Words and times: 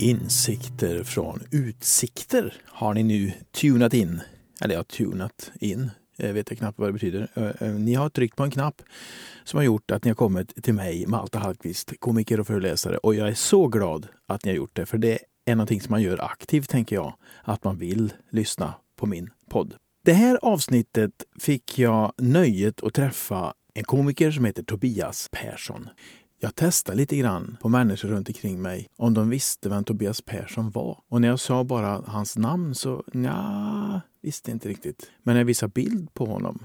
Insikter 0.00 1.04
från 1.04 1.42
utsikter 1.50 2.54
har 2.64 2.94
ni 2.94 3.02
nu 3.02 3.32
tunat 3.50 3.94
in. 3.94 4.20
Eller 4.60 4.74
ja, 4.74 4.84
tunat 4.84 5.52
in. 5.60 5.90
Jag 6.16 6.32
vet 6.32 6.50
jag 6.50 6.58
knappt 6.58 6.78
vad 6.78 6.88
det 6.88 6.92
betyder. 6.92 7.28
Eh, 7.34 7.68
eh, 7.68 7.74
ni 7.74 7.94
har 7.94 8.08
tryckt 8.08 8.36
på 8.36 8.44
en 8.44 8.50
knapp 8.50 8.82
som 9.44 9.56
har 9.56 9.64
gjort 9.64 9.90
att 9.90 10.04
ni 10.04 10.10
har 10.10 10.14
kommit 10.14 10.64
till 10.64 10.74
mig, 10.74 11.06
Malta 11.06 11.38
Hallqvist, 11.38 11.92
komiker 11.98 12.40
och 12.40 12.46
föreläsare. 12.46 12.96
Och 12.96 13.14
jag 13.14 13.28
är 13.28 13.34
så 13.34 13.68
glad 13.68 14.06
att 14.26 14.44
ni 14.44 14.50
har 14.50 14.56
gjort 14.56 14.76
det, 14.76 14.86
för 14.86 14.98
det 14.98 15.18
är 15.44 15.54
någonting 15.54 15.80
som 15.80 15.90
man 15.90 16.02
gör 16.02 16.24
aktivt, 16.24 16.68
tänker 16.68 16.96
jag. 16.96 17.14
Att 17.42 17.64
man 17.64 17.78
vill 17.78 18.12
lyssna 18.30 18.74
på 18.96 19.06
min 19.06 19.30
podd. 19.50 19.74
Det 20.08 20.14
här 20.14 20.38
avsnittet 20.42 21.24
fick 21.38 21.78
jag 21.78 22.12
nöjet 22.16 22.82
att 22.82 22.94
träffa 22.94 23.54
en 23.74 23.84
komiker 23.84 24.30
som 24.30 24.44
heter 24.44 24.62
Tobias 24.62 25.28
Persson. 25.32 25.88
Jag 26.38 26.54
testade 26.54 26.98
lite 26.98 27.16
grann 27.16 27.56
på 27.60 27.68
människor 27.68 28.08
runt 28.08 28.28
omkring 28.28 28.62
mig 28.62 28.88
om 28.96 29.14
de 29.14 29.30
visste 29.30 29.68
vem 29.68 29.84
Tobias 29.84 30.22
Persson 30.22 30.70
var. 30.70 31.00
Och 31.08 31.20
när 31.20 31.28
jag 31.28 31.40
sa 31.40 31.64
bara 31.64 32.02
hans 32.06 32.36
namn 32.36 32.74
så 32.74 33.04
ja, 33.12 34.00
visste 34.22 34.50
inte 34.50 34.68
riktigt. 34.68 35.10
Men 35.22 35.34
när 35.34 35.40
jag 35.40 35.46
visade 35.46 35.72
bild 35.72 36.14
på 36.14 36.26
honom 36.26 36.64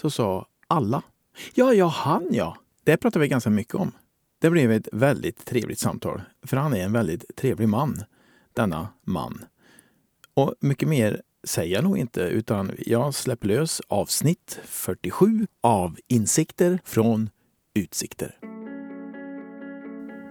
så 0.00 0.10
sa 0.10 0.46
alla 0.66 1.02
Ja, 1.54 1.72
ja, 1.74 1.86
han 1.86 2.28
ja. 2.30 2.56
Det 2.84 2.96
pratade 2.96 3.22
vi 3.22 3.28
ganska 3.28 3.50
mycket 3.50 3.74
om. 3.74 3.92
Det 4.38 4.50
blev 4.50 4.72
ett 4.72 4.88
väldigt 4.92 5.44
trevligt 5.44 5.78
samtal, 5.78 6.22
för 6.42 6.56
han 6.56 6.74
är 6.74 6.84
en 6.84 6.92
väldigt 6.92 7.36
trevlig 7.36 7.68
man, 7.68 8.02
denna 8.52 8.88
man. 9.04 9.44
Och 10.34 10.54
mycket 10.60 10.88
mer 10.88 11.22
säger 11.46 11.74
jag 11.74 11.84
nog 11.84 11.98
inte, 11.98 12.20
utan 12.20 12.70
jag 12.78 13.14
släpper 13.14 13.48
lös 13.48 13.80
avsnitt 13.88 14.60
47 14.64 15.46
av 15.62 15.96
Insikter 16.08 16.78
från 16.84 17.30
Utsikter. 17.74 18.38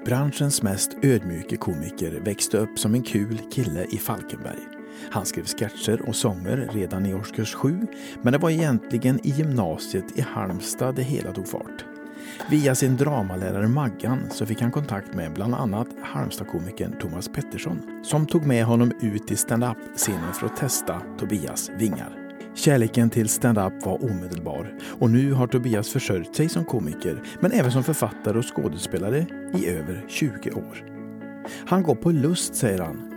Branschens 0.06 0.62
mest 0.62 0.90
ödmjuke 1.04 1.58
komiker 1.58 2.12
växte 2.12 2.58
upp 2.58 2.80
som 2.80 2.94
en 2.94 3.04
kul 3.04 3.38
kille 3.52 3.86
i 3.92 3.98
Falkenberg. 3.98 4.60
Han 5.12 5.26
skrev 5.26 5.46
sketcher 5.46 6.10
och 6.10 6.16
sånger 6.16 6.70
redan 6.74 7.06
i 7.06 7.14
årskurs 7.14 7.54
7, 7.54 7.80
men 8.22 8.34
det 8.34 8.40
var 8.40 8.50
egentligen 8.50 9.20
i 9.28 9.30
gymnasiet 9.30 10.18
i 10.18 10.22
Halmstad 10.22 10.96
det 10.96 11.04
hela 11.04 11.32
tog 11.32 11.48
fart. 11.48 11.95
Via 12.50 12.76
sin 12.76 12.98
dramalärare 12.98 13.68
Maggan 13.68 14.30
så 14.32 14.46
fick 14.46 14.62
han 14.62 14.72
kontakt 14.72 15.14
med 15.14 15.34
bland 15.34 15.56
annat 15.56 15.88
Halmstadkomikern 16.04 17.00
Thomas 17.00 17.28
Pettersson 17.28 17.82
som 18.04 18.26
tog 18.26 18.46
med 18.46 18.66
honom 18.66 18.92
ut 19.02 19.32
i 19.32 19.36
stand-up-scenen 19.36 20.34
för 20.34 20.46
att 20.46 20.58
testa 20.58 21.02
Tobias 21.20 21.70
vingar. 21.78 22.26
Kärleken 22.56 23.10
till 23.10 23.30
stand-up 23.30 23.86
var 23.86 24.04
omedelbar 24.04 24.74
och 25.00 25.10
nu 25.10 25.34
har 25.34 25.48
Tobias 25.48 25.90
försörjt 25.90 26.36
sig 26.36 26.50
som 26.50 26.66
komiker 26.66 27.24
men 27.40 27.52
även 27.52 27.72
som 27.72 27.84
författare 27.84 28.38
och 28.38 28.56
skådespelare 28.56 29.26
i 29.54 29.68
över 29.68 30.06
20 30.08 30.52
år. 30.52 30.86
Han 31.68 31.84
går 31.84 31.96
på 31.96 32.12
lust, 32.12 32.56
säger 32.56 32.80
han. 32.80 33.12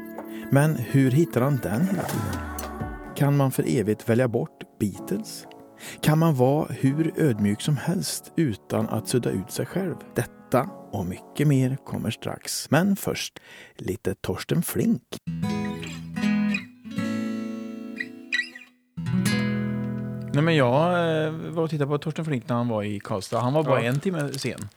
Men 0.50 0.76
hur 0.76 1.10
hittar 1.10 1.40
han 1.40 1.60
den 1.62 1.80
hela 1.80 2.02
tiden? 2.02 2.40
Kan 3.16 3.36
man 3.36 3.50
för 3.50 3.64
evigt 3.68 4.08
välja 4.08 4.28
bort 4.28 4.62
Beatles? 4.80 5.46
Kan 6.00 6.18
man 6.18 6.34
vara 6.34 6.66
hur 6.70 7.12
ödmjuk 7.16 7.60
som 7.60 7.76
helst 7.76 8.32
utan 8.36 8.88
att 8.88 9.08
sudda 9.08 9.30
ut 9.30 9.50
sig 9.50 9.66
själv? 9.66 9.94
Detta 10.14 10.70
och 10.90 11.06
mycket 11.06 11.48
mer 11.48 11.76
kommer 11.84 12.10
strax. 12.10 12.70
Men 12.70 12.96
först 12.96 13.38
lite 13.76 14.14
Torsten 14.14 14.62
Flink. 14.62 15.02
Nej, 20.32 20.42
men 20.42 20.56
jag 20.56 20.92
eh, 21.24 21.32
var 21.32 21.62
och 21.62 21.70
tittade 21.70 21.88
på 21.88 21.98
Torsten 21.98 22.24
Flink 22.24 22.48
när 22.48 22.56
han 22.56 22.68
var 22.68 22.82
i 22.82 23.00
Karlstad. 23.00 23.40
Han 23.40 23.52
var 23.52 23.62
bara 23.62 23.82
ja. 23.82 23.88
en 23.88 24.00
timme 24.00 24.32
sen. 24.32 24.68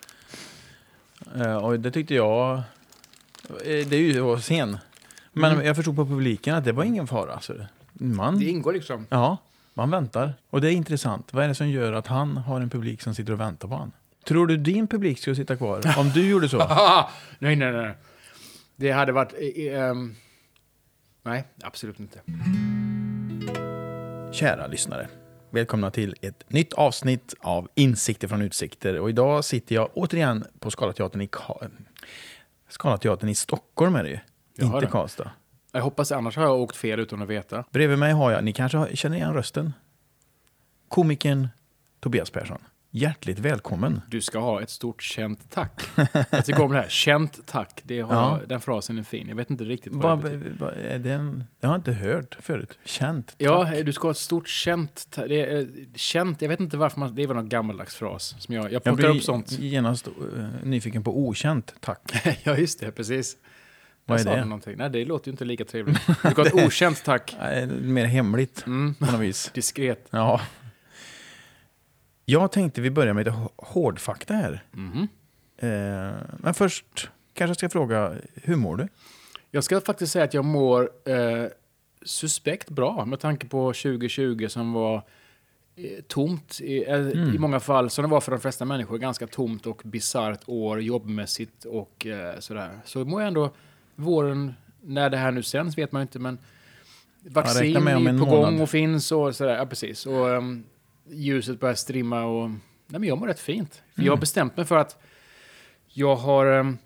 Eh, 1.36 1.56
och 1.56 1.80
det 1.80 1.92
tyckte 1.92 2.16
jag... 2.16 2.54
Eh, 2.56 2.62
det 3.64 3.96
är 3.96 4.00
ju 4.00 4.40
sen. 4.40 4.78
Men 5.34 5.54
mm. 5.54 5.66
jag 5.66 5.76
förstod 5.76 5.96
på 5.96 6.06
publiken 6.06 6.56
att 6.56 6.66
det 6.66 6.72
var 6.72 6.84
ingen 6.84 7.08
fara. 7.08 7.40
Så 7.40 7.54
man, 7.94 8.40
det 8.40 8.46
ingår 8.46 8.74
liksom. 8.74 9.08
Ja, 9.10 9.38
man 9.82 9.92
väntar. 9.92 10.34
Och 10.50 10.62
det 10.62 10.68
är 10.68 10.72
intressant. 10.72 11.34
Vad 11.34 11.44
är 11.44 11.48
det 11.48 11.56
som 11.56 11.70
gör 11.70 11.94
att 11.94 12.08
han 12.08 12.38
har 12.38 12.62
en 12.62 12.70
publik 12.70 13.02
som 13.02 13.16
sitter 13.16 13.34
och 13.34 13.40
väntar 13.40 13.68
på 13.68 13.74
honom? 13.74 13.92
Tror 14.28 14.48
du 14.48 14.58
din 14.58 14.88
publik 14.88 15.20
skulle 15.20 15.36
sitta 15.36 15.56
kvar 15.56 15.82
om 15.98 16.10
du 16.10 16.30
gjorde 16.30 16.50
så? 16.50 16.58
nej, 17.40 17.56
nej, 17.56 17.72
nej. 17.72 17.94
Det 18.76 18.92
hade 18.92 19.12
varit... 19.12 19.34
Um, 19.92 20.16
nej, 21.24 21.44
absolut 21.64 22.00
inte. 22.00 22.20
Kära 24.32 24.68
lyssnare. 24.68 25.08
Välkomna 25.50 25.92
till 25.92 26.16
ett 26.22 26.50
nytt 26.50 26.74
avsnitt 26.74 27.34
av 27.40 27.70
Insikter 27.76 28.28
från 28.28 28.42
utsikter. 28.42 29.00
Och 29.00 29.10
idag 29.10 29.46
sitter 29.46 29.76
jag 29.76 29.90
återigen 29.94 30.46
på 30.60 30.72
Scalateatern 30.72 31.22
i, 31.22 31.30
Scalateatern 32.70 33.30
i 33.30 33.36
Stockholm. 33.36 33.96
Är 33.96 34.04
det 34.04 34.10
ju. 34.10 34.20
Inte. 34.66 34.88
Karlstad. 34.88 35.32
Jag 35.72 35.82
hoppas, 35.82 36.12
annars 36.12 36.38
har 36.38 36.44
jag 36.44 36.60
åkt 36.60 36.76
fel 36.76 37.00
utan 37.00 37.22
att 37.22 37.28
veta. 37.28 37.64
Bredvid 37.72 37.98
mig 37.98 38.14
har 38.14 38.32
jag, 38.32 38.44
ni 38.44 38.54
kanske 38.54 38.96
känner 38.96 39.18
igen 39.18 39.34
rösten, 39.34 39.74
komikern 40.88 41.48
Tobias 42.00 42.30
Persson. 42.30 42.62
Hjärtligt 42.94 43.40
välkommen. 43.40 44.02
Du 44.08 44.22
ska 44.22 44.40
ha 44.40 44.62
ett 44.62 44.70
stort 44.70 45.02
känt 45.02 45.50
tack. 45.50 45.82
Jag 46.30 46.46
tycker 46.46 46.62
om 46.64 46.72
det 46.72 46.78
här. 46.78 46.90
Känt 46.90 47.46
tack. 47.46 47.82
Det 47.84 48.02
har, 48.02 48.16
ja. 48.16 48.40
Den 48.48 48.62
frasen 48.62 48.98
är 48.98 49.04
fin. 49.04 49.28
Jag 49.28 49.36
vet 49.36 49.50
inte 49.50 49.64
riktigt 49.64 49.94
vad 49.94 50.20
ba, 50.20 50.30
det 50.30 50.38
betyder. 50.38 50.68
Är 50.68 51.00
den, 51.00 51.44
jag 51.60 51.70
har 51.70 51.76
inte 51.76 51.92
hört 51.92 52.38
förut. 52.40 52.80
Känt 52.86 53.28
tack. 53.28 53.36
Ja, 53.38 53.84
du 53.84 53.94
ska 53.94 54.08
ha 54.08 54.12
ett 54.12 54.18
stort 54.18 54.48
känt 54.48 55.08
tack. 55.10 55.28
Det 55.28 55.42
är, 55.42 55.68
känt, 55.96 56.42
jag 56.42 56.50
vet 56.50 56.60
inte 56.60 56.78
varför 56.78 57.00
man, 57.00 57.16
det 57.16 57.24
är 57.24 57.28
väl 57.28 57.36
någon 57.36 57.50
gammaldags 57.50 57.96
fras. 57.96 58.36
Som 58.40 58.56
jag, 58.56 58.72
jag 58.72 58.84
plockar 58.84 59.04
jag 59.04 59.16
upp 59.16 59.24
sånt. 59.24 59.52
genast 59.52 60.08
uh, 60.08 60.46
nyfiken 60.64 61.04
på 61.04 61.20
okänt 61.20 61.74
tack. 61.80 62.12
ja, 62.44 62.58
just 62.58 62.80
det. 62.80 62.92
Precis. 62.92 63.38
Vad 64.12 64.28
är 64.28 64.38
det? 64.38 64.46
Någonting. 64.46 64.78
Nej, 64.78 64.90
det 64.90 65.06
låter 65.06 65.28
ju 65.28 65.32
inte 65.32 65.46
lika 65.46 65.66
trevligt. 65.66 66.08
Du 66.08 66.30
ha 66.30 66.46
ett 66.46 66.54
okänt 66.54 67.04
tack. 67.04 67.36
Nej, 67.40 67.68
mer 67.68 68.06
hemligt 68.06 68.64
mm. 68.68 68.94
på 68.94 69.06
något 69.06 69.22
vis. 69.22 69.52
Diskret. 69.54 70.08
Ja. 70.10 70.42
Jag 72.26 72.52
tänkte 72.52 72.82
vi 72.82 72.92
börjar 72.92 73.14
med 73.14 73.26
lite 73.26 73.38
hårdfakta 73.56 74.34
här. 74.34 74.64
Mm. 74.74 75.08
Eh, 75.58 76.18
men 76.38 76.54
först 76.54 77.10
kanske 77.34 77.50
jag 77.50 77.58
ska 77.58 77.70
fråga, 77.70 78.14
hur 78.36 78.56
mår 78.56 78.78
du? 78.78 78.88
Jag 79.52 79.64
ska 79.64 79.82
faktiskt 79.82 80.12
säga 80.12 80.26
att 80.26 80.34
jag 80.34 80.46
mår 80.46 80.90
eh, 81.06 81.46
suspekt 82.02 82.70
bra 82.70 83.06
med 83.06 83.20
tanke 83.20 83.48
på 83.48 83.74
2020 83.74 84.48
som 84.50 84.74
var 84.74 84.96
eh, 85.76 86.02
tomt 86.08 86.62
i, 86.62 86.84
eh, 86.84 86.96
mm. 86.96 87.36
i 87.36 87.38
många 87.38 87.60
fall, 87.60 87.90
som 87.90 88.04
det 88.04 88.12
var 88.12 88.22
för 88.22 88.32
de 88.32 88.42
flesta 88.42 88.66
människor, 88.66 88.98
ganska 88.98 89.28
tomt 89.28 89.68
och 89.68 89.82
bisarrt 89.86 90.42
år 90.46 90.82
jobbmässigt 90.82 91.66
och 91.66 92.06
eh, 92.06 92.40
sådär. 92.40 92.80
Så 92.86 93.06
mår 93.06 93.22
jag 93.22 93.28
ändå 93.28 93.54
våren, 93.96 94.54
när 94.82 95.10
det 95.10 95.18
här 95.18 95.32
nu 95.32 95.44
sänds 95.44 95.78
vet 95.78 95.92
man 95.92 96.02
inte, 96.02 96.20
men 96.20 96.38
vaccin 97.22 97.88
är 97.88 98.20
på 98.20 98.26
gång 98.26 98.62
och 98.62 98.70
finns 98.70 99.12
och 99.12 99.36
sådär. 99.36 99.58
Ja, 99.58 99.66
precis. 99.66 100.06
Och 100.06 100.28
um, 100.28 100.64
ljuset 101.10 101.60
börjar 101.60 101.76
strimma 101.76 102.24
och... 102.24 102.50
Nej, 102.50 103.00
men 103.00 103.04
jag 103.04 103.18
mår 103.18 103.28
rätt 103.28 103.40
fint. 103.40 103.82
Mm. 103.96 104.06
Jag 104.06 104.14
har 104.14 104.18
bestämt 104.18 104.58
mig 104.58 104.66
för 104.66 104.78
att 104.78 104.98
jag 105.88 106.16
har... 106.16 106.46
Um, 106.46 106.78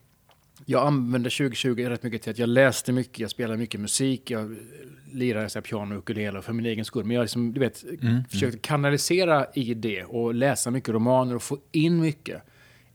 jag 0.65 0.87
använde 0.87 1.29
2020 1.29 1.85
rätt 1.89 2.03
mycket 2.03 2.21
till 2.21 2.31
att 2.31 2.39
jag 2.39 2.49
läste 2.49 2.91
mycket, 2.91 3.19
jag 3.19 3.29
spelade 3.29 3.57
mycket 3.57 3.79
musik, 3.79 4.31
jag 4.31 4.57
lirade 5.11 5.49
så 5.49 5.59
här, 5.59 5.61
piano 5.61 5.95
och 5.95 5.99
ukulele 5.99 6.41
för 6.41 6.53
min 6.53 6.65
egen 6.65 6.85
skull. 6.85 7.05
Men 7.05 7.15
jag 7.15 7.21
liksom, 7.21 7.53
du 7.53 7.59
vet, 7.59 7.83
mm, 7.83 7.97
mm. 8.01 8.23
försökte 8.29 8.57
kanalisera 8.57 9.45
i 9.53 9.73
det 9.73 10.03
och 10.03 10.33
läsa 10.33 10.71
mycket 10.71 10.89
romaner 10.89 11.35
och 11.35 11.43
få 11.43 11.57
in 11.71 12.01
mycket. 12.01 12.41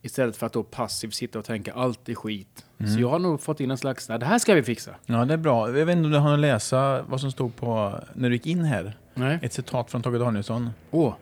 Istället 0.02 0.36
för 0.36 0.46
att 0.46 0.52
då 0.52 0.62
passivt 0.62 1.14
sitta 1.14 1.38
och 1.38 1.44
tänka 1.44 1.72
allt 1.72 2.08
är 2.08 2.14
skit. 2.14 2.66
Mm. 2.78 2.92
Så 2.92 3.00
jag 3.00 3.08
har 3.08 3.18
nog 3.18 3.40
fått 3.40 3.60
in 3.60 3.70
en 3.70 3.78
slags, 3.78 4.06
det 4.06 4.24
här 4.24 4.38
ska 4.38 4.54
vi 4.54 4.62
fixa. 4.62 4.94
Ja, 5.06 5.24
det 5.24 5.34
är 5.34 5.38
bra. 5.38 5.78
Jag 5.78 5.86
vet 5.86 5.96
inte 5.96 6.06
om 6.06 6.12
du 6.12 6.18
har 6.18 6.36
läsa 6.36 7.02
vad 7.02 7.20
som 7.20 7.32
stod 7.32 7.56
på, 7.56 8.00
när 8.14 8.28
du 8.28 8.34
gick 8.34 8.46
in 8.46 8.64
här. 8.64 8.96
Nej. 9.14 9.38
Ett 9.42 9.52
citat 9.52 9.90
från 9.90 10.02
Tage 10.02 10.18
Danielsson. 10.18 10.70
Oh. 10.90 11.14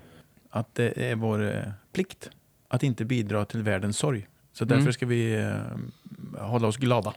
Att 0.51 0.75
det 0.75 1.11
är 1.11 1.15
vår 1.15 1.57
eh, 1.57 1.63
plikt 1.93 2.31
att 2.69 2.83
inte 2.83 3.05
bidra 3.05 3.45
till 3.45 3.63
världens 3.63 3.99
sorg. 3.99 4.29
Så 4.53 4.65
därför 4.65 4.81
mm. 4.81 4.93
ska 4.93 5.07
vi 5.07 5.35
eh, 5.35 6.47
hålla 6.47 6.69
oss 6.69 6.77
glada. 6.77 7.15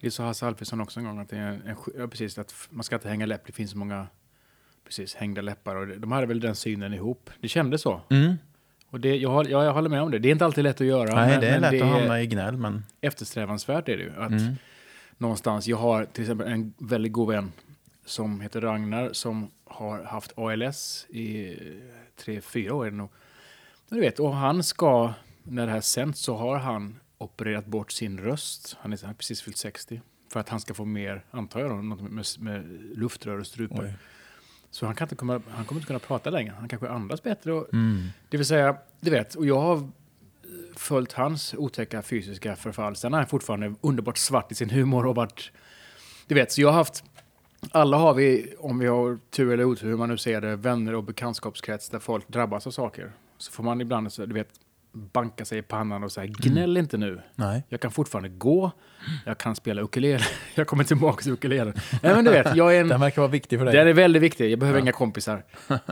Det 0.00 0.10
sa 0.10 0.24
Hasse 0.24 0.46
Alfredson 0.46 0.80
också 0.80 1.00
en 1.00 1.06
gång, 1.06 1.18
att, 1.18 1.28
det 1.28 1.36
är 1.36 1.46
en, 1.46 1.76
ja, 1.98 2.06
precis, 2.06 2.38
att 2.38 2.54
man 2.70 2.84
ska 2.84 2.94
inte 2.94 3.08
hänga 3.08 3.26
läpp. 3.26 3.46
Det 3.46 3.52
finns 3.52 3.70
så 3.70 3.78
många 3.78 4.06
precis, 4.84 5.14
hängda 5.14 5.42
läppar. 5.42 5.76
Och 5.76 6.00
de 6.00 6.12
hade 6.12 6.26
väl 6.26 6.40
den 6.40 6.54
synen 6.54 6.94
ihop. 6.94 7.30
Det 7.40 7.48
kändes 7.48 7.82
så. 7.82 8.00
Mm. 8.10 8.36
Och 8.92 9.00
det, 9.00 9.16
jag, 9.16 9.50
jag, 9.50 9.64
jag 9.64 9.72
håller 9.72 9.90
med 9.90 10.02
om 10.02 10.10
det. 10.10 10.18
Det 10.18 10.28
är 10.28 10.32
inte 10.32 10.44
alltid 10.44 10.64
lätt 10.64 10.80
att 10.80 10.86
göra. 10.86 11.14
Nej, 11.14 11.28
men, 11.28 11.40
det 11.40 11.48
är 11.48 11.60
lätt 11.60 11.70
det 11.70 11.80
att 11.80 11.88
hamna 11.88 12.22
i 12.22 12.26
gnäll. 12.26 12.56
Men... 12.56 12.84
Eftersträvansvärt 13.00 13.88
är 13.88 13.96
det 13.96 14.02
ju. 14.02 14.10
Att 14.10 14.30
mm. 14.30 14.54
någonstans, 15.18 15.66
jag 15.66 15.76
har 15.76 16.04
till 16.04 16.22
exempel 16.22 16.48
en 16.48 16.74
väldigt 16.78 17.12
god 17.12 17.28
vän 17.28 17.52
som 18.04 18.40
heter 18.40 18.60
Ragnar 18.60 19.12
som 19.12 19.50
har 19.64 20.02
haft 20.04 20.38
ALS 20.38 21.06
i 21.08 21.56
tre, 22.16 22.40
fyra 22.40 22.74
år. 22.74 22.90
Nog. 22.90 23.10
Du 23.88 24.00
vet, 24.00 24.20
och 24.20 24.34
han 24.34 24.62
ska, 24.62 25.12
när 25.42 25.66
det 25.66 25.72
här 25.72 25.80
sänds 25.80 26.20
så 26.20 26.36
har 26.36 26.56
han 26.56 27.00
opererat 27.18 27.66
bort 27.66 27.92
sin 27.92 28.18
röst. 28.20 28.76
Han 28.80 28.92
är, 28.92 29.14
precis 29.14 29.42
fyllt 29.42 29.56
60. 29.56 30.00
För 30.32 30.40
att 30.40 30.48
han 30.48 30.60
ska 30.60 30.74
få 30.74 30.84
mer, 30.84 31.24
antar 31.30 31.60
jag, 31.60 31.70
då, 31.70 31.76
något 31.76 32.00
med, 32.00 32.24
med 32.38 32.80
luftrör 32.94 33.38
och 33.38 33.46
strupar. 33.46 33.94
Så 34.72 34.86
han, 34.86 34.94
kan 34.94 35.04
inte 35.04 35.14
komma, 35.14 35.40
han 35.50 35.64
kommer 35.64 35.80
inte 35.80 35.86
kunna 35.86 35.98
prata 35.98 36.30
längre. 36.30 36.54
Han 36.58 36.68
kanske 36.68 36.88
andas 36.88 37.22
bättre. 37.22 37.52
Och, 37.52 37.72
Mm. 37.72 38.08
Det 38.28 38.36
vill 38.36 38.46
säga, 38.46 38.76
du 39.00 39.10
vet, 39.10 39.34
och 39.34 39.46
jag 39.46 39.60
har 39.60 39.88
följt 40.76 41.12
hans 41.12 41.54
otäcka 41.54 42.02
fysiska 42.02 42.56
förfall. 42.56 42.96
Sen 42.96 43.14
är 43.14 43.18
han 43.18 43.26
fortfarande 43.26 43.74
underbart 43.80 44.18
svart 44.18 44.52
i 44.52 44.54
sin 44.54 44.70
humor 44.70 45.06
och 45.06 45.14
varit... 45.14 45.52
Du 46.26 46.34
vet, 46.34 46.52
så 46.52 46.60
jag 46.60 46.68
har 46.68 46.74
haft... 46.74 47.04
Alla 47.70 47.96
har 47.96 48.14
vi, 48.14 48.54
om 48.58 48.78
vi 48.78 48.86
har 48.86 49.18
tur 49.30 49.52
eller 49.52 49.64
otur, 49.64 49.88
hur 49.88 49.96
man 49.96 50.08
nu 50.08 50.18
ser 50.18 50.40
det, 50.40 50.56
vänner 50.56 50.94
och 50.94 51.04
bekantskapskrets 51.04 51.88
där 51.88 51.98
folk 51.98 52.28
drabbas 52.28 52.66
av 52.66 52.70
saker. 52.70 53.12
Så 53.38 53.52
får 53.52 53.62
man 53.64 53.80
ibland, 53.80 54.08
du 54.16 54.34
vet, 54.34 54.48
banka 54.92 55.44
sig 55.44 55.58
i 55.58 55.62
pannan 55.62 56.04
och 56.04 56.12
säga 56.12 56.26
gnäll 56.26 56.76
inte 56.76 56.96
nu. 56.96 57.20
Nej. 57.34 57.62
Jag 57.68 57.80
kan 57.80 57.90
fortfarande 57.90 58.28
gå, 58.28 58.70
jag 59.26 59.38
kan 59.38 59.56
spela 59.56 59.82
ukulele. 59.82 60.24
Jag 60.54 60.66
kommer 60.66 60.84
tillbaka 60.84 61.22
till 61.22 61.32
ukulelen. 61.32 61.74
Nej 62.02 62.14
men 62.14 62.24
du 62.24 62.30
vet, 62.30 62.56
jag 62.56 62.76
är 62.76 62.80
en... 62.80 62.88
Den 62.88 63.00
verkar 63.00 63.22
vara 63.22 63.32
viktig 63.32 63.58
för 63.58 63.66
dig. 63.66 63.74
Den 63.74 63.88
är 63.88 63.92
väldigt 63.92 64.22
viktig, 64.22 64.52
jag 64.52 64.58
behöver 64.58 64.80
inga 64.80 64.92
kompisar. 64.92 65.44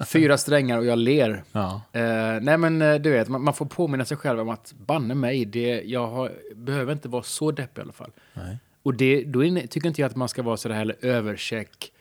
Fyra 0.07 0.39
strängar 0.39 0.79
och 0.79 0.85
jag 0.85 0.99
ler. 0.99 1.45
Ja. 1.53 1.83
Eh, 1.93 2.03
nej 2.41 2.59
men 2.59 2.83
eh, 2.83 2.95
du 2.95 3.11
vet, 3.11 3.29
man, 3.29 3.43
man 3.45 3.55
får 3.55 3.67
påminna 3.67 4.05
sig 4.05 4.17
själv 4.17 4.41
om 4.41 4.49
att 4.49 4.73
banne 4.87 5.15
mig, 5.15 5.45
det, 5.45 5.83
jag 5.83 6.07
har, 6.07 6.33
behöver 6.55 6.93
inte 6.93 7.09
vara 7.09 7.23
så 7.23 7.51
deppig 7.51 7.81
i 7.81 7.83
alla 7.83 7.93
fall. 7.93 8.11
Nej. 8.35 8.59
Och 8.83 8.95
det, 8.95 9.25
då 9.25 9.45
är, 9.45 9.67
tycker 9.67 9.89
inte 9.89 10.01
jag 10.01 10.11
att 10.11 10.17
man 10.17 10.29
ska 10.29 10.43
vara 10.43 10.57
sådär 10.57 10.75
heller 10.75 10.97
övercheck. 11.01 11.93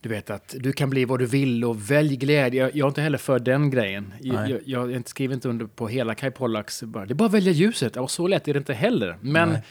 Du 0.00 0.08
vet 0.08 0.30
att 0.30 0.54
du 0.58 0.72
kan 0.72 0.90
bli 0.90 1.04
vad 1.04 1.18
du 1.18 1.26
vill 1.26 1.64
och 1.64 1.90
välj 1.90 2.16
glädje. 2.16 2.62
Jag, 2.62 2.76
jag 2.76 2.84
är 2.84 2.88
inte 2.88 3.00
heller 3.02 3.18
för 3.18 3.38
den 3.38 3.70
grejen. 3.70 4.14
Jag, 4.20 4.50
jag, 4.66 4.92
jag 4.92 5.08
skriver 5.08 5.34
inte 5.34 5.48
under 5.48 5.66
på 5.66 5.88
hela 5.88 6.14
Kai 6.14 6.30
Pollaks. 6.30 6.82
Bara, 6.82 7.06
det 7.06 7.12
är 7.12 7.14
bara 7.14 7.26
att 7.26 7.32
välja 7.34 7.52
ljuset. 7.52 7.96
Och 7.96 8.10
så 8.10 8.26
lätt 8.26 8.48
är 8.48 8.52
det 8.54 8.58
inte 8.58 8.74
heller. 8.74 9.16
Men 9.20 9.48
Nej. 9.48 9.62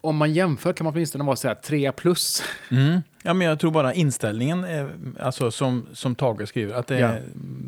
om 0.00 0.16
man 0.16 0.32
jämför 0.32 0.72
kan 0.72 0.84
man 0.84 0.92
åtminstone 0.94 1.24
vara 1.24 1.36
så 1.36 1.48
här 1.48 1.54
trea 1.54 1.92
plus. 1.92 2.42
Mm. 2.70 3.00
Ja, 3.22 3.34
men 3.34 3.46
jag 3.46 3.58
tror 3.60 3.70
bara 3.70 3.94
inställningen, 3.94 4.64
är, 4.64 4.90
alltså 5.20 5.50
som, 5.50 5.86
som 5.92 6.14
Tage 6.14 6.48
skriver, 6.48 6.74
att 6.74 6.90
är, 6.90 6.98
Ja. 6.98 7.16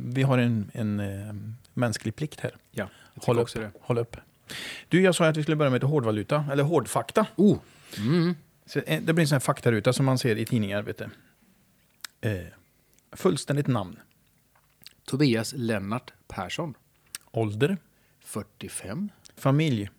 vi 0.06 0.22
har 0.22 0.38
en, 0.38 0.70
en 0.74 1.00
eh, 1.00 1.34
mänsklig 1.74 2.16
plikt 2.16 2.40
här. 2.40 2.52
Ja, 2.72 2.88
Håll 3.14 3.38
upp. 3.38 3.54
det. 3.54 3.70
Håll 3.80 3.98
upp. 3.98 4.16
Du, 4.88 5.02
jag 5.02 5.14
sa 5.14 5.26
att 5.26 5.36
vi 5.36 5.42
skulle 5.42 5.56
börja 5.56 5.70
med 5.70 5.76
lite 5.76 5.86
hårdvaluta, 5.86 6.44
eller 6.52 6.62
hårdfakta. 6.64 7.26
Oh. 7.36 7.58
Mm. 7.98 8.34
Så, 8.66 8.78
eh, 8.78 9.02
det 9.02 9.12
blir 9.12 9.22
en 9.22 9.28
sån 9.28 9.34
här 9.34 9.40
faktaruta 9.40 9.92
som 9.92 10.06
man 10.06 10.18
ser 10.18 10.36
i 10.36 10.44
tidningar. 10.46 10.82
Vet 10.82 10.98
du. 10.98 11.04
Eh, 12.20 12.40
fullständigt 13.12 13.66
namn, 13.66 13.98
Tobias 15.04 15.52
Lennart 15.56 16.12
Persson, 16.28 16.74
ålder, 17.30 17.76
45. 18.24 19.08
familj, 19.36 19.90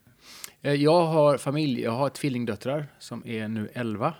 Eh, 0.63 0.73
Jag 0.73 1.05
har 1.07 1.37
familj, 1.37 1.81
jag 1.81 1.91
har 1.91 2.09
tvillingdöttrar 2.09 2.87
som 2.99 3.27
är 3.27 3.47
nu 3.47 3.69
11 3.73 4.13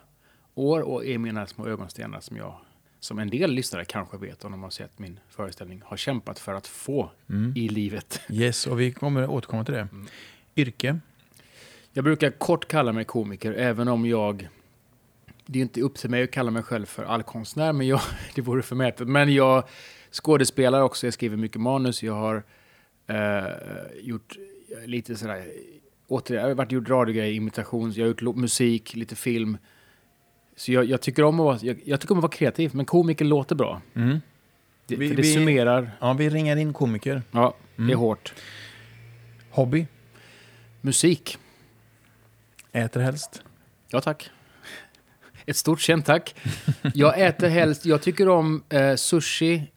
år 0.56 0.82
och 0.82 1.06
är 1.06 1.18
mina 1.18 1.48
små 1.48 1.68
ögonstenar 1.68 2.20
som 2.20 2.38
jag, 2.38 2.58
som 3.00 3.20
en 3.20 3.30
del 3.30 3.52
lyssnare 3.52 3.86
kanske 3.86 4.18
vet 4.18 4.46
om 4.46 4.52
de 4.52 4.64
har 4.64 4.70
sett 4.70 5.00
min 5.00 5.20
föreställning, 5.30 5.82
har 5.86 5.98
kämpat 5.98 6.40
för 6.40 6.54
att 6.54 6.68
få 6.68 7.12
Mm. 7.30 7.54
i 7.56 7.70
livet. 7.70 8.22
yes, 8.30 8.68
och 8.68 8.80
vi 8.80 8.92
kommer 8.92 9.30
återkomma 9.30 9.66
till 9.66 9.74
det. 9.74 9.88
Mm. 9.92 10.08
Yrke, 10.56 11.00
Jag 11.94 12.04
brukar 12.04 12.30
kort 12.32 12.68
kalla 12.68 12.92
mig 12.94 13.06
komiker, 13.06 13.54
även 13.54 13.88
om 13.88 14.06
jag... 14.06 14.48
Det 15.54 15.60
är 15.60 15.62
inte 15.62 15.82
upp 15.82 15.96
till 15.96 16.10
mig 16.10 16.24
att 16.24 16.32
kalla 16.32 16.52
mig 16.52 16.64
själv 16.64 16.86
för 16.86 17.04
allkonstnär, 17.04 17.74
men 17.74 17.88
jag, 17.88 18.02
det 18.36 18.42
vore 18.42 18.62
förmätet. 18.62 19.08
Men 19.08 19.34
jag 19.34 19.64
skådespelar 20.12 20.82
också, 20.82 21.08
jag 21.08 21.14
skriver 21.14 21.38
mycket 21.38 21.62
manus, 21.62 22.04
jag 22.04 22.14
har 22.14 22.44
eh, 23.08 23.44
gjort 24.02 24.36
lite 24.86 25.16
sådär... 25.16 25.46
Återigen, 26.08 26.42
jag 26.42 26.50
har 26.50 26.56
varit 26.56 26.72
gjort 26.72 26.90
radiogrejer, 26.90 27.34
imitation, 27.34 27.92
jag 27.92 28.04
har 28.04 28.08
gjort 28.22 28.36
musik, 28.36 28.96
lite 28.96 29.16
film. 29.16 29.58
Så 30.56 30.72
jag, 30.72 30.86
jag 30.86 31.02
tycker 31.02 31.24
om 31.24 31.40
att 31.40 31.46
vara, 31.46 31.58
jag, 31.62 31.82
jag 31.86 32.02
tycker 32.02 32.12
om 32.14 32.18
att 32.18 32.22
vara 32.24 32.32
kreativ, 32.32 32.72
men 32.76 32.86
komiker 32.86 33.26
låter 33.26 33.56
bra. 33.56 33.82
mm. 33.94 34.20
Det, 34.88 34.96
Vi- 34.96 35.08
det 35.10 35.16
vi- 35.22 35.34
summerar. 35.34 35.92
ja, 36.00 36.14
vi 36.14 36.30
ringar 36.30 36.56
in 36.58 36.74
komiker. 36.74 37.22
Ja, 37.32 37.56
det 37.76 37.82
är 37.82 37.86
Mm. 37.86 38.00
hårt. 38.00 38.34
Hobby, 39.52 39.88
Musik. 40.82 41.38
äter 42.72 43.00
helst, 43.02 43.44
Ja, 43.90 44.02
tack. 44.02 44.30
Ett 45.46 45.58
stort 45.58 45.80
känt 45.80 46.06
tack. 46.06 46.36
Jag 46.94 47.22
äter 47.22 47.50
helst, 47.50 47.86
jag 47.86 48.02
tycker 48.02 48.30
om 48.30 48.64
eh, 48.70 48.96
sushi, 48.96 49.72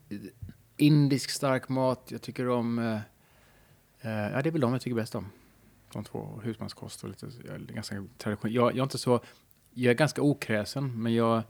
indisk 0.77 1.31
stark 1.31 1.69
mat, 1.69 2.09
jag 2.09 2.23
tycker 2.23 2.49
om... 2.49 2.79
Eh, 2.79 2.95
eh, 4.01 4.33
ja, 4.33 4.43
det 4.43 4.49
är 4.49 4.51
väl 4.51 4.61
de 4.61 4.73
jag 4.73 4.81
tycker 4.81 4.97
bäst 4.97 5.15
om. 5.15 5.31
De 5.93 6.05
två, 6.05 6.41
husmanskost 6.45 7.05
och 7.05 7.09
lite, 7.09 7.27
jag 7.47 7.55
är 7.55 7.59
ganska 7.59 8.05
tradition. 8.19 8.53
Jag, 8.53 8.71
jag 8.71 8.79
är 8.79 8.83
inte 8.83 8.99
så, 8.99 9.21
jag 9.75 9.91
är 9.91 9.95
ganska 9.95 10.23
okräsen, 10.23 11.03
men 11.03 11.15
jag, 11.15 11.37
jag 11.37 11.45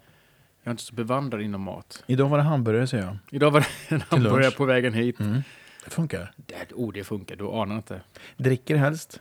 är 0.63 0.71
inte 0.71 0.83
så 0.83 0.95
bevandrad 0.95 1.43
inom 1.43 1.61
mat. 1.61 2.05
idag 2.07 2.29
var 2.29 2.39
det 2.39 2.45
hamburgare 2.45 2.87
säger 2.87 3.05
jag. 3.05 3.17
Idag 3.31 3.51
var 3.51 3.61
det 3.61 3.67
en 3.95 4.01
hamburgare 4.01 4.51
på 4.51 4.65
vägen 4.65 4.93
hit. 4.93 5.21
Mm. 5.21 5.43
Det 5.85 5.91
funkar. 5.91 6.33
Det, 6.37 6.73
oh, 6.73 6.93
det 6.93 7.05
funkar, 7.05 7.37
du 7.37 7.49
anar 7.49 7.77
inte. 7.77 8.01
Dricker 8.37 8.77
helst, 8.77 9.21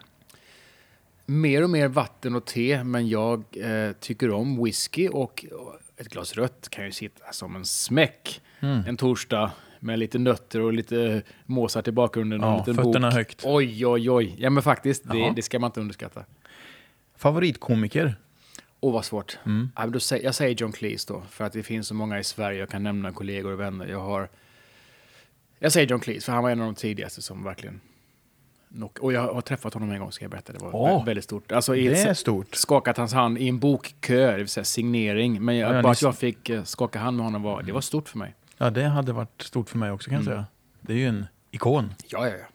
Mer 1.25 1.63
och 1.63 1.69
mer 1.69 1.87
vatten 1.87 2.35
och 2.35 2.45
te, 2.45 2.83
men 2.83 3.07
jag 3.07 3.43
eh, 3.57 3.91
tycker 3.91 4.31
om 4.31 4.63
whisky 4.63 5.07
och 5.07 5.45
ett 5.97 6.09
glas 6.09 6.33
rött 6.33 6.69
kan 6.69 6.85
ju 6.85 6.91
sitta 6.91 7.31
som 7.31 7.55
en 7.55 7.65
smäck 7.65 8.41
mm. 8.59 8.83
en 8.87 8.97
torsdag 8.97 9.51
med 9.79 9.99
lite 9.99 10.19
nötter 10.19 10.61
och 10.61 10.73
lite 10.73 11.21
Mozart 11.45 11.87
i 11.87 11.91
bakgrunden 11.91 12.43
och 12.43 12.47
en 12.47 12.53
ja, 12.53 12.59
liten 12.59 12.75
fötterna 12.75 13.07
bok. 13.07 13.17
högt. 13.17 13.41
Oj, 13.45 13.87
oj, 13.87 14.11
oj. 14.11 14.35
Ja, 14.37 14.49
men 14.49 14.63
faktiskt, 14.63 15.03
det, 15.11 15.33
det 15.35 15.41
ska 15.41 15.59
man 15.59 15.67
inte 15.67 15.81
underskatta. 15.81 16.25
Favoritkomiker, 17.17 18.15
Åh, 18.79 18.93
vad 18.93 19.05
svårt. 19.05 19.37
mm. 19.45 19.71
Ja, 19.75 20.17
jag 20.23 20.35
säger 20.35 20.55
John 20.55 20.71
Cleese 20.71 21.05
då, 21.05 21.23
för 21.29 21.45
att 21.45 21.53
det 21.53 21.63
finns 21.63 21.87
så 21.87 21.93
många 21.93 22.19
i 22.19 22.23
Sverige. 22.23 22.59
Jag 22.59 22.69
kan 22.69 22.83
nämna 22.83 23.11
kollegor 23.11 23.51
och 23.51 23.59
vänner. 23.59 23.87
Jag 23.87 23.99
har... 23.99 24.29
Jag 25.59 25.71
säger 25.71 25.87
John 25.87 25.99
Cleese, 25.99 26.25
för 26.25 26.31
han 26.31 26.43
var 26.43 26.49
en 26.49 26.59
av 26.61 26.65
de 26.65 26.75
tidigaste 26.75 27.21
som 27.21 27.43
verkligen... 27.43 27.81
Knock, 28.75 28.99
och 28.99 29.13
jag 29.13 29.33
har 29.33 29.41
träffat 29.41 29.73
honom 29.73 29.91
en 29.91 29.99
gång, 29.99 30.11
ska 30.11 30.23
jag 30.25 30.31
berätta. 30.31 30.53
Det 30.53 30.59
var 30.59 30.71
vä- 30.71 31.05
väldigt 31.05 31.23
stort. 31.23 31.51
Alltså, 31.51 31.73
det 31.73 32.01
är 32.01 32.13
stort. 32.13 32.55
skakat 32.55 32.97
hans 32.97 33.13
hand 33.13 33.37
i 33.37 33.47
en 33.49 33.59
bokkö, 33.59 34.31
det 34.31 34.37
vill 34.37 34.47
säga 34.47 34.63
signering. 34.63 35.45
Men 35.45 35.57
jag, 35.57 35.75
Ja, 35.75 35.81
bara 35.81 35.91
att 35.91 36.01
jag 36.01 36.17
fick 36.17 36.49
eh, 36.49 36.63
skaka 36.63 36.99
hand 36.99 37.17
med 37.17 37.25
honom, 37.25 37.41
var, 37.43 37.63
det 37.63 37.71
var 37.71 37.81
stort 37.81 38.09
för 38.09 38.17
mig. 38.17 38.35
Ja, 38.57 38.69
det 38.69 38.83
hade 38.83 39.13
varit 39.13 39.41
stort 39.41 39.69
för 39.69 39.77
mig 39.77 39.91
också 39.91 40.09
kan 40.09 40.13
jag 40.15 40.21
Mm. 40.27 40.33
säga. 40.33 40.45
Det 40.81 40.93
är 40.93 40.97
ju 40.97 41.07
en 41.07 41.25
ikon. 41.51 41.93
Ja, 42.07 42.27
ja, 42.27 42.33
ja. 42.33 42.45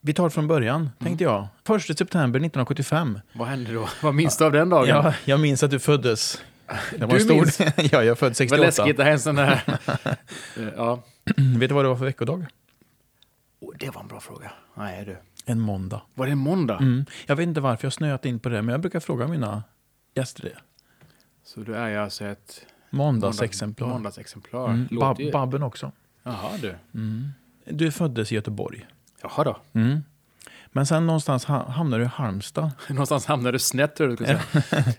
Vi 0.00 0.14
tar 0.14 0.28
från 0.28 0.46
början, 0.48 0.80
Mm. 0.80 0.90
tänkte 1.02 1.24
jag. 1.24 1.46
1 1.68 1.98
september 1.98 2.40
1975. 2.40 3.18
Vad 3.32 3.48
hände 3.48 3.72
då? 3.72 3.88
Vad 4.02 4.14
minns 4.14 4.38
du 4.38 4.44
av 4.44 4.52
den 4.52 4.68
dagen? 4.68 4.88
Ja, 4.88 5.14
jag 5.24 5.40
minns 5.40 5.62
att 5.62 5.70
du 5.70 5.78
föddes. 5.78 6.42
Det 6.98 7.06
var 7.06 7.14
Du 7.14 7.20
stor... 7.20 7.34
minns? 7.34 7.58
ja, 7.76 7.76
jag 7.92 8.06
är 8.06 8.14
född 8.14 8.28
Vad 8.30 8.36
68. 8.36 8.62
läskigt, 8.62 8.96
det 8.96 9.02
här 9.02 9.10
är 9.10 9.14
en 9.14 9.20
sån 9.20 9.34
där... 9.34 9.62
Ja. 10.76 11.02
Vet 11.36 11.68
du 11.68 11.74
vad 11.74 11.84
det 11.84 11.88
var 11.88 11.96
för 11.96 12.04
veckodag? 12.04 12.46
Oh, 13.68 13.74
det 13.78 13.90
var 13.90 14.00
en 14.02 14.08
bra 14.08 14.20
fråga. 14.20 14.52
Nej, 14.74 15.04
du. 15.04 15.16
En 15.46 15.60
måndag. 15.60 16.02
Var 16.14 16.26
det 16.26 16.32
en 16.32 16.38
måndag? 16.38 16.76
Mm. 16.78 17.04
Jag 17.26 17.36
vet 17.36 17.42
inte 17.48 17.60
varför 17.60 17.86
jag 17.86 17.92
snöat 17.92 18.24
in 18.24 18.38
på 18.40 18.48
det, 18.48 18.62
men 18.62 18.72
jag 18.72 18.80
brukar 18.80 19.00
fråga 19.00 19.28
mina 19.28 19.62
gäster 20.14 20.42
det. 20.42 20.56
Så 21.44 21.60
du 21.60 21.74
är 21.74 21.88
ju 21.88 21.96
alltså 21.96 22.24
ett 22.24 22.66
Måndagsexemplar. 22.90 23.88
måndagsexemplar. 23.88 24.68
Mm. 24.68 24.88
Ju- 25.18 25.32
Babben 25.32 25.62
också. 25.62 25.92
Jaha, 26.22 26.50
du. 26.60 26.74
Mm. 26.94 27.28
Du 27.64 27.92
föddes 27.92 28.32
i 28.32 28.34
Göteborg. 28.34 28.86
Jaha 29.22 29.44
då. 29.44 29.56
Mm. 29.72 30.00
Men 30.72 30.86
sen 30.86 31.06
någonstans 31.06 31.44
ha- 31.44 31.70
hamnade 31.70 32.02
du 32.02 32.06
i 32.06 32.10
Halmstad. 32.14 32.70
Någonstans 32.88 33.26
hamnade 33.26 33.52
du 33.52 33.58
snett, 33.58 33.96
tror 33.96 34.08
jag 34.10 34.18
du 34.18 34.24
skulle 34.24 34.62
säga. 34.62 34.84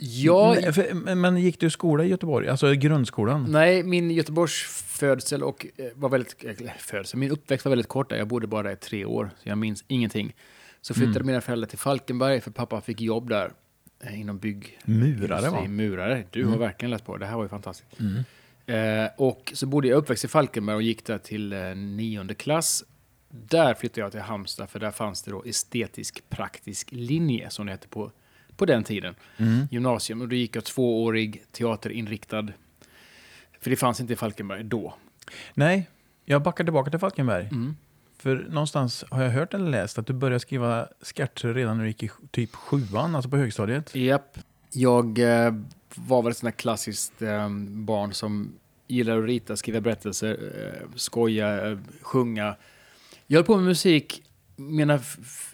ja, 0.00 0.56
Men, 0.94 1.20
men- 1.20 1.36
gick 1.36 1.60
du 1.60 1.66
i 1.66 1.70
skola 1.70 2.04
i 2.04 2.08
Göteborg? 2.08 2.48
Alltså 2.48 2.72
grundskolan? 2.72 3.46
nej, 3.52 3.82
min 3.82 4.10
Göteborgs 4.10 4.52
födsel 4.86 5.42
och 5.42 5.66
eh, 5.76 5.86
var 5.94 6.08
väldigt... 6.08 6.44
Eller, 6.44 6.74
födsel, 6.78 7.20
min 7.20 7.30
uppväxt 7.30 7.64
var 7.64 7.70
väldigt 7.70 7.88
kort 7.88 8.08
där. 8.10 8.16
Jag 8.16 8.28
bodde 8.28 8.46
bara 8.46 8.62
där 8.62 8.72
i 8.72 8.76
tre 8.76 9.04
år, 9.04 9.30
så 9.42 9.48
jag 9.48 9.58
minns 9.58 9.84
ingenting. 9.88 10.34
Så 10.80 10.94
flyttade 10.94 11.16
Mm. 11.16 11.26
mina 11.26 11.40
föräldrar 11.40 11.68
till 11.68 11.78
Falkenberg, 11.78 12.40
för 12.40 12.50
pappa 12.50 12.80
fick 12.80 13.00
jobb 13.00 13.28
där 13.28 13.52
eh, 14.04 14.20
inom 14.20 14.38
bygg... 14.38 14.78
Murare 14.84 15.50
va? 15.50 15.64
Murare. 15.68 16.24
Du 16.30 16.40
har 16.42 16.48
Mm. 16.48 16.60
verkligen 16.60 16.90
läst 16.90 17.04
på. 17.04 17.16
Det 17.16 17.26
här 17.26 17.36
var 17.36 17.42
ju 17.42 17.48
fantastiskt. 17.48 18.00
Mm. 18.00 19.04
Eh, 19.04 19.10
och 19.16 19.52
så 19.54 19.66
bodde 19.66 19.88
jag 19.88 19.96
uppväxt 19.96 20.24
i 20.24 20.28
Falkenberg 20.28 20.76
och 20.76 20.82
gick 20.82 21.04
där 21.06 21.18
till 21.18 21.52
eh, 21.52 21.58
nionde 21.74 22.34
klass. 22.34 22.84
Där 23.28 23.74
flyttade 23.74 24.00
jag 24.00 24.12
till 24.12 24.20
Halmstad 24.20 24.70
för 24.70 24.78
där 24.78 24.90
fanns 24.90 25.22
det 25.22 25.30
då 25.30 25.42
estetisk 25.44 26.22
praktisk 26.28 26.88
linje 26.92 27.50
som 27.50 27.66
det 27.66 27.72
hette 27.72 27.88
på, 27.88 28.10
på 28.60 28.66
den 28.66 28.84
tiden. 28.84 29.14
Mm. 29.36 29.68
Gymnasium. 29.70 30.20
Och 30.20 30.28
då 30.28 30.36
gick 30.36 30.56
jag 30.56 30.64
tvåårig 30.64 31.42
teaterinriktad. 31.52 32.46
För 33.60 33.70
det 33.70 33.76
fanns 33.76 34.00
inte 34.00 34.12
i 34.12 34.16
Falkenberg 34.16 34.64
då. 34.64 34.94
Nej, 35.54 35.88
jag 36.24 36.42
backar 36.42 36.64
tillbaka 36.64 36.90
till 36.90 36.98
Falkenberg. 36.98 37.48
Mm. 37.52 37.76
För 38.18 38.46
någonstans 38.50 39.04
har 39.10 39.22
jag 39.22 39.30
hört 39.30 39.54
eller 39.54 39.70
läst 39.70 39.98
att 39.98 40.06
du 40.06 40.12
började 40.12 40.40
skriva 40.40 40.88
sketcher 41.00 41.54
redan 41.54 41.76
när 41.76 41.84
du 41.84 41.90
gick 41.90 42.02
i 42.02 42.10
typ 42.30 42.54
sjuan, 42.54 43.14
alltså 43.14 43.30
på 43.30 43.36
högstadiet. 43.36 43.94
Japp. 43.94 44.38
Jag 44.72 45.18
eh, 45.18 45.54
var 45.94 46.22
väl 46.22 46.30
ett 46.30 46.38
sånt 46.38 46.54
där 46.54 46.58
klassiskt 46.58 47.22
eh, 47.22 47.48
barn 47.68 48.12
som 48.12 48.52
gillar 48.86 49.18
att 49.18 49.24
rita, 49.24 49.56
skriva 49.56 49.80
berättelser, 49.80 50.38
eh, 50.56 50.88
skoja, 50.96 51.70
eh, 51.70 51.78
sjunga. 52.02 52.56
Jag 53.26 53.38
höll 53.38 53.46
på 53.46 53.56
med 53.56 53.64
musik. 53.64 54.22
Mina 54.60 55.00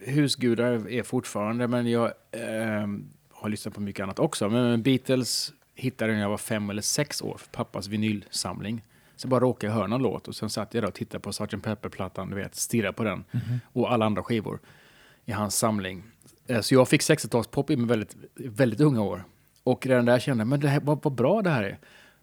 husgudar 0.01 0.91
är 0.91 1.03
fortfarande, 1.03 1.69
men 1.69 1.91
jag 1.91 2.07
eh, 2.33 2.87
har 3.31 3.49
lyssnat 3.49 3.75
på 3.75 3.81
mycket 3.81 4.03
annat 4.03 4.19
också. 4.19 4.49
Men 4.49 4.83
Beatles, 4.83 5.53
hittade 5.75 6.11
den 6.11 6.17
när 6.17 6.23
jag 6.25 6.31
var 6.31 6.37
fem 6.39 6.71
eller 6.71 6.83
sex 6.83 7.23
år, 7.23 7.37
för 7.39 7.49
pappas 7.51 7.87
vinylsamling. 7.89 8.83
Så 9.17 9.29
bara 9.29 9.41
råkade 9.41 9.73
jag 9.73 9.77
höra 9.77 9.87
någon 9.87 10.03
låt 10.03 10.29
och 10.29 10.37
sen 10.37 10.51
satt 10.51 10.75
jag 10.75 10.83
där 10.83 10.89
och 10.89 10.95
tittade 10.95 11.21
på 11.21 11.33
Sgt. 11.33 11.63
Pepper-plattan, 11.63 12.31
du 12.31 12.37
vet, 12.37 12.55
stirrade 12.55 12.93
på 12.93 13.05
den. 13.05 13.25
Och 13.73 13.93
alla 13.93 14.07
andra 14.07 14.23
skivor 14.23 14.59
i 15.25 15.33
hans 15.33 15.57
samling. 15.59 16.03
Eh, 16.47 16.61
Så 16.61 16.75
jag 16.75 16.89
fick 16.89 17.01
60-talspop 17.01 17.71
i 17.71 17.77
mig 17.77 17.87
väldigt, 17.87 18.17
väldigt 18.35 18.81
unga 18.81 19.03
år. 19.03 19.25
Och 19.63 19.87
redan 19.87 20.05
där 20.05 20.19
kände 20.19 20.41
jag, 20.41 20.49
men 20.49 20.61
det 20.61 20.69
här, 20.69 20.81
vad, 20.81 21.03
vad 21.03 21.13
bra 21.13 21.43
det 21.43 21.51
här 21.51 21.63
är. 21.63 21.79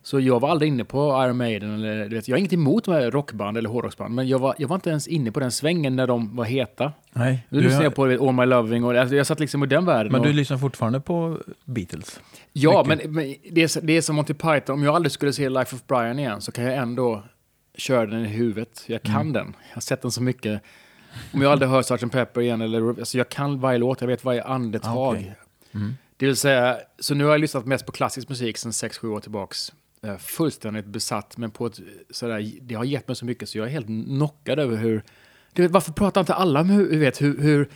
Så 0.06 0.20
jag 0.20 0.40
var 0.40 0.50
aldrig 0.50 0.68
inne 0.72 0.84
på 0.86 1.24
Iron 1.26 1.38
Maiden, 1.38 1.74
eller, 1.74 2.10
du 2.10 2.16
vet, 2.16 2.28
jag 2.28 2.36
har 2.36 2.40
inget 2.40 2.54
emot 2.54 2.88
med 2.88 3.14
rockband 3.14 3.58
eller 3.58 3.70
hårdrocksband, 3.70 4.16
men 4.16 4.28
jag 4.28 4.40
var, 4.40 4.56
jag 4.58 4.68
var 4.68 4.76
inte 4.76 4.90
ens 4.90 5.08
inne 5.08 5.32
på 5.32 5.40
den 5.40 5.52
svängen 5.52 5.96
när 5.96 6.08
de 6.08 6.36
var 6.36 6.46
heta. 6.46 6.92
Nej, 7.14 7.48
Nu 7.50 7.62
lyssnar 7.62 7.84
jag 7.84 7.96
på 7.96 8.06
vet, 8.06 8.22
All 8.22 8.34
My 8.34 8.46
Loving 8.46 8.84
och 8.84 8.96
alltså, 8.96 9.16
jag 9.16 9.28
satt 9.28 9.40
liksom 9.40 9.64
i 9.64 9.68
den 9.68 9.86
världen. 9.86 10.12
men 10.12 10.22
och, 10.22 10.28
du 10.28 10.34
lyssnar 10.34 10.58
fortfarande 10.58 11.00
på 11.00 11.40
Beatles? 11.66 12.20
ja, 12.54 12.84
men, 12.88 13.00
men 13.06 13.36
det, 13.52 13.62
är, 13.76 13.82
det 13.86 13.98
är 13.98 14.02
som 14.02 14.16
Monty 14.16 14.34
Python, 14.34 14.74
om 14.76 14.84
jag 14.84 14.96
aldrig 14.96 15.12
skulle 15.12 15.34
se 15.34 15.50
Life 15.50 15.76
of 15.76 15.88
Brian 15.88 16.20
igen 16.20 16.42
så 16.42 16.52
kan 16.52 16.64
jag 16.64 16.74
ändå 16.78 17.24
köra 17.78 18.06
den 18.06 18.26
i 18.26 18.28
huvudet. 18.28 18.84
Jag 18.88 19.02
kan 19.04 19.16
Mm. 19.22 19.34
den, 19.34 19.56
jag 19.70 19.76
har 19.76 19.82
sett 19.82 20.02
den 20.02 20.12
så 20.12 20.24
mycket. 20.24 20.62
Om 21.34 21.42
jag 21.42 21.52
aldrig 21.52 21.72
hör 21.72 21.82
Sgt. 21.82 22.12
Pepper 22.12 22.42
igen, 22.42 22.62
eller, 22.62 22.90
alltså 22.90 23.18
jag 23.18 23.30
kan 23.30 23.60
varje 23.60 23.78
låt, 23.78 24.02
jag 24.02 24.08
vet 24.08 24.24
varje 24.26 24.44
andetag. 24.44 24.98
Ah, 24.98 25.12
okej. 25.12 25.36
Mm. 25.74 25.94
Det 26.18 26.26
vill 26.26 26.36
säga, 26.36 26.78
så 27.00 27.16
nu 27.16 27.24
har 27.24 27.32
jag 27.32 27.42
lyssnat 27.42 27.66
mest 27.66 27.86
på 27.86 27.92
klassisk 27.92 28.30
musik 28.30 28.58
sedan 28.58 28.72
6-7 28.72 29.08
år 29.08 29.20
tillbaks. 29.20 29.74
Eh, 30.04 30.18
Fullständigt 30.18 30.86
besatt, 30.86 31.38
men 31.38 31.52
på 31.52 31.66
ett 31.66 31.80
sådär, 32.10 32.52
det 32.62 32.76
har 32.76 32.84
gett 32.84 33.08
mig 33.08 33.16
så 33.16 33.26
mycket 33.26 33.50
så 33.50 33.58
jag 33.58 33.68
är 33.68 33.72
helt 33.72 33.88
knockad 33.88 34.60
över 34.60 34.78
hur... 34.78 35.04
Du 35.54 35.62
vet, 35.62 35.72
varför 35.72 35.92
pratar 35.92 36.22
inte 36.22 36.34
alla 36.34 36.62
om 36.62 36.70
hur, 36.70 37.00
vet, 37.00 37.22
hur, 37.22 37.42
hur 37.42 37.70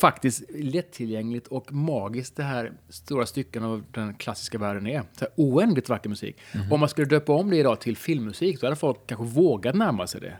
faktiskt 0.00 0.42
lättillgängligt 0.54 1.46
och 1.46 1.72
magiskt 1.72 2.36
det 2.36 2.42
här 2.42 2.72
stora 2.88 3.26
stycken 3.26 3.64
av 3.64 3.84
den 3.90 4.14
klassiska 4.14 4.58
världen 4.58 4.86
är. 4.86 5.02
Så 5.12 5.24
här 5.24 5.28
oändligt 5.36 5.88
vacker 5.88 6.08
musik. 6.08 6.36
Om 6.70 6.80
man 6.80 6.88
skulle 6.88 7.06
döpa 7.06 7.32
om 7.32 7.50
det 7.50 7.56
idag 7.56 7.80
till 7.80 7.96
filmmusik, 7.96 8.60
då 8.60 8.66
hade 8.66 8.76
folk 8.76 8.98
kanske 9.06 9.26
vågat 9.26 9.74
närma 9.74 10.06
sig 10.06 10.20
det. 10.20 10.36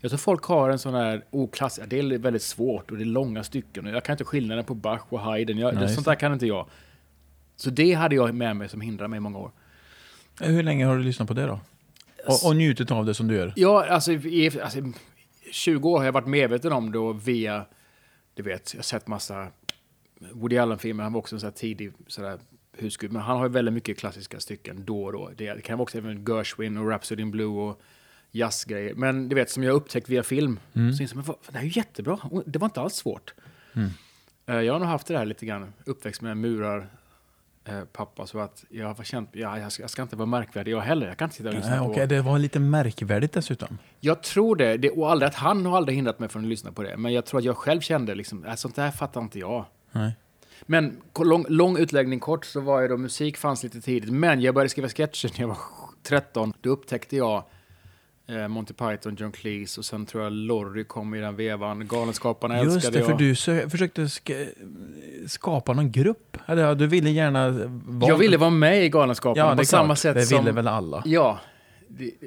Jag 0.00 0.10
tror 0.10 0.18
folk 0.18 0.44
har 0.44 0.70
en 0.70 0.78
sån 0.78 0.94
här, 0.94 1.24
oh, 1.30 1.50
klass, 1.50 1.80
det 1.86 1.98
är 1.98 2.18
väldigt 2.18 2.42
svårt 2.42 2.90
och 2.90 2.96
det 2.96 3.02
är 3.02 3.06
långa 3.06 3.44
stycken 3.44 3.86
jag 3.86 4.04
kan 4.04 4.12
inte 4.12 4.24
skillnaden 4.24 4.64
på 4.64 4.74
Bach 4.74 5.02
och 5.08 5.20
Haydn. 5.20 5.58
Jag, 5.58 5.74
Nej, 5.74 5.88
sånt 5.88 6.06
där 6.06 6.14
kan 6.14 6.32
inte 6.32 6.46
jag. 6.46 6.68
Så 7.56 7.70
det 7.70 7.92
hade 7.92 8.14
jag 8.14 8.34
med 8.34 8.56
mig 8.56 8.68
som 8.68 8.80
hindrar 8.80 9.08
mig 9.08 9.16
i 9.16 9.20
många 9.20 9.38
år. 9.38 9.52
Hur 10.40 10.62
länge 10.62 10.86
har 10.86 10.96
du 10.96 11.02
lyssnat 11.02 11.28
på 11.28 11.34
det 11.34 11.46
då? 11.46 11.60
Och, 12.26 12.46
och 12.46 12.56
njutit 12.56 12.90
av 12.90 13.04
det 13.06 13.14
som 13.14 13.28
du 13.28 13.34
gör? 13.34 13.52
Ja, 13.56 13.86
alltså, 13.86 14.12
i, 14.12 14.60
alltså 14.62 14.78
i 14.78 14.92
20 15.52 15.88
år 15.90 15.98
har 15.98 16.04
jag 16.04 16.12
varit 16.12 16.26
medveten 16.26 16.72
om 16.72 16.92
det 16.92 16.98
och 16.98 17.28
via, 17.28 17.66
du 18.34 18.42
vet, 18.42 18.74
jag 18.74 18.78
har 18.78 18.82
sett 18.82 19.06
massa 19.06 19.48
Woody 20.32 20.58
Allen-filmer, 20.58 21.02
han 21.04 21.12
var 21.12 21.18
också 21.20 21.36
en 21.36 21.40
sån 21.40 21.46
här 21.46 21.54
tidig 21.54 21.92
sådär 22.06 22.38
husgud, 22.76 23.12
men 23.12 23.22
han 23.22 23.36
har 23.36 23.46
ju 23.46 23.52
väldigt 23.52 23.74
mycket 23.74 23.98
klassiska 23.98 24.40
stycken 24.40 24.84
då 24.84 25.04
och 25.04 25.12
då. 25.12 25.30
Det 25.36 25.64
kan 25.64 25.78
vara 25.78 25.82
också 25.82 25.98
även 25.98 26.24
Gershwin 26.24 26.76
och 26.76 26.88
Rhapsody 26.90 27.22
in 27.22 27.30
Blue 27.30 27.46
och 27.46 27.80
jazzgrejer. 28.30 28.94
Men 28.94 29.28
du 29.28 29.34
vet, 29.34 29.50
som 29.50 29.62
jag 29.62 29.74
upptäckt 29.74 30.08
via 30.08 30.22
film, 30.22 30.60
Mm. 30.74 30.92
så 30.92 31.02
inser 31.02 31.16
jag, 31.16 31.24
det 31.26 31.52
här 31.58 31.60
är 31.60 31.64
ju 31.64 31.72
jättebra, 31.80 32.18
det 32.46 32.58
var 32.58 32.66
inte 32.66 32.80
alls 32.80 32.94
svårt. 32.94 33.34
Mm. 33.74 33.90
Eh, 34.46 34.60
Jag 34.60 34.72
har 34.72 34.80
nog 34.80 34.88
haft 34.88 35.06
det 35.06 35.18
här 35.18 35.24
lite 35.26 35.46
grann, 35.46 35.72
uppväxt 35.86 36.22
med 36.22 36.36
murar, 36.36 36.88
eh, 37.64 37.84
pappa, 37.92 38.26
så 38.26 38.38
att 38.38 38.64
jag 38.68 38.94
har 38.94 39.04
känt, 39.04 39.28
ja, 39.32 39.58
jag 39.58 39.72
ska, 39.72 39.82
jag 39.82 39.90
ska 39.90 40.02
inte 40.02 40.16
vara 40.16 40.26
märkvärdig 40.26 40.72
jag 40.72 40.80
heller, 40.80 41.06
jag 41.06 41.16
kan 41.16 41.26
inte 41.26 41.36
sitta 41.36 41.48
och 41.48 41.54
lyssna 41.54 41.70
Nej, 41.70 41.78
på... 41.78 41.84
okej, 41.84 42.06
det 42.06 42.22
var 42.22 42.38
lite 42.38 42.60
märkvärdigt 42.60 43.32
dessutom. 43.32 43.78
Jag 44.00 44.22
tror 44.22 44.56
det, 44.56 44.76
det 44.76 44.90
och 44.90 45.10
aldrig 45.10 45.28
att 45.28 45.34
han 45.34 45.66
har 45.66 45.76
aldrig 45.76 45.96
hindrat 45.96 46.18
mig 46.18 46.28
från 46.28 46.42
att 46.42 46.48
lyssna 46.48 46.72
på 46.72 46.82
det. 46.82 46.96
Men 46.96 47.12
jag 47.12 47.26
tror 47.26 47.38
att 47.38 47.44
jag 47.44 47.56
själv 47.56 47.80
kände 47.80 48.14
liksom, 48.14 48.44
äh, 48.44 48.54
sånt 48.54 48.76
där 48.76 48.90
fattar 48.90 49.20
inte 49.20 49.38
jag. 49.38 49.64
Nej. 49.92 50.12
Men 50.66 50.96
lång, 51.18 51.44
lång 51.48 51.78
utläggning 51.78 52.20
kort 52.20 52.44
så 52.44 52.60
var 52.60 52.80
ju 52.80 52.88
då 52.88 52.96
musik 52.96 53.36
fanns 53.36 53.62
lite 53.62 53.80
tidigt. 53.80 54.10
Men 54.10 54.40
jag 54.40 54.54
började 54.54 54.68
skriva 54.68 54.88
sketcher 54.88 55.30
när 55.32 55.40
jag 55.40 55.48
var 55.48 55.58
13. 56.02 56.52
Då 56.60 56.70
upptäckte 56.70 57.16
jag 57.16 57.44
eh, 58.28 58.48
Monty 58.48 58.74
Python, 58.74 59.14
John 59.18 59.32
Cleese 59.32 59.78
och 59.78 59.84
sen 59.84 60.06
tror 60.06 60.22
jag 60.24 60.32
Lorry 60.32 60.84
kom 60.84 61.14
i 61.14 61.20
den 61.20 61.36
vevan. 61.36 61.86
Galenskaparna 61.88 62.62
Just 62.62 62.76
älskade 62.76 62.98
det, 62.98 63.04
för 63.04 63.10
jag. 63.10 63.18
du 63.18 63.32
sö- 63.32 63.68
försökte 63.70 64.02
sk- 64.04 64.48
skapa 65.26 65.72
någon 65.72 65.92
grupp. 65.92 66.36
Eller, 66.46 66.62
ja, 66.62 66.74
du 66.74 66.86
ville 66.86 67.10
gärna 67.10 67.50
vara... 67.86 68.10
Jag 68.10 68.16
ville 68.18 68.36
vara 68.36 68.50
med 68.50 68.84
i 68.84 68.88
Galenskaparna 68.88 69.46
ja, 69.46 69.50
det 69.50 69.56
på 69.56 69.64
samma 69.64 69.84
klart. 69.86 69.98
sätt 69.98 70.14
det 70.14 70.22
som... 70.26 70.38
ville 70.38 70.52
väl 70.52 70.68
alla? 70.68 71.02
Ja. 71.06 71.38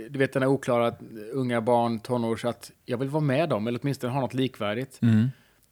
Du 0.10 0.20
vet 0.20 0.34
den 0.34 0.42
här 0.42 0.50
oklara 0.50 0.94
unga 1.34 1.62
barn, 1.62 2.00
tonårs, 2.00 2.46
att 2.46 2.72
jag 2.86 2.98
vill 2.98 3.10
vara 3.10 3.24
med 3.24 3.50
dem, 3.50 3.68
eller 3.68 3.80
åtminstone 3.84 4.14
ha 4.14 4.22
något 4.22 4.34
likvärdigt. 4.34 5.00
Mm. 5.02 5.28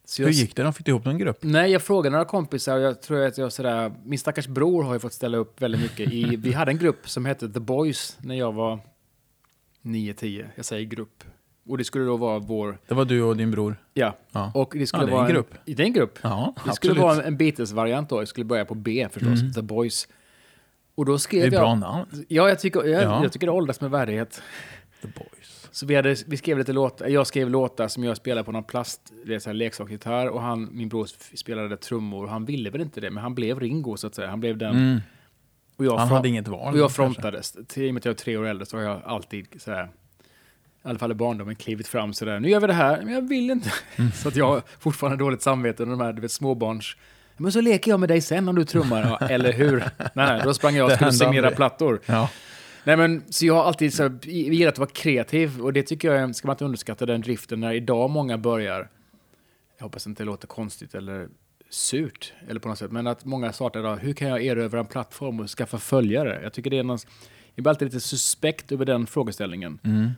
Så 0.06 0.22
Hur 0.22 0.30
jag- 0.30 0.34
gick 0.34 0.56
det 0.56 0.64
då? 0.64 0.72
Fick 0.72 0.88
ihop 0.88 1.06
någon 1.06 1.18
grupp? 1.18 1.38
Nej, 1.42 1.72
jag 1.72 1.82
frågade 1.82 2.10
några 2.12 2.26
kompisar 2.26 2.76
och 2.78 2.82
jag 2.84 3.02
tror 3.02 3.26
att 3.26 3.38
jag 3.38 3.52
sådär, 3.54 3.92
min 4.06 4.20
stackars 4.20 4.48
bror 4.48 4.84
har 4.84 4.94
ju 4.94 5.00
fått 5.00 5.14
ställa 5.14 5.38
upp 5.38 5.62
väldigt 5.62 5.82
mycket 5.82 6.14
i, 6.14 6.36
vi 6.40 6.54
hade 6.54 6.72
en 6.72 6.78
grupp 6.78 7.10
som 7.10 7.26
hette 7.26 7.50
The 7.50 7.60
Boys 7.60 8.18
när 8.22 8.36
jag 8.36 8.52
var 8.54 8.80
9-10, 9.86 10.46
jag 10.56 10.66
säger 10.66 10.86
grupp. 10.86 11.24
Och 11.70 11.78
det 11.78 11.84
skulle 11.84 12.06
då 12.06 12.18
vara 12.18 12.40
vår, 12.40 12.78
Det 12.88 12.94
var 12.94 13.06
du 13.06 13.22
och 13.22 13.38
din 13.38 13.52
bror? 13.52 13.76
ja, 13.94 14.18
Ja. 14.32 14.52
och 14.56 14.74
det 14.78 14.88
skulle 14.88 15.04
Ja, 15.04 15.06
det 15.08 15.12
är 15.12 15.16
vara 15.16 15.28
en 15.28 15.34
grupp. 15.34 15.54
En, 15.66 15.76
det 15.76 15.84
är 15.84 15.88
en 15.88 15.94
grupp. 15.94 16.20
Ja, 16.22 16.54
Det 16.66 16.72
skulle 16.74 17.02
vara 17.02 17.24
en, 17.24 17.38
Beatles-variant 17.38 18.10
då, 18.10 18.20
det 18.20 18.26
skulle 18.28 18.44
börja 18.46 18.66
på 18.66 18.76
B 18.76 19.08
förstås, 19.12 19.42
Mm. 19.42 19.54
The 19.54 19.62
Boys. 19.62 20.08
Och 20.96 21.06
då 21.06 21.12
Det 21.14 21.20
skrev 21.20 21.44
är 21.44 21.48
ett 21.48 21.54
bra 21.54 21.70
jag, 21.70 21.78
namn. 21.80 22.06
ja 22.28 22.50
jag 22.50 22.60
tycker, 22.60 22.84
jag, 22.84 23.04
Ja. 23.04 23.24
jag 23.24 23.32
tycker 23.32 23.48
det 23.48 23.54
åldras 23.54 23.82
med 23.82 23.92
värdighet. 23.92 24.42
The 25.02 25.08
Boys. 25.08 25.68
Så 25.72 25.86
vi, 25.86 25.96
hade, 25.96 26.16
vi 26.28 26.38
skrev 26.38 26.58
lite 26.58 26.74
låtar, 26.74 27.08
jag 27.08 27.28
skrev 27.28 27.50
låtar 27.50 27.88
som 27.88 28.04
jag 28.04 28.18
spelade 28.18 28.44
på 28.46 28.52
någon 28.52 28.64
plast, 28.64 29.14
det 29.26 29.48
är 29.48 29.54
leksaksgitarr 29.54 30.28
och 30.28 30.42
han, 30.42 30.70
min 30.72 30.90
bror 30.90 31.08
spelade 31.38 31.78
trummor. 31.78 32.28
Han 32.28 32.46
ville 32.46 32.70
väl 32.70 32.82
inte 32.82 33.02
det, 33.02 33.12
men 33.12 33.24
han 33.24 33.36
blev 33.36 33.60
Ringo 33.60 33.98
så 33.98 34.08
att 34.08 34.16
säga. 34.16 34.28
Han 34.30 34.40
blev 34.40 34.58
den. 34.58 34.76
Mm. 34.76 35.00
Och 35.78 35.86
jag, 35.86 35.98
Han 35.98 36.08
hade 36.08 36.30
inget 36.30 36.48
val. 36.48 36.74
och 36.74 36.80
jag 36.80 36.92
frontades. 36.92 37.56
I 37.76 37.90
och 37.90 37.94
med 37.94 38.02
att 38.02 38.06
jag 38.06 38.12
är 38.12 38.18
tre 38.18 38.38
år 38.38 38.46
äldre 38.46 38.66
så 38.66 38.78
har 38.78 38.84
jag 38.84 39.02
alltid 39.06 39.48
sådär, 39.58 39.90
i 40.86 40.88
alla 40.88 41.00
fall 41.00 41.12
i 41.12 41.16
barndomen, 41.16 41.56
klivit 41.56 41.88
fram 41.88 42.14
sådär. 42.14 42.40
Nu 42.40 42.50
gör 42.50 42.60
vi 42.60 42.68
det 42.68 42.74
här, 42.74 43.02
men 43.02 43.14
jag 43.14 43.30
vill 43.30 43.50
inte. 43.50 43.72
Mm. 43.96 44.12
så 44.16 44.28
att 44.28 44.36
jag 44.36 44.48
har 44.48 44.62
fortfarande 44.80 45.18
dåligt 45.18 45.42
samvete 45.42 45.86
när 45.86 45.92
de 45.92 46.02
här 46.02 46.14
du 46.14 46.22
vet, 46.22 46.32
småbarns... 46.32 46.98
Men 47.38 47.52
så 47.52 47.62
leker 47.62 47.92
jag 47.92 48.00
med 48.00 48.10
dig 48.10 48.22
sen 48.22 48.50
om 48.50 48.56
du 48.56 48.66
trummar. 48.66 49.18
Ja, 49.20 49.28
eller 49.28 49.54
hur? 49.54 49.78
Nej, 49.98 50.10
nej, 50.14 50.42
då 50.44 50.54
sprang 50.54 50.76
jag 50.76 50.86
och 50.86 50.92
skulle 50.92 51.12
signera 51.12 51.38
aldrig. 51.38 51.56
plattor. 51.56 52.02
Ja. 52.06 52.30
Nej, 52.84 52.98
men, 52.98 53.24
så 53.30 53.46
jag 53.46 53.54
har 53.54 53.64
alltid 53.64 53.94
så 53.94 54.04
här, 54.04 54.20
gillat 54.28 54.74
att 54.74 54.78
vara 54.78 54.90
kreativ 54.90 55.62
och 55.62 55.74
det 55.74 55.84
tycker 55.84 56.14
jag 56.14 56.36
ska 56.36 56.48
man 56.48 56.54
inte 56.54 56.66
underskatta 56.66 57.06
den 57.06 57.22
driften 57.22 57.60
när 57.60 57.74
idag 57.74 58.10
många 58.10 58.38
börjar. 58.38 58.90
Jag 59.78 59.84
hoppas 59.84 60.08
inte 60.08 60.24
det 60.24 60.28
låter 60.28 60.48
konstigt 60.48 60.96
eller 60.96 61.28
surt 61.76 62.34
eller 62.48 62.60
på 62.60 62.70
något 62.70 62.78
sätt, 62.78 62.92
men 62.92 63.08
att 63.08 63.26
många 63.26 63.54
startar 63.54 63.80
idag. 63.80 63.98
Hur 63.98 64.14
kan 64.14 64.28
jag 64.28 64.44
erövra 64.44 64.80
en 64.80 64.86
plattform 64.86 65.40
och 65.40 65.50
skaffa 65.50 65.78
följare? 65.78 66.40
Jag 66.44 66.54
tycker 66.54 66.70
det 66.70 66.78
är 66.78 66.84
någon, 66.84 67.00
jag 67.56 67.64
blir 67.64 67.70
alltid 67.70 67.86
lite 67.86 68.00
suspekt 68.00 68.72
över 68.72 68.86
den 68.86 69.08
frågeställningen. 69.08 69.80
Mm. 69.84 70.10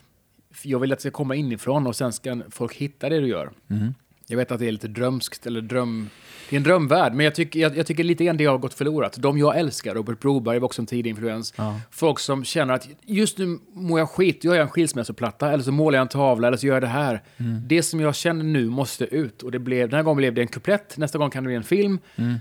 Jag 0.64 0.80
vill 0.80 0.92
att 0.92 0.98
det 0.98 1.02
ska 1.02 1.12
komma 1.12 1.36
inifrån 1.36 1.88
och 1.88 1.96
sen 1.96 2.14
ska 2.14 2.42
folk 2.50 2.74
hitta 2.74 3.10
det 3.10 3.20
du 3.20 3.28
gör. 3.28 3.52
Mm. 3.70 3.94
Jag 4.30 4.38
vet 4.38 4.52
att 4.52 4.60
det 4.60 4.68
är 4.68 4.72
lite 4.72 4.88
drömskt 4.88 5.46
eller 5.46 5.62
dröm... 5.62 6.10
Det 6.50 6.56
är 6.56 6.58
en 6.58 6.64
drömvärld, 6.64 7.14
men 7.14 7.24
jag 7.24 7.36
tycker, 7.36 7.60
jag, 7.60 7.78
jag 7.78 7.88
tycker 7.88 8.04
lite 8.04 8.26
grann 8.26 8.38
det 8.38 8.46
har 8.46 8.58
gått 8.58 8.74
förlorat. 8.74 9.18
De 9.18 9.38
jag 9.38 9.58
älskar, 9.58 9.96
Robert 9.96 10.20
Broberg 10.20 10.60
var 10.60 10.66
också 10.66 10.82
en 10.82 10.86
tidig 10.86 11.10
influens. 11.10 11.54
Ja. 11.58 11.80
Folk 11.92 12.20
som 12.20 12.44
känner 12.44 12.74
att 12.74 12.88
just 13.02 13.38
nu 13.38 13.60
mår 13.74 14.00
jag 14.00 14.10
skit, 14.10 14.44
gör 14.44 14.56
jag 14.56 14.62
en 14.62 14.70
skilsmässoplatta, 14.70 15.52
eller 15.52 15.64
så 15.64 15.72
målar 15.72 15.98
jag 15.98 16.02
en 16.02 16.08
tavla, 16.08 16.48
eller 16.48 16.58
så 16.58 16.68
gör 16.68 16.74
jag 16.74 16.84
det 16.84 16.88
här. 16.88 17.24
Mm. 17.38 17.62
Det 17.68 17.84
som 17.84 18.00
jag 18.00 18.16
känner 18.16 18.44
nu 18.44 18.70
måste 18.70 19.06
ut. 19.06 19.44
Och 19.44 19.52
det 19.52 19.60
blev, 19.60 19.90
den 19.90 19.98
här 19.98 20.04
gången 20.04 20.18
blev 20.18 20.34
det 20.34 20.42
en 20.42 20.48
kuplett, 20.48 20.98
nästa 20.98 21.18
gång 21.18 21.30
kan 21.30 21.44
det 21.44 21.48
bli 21.48 21.56
en 21.56 21.64
film. 21.64 22.00
Mm. 22.16 22.36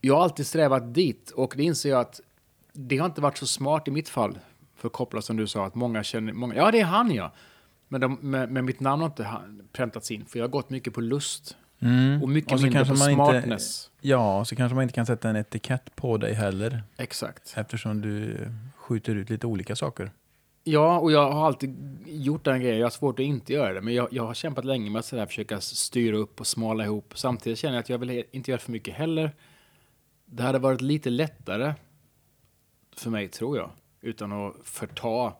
Jag 0.00 0.16
har 0.16 0.22
alltid 0.22 0.46
strävat 0.46 0.94
dit, 0.94 1.30
och 1.30 1.54
det 1.56 1.62
inser 1.62 1.90
jag 1.90 2.00
att 2.00 2.20
det 2.72 2.98
har 2.98 3.06
inte 3.06 3.20
varit 3.20 3.38
så 3.38 3.46
smart 3.46 3.88
i 3.88 3.90
mitt 3.90 4.08
fall. 4.08 4.38
För 4.76 4.88
att 4.88 4.92
koppla 4.92 5.22
som 5.22 5.36
du 5.36 5.46
sa, 5.46 5.66
att 5.66 5.74
många 5.74 6.02
känner, 6.02 6.32
många, 6.32 6.54
ja 6.56 6.70
det 6.70 6.80
är 6.80 6.84
han 6.84 7.14
ja. 7.14 7.32
Men, 7.88 8.00
de, 8.00 8.18
men, 8.20 8.52
men 8.52 8.64
mitt 8.64 8.80
namn 8.80 9.02
har 9.02 9.08
inte 9.08 9.28
präntats 9.72 10.10
in, 10.10 10.24
för 10.26 10.38
jag 10.38 10.44
har 10.44 10.50
gått 10.50 10.70
mycket 10.70 10.94
på 10.94 11.00
lust. 11.00 11.56
Mm. 11.80 12.22
Och 12.22 12.28
mycket 12.28 12.52
Och 12.52 12.62
mindre 12.62 12.84
på 12.84 12.94
man 12.94 13.10
inte- 13.10 13.14
smartness. 13.14 13.90
Ja, 14.00 14.44
så 14.44 14.56
kanske 14.56 14.74
man 14.74 14.82
inte 14.82 14.94
kan 14.94 15.06
sätta 15.06 15.30
en 15.30 15.36
etikett 15.36 15.96
på 15.96 16.16
dig 16.16 16.34
heller. 16.34 16.82
Exakt. 16.96 17.54
Eftersom 17.56 18.00
du 18.00 18.38
skjuter 18.76 19.14
ut 19.14 19.30
lite 19.30 19.46
olika 19.46 19.76
saker. 19.76 20.10
Ja, 20.64 20.98
och 20.98 21.12
jag 21.12 21.32
har 21.32 21.46
alltid 21.46 21.76
gjort 22.06 22.44
den 22.44 22.60
grejen. 22.60 22.78
Jag 22.78 22.84
har 22.86 22.90
svårt 22.90 23.18
att 23.18 23.24
inte 23.24 23.52
göra 23.52 23.72
det, 23.72 23.80
men 23.80 23.94
jag, 23.94 24.08
jag 24.10 24.26
har 24.26 24.34
kämpat 24.34 24.64
länge 24.64 24.90
med 24.90 24.98
att 24.98 25.04
sådär 25.04 25.26
försöka 25.26 25.60
styra 25.60 26.16
upp 26.16 26.40
och 26.40 26.46
smala 26.46 26.84
ihop. 26.84 27.12
Samtidigt 27.18 27.58
känner 27.58 27.74
jag 27.74 27.80
att 27.80 27.88
jag 27.88 27.98
vill 27.98 28.24
inte 28.30 28.50
göra 28.50 28.60
för 28.60 28.72
mycket 28.72 28.94
heller. 28.94 29.32
Det 30.24 30.42
hade 30.42 30.58
varit 30.58 30.80
lite 30.80 31.10
lättare 31.10 31.74
för 32.96 33.10
mig, 33.10 33.28
tror 33.28 33.56
jag, 33.56 33.70
utan 34.00 34.32
att 34.32 34.54
förta 34.64 35.32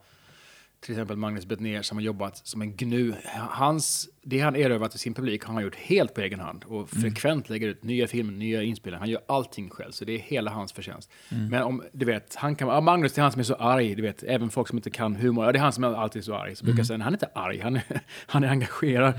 till 0.79 0.91
exempel 0.93 1.17
Magnus 1.17 1.45
Bettner 1.45 1.81
som 1.81 1.97
har 1.97 2.03
jobbat 2.03 2.47
som 2.47 2.61
en 2.61 2.75
gnu. 2.75 3.13
Hans, 3.49 4.09
det 4.23 4.39
han 4.39 4.55
erövrat 4.55 4.95
i 4.95 4.97
sin 4.97 5.13
publik 5.13 5.43
har 5.43 5.53
han 5.53 5.63
gjort 5.63 5.75
helt 5.75 6.13
på 6.13 6.21
egen 6.21 6.39
hand 6.39 6.63
och 6.67 6.89
frekvent 6.89 7.49
lägger 7.49 7.67
ut 7.67 7.83
nya 7.83 8.07
filmer, 8.07 8.33
nya 8.33 8.63
inspelningar. 8.63 8.99
Han 8.99 9.09
gör 9.09 9.21
allting 9.27 9.69
själv, 9.69 9.91
så 9.91 10.05
det 10.05 10.11
är 10.13 10.19
hela 10.19 10.51
hans 10.51 10.71
förtjänst. 10.73 11.11
Men 11.49 11.63
om, 11.63 11.83
du 11.91 12.05
vet, 12.05 12.35
han 12.35 12.55
kan, 12.55 12.67
ja, 12.67 12.81
Magnus 12.81 13.13
det 13.13 13.19
är 13.19 13.23
han 13.23 13.31
som 13.31 13.39
är 13.39 13.43
så 13.43 13.55
arg, 13.55 13.95
du 13.95 14.01
vet, 14.01 14.23
även 14.23 14.49
folk 14.49 14.67
som 14.67 14.77
inte 14.77 14.89
kan 14.89 15.15
humor, 15.15 15.45
ja, 15.45 15.51
det 15.51 15.57
är 15.59 15.61
han 15.63 15.73
som 15.73 15.83
är 15.83 15.93
alltid 15.93 16.23
så 16.23 16.35
arg. 16.35 16.55
Så 16.55 16.65
brukar 16.65 16.79
jag 16.79 16.87
säga, 16.87 16.97
"Nej, 16.97 17.03
han 17.03 17.13
är 17.13 17.17
inte 17.17 17.29
arg, 17.33 17.59
han 17.59 17.75
är, 17.75 17.83
han 18.25 18.43
är 18.43 18.47
engagerad. 18.47 19.13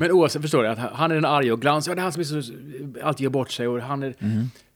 Men 0.00 0.10
oavsett, 0.10 0.42
förstår 0.42 0.62
du, 0.62 0.68
att 0.68 0.78
han 0.78 1.10
är 1.10 1.14
den 1.14 1.24
arga 1.24 1.52
och 1.52 1.60
glans, 1.60 1.88
ja, 1.88 1.94
det 1.94 2.00
är 2.00 2.02
han 2.02 2.12
som 2.12 2.20
är 2.20 2.24
så, 2.24 2.52
alltid 3.02 3.24
gör 3.24 3.30
bort 3.30 3.50
sig 3.50 3.68
och 3.68 3.80
han 3.80 4.02
är, 4.02 4.14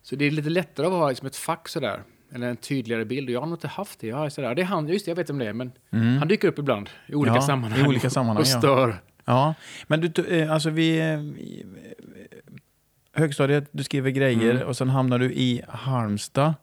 så 0.03 0.17
det 0.17 0.25
är 0.25 0.31
lite 0.31 0.51
lättare 0.51 0.87
att 0.87 0.93
vara 0.93 1.09
liksom 1.09 1.27
ett 1.27 1.37
fack 1.37 1.69
sådär. 1.69 2.03
Eller 2.35 2.49
en 2.49 2.57
tydligare 2.57 3.05
bild. 3.05 3.29
Och 3.29 3.33
jag 3.35 3.41
har 3.41 3.47
nog 3.47 3.57
inte 3.57 3.69
haft 3.69 4.01
det. 4.01 4.07
Jag 4.07 4.17
har 4.17 4.29
sådär. 4.29 4.55
Det 4.55 4.63
är 4.63 4.67
han, 4.67 4.89
just 4.89 5.05
det, 5.05 5.11
jag 5.11 5.17
vet 5.17 5.31
om 5.31 5.39
det 5.39 5.47
är, 5.49 5.53
men 5.53 5.73
han 6.19 6.29
dyker 6.29 6.49
upp 6.49 6.59
ibland 6.59 6.91
i 7.07 7.15
olika 7.15 7.35
Ja, 7.37 7.43
sammanhang. 7.43 7.85
i 7.85 7.89
olika 7.89 8.11
sammanhang, 8.11 8.37
och 8.43 8.47
ja. 8.49 8.59
stör. 8.59 8.97
Ja, 9.25 9.55
men 9.87 10.01
du, 10.01 10.25
eh, 10.41 10.53
alltså 10.53 10.71
vi... 10.71 10.99
eh, 10.99 11.05
i- 11.21 11.65
eh, 11.77 13.21
Högstadiet, 13.21 13.69
du 13.73 13.85
skriver 13.85 14.11
grejer 14.11 14.55
Mm. 14.55 14.67
och 14.69 14.77
sen 14.77 14.89
hamnar 14.89 15.19
du 15.19 15.33
i 15.33 15.63
Halmstad. 15.69 16.55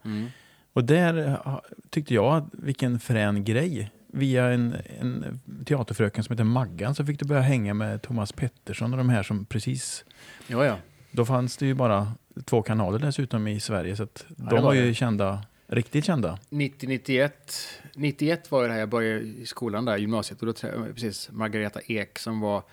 Och 0.73 0.83
där 0.83 1.27
eh, 1.27 1.57
tyckte 1.89 2.13
jag, 2.13 2.49
vilken 2.53 2.99
frän 2.99 3.43
grej. 3.43 3.91
Via 4.13 4.45
en, 4.45 4.75
en 4.99 5.39
teaterfröken 5.65 6.23
som 6.23 6.33
heter 6.33 6.43
Maggan 6.43 6.95
så 6.95 7.05
fick 7.05 7.19
du 7.19 7.25
börja 7.25 7.41
hänga 7.41 7.73
med 7.73 8.01
Thomas 8.01 8.31
Pettersson 8.31 8.91
och 8.93 8.97
de 8.97 9.09
här 9.09 9.23
som 9.23 9.45
precis... 9.45 10.05
Ja, 10.47 10.65
ja. 10.65 10.75
Då 11.11 11.25
fanns 11.25 11.57
det 11.57 11.65
ju 11.65 11.73
bara 11.73 12.11
två 12.45 12.61
kanaler 12.61 12.99
dessutom 12.99 13.47
i 13.47 13.59
Sverige 13.59 13.95
så 13.95 14.03
det 14.03 14.09
de 14.37 14.45
var 14.55 14.61
var 14.61 14.73
ju 14.73 14.87
det. 14.87 14.93
kända, 14.93 15.43
riktigt 15.69 16.05
kända. 16.05 16.39
90, 16.49 16.89
91, 16.89 17.57
91 17.95 18.51
var 18.51 18.67
det 18.67 18.73
här 18.73 18.79
jag 18.79 18.89
började 18.89 19.19
i 19.19 19.45
skolan 19.45 19.85
där, 19.85 19.97
gymnasiet. 19.97 20.39
Och 20.39 20.45
då 20.45 20.53
träffade 20.53 20.85
jag 20.85 20.95
precis 20.95 21.29
Margareta 21.31 21.79
Ek 21.85 22.19
som 22.19 22.39
var, 22.39 22.63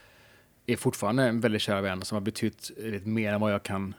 är 0.67 0.77
fortfarande 0.77 1.25
en 1.25 1.41
väldigt 1.41 1.63
kär 1.63 1.81
vän 1.81 2.03
som 2.03 2.17
har 2.17 2.21
betytt 2.21 2.71
lite 2.77 3.09
mer 3.09 3.33
än 3.33 3.41
vad 3.41 3.53
jag 3.53 3.63
kan 3.63 3.95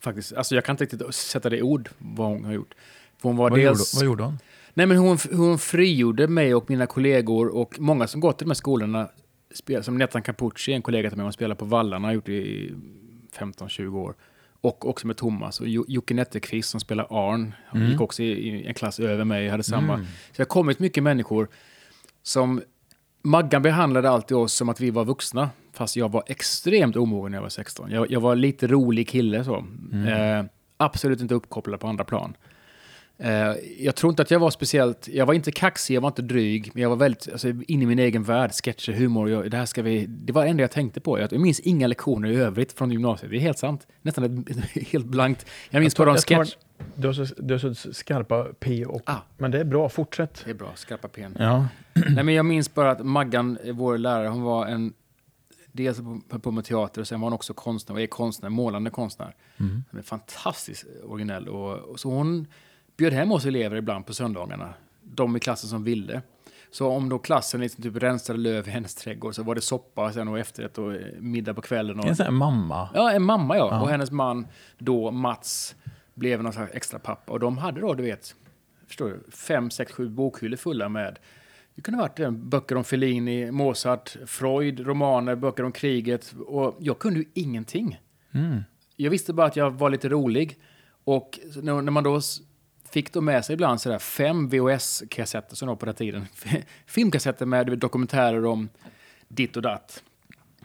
faktiskt, 0.00 0.32
alltså 0.32 0.54
jag 0.54 0.64
kan 0.64 0.72
inte 0.72 0.84
riktigt 0.84 1.14
sätta 1.14 1.50
det 1.50 1.56
i 1.56 1.62
ord 1.62 1.88
vad 1.98 2.28
hon 2.28 2.44
har 2.44 2.52
gjort. 2.52 2.74
För 3.18 3.28
hon 3.28 3.36
var 3.36 3.50
Vad, 3.50 3.58
dels, 3.58 3.94
gjorde, 3.94 4.04
vad 4.04 4.04
gjorde 4.04 4.22
hon? 4.22 4.38
Nej 4.74 4.86
men 4.86 4.96
hon, 4.96 5.18
hon 5.32 5.58
frigjorde 5.58 6.28
mig 6.28 6.54
och 6.54 6.70
mina 6.70 6.86
kollegor 6.86 7.48
och 7.48 7.80
många 7.80 8.06
som 8.06 8.20
gått 8.20 8.42
i 8.42 8.44
de 8.44 8.50
här 8.50 8.54
skolorna, 8.54 9.10
spel, 9.54 9.84
som 9.84 9.98
Nettan 9.98 10.22
Capucci, 10.22 10.72
en 10.72 10.82
kollega 10.82 11.10
till 11.10 11.16
mig, 11.16 11.24
hon 11.24 11.32
spelar 11.32 11.54
på 11.54 11.64
Vallarna, 11.64 12.08
har 12.08 12.12
gjort 12.12 12.26
det 12.26 12.32
i 12.32 12.74
15-20 13.38 13.96
år. 13.96 14.14
Och 14.60 14.88
också 14.88 15.06
med 15.06 15.16
Thomas 15.16 15.60
och 15.60 15.68
Jo- 15.68 15.84
Jocke 15.88 16.14
Netterqvist 16.14 16.70
som 16.70 16.80
spelar 16.80 17.06
Arn, 17.10 17.54
han 17.66 17.80
gick 17.90 18.00
också 18.00 18.22
i, 18.22 18.26
i 18.26 18.66
en 18.66 18.74
klass 18.74 19.00
över 19.00 19.24
mig, 19.24 19.48
hade 19.48 19.62
samma. 19.62 19.96
Så 19.98 20.02
det 20.36 20.40
har 20.42 20.44
kommit 20.46 20.78
mycket 20.78 21.02
människor 21.02 21.48
som 22.22 22.62
Maggan 23.22 23.62
behandlade 23.62 24.10
alltid 24.10 24.36
oss 24.36 24.52
som 24.52 24.68
att 24.68 24.80
vi 24.80 24.90
var 24.90 25.04
vuxna, 25.04 25.50
fast 25.72 25.96
jag 25.96 26.12
var 26.12 26.22
extremt 26.26 26.96
omogen 26.96 27.30
när 27.32 27.38
jag 27.38 27.42
var 27.42 27.48
16. 27.48 27.90
Jag, 27.90 28.10
jag 28.10 28.20
var 28.20 28.36
lite 28.36 28.66
rolig 28.66 29.08
kille 29.08 29.44
så. 29.44 29.56
Eh, 30.08 30.44
absolut 30.76 31.20
inte 31.20 31.34
uppkopplad 31.34 31.80
på 31.80 31.86
andra 31.88 32.04
plan. 32.04 32.34
Eh, 33.22 33.54
jag 33.78 33.94
tror 33.94 34.10
inte 34.10 34.22
att 34.22 34.30
jag 34.30 34.38
var 34.38 34.50
speciellt, 34.50 35.08
jag 35.08 35.26
var 35.26 35.34
inte 35.34 35.52
kaxig, 35.52 35.94
jag 35.94 36.00
var 36.00 36.08
inte 36.08 36.22
dryg, 36.22 36.70
men 36.74 36.82
jag 36.82 36.90
var 36.90 36.96
väldigt 36.96 37.28
alltså, 37.32 37.48
inne 37.48 37.82
i 37.82 37.86
min 37.86 37.98
egen 37.98 38.22
värld, 38.22 38.52
sketcher, 38.52 38.92
humor, 38.92 39.30
jag, 39.30 39.50
det 39.50 39.56
här 39.56 39.66
ska 39.66 39.82
vi, 39.82 40.06
det 40.06 40.32
var 40.32 40.44
det 40.44 40.50
enda 40.50 40.62
jag 40.62 40.70
tänkte 40.70 41.00
på. 41.00 41.18
Jag, 41.20 41.32
jag 41.32 41.40
minns 41.40 41.60
inga 41.60 41.86
lektioner 41.86 42.30
i 42.30 42.36
övrigt 42.36 42.72
från 42.72 42.90
gymnasiet, 42.90 43.30
det 43.30 43.36
är 43.36 43.40
helt 43.40 43.58
sant. 43.58 43.86
Nästan 44.02 44.24
ett, 44.24 44.60
helt 44.92 45.06
blankt. 45.06 45.46
Jag 45.70 45.80
minns 45.80 45.96
bara 45.96 46.10
en 46.10 46.16
Jag 46.16 46.26
tar- 46.26 46.44
sketch. 46.44 46.56
Du 46.94 47.08
har, 47.08 47.14
så, 47.14 47.34
du 47.38 47.54
har 47.54 47.74
så 47.74 47.92
skarpa 47.92 48.46
P 48.60 48.84
och... 48.84 49.02
Ah. 49.04 49.16
Men 49.38 49.50
det 49.50 49.60
är 49.60 49.64
bra, 49.64 49.88
fortsätt. 49.88 50.42
Det 50.44 50.50
är 50.50 50.54
bra, 50.54 50.72
skarpa 50.74 51.08
pen. 51.08 51.36
Ja. 51.38 51.68
Nej, 52.08 52.24
men 52.24 52.34
jag 52.34 52.46
minns 52.46 52.74
bara 52.74 52.90
att 52.90 53.06
Maggan, 53.06 53.58
vår 53.72 53.98
lärare, 53.98 54.28
hon 54.28 54.42
var 54.42 54.66
en... 54.66 54.92
Dels 55.72 55.98
på, 56.28 56.38
på 56.38 56.50
med 56.50 56.64
teater 56.64 57.00
och 57.00 57.08
sen 57.08 57.20
var 57.20 57.26
hon 57.26 57.32
också 57.32 57.54
konstnär, 57.54 57.94
och 57.94 58.00
är 58.00 58.06
konstnär, 58.06 58.48
målande 58.48 58.90
konstnär. 58.90 59.34
Hon 59.58 59.84
är 59.98 60.02
fantastiskt 60.02 60.86
originell. 61.04 61.48
Och, 61.48 61.78
och 61.78 62.00
så 62.00 62.10
hon 62.10 62.46
bjöd 63.00 63.12
hem 63.12 63.32
oss 63.32 63.46
elever 63.46 63.76
ibland 63.76 64.06
på 64.06 64.14
söndagarna, 64.14 64.74
de 65.02 65.36
i 65.36 65.40
klassen 65.40 65.70
som 65.70 65.84
ville. 65.84 66.22
Så 66.70 66.88
om 66.88 67.08
då 67.08 67.18
klassen 67.18 67.60
liksom 67.60 67.82
typ 67.82 67.96
rensade 67.96 68.38
löv 68.38 68.68
i 68.68 68.70
hennes 68.70 68.94
trädgård 68.94 69.34
så 69.34 69.42
var 69.42 69.54
det 69.54 69.60
soppa 69.60 70.12
sen 70.12 70.28
och 70.28 70.38
efterrätt 70.38 70.78
och 70.78 70.94
eh, 70.94 71.00
middag 71.18 71.54
på 71.54 71.60
kvällen. 71.60 71.98
Och, 72.00 72.06
En 72.06 72.16
sån 72.16 72.24
här 72.24 72.30
mamma. 72.30 72.88
Ja, 72.94 73.12
en 73.12 73.22
mamma 73.22 73.56
ja. 73.56 73.80
Och 73.80 73.88
hennes 73.88 74.10
man 74.10 74.46
då, 74.78 75.10
Mats, 75.10 75.76
blev 76.14 76.42
någon 76.42 76.52
slags 76.52 76.74
extra 76.74 76.98
pappa. 76.98 77.32
Och 77.32 77.40
de 77.40 77.58
hade 77.58 77.80
då, 77.80 77.94
du 77.94 78.02
vet, 78.02 78.34
förstår 78.86 79.08
du, 79.08 79.30
fem, 79.30 79.70
sex, 79.70 79.92
sju 79.92 80.08
bokhyllor 80.08 80.56
fulla 80.56 80.88
med 80.88 81.18
det 81.74 81.82
kunde 81.82 81.98
ha 81.98 82.04
varit 82.04 82.20
eh, 82.20 82.30
böcker 82.30 82.76
om 82.76 82.84
Fellini, 82.84 83.50
Mozart, 83.50 84.16
Freud, 84.26 84.86
romaner, 84.86 85.36
böcker 85.36 85.64
om 85.64 85.72
kriget. 85.72 86.34
Och 86.46 86.76
jag 86.80 86.98
kunde 86.98 87.18
ju 87.18 87.26
ingenting. 87.34 88.00
Jag 88.96 89.10
visste 89.10 89.32
bara 89.32 89.46
att 89.46 89.56
jag 89.56 89.70
var 89.70 89.90
lite 89.90 90.08
rolig. 90.08 90.58
Och 91.04 91.40
när 91.62 91.90
man 91.90 92.04
då 92.04 92.20
fick 92.92 93.12
då 93.12 93.20
med 93.20 93.44
sig 93.44 93.54
ibland 93.54 93.80
sådär 93.80 93.98
fem 93.98 94.48
VHS-kassetter 94.48 95.56
som 95.56 95.68
var 95.68 95.76
på 95.76 95.86
den 95.86 95.94
tiden. 95.94 96.26
Filmkassetter 96.86 97.46
med 97.46 97.78
dokumentärer 97.78 98.44
om 98.46 98.68
ditt 99.28 99.56
och 99.56 99.62
datt. 99.62 100.02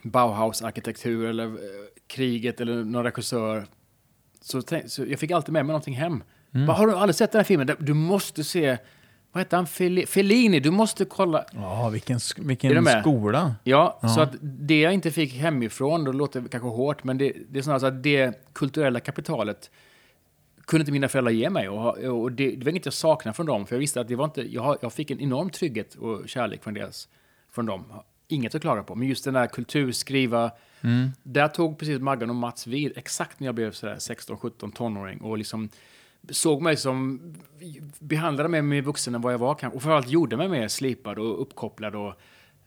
Bauhaus-arkitektur 0.03 1.25
eller 1.29 1.45
eh, 1.45 1.51
kriget 2.07 2.61
eller 2.61 2.83
någon 2.83 3.03
regissör. 3.03 3.65
Så, 4.41 4.61
så 4.85 5.05
jag 5.05 5.19
fick 5.19 5.31
alltid 5.31 5.53
med 5.53 5.65
mig 5.65 5.73
någonting 5.73 5.95
hem. 5.95 6.23
Bara, 6.67 6.77
har 6.77 6.87
du 6.87 6.95
aldrig 6.95 7.15
sett 7.15 7.31
den 7.31 7.39
här 7.39 7.43
filmen? 7.43 7.69
Du 7.79 7.93
måste 7.93 8.43
se... 8.43 8.77
Vad 9.31 9.41
heter 9.41 9.57
han? 9.57 9.65
Felli- 9.65 10.05
Fellini. 10.05 10.59
Du 10.59 10.71
måste 10.71 11.05
kolla. 11.05 11.45
Ja, 11.53 11.89
vilken, 11.89 12.19
vilken 12.37 12.85
skola. 13.01 13.55
Ja, 13.63 13.99
Ja. 14.01 14.07
så 14.09 14.21
att 14.21 14.31
det 14.41 14.79
jag 14.81 14.93
inte 14.93 15.11
fick 15.11 15.33
hemifrån, 15.33 16.03
då 16.03 16.11
låter 16.11 16.41
det 16.41 16.49
kanske 16.49 16.69
hårt, 16.69 17.03
men 17.03 17.17
det, 17.17 17.33
det 17.49 17.59
är 17.59 17.63
snarare 17.63 17.79
så 17.79 17.85
att 17.85 18.03
det 18.03 18.43
kulturella 18.53 18.99
kapitalet 18.99 19.71
kunde 20.65 20.81
inte 20.81 20.91
mina 20.91 21.07
föräldrar 21.07 21.31
ge 21.31 21.49
mig. 21.49 21.69
Och, 21.69 21.97
och 21.97 22.31
det, 22.31 22.55
det 22.55 22.65
var 22.65 22.69
inget 22.69 22.85
jag 22.85 22.93
saknade 22.93 23.35
från 23.35 23.45
dem, 23.45 23.67
för 23.67 23.75
jag 23.75 23.79
visste 23.79 24.01
att 24.01 24.07
det 24.07 24.15
var 24.15 24.25
inte, 24.25 24.41
jag, 24.41 24.77
jag 24.81 24.93
fick 24.93 25.11
en 25.11 25.19
enorm 25.19 25.49
trygghet 25.49 25.95
och 25.95 26.29
kärlek 26.29 26.63
från, 26.63 26.73
deras, 26.73 27.09
från 27.51 27.65
dem. 27.65 27.93
Inget 28.27 28.55
att 28.55 28.61
klaga 28.61 28.83
på. 28.83 28.95
Men 28.95 29.07
just 29.07 29.23
den 29.23 29.33
där 29.33 29.47
kulturskriva, 29.47 30.51
där 31.23 31.47
tog 31.47 31.79
precis 31.79 31.99
Maggan 31.99 32.29
och 32.29 32.35
Mats 32.35 32.67
vid 32.67 32.97
exakt 32.97 33.39
när 33.39 33.47
jag 33.47 33.55
blev 33.55 33.71
sådär 33.71 33.95
16, 33.99 34.37
17, 34.37 34.71
tonåring 34.71 35.21
och 35.21 35.37
liksom 35.37 35.69
såg 36.29 36.61
mig 36.61 36.77
som, 36.77 37.21
behandlade 37.99 38.49
mig 38.49 38.61
mer 38.61 38.81
vuxen 38.81 39.15
än 39.15 39.21
vad 39.21 39.33
jag 39.33 39.37
var 39.37 39.55
kanske. 39.55 39.75
Och 39.75 39.83
framförallt 39.83 40.09
gjorde 40.09 40.37
mig 40.37 40.49
mer 40.49 40.67
slipad 40.67 41.19
och 41.19 41.41
uppkopplad 41.41 41.95
och 41.95 42.13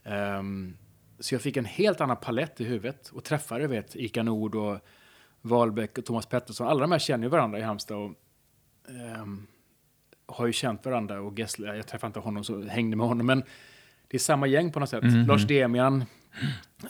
ehm, 0.05 0.77
så 1.21 1.35
jag 1.35 1.43
fick 1.43 1.57
en 1.57 1.65
helt 1.65 2.01
annan 2.01 2.17
palett 2.17 2.61
i 2.61 2.65
huvudet 2.65 3.09
och 3.09 3.25
träffade, 3.25 3.67
vet, 3.67 3.97
Ika 3.97 4.23
Nord 4.23 4.55
och 4.55 4.79
Wahlbeck 5.49 5.99
och 5.99 6.05
Thomas 6.05 6.27
Pettersson. 6.27 6.69
Alla 6.69 6.81
de 6.81 6.93
här 6.93 6.99
känner 6.99 7.25
ju 7.25 7.31
varandra 7.31 7.59
i 7.59 7.63
Halmstad 7.63 7.97
och 7.97 8.13
ehm, 8.89 9.47
har 10.27 10.47
ju 10.47 10.53
känt 10.53 10.85
varandra 10.87 11.21
och 11.21 11.39
Gessle, 11.39 11.77
jag 11.77 11.87
träffade 11.87 12.07
inte 12.09 12.21
honom 12.21 12.45
så 12.45 12.63
hängde 12.63 12.97
med 12.97 13.07
honom, 13.07 13.27
men 13.27 13.43
det 14.09 14.17
är 14.17 14.19
samma 14.19 14.47
gäng 14.47 14.73
på 14.73 14.81
något 14.81 14.89
sätt. 14.89 15.05
Lars 15.27 15.47
Demian, 15.47 16.05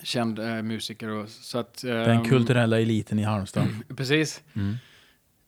känd 0.02 0.38
eh, 0.38 0.62
musiker 0.62 1.08
och 1.08 1.28
så 1.28 1.58
att... 1.58 1.82
Den 1.82 2.10
ehm, 2.10 2.24
kulturella 2.24 2.80
eliten 2.80 3.18
i 3.18 3.22
Halmstad. 3.22 3.64
Precis. 3.96 4.42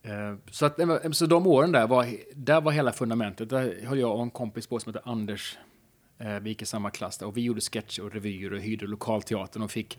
Eh, 0.03 0.37
Så, 0.51 0.67
att, 0.67 0.79
så 1.13 1.27
de 1.27 1.47
åren 1.47 1.73
där 1.73 1.87
var, 1.87 2.07
där 2.35 2.61
var 2.61 2.73
hela 2.73 2.93
fundamentet. 2.93 3.49
Där 3.51 3.87
höll 3.87 3.99
jag 3.99 4.17
och 4.17 4.23
en 4.23 4.31
kompis 4.31 4.67
på 4.67 4.79
som 4.79 4.93
heter 4.95 5.11
Anders. 5.11 5.59
Eh, 6.19 6.39
Vi 6.39 6.51
gick 6.51 6.63
i 6.63 6.67
samma 6.67 6.91
klass 6.91 7.19
där 7.19 7.27
och 7.27 7.37
vi 7.37 7.41
gjorde 7.41 7.61
sketcher 7.61 8.03
och 8.03 8.13
revyer 8.13 8.53
och 8.53 8.61
hyrde 8.61 8.87
lokalteatern 8.87 9.63
och 9.63 9.71
fick 9.71 9.99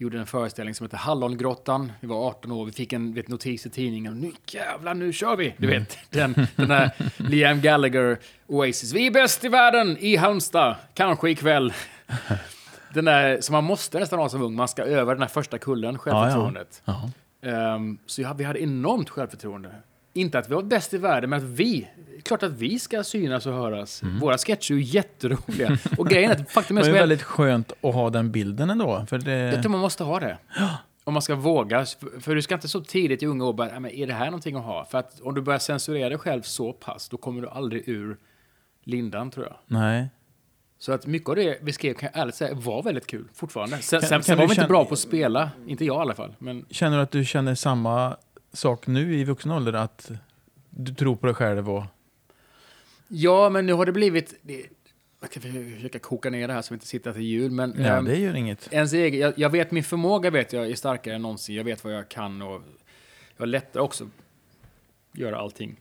gjorde 0.00 0.18
en 0.18 0.26
föreställning 0.26 0.74
som 0.74 0.86
heter 0.86 0.96
Hallongrottan. 0.96 1.92
Vi 2.00 2.08
var 2.08 2.28
18 2.28 2.52
år, 2.52 2.66
vi 2.66 2.72
fick 2.72 2.92
en 2.92 3.14
vet, 3.14 3.28
notis 3.28 3.66
i 3.66 3.70
tidningen. 3.70 4.20
Nu 4.20 4.32
jävlar, 4.46 4.94
nu 4.94 5.12
kör 5.12 5.36
vi! 5.36 5.54
Du 5.56 5.66
vet, 5.66 5.98
den, 6.10 6.46
den 6.56 6.70
här 6.70 6.90
Liam 7.16 7.60
Gallagher, 7.60 8.18
Oasis. 8.46 8.92
Vi 8.92 9.06
är 9.06 9.10
bäst 9.10 9.44
i 9.44 9.48
världen 9.48 9.96
i 10.00 10.16
Halmstad, 10.16 10.76
kanske 10.94 11.30
ikväll. 11.30 11.72
Den 12.94 13.04
där 13.04 13.40
som 13.40 13.52
man 13.52 13.64
måste 13.64 13.98
nästan 13.98 14.18
ha 14.18 14.28
som 14.28 14.42
ung, 14.42 14.54
man 14.54 14.68
ska 14.68 14.82
öva 14.82 15.12
den 15.12 15.22
här 15.22 15.28
första 15.28 15.58
kullen, 15.58 15.98
självförtroendet. 15.98 16.82
Ja. 16.84 17.10
Ehm, 17.42 17.98
så 18.06 18.22
ja, 18.22 18.32
vi 18.32 18.44
hade 18.44 18.62
enormt 18.62 19.10
självförtroende. 19.10 19.70
Inte 20.12 20.38
att 20.38 20.50
vi 20.50 20.54
var 20.54 20.62
bäst 20.62 20.94
i 20.94 20.98
världen, 20.98 21.30
men 21.30 21.38
att 21.38 21.44
vi, 21.44 21.88
klart 22.22 22.42
att 22.42 22.52
vi 22.52 22.78
ska 22.78 23.04
synas 23.04 23.46
och 23.46 23.54
höras. 23.54 24.02
Våra 24.20 24.38
sketcher 24.38 24.72
är 24.74 24.78
ju 24.78 24.82
jätteroliga. 24.84 25.78
Och 25.98 26.08
grejen 26.08 26.30
är 26.30 26.34
att 26.34 26.50
faktum 26.50 26.78
är 26.78 26.82
Det 26.82 26.88
är 26.88 26.92
väldigt 26.92 27.22
skönt 27.22 27.72
att 27.82 27.94
ha 27.94 28.10
den 28.10 28.32
bilden 28.32 28.70
ändå. 28.70 29.06
För 29.08 29.18
det, 29.18 29.32
jag 29.32 29.62
tror 29.62 29.70
man 29.72 29.80
måste 29.80 30.04
ha 30.04 30.20
det. 30.20 30.38
Om 31.04 31.12
man 31.14 31.22
ska 31.22 31.34
våga. 31.34 31.84
För, 32.20 32.34
du 32.34 32.42
ska 32.42 32.54
inte 32.54 32.68
så 32.68 32.80
tidigt 32.80 33.22
i 33.22 33.26
unga 33.26 33.44
år 33.44 33.52
bara, 33.52 33.70
"Ja, 33.70 33.80
men 33.80 33.90
är 33.90 34.06
det 34.06 34.12
här 34.12 34.24
någonting 34.26 34.56
att 34.56 34.64
ha? 34.64 34.84
För 34.84 34.98
att 34.98 35.20
om 35.20 35.34
du 35.34 35.40
börjar 35.40 35.58
censurera 35.58 36.08
dig 36.08 36.18
själv 36.18 36.42
så 36.42 36.72
pass, 36.72 37.08
då 37.08 37.16
kommer 37.16 37.42
du 37.42 37.48
aldrig 37.48 37.88
ur 37.88 38.16
lindan 38.84 39.30
tror 39.30 39.46
jag. 39.46 39.56
nej. 39.66 40.08
Så 40.78 40.92
att 40.92 41.06
mycket 41.06 41.28
av 41.28 41.36
det 41.36 41.58
vi 41.62 41.72
skrev 41.72 41.94
kan 41.94 42.08
jag 42.12 42.22
ärligt 42.22 42.34
säga 42.34 42.54
var 42.54 42.82
väldigt 42.82 43.06
kul 43.06 43.28
fortfarande. 43.34 43.78
Sen, 43.78 44.00
Kan- 44.00 44.08
sen, 44.08 44.16
kan 44.18 44.22
sen 44.22 44.38
var 44.38 44.46
vi 44.46 44.54
inte 44.54 44.66
bra 44.66 44.84
på 44.84 44.92
att 44.92 44.98
spela, 44.98 45.50
inte 45.66 45.84
jag 45.84 45.96
i 45.96 46.00
alla 46.00 46.14
fall. 46.14 46.34
Men 46.38 46.64
Känner 46.70 46.96
du 46.96 47.02
att 47.02 47.10
du 47.10 47.24
känner 47.24 47.54
samma 47.54 48.16
sak 48.52 48.86
nu 48.86 49.14
i 49.16 49.24
vuxen 49.24 49.50
ålder? 49.52 49.72
Att 49.72 50.10
du 50.70 50.94
tror 50.94 51.16
på 51.16 51.26
dig 51.26 51.34
själv 51.34 51.70
och... 51.70 51.84
Ja, 53.08 53.50
men 53.50 53.66
nu 53.66 53.72
har 53.72 53.86
det 53.86 53.92
blivit... 53.92 54.34
Det, 54.42 54.66
jag 55.20 55.30
kan 55.30 55.42
försöka 55.74 55.98
koka 55.98 56.30
ner 56.30 56.48
det 56.48 56.54
här 56.54 56.62
så 56.62 56.74
vi 56.74 56.76
inte 56.76 56.86
sitter 56.86 57.12
till 57.12 57.22
jul, 57.22 57.50
men... 57.50 57.74
Ja, 57.78 57.84
ehm, 57.84 58.04
det 58.04 58.16
gör 58.18 58.34
inget. 58.36 58.68
ens 58.72 58.92
egen, 58.92 59.20
jag, 59.20 59.32
jag 59.38 59.50
vet 59.50 59.70
min 59.70 59.84
förmåga 59.84 60.30
vet 60.30 60.52
jag 60.52 60.70
är 60.70 60.74
starkare 60.74 61.14
än 61.14 61.22
någonsin. 61.22 61.54
Jag 61.56 61.64
vet 61.64 61.84
vad 61.84 61.92
jag 61.94 62.08
kan 62.08 62.42
och 62.42 62.62
jag 63.36 63.42
har 63.42 63.46
lättare 63.46 63.82
också 63.82 64.08
göra 65.12 65.38
allting. 65.38 65.76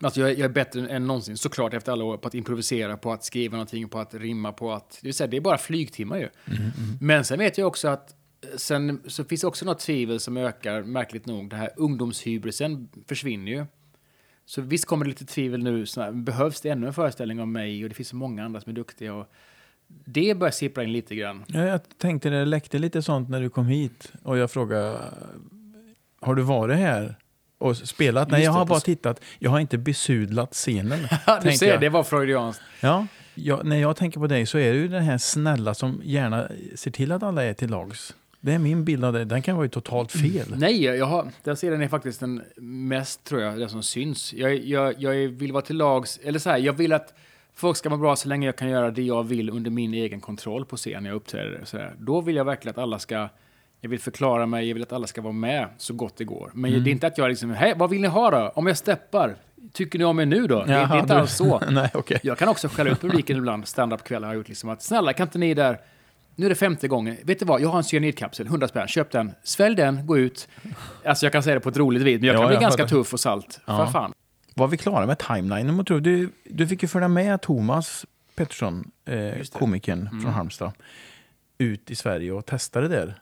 Alltså 0.00 0.20
jag, 0.20 0.30
är- 0.30 0.34
jag 0.34 0.44
är 0.44 0.48
bättre 0.48 0.88
än 0.88 1.06
någonsin, 1.06 1.36
såklart 1.36 1.74
efter 1.74 1.92
alla 1.92 2.04
år, 2.04 2.16
på 2.16 2.28
att 2.28 2.34
improvisera, 2.34 2.96
på 2.96 3.12
att 3.12 3.24
skriva 3.24 3.52
någonting, 3.56 3.88
på 3.88 3.98
att 3.98 4.14
rimma, 4.14 4.52
på 4.52 4.72
att... 4.72 4.90
Det, 4.90 5.08
vill 5.08 5.14
säga, 5.14 5.26
det 5.28 5.36
är 5.36 5.40
bara 5.40 5.58
flygtimmar 5.58 6.18
ju. 6.18 6.28
Men 7.00 7.24
sen 7.24 7.38
vet 7.38 7.58
jag 7.58 7.66
också 7.68 7.88
att 7.88 8.14
sen 8.56 9.00
så 9.06 9.24
finns 9.24 9.40
det 9.40 9.46
också 9.46 9.64
något 9.64 9.78
tvivel 9.78 10.20
som 10.20 10.36
ökar, 10.36 10.82
märkligt 10.82 11.26
nog. 11.26 11.50
Det 11.50 11.56
här 11.56 11.70
ungdomshybrisen 11.76 12.88
försvinner 13.06 13.52
ju. 13.52 13.66
Så 14.44 14.60
visst 14.60 14.84
kommer 14.84 15.04
det 15.04 15.08
lite 15.08 15.26
tvivel 15.26 15.62
nu. 15.62 15.86
Så 15.86 16.00
här, 16.00 16.12
behövs 16.12 16.60
det 16.60 16.68
ännu 16.68 16.86
en 16.86 16.94
föreställning 16.94 17.40
om 17.40 17.52
mig? 17.52 17.82
Och 17.82 17.88
det 17.88 17.94
finns 17.94 18.08
så 18.08 18.16
många 18.16 18.44
andra 18.44 18.60
som 18.60 18.70
är 18.70 18.74
duktiga. 18.74 19.14
Och 19.14 19.26
det 20.04 20.34
börjar 20.38 20.52
sippra 20.52 20.84
in 20.84 20.92
lite 20.92 21.14
grann. 21.14 21.44
Ja, 21.46 21.60
jag 21.60 21.80
tänkte 21.98 22.30
det 22.30 22.44
läckte 22.44 22.78
lite 22.78 23.02
sånt 23.02 23.28
när 23.28 23.40
du 23.40 23.50
kom 23.50 23.66
hit 23.66 24.12
och 24.22 24.38
jag 24.38 24.50
frågade 24.50 24.98
har 26.20 26.34
du 26.34 26.42
varit 26.42 26.76
här 26.76 27.16
och 27.58 27.76
spelat? 27.76 28.30
Nej, 28.30 28.44
jag 28.44 28.52
har 28.52 28.66
bara 28.66 28.80
tittat. 28.80 29.20
Jag 29.38 29.50
har 29.50 29.60
inte 29.60 29.78
besudlat 29.78 30.52
scenen. 30.52 31.08
du 31.42 31.52
ser, 31.52 31.68
jag. 31.68 31.80
det 31.80 31.88
var 31.88 32.02
freudianskt. 32.02 32.62
Ja, 32.80 33.06
jag, 33.34 33.66
när 33.66 33.76
jag 33.76 33.96
tänker 33.96 34.20
på 34.20 34.26
dig 34.26 34.46
så 34.46 34.58
är 34.58 34.72
du 34.72 34.88
den 34.88 35.02
här 35.02 35.18
snälla 35.18 35.74
som 35.74 36.00
gärna 36.04 36.48
ser 36.74 36.90
till 36.90 37.12
att 37.12 37.22
alla 37.22 37.44
är 37.44 37.54
till 37.54 37.70
lags. 37.70 38.14
Det 38.44 38.52
är 38.52 38.58
min 38.58 38.84
bild 38.84 39.04
av 39.04 39.12
dig. 39.12 39.24
Den 39.24 39.42
kan 39.42 39.56
vara 39.56 39.64
ju 39.64 39.70
totalt 39.70 40.12
fel. 40.12 40.46
Nej, 40.56 40.84
jag 40.84 41.06
har, 41.06 41.28
den 41.42 41.56
serien 41.56 41.82
är 41.82 41.88
faktiskt 41.88 42.20
den 42.20 42.42
mest, 42.56 43.24
tror 43.24 43.40
jag, 43.40 43.58
den 43.58 43.68
som 43.68 43.82
syns. 43.82 44.32
Jag, 44.32 44.54
jag, 44.64 44.94
jag 45.02 45.14
vill 45.28 45.52
vara 45.52 45.62
till 45.62 45.76
lags, 45.76 46.20
eller 46.24 46.38
så 46.38 46.50
här, 46.50 46.58
jag 46.58 46.72
vill 46.72 46.92
att 46.92 47.14
folk 47.54 47.76
ska 47.76 47.90
må 47.90 47.96
bra 47.96 48.16
så 48.16 48.28
länge 48.28 48.46
jag 48.46 48.56
kan 48.56 48.68
göra 48.68 48.90
det 48.90 49.02
jag 49.02 49.22
vill 49.24 49.50
under 49.50 49.70
min 49.70 49.94
egen 49.94 50.20
kontroll 50.20 50.64
på 50.64 50.76
scen 50.76 51.02
när 51.02 51.10
jag 51.10 51.16
uppträder. 51.16 51.60
Så 51.64 51.78
här. 51.78 51.92
Då 51.98 52.20
vill 52.20 52.36
jag 52.36 52.44
verkligen 52.44 52.70
att 52.70 52.78
alla 52.82 52.98
ska, 52.98 53.28
jag 53.80 53.90
vill 53.90 54.00
förklara 54.00 54.46
mig, 54.46 54.68
jag 54.68 54.74
vill 54.74 54.82
att 54.82 54.92
alla 54.92 55.06
ska 55.06 55.20
vara 55.22 55.32
med 55.32 55.68
så 55.78 55.94
gott 55.94 56.16
det 56.16 56.24
går. 56.24 56.50
Men 56.54 56.70
Mm. 56.72 56.84
det 56.84 56.90
är 56.90 56.92
inte 56.92 57.06
att 57.06 57.18
jag 57.18 57.28
liksom, 57.28 57.50
hej, 57.50 57.74
vad 57.76 57.90
vill 57.90 58.00
ni 58.00 58.08
ha 58.08 58.30
då? 58.30 58.52
Om 58.54 58.66
jag 58.66 58.76
steppar, 58.78 59.36
tycker 59.72 59.98
ni 59.98 60.04
om 60.04 60.16
mig 60.16 60.26
nu 60.26 60.46
då? 60.46 60.58
det, 60.58 60.66
det 60.66 60.72
är 60.74 60.98
inte 61.00 61.16
alls 61.16 61.36
så. 61.36 61.60
Nej, 61.70 61.90
okej. 61.94 62.20
Jag 62.22 62.38
kan 62.38 62.48
också 62.48 62.68
skälla 62.68 62.90
ut 62.90 63.00
publiken 63.00 63.36
ibland, 63.36 63.68
stand-up-kvällar 63.68 64.28
har 64.28 64.34
jag 64.34 64.38
gjort 64.40 64.48
liksom 64.48 64.70
att 64.70 64.82
snälla 64.82 65.12
kan 65.12 65.26
inte 65.26 65.38
ni 65.38 65.54
där, 65.54 65.78
nu 66.36 66.46
är 66.46 66.50
det 66.50 66.54
femte 66.54 66.88
gången, 66.88 67.16
vet 67.24 67.38
du 67.38 67.44
vad, 67.44 67.60
jag 67.60 67.68
har 67.68 67.78
en 67.78 67.84
cyanidkapsel, 67.84 68.46
100 68.46 68.68
spänn, 68.68 68.88
köp 68.88 69.10
den, 69.10 69.32
svälj 69.42 69.76
den, 69.76 70.06
gå 70.06 70.18
ut. 70.18 70.48
Alltså 71.04 71.26
jag 71.26 71.32
kan 71.32 71.42
säga 71.42 71.54
det 71.54 71.60
på 71.60 71.68
ett 71.68 71.76
roligt 71.76 72.02
vis, 72.02 72.20
men 72.20 72.26
jag 72.26 72.34
Ja, 72.36 72.38
kan 72.40 72.46
bli 72.48 72.54
jag 72.54 72.62
ganska 72.62 72.86
tuff 72.86 73.12
och 73.12 73.20
salt. 73.20 73.60
Ja. 73.66 73.76
För 73.86 73.92
fan. 73.92 74.12
Var 74.54 74.68
vi 74.68 74.76
klara 74.76 75.06
med 75.06 75.18
timelinen? 75.18 75.84
Du, 76.02 76.30
du 76.44 76.66
fick 76.66 76.82
ju 76.82 76.88
följa 76.88 77.08
med 77.08 77.40
Thomas 77.42 78.06
Pettersson, 78.34 78.90
eh, 79.04 79.42
komikern 79.52 80.00
Mm. 80.06 80.20
från 80.22 80.32
Halmstad, 80.32 80.72
ut 81.58 81.90
i 81.90 81.94
Sverige 81.94 82.32
och 82.32 82.46
testa 82.46 82.80
det 82.80 82.88
där. 82.88 83.14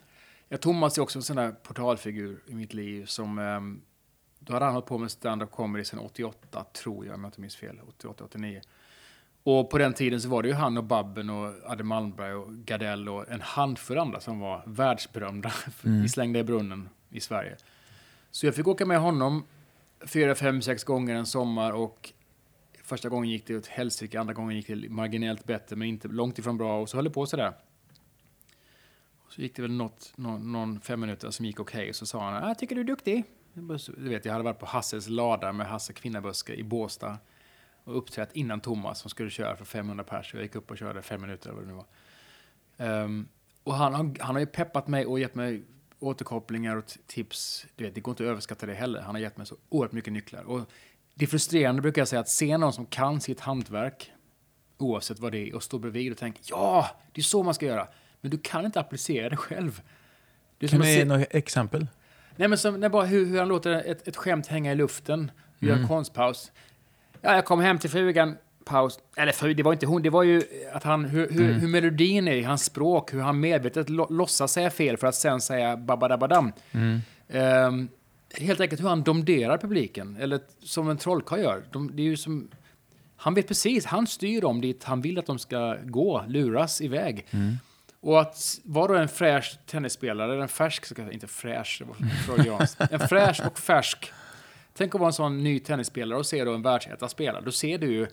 Ja, 0.48 0.56
Thomas 0.56 0.98
är 0.98 1.02
också 1.02 1.18
en 1.18 1.22
sån 1.22 1.36
där 1.36 1.50
portalfigur 1.52 2.40
i 2.46 2.54
mitt 2.54 2.74
liv 2.74 3.04
som, 3.06 3.38
ehm, 3.38 3.80
då 4.38 4.52
hade 4.52 4.64
han 4.64 4.74
hållit 4.74 4.88
på 4.88 4.98
med 4.98 5.10
stand-up 5.10 5.50
comedy 5.50 5.84
sedan 5.84 5.98
88, 5.98 6.64
tror 6.82 7.06
jag, 7.06 7.14
om 7.14 7.20
jag 7.24 7.28
inte 7.28 7.40
minns 7.40 7.56
fel, 7.56 7.80
88, 7.88 8.24
89. 8.24 8.60
Och 9.42 9.70
på 9.70 9.78
den 9.78 9.94
tiden 9.94 10.20
så 10.20 10.28
var 10.28 10.42
det 10.42 10.48
ju 10.48 10.54
han 10.54 10.78
och 10.78 10.84
Babben 10.84 11.30
och 11.30 11.54
Adde 11.66 11.84
Malmberg 11.84 12.34
och 12.34 12.52
Gardell 12.52 13.08
och 13.08 13.28
en 13.28 13.40
handfull 13.40 13.98
andra 13.98 14.20
som 14.20 14.40
var 14.40 14.62
världsberömda 14.66 15.52
i 16.04 16.08
Slängda 16.08 16.38
i 16.38 16.44
brunnen 16.44 16.88
i 17.10 17.20
Sverige. 17.20 17.56
Så 18.30 18.46
jag 18.46 18.54
fick 18.54 18.66
åka 18.68 18.86
med 18.86 19.00
honom 19.00 19.44
fyra, 20.06 20.34
fem, 20.34 20.62
sex 20.62 20.84
gånger 20.84 21.14
en 21.14 21.26
sommar 21.26 21.72
och 21.72 22.12
första 22.84 23.08
gången 23.08 23.30
gick 23.30 23.46
det 23.46 23.56
åt 23.56 23.66
helsike, 23.66 24.20
andra 24.20 24.34
gången 24.34 24.56
gick 24.56 24.66
det 24.66 24.88
marginellt 24.88 25.44
bättre 25.44 25.76
men 25.76 25.88
inte 25.88 26.08
långt 26.08 26.38
ifrån 26.38 26.58
bra 26.58 26.80
och 26.80 26.88
så 26.88 26.96
höll 26.96 27.04
det 27.04 27.10
på 27.10 27.26
sådär. 27.26 27.52
Så 29.28 29.42
gick 29.42 29.56
det 29.56 29.62
väl 29.62 29.70
något, 29.72 30.12
någon, 30.16 30.52
någon 30.52 30.80
fem 30.80 31.00
minuter 31.00 31.30
som 31.30 31.46
gick 31.46 31.60
okej 31.60 31.88
och 31.88 31.96
så 31.96 32.06
sa 32.06 32.24
han 32.30 32.44
"Ah, 32.44 32.48
jag 32.48 32.58
tycker 32.58 32.74
du 32.74 32.80
är 32.80 32.84
duktig. 32.84 33.24
Du 33.96 34.08
vet, 34.08 34.24
jag 34.24 34.32
hade 34.32 34.44
varit 34.44 34.58
på 34.58 34.66
Hasses 34.66 35.08
lada 35.08 35.52
med 35.52 35.66
Hasse 35.66 35.92
Kvinnaböske 35.92 36.54
i 36.54 36.62
Båstad 36.62 37.18
och 37.84 37.98
uppträtt 37.98 38.28
innan 38.32 38.60
Thomas 38.60 38.98
som 39.00 39.10
skulle 39.10 39.30
köra 39.30 39.56
för 39.56 39.64
500 39.64 40.04
pers. 40.04 40.34
Jag 40.34 40.42
gick 40.42 40.54
upp 40.54 40.70
och 40.70 40.78
körde 40.78 41.02
fem 41.02 41.20
minuter 41.20 41.50
eller 41.50 41.56
vad 41.60 41.68
det 41.68 41.72
nu 41.72 41.74
var. 41.76 41.86
Ehm, 43.04 43.28
och 43.62 43.74
han, 43.74 43.94
har- 43.94 44.16
han 44.20 44.34
har 44.34 44.40
ju 44.40 44.46
peppat 44.46 44.88
mig 44.88 45.06
och 45.06 45.20
gett 45.20 45.34
mig 45.34 45.62
återkopplingar 45.98 46.76
och 46.76 46.84
tips. 47.06 47.66
Du 47.76 47.84
vet, 47.84 47.94
det 47.94 48.00
går 48.00 48.12
inte 48.12 48.22
att 48.22 48.28
överskatta 48.30 48.66
det 48.66 48.74
heller. 48.74 49.00
Han 49.00 49.14
har 49.14 49.22
gett 49.22 49.36
mig 49.36 49.46
så 49.46 49.56
oerhört 49.68 49.92
mycket 49.92 50.12
nycklar. 50.12 50.42
Och 50.42 50.60
det 51.14 51.24
är 51.24 51.28
frustrerande 51.28 51.82
brukar 51.82 52.00
jag 52.00 52.08
säga 52.08 52.20
att 52.20 52.28
se 52.28 52.56
någon 52.58 52.72
som 52.72 52.86
kan 52.86 53.20
sitt 53.20 53.40
hantverk 53.40 54.12
oavsett 54.78 55.18
vad 55.18 55.32
det 55.32 55.48
är 55.48 55.54
och 55.54 55.62
stå 55.62 55.78
bredvid 55.78 56.12
och 56.12 56.18
tänka 56.18 56.40
ja, 56.44 56.90
det 57.12 57.20
är 57.20 57.22
så 57.22 57.42
man 57.42 57.54
ska 57.54 57.66
göra. 57.66 57.88
Men 58.20 58.30
du 58.30 58.38
kan 58.38 58.64
inte 58.64 58.80
applicera 58.80 59.28
det 59.28 59.36
själv. 59.36 59.82
Det 60.58 60.68
Kan 60.68 60.78
du 60.80 60.84
se- 60.84 60.92
ge 60.98 61.04
några 61.04 61.24
exempel? 61.24 61.86
Nej, 62.36 62.48
men 62.48 62.58
som, 62.58 62.80
när 62.80 62.88
bara 62.88 63.04
hur, 63.06 63.26
hur 63.26 63.38
han 63.38 63.48
låter 63.48 63.70
ett, 63.70 64.08
ett 64.08 64.16
skämt 64.16 64.46
hänga 64.46 64.72
i 64.72 64.74
luften, 64.74 65.30
gör 65.58 65.70
Mm. 65.70 65.82
en 65.82 65.88
konstpaus. 65.88 66.52
Ja, 67.20 67.34
jag 67.34 67.44
kom 67.44 67.60
hem 67.60 67.78
till 67.78 67.90
frugan, 67.90 68.36
paus. 68.64 68.98
Eller 69.16 69.32
fru, 69.32 69.54
det 69.54 69.62
var 69.62 69.72
inte 69.72 69.86
hon, 69.86 70.02
det 70.02 70.10
var 70.10 70.22
ju 70.22 70.42
att 70.72 70.82
han, 70.82 71.04
hur, 71.04 71.28
hur, 71.30 71.44
Mm. 71.44 71.60
hur 71.60 71.68
melodin 71.68 72.28
är 72.28 72.32
i 72.34 72.42
hans 72.42 72.64
språk, 72.64 73.14
hur 73.14 73.20
han 73.20 73.40
medvetet 73.40 73.88
lo, 73.90 74.06
låtsas 74.10 74.52
säga 74.52 74.70
fel 74.70 74.96
för 74.96 75.06
att 75.06 75.14
sen 75.14 75.40
säga 75.40 75.76
babadabadam. 75.76 76.52
Mm. 76.72 77.00
Ehm, 77.28 77.88
helt 78.34 78.60
enkelt 78.60 78.82
hur 78.82 78.88
han 78.88 79.02
domderar 79.02 79.58
publiken, 79.58 80.16
eller 80.20 80.40
som 80.62 80.90
en 80.90 80.96
trollkarl 80.96 81.40
gör. 81.40 81.62
De, 81.72 81.96
det 81.96 82.02
är 82.02 82.06
ju 82.06 82.16
som, 82.16 82.48
han 83.16 83.34
vet 83.34 83.48
precis, 83.48 83.84
han 83.84 84.06
styr 84.06 84.40
dem 84.40 84.60
dit 84.60 84.84
han 84.84 85.00
vill 85.00 85.18
att 85.18 85.26
de 85.26 85.38
ska 85.38 85.76
gå, 85.84 86.24
luras 86.28 86.80
iväg. 86.80 87.26
Mm. 87.30 87.56
Och 88.02 88.20
att 88.20 88.60
vara 88.64 89.00
en 89.02 89.08
fräsch 89.08 89.58
tennisspelare, 89.66 90.32
eller 90.32 90.42
en 90.42 90.48
färsk, 90.48 90.98
inte 91.12 91.26
fräsch, 91.26 91.76
det 91.78 91.84
var 91.84 92.68
en 92.90 93.08
fräsch 93.08 93.40
och 93.46 93.58
färsk. 93.58 94.12
Tänk 94.74 94.94
att 94.94 95.00
vara 95.00 95.08
en 95.08 95.12
sån 95.12 95.44
ny 95.44 95.58
tennisspelare 95.58 96.18
och 96.18 96.26
se 96.26 96.44
då 96.44 96.54
en 96.54 96.62
världsetta 96.62 97.08
spela. 97.08 97.40
Då 97.40 97.52
ser 97.52 97.78
du 97.78 97.92
ju, 97.92 98.06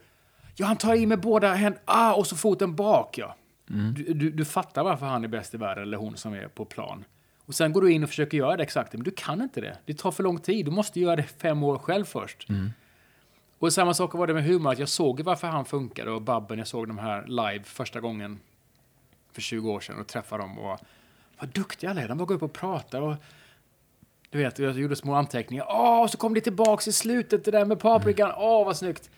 ja 0.55 0.65
han 0.65 0.77
tar 0.77 0.95
i 0.95 1.05
med 1.05 1.19
båda 1.19 1.53
händerna, 1.53 1.83
ah, 1.85 2.13
och 2.13 2.27
så 2.27 2.35
foten 2.35 2.75
bak 2.75 3.17
ja. 3.17 3.35
Du, 3.95 4.13
du, 4.13 4.31
du 4.31 4.45
fattar 4.45 4.83
varför 4.83 5.05
han 5.05 5.23
är 5.23 5.27
bäst 5.27 5.53
i 5.53 5.57
världen, 5.57 5.83
eller 5.83 5.97
hon 5.97 6.17
som 6.17 6.33
är 6.33 6.47
på 6.47 6.65
plan. 6.65 7.05
Och 7.45 7.55
sen 7.55 7.73
går 7.73 7.81
du 7.81 7.91
in 7.91 8.03
och 8.03 8.09
försöker 8.09 8.37
göra 8.37 8.57
det 8.57 8.63
exakt, 8.63 8.93
men 8.93 9.03
du 9.03 9.11
kan 9.11 9.41
inte 9.41 9.61
det. 9.61 9.77
Det 9.85 9.93
tar 9.93 10.11
för 10.11 10.23
lång 10.23 10.39
tid, 10.39 10.65
du 10.65 10.71
måste 10.71 10.99
göra 10.99 11.15
det 11.15 11.23
fem 11.23 11.63
år 11.63 11.77
själv 11.77 12.05
först. 12.05 12.47
Och 13.59 13.73
samma 13.73 13.93
sak 13.93 14.13
var 14.13 14.27
det 14.27 14.33
med 14.33 14.43
humor, 14.43 14.71
att 14.71 14.79
jag 14.79 14.89
såg 14.89 15.21
varför 15.21 15.47
han 15.47 15.65
funkade 15.65 16.11
och 16.11 16.21
Babben, 16.21 16.57
jag 16.57 16.67
såg 16.67 16.87
de 16.87 16.97
här 16.97 17.25
live 17.27 17.63
första 17.63 17.99
gången 17.99 18.39
för 19.31 19.41
20 19.41 19.71
år 19.71 19.79
sedan 19.79 19.99
och 19.99 20.07
träffade 20.07 20.43
dem 20.43 20.59
och 20.59 20.79
vad 21.39 21.49
duktiga 21.49 21.89
alla 21.89 22.01
är. 22.01 22.07
De 22.07 22.17
bara 22.17 22.25
går 22.25 22.35
upp 22.35 22.43
och 22.43 22.53
pratar 22.53 23.01
och 23.01 23.15
du 24.29 24.37
vet, 24.37 24.59
jag 24.59 24.79
gjorde 24.79 24.95
små 24.95 25.13
anteckningar. 25.13 25.65
Åh, 25.69 26.01
och 26.01 26.09
så 26.09 26.17
kom 26.17 26.33
det 26.33 26.41
tillbaks 26.41 26.87
i 26.87 26.91
slutet, 26.91 27.45
det 27.45 27.51
där 27.51 27.65
med 27.65 27.79
paprikan. 27.79 28.31
Åh, 28.37 28.65
vad 28.65 28.77
snyggt. 28.77 29.09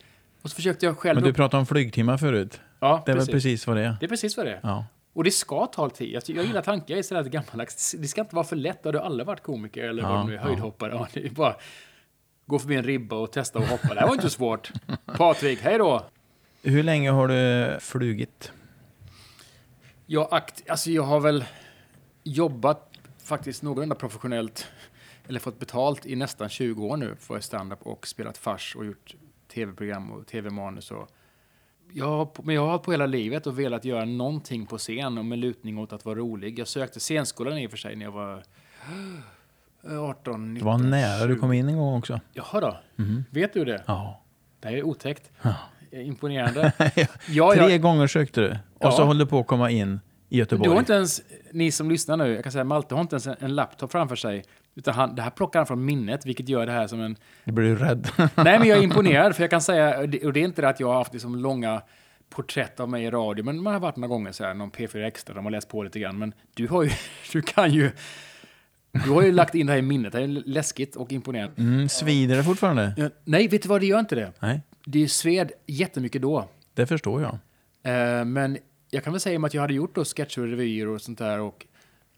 Och 0.41 0.49
så 0.49 0.55
försökte 0.55 0.85
jag 0.85 0.97
själv... 0.97 1.15
Men 1.15 1.23
du 1.23 1.33
pratade 1.33 1.59
om 1.59 1.65
flygtimmar 1.65 2.17
förut. 2.17 2.61
ja, 2.79 3.03
Det 3.05 3.11
är 3.11 3.15
precis. 3.15 3.27
väl 3.29 3.33
precis 3.35 3.67
vad 3.67 3.77
det 3.77 3.83
är? 3.83 3.97
Det 3.99 4.05
är 4.05 4.09
precis 4.09 4.37
vad 4.37 4.45
det 4.45 4.51
är. 4.51 4.59
Ja. 4.63 4.85
Och 5.13 5.23
det 5.23 5.31
ska 5.31 5.65
ta 5.65 5.89
tid. 5.89 6.13
Jag, 6.13 6.23
jag 6.27 6.45
gillar 6.45 6.61
tankar, 6.61 6.85
jag 6.93 6.99
är 6.99 7.03
sådär 7.03 7.23
gammaldags. 7.23 7.95
Det 7.99 8.07
ska 8.07 8.21
inte 8.21 8.35
vara 8.35 8.45
för 8.45 8.55
lätt. 8.55 8.85
Har 8.85 8.93
du 8.93 8.99
aldrig 8.99 9.27
varit 9.27 9.43
komiker 9.43 9.83
eller 9.83 10.03
Ja, 10.03 10.09
vad 10.09 10.29
är, 10.29 10.33
ja. 10.35 10.41
höjdhoppare? 10.41 10.91
Ja, 10.91 11.07
det 11.13 11.25
är 11.25 11.29
bara 11.29 11.55
gå 12.45 12.59
förbi 12.59 12.75
en 12.75 12.83
ribba 12.83 13.15
och 13.15 13.31
testa 13.31 13.59
att 13.59 13.69
hoppa. 13.69 13.93
Det 13.93 13.99
här 13.99 14.07
var 14.07 14.13
inte 14.13 14.29
svårt. 14.29 14.71
Patrik, 15.17 15.59
hej 15.61 15.77
då! 15.77 16.05
Hur 16.63 16.83
länge 16.83 17.11
har 17.11 17.27
du 17.27 17.77
flugit? 17.79 18.51
Jag, 20.05 20.27
akt, 20.33 20.69
alltså 20.69 20.91
jag 20.91 21.03
har 21.03 21.19
väl 21.19 21.45
jobbat 22.23 22.85
faktiskt 23.23 23.63
någorlunda 23.63 23.95
professionellt, 23.95 24.67
eller 25.29 25.39
fått 25.39 25.59
betalt 25.59 26.05
i 26.05 26.15
nästan 26.15 26.49
20 26.49 26.85
år 26.85 26.97
nu 26.97 27.15
för 27.19 27.39
stand-up 27.39 27.79
och 27.83 28.07
spelat 28.07 28.37
fars 28.37 28.75
och 28.75 28.85
gjort 28.85 29.15
tv-program 29.53 30.11
och 30.11 30.27
tv-manus. 30.27 30.91
Och 30.91 31.09
jag 31.93 32.29
men 32.43 32.55
jag 32.55 32.61
har 32.61 32.69
hållit 32.69 32.83
på 32.83 32.91
hela 32.91 33.05
livet 33.05 33.47
och 33.47 33.59
velat 33.59 33.85
göra 33.85 34.05
någonting 34.05 34.65
på 34.65 34.77
scen 34.77 35.17
och 35.17 35.25
med 35.25 35.39
lutning 35.39 35.77
åt 35.77 35.93
att 35.93 36.05
vara 36.05 36.15
rolig. 36.19 36.59
Jag 36.59 36.67
sökte 36.67 36.99
scenskolan 36.99 37.57
i 37.57 37.67
och 37.67 37.71
för 37.71 37.77
sig 37.77 37.95
när 37.95 38.05
jag 38.05 38.11
var 38.11 38.43
eh, 39.89 40.03
18, 40.03 40.53
19, 40.53 40.53
Det 40.53 40.65
var 40.65 40.89
nära 40.89 41.27
du 41.27 41.33
20. 41.33 41.39
kom 41.39 41.53
in 41.53 41.69
en 41.69 41.77
gång 41.77 41.97
också. 41.97 42.19
Jaha 42.33 42.59
då, 42.59 42.77
Mhm. 42.95 43.23
vet 43.29 43.53
du 43.53 43.65
det? 43.65 43.83
Ja. 43.87 44.21
Det 44.59 44.67
här 44.67 44.75
är 44.75 44.83
otäckt. 44.83 45.31
Ja. 45.41 45.55
Imponerande. 45.91 46.71
Ja, 47.29 47.53
Tre 47.53 47.69
jag, 47.71 47.81
gånger 47.81 48.07
sökte 48.07 48.41
du. 48.41 48.49
Och 48.49 48.57
Ja. 48.79 48.91
så 48.91 49.03
håller 49.03 49.25
du 49.25 49.29
på 49.29 49.39
att 49.39 49.47
komma 49.47 49.71
in 49.71 49.99
i 50.29 50.37
Göteborg. 50.37 50.63
Du 50.67 50.69
har 50.73 50.79
inte 50.79 50.93
ens, 50.93 51.21
ni 51.51 51.71
som 51.71 51.89
lyssnar 51.91 52.17
nu, 52.17 52.33
jag 52.33 52.43
kan 52.43 52.51
säga 52.51 52.63
Malte 52.63 52.95
har 52.95 53.01
inte 53.01 53.13
ens 53.15 53.27
en, 53.27 53.35
en 53.39 53.55
laptop 53.55 53.91
framför 53.91 54.15
sig. 54.15 54.43
Utan 54.79 54.93
han, 54.93 55.15
det 55.15 55.21
här 55.21 55.29
plockar 55.29 55.59
han 55.59 55.67
från 55.67 55.85
minnet, 55.85 56.25
vilket 56.25 56.49
gör 56.49 56.65
det 56.65 56.71
här 56.71 56.87
som 56.87 57.01
en... 57.01 57.15
Du 57.43 57.51
blir 57.51 57.65
ju 57.65 57.75
rädd. 57.75 58.07
Nej, 58.17 58.59
men 58.59 58.67
jag 58.67 58.77
är 58.77 58.81
imponerad, 58.83 59.35
för 59.35 59.43
jag 59.43 59.49
kan 59.49 59.61
säga, 59.61 59.99
och 59.99 60.09
det, 60.09 60.25
är 60.25 60.37
inte 60.37 60.61
det 60.61 60.69
att 60.69 60.79
jag 60.79 60.87
har 60.87 60.93
haft 60.93 61.13
liksom 61.13 61.35
långa 61.35 61.81
porträtt 62.29 62.79
av 62.79 62.89
mig 62.89 63.03
i 63.03 63.09
radio, 63.09 63.45
men 63.45 63.63
man 63.63 63.73
har 63.73 63.79
varit 63.79 63.95
några 63.95 64.07
gånger 64.07 64.31
så 64.31 64.43
här, 64.43 64.53
någon 64.53 64.71
P4 64.71 65.05
Extra, 65.07 65.35
de 65.35 65.45
har 65.45 65.51
läst 65.51 65.69
på 65.69 65.83
lite 65.83 65.99
grann, 65.99 66.17
men 66.17 66.33
du 66.53 66.67
har 66.67 66.83
ju, 66.83 66.89
du 67.31 67.41
kan 67.41 67.73
ju, 67.73 67.91
du 68.91 69.09
har 69.11 69.21
ju 69.21 69.31
lagt 69.31 69.55
in 69.55 69.65
det 69.67 69.73
här 69.73 69.79
i 69.79 69.81
minnet, 69.81 70.13
det 70.13 70.21
är 70.21 70.27
läskigt 70.27 70.95
och 70.95 71.11
imponerande. 71.11 71.61
Mm, 71.61 71.89
svider 71.89 72.37
det 72.37 72.43
fortfarande? 72.43 73.11
Nej, 73.23 73.47
vet 73.47 73.61
du 73.63 73.69
vad, 73.69 73.81
det 73.81 73.87
gör 73.87 73.99
inte 73.99 74.15
det. 74.15 74.31
Nej, 74.39 74.61
Det 74.85 75.07
sved 75.07 75.51
jättemycket 75.67 76.21
då. 76.21 76.49
det 76.73 76.87
förstår 76.87 77.21
jag. 77.21 77.37
Eh, 77.83 78.25
men 78.25 78.57
jag 78.91 79.03
kan 79.03 79.13
väl 79.13 79.19
säga 79.19 79.45
att 79.45 79.53
jag 79.53 79.61
hade 79.61 79.73
gjort 79.73 79.95
då 79.95 80.05
sketcher 80.05 80.41
och 80.41 80.47
revyer 80.47 80.87
och 80.87 81.01
sånt 81.01 81.19
där 81.19 81.39
och 81.39 81.65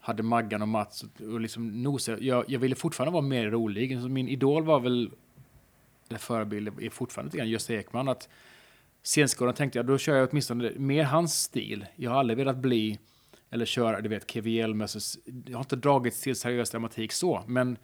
hade 0.02 0.22
Maggan 0.22 0.62
och 0.62 0.68
Mats 0.68 1.02
och, 1.02 1.20
och 1.20 1.40
liksom 1.40 1.82
nosa. 1.82 2.18
Jag, 2.18 2.44
jag 2.48 2.60
ville 2.60 2.74
fortfarande 2.74 3.12
vara 3.12 3.22
mer 3.22 3.50
rolig. 3.50 4.00
Så 4.02 4.08
min 4.08 4.28
idol 4.28 4.64
var 4.64 4.80
väl, 4.80 5.10
eller 6.08 6.18
förebild 6.18 6.68
är 6.80 6.90
fortfarande 6.90 7.28
lite 7.28 7.38
grann 7.38 7.48
Gösta 7.48 7.74
Ekman. 7.74 8.08
Att 8.08 8.28
scenskolan 9.02 9.54
tänkte 9.54 9.78
jag, 9.78 9.86
då 9.86 9.98
kör 9.98 10.16
jag 10.16 10.28
åtminstone 10.30 10.72
mer 10.76 11.04
hans 11.04 11.42
stil. 11.42 11.86
Jag 11.96 12.10
har 12.10 12.18
aldrig 12.18 12.36
velat 12.36 12.56
bli, 12.56 12.98
eller 13.50 13.64
köra, 13.64 14.00
du 14.00 14.08
vet, 14.08 14.30
Kevin 14.30 14.54
Hjelmes. 14.54 15.18
Jag 15.46 15.56
har 15.58 15.62
inte 15.62 15.76
dragits 15.76 16.20
till 16.20 16.36
seriös 16.36 16.70
dramatik 16.70 17.12
så, 17.12 17.44
men 17.46 17.76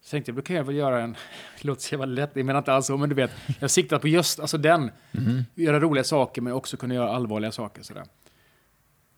Så 0.00 0.10
tänkte 0.10 0.30
jag, 0.30 0.36
då 0.36 0.42
kan 0.42 0.56
jag 0.56 0.64
väl 0.64 0.76
göra 0.76 1.02
en, 1.02 1.16
låter 1.60 1.82
så 1.82 1.94
jävla 1.94 2.06
lätt, 2.06 2.30
jag 2.34 2.46
menar 2.46 2.58
inte 2.58 2.72
alls 2.72 2.86
så, 2.86 2.96
men 2.96 3.08
du 3.08 3.14
vet, 3.14 3.30
jag 3.60 3.70
siktar 3.70 3.98
på 3.98 4.08
just 4.08 4.40
alltså 4.40 4.58
den. 4.58 4.90
Mm. 5.12 5.42
Göra 5.54 5.80
roliga 5.80 6.04
saker 6.04 6.42
men 6.42 6.52
också 6.52 6.76
kunna 6.76 6.94
göra 6.94 7.10
allvarliga 7.10 7.52
saker. 7.52 7.82
Sådär. 7.82 8.04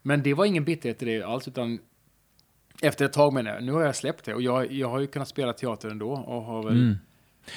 Men 0.02 0.22
det 0.22 0.34
var 0.34 0.44
ingen 0.44 0.64
bitterhet 0.64 1.02
i 1.02 1.06
det 1.06 1.22
alls, 1.22 1.48
utan 1.48 1.78
efter 2.87 3.05
ett 3.05 3.12
tag 3.12 3.33
menar 3.33 3.55
jag, 3.55 3.62
nu 3.62 3.73
har 3.73 3.83
jag 3.83 3.97
släppt 3.97 4.25
det 4.25 4.35
och 4.35 4.42
jag, 4.42 4.73
jag 4.73 4.88
har 4.88 5.01
ju 5.01 5.07
kunnat 5.07 5.29
spela 5.29 5.53
teater 5.53 5.88
ändå 5.88 6.12
och 6.12 6.42
har 6.42 6.62
väl... 6.62 6.73
Mm. 6.73 6.99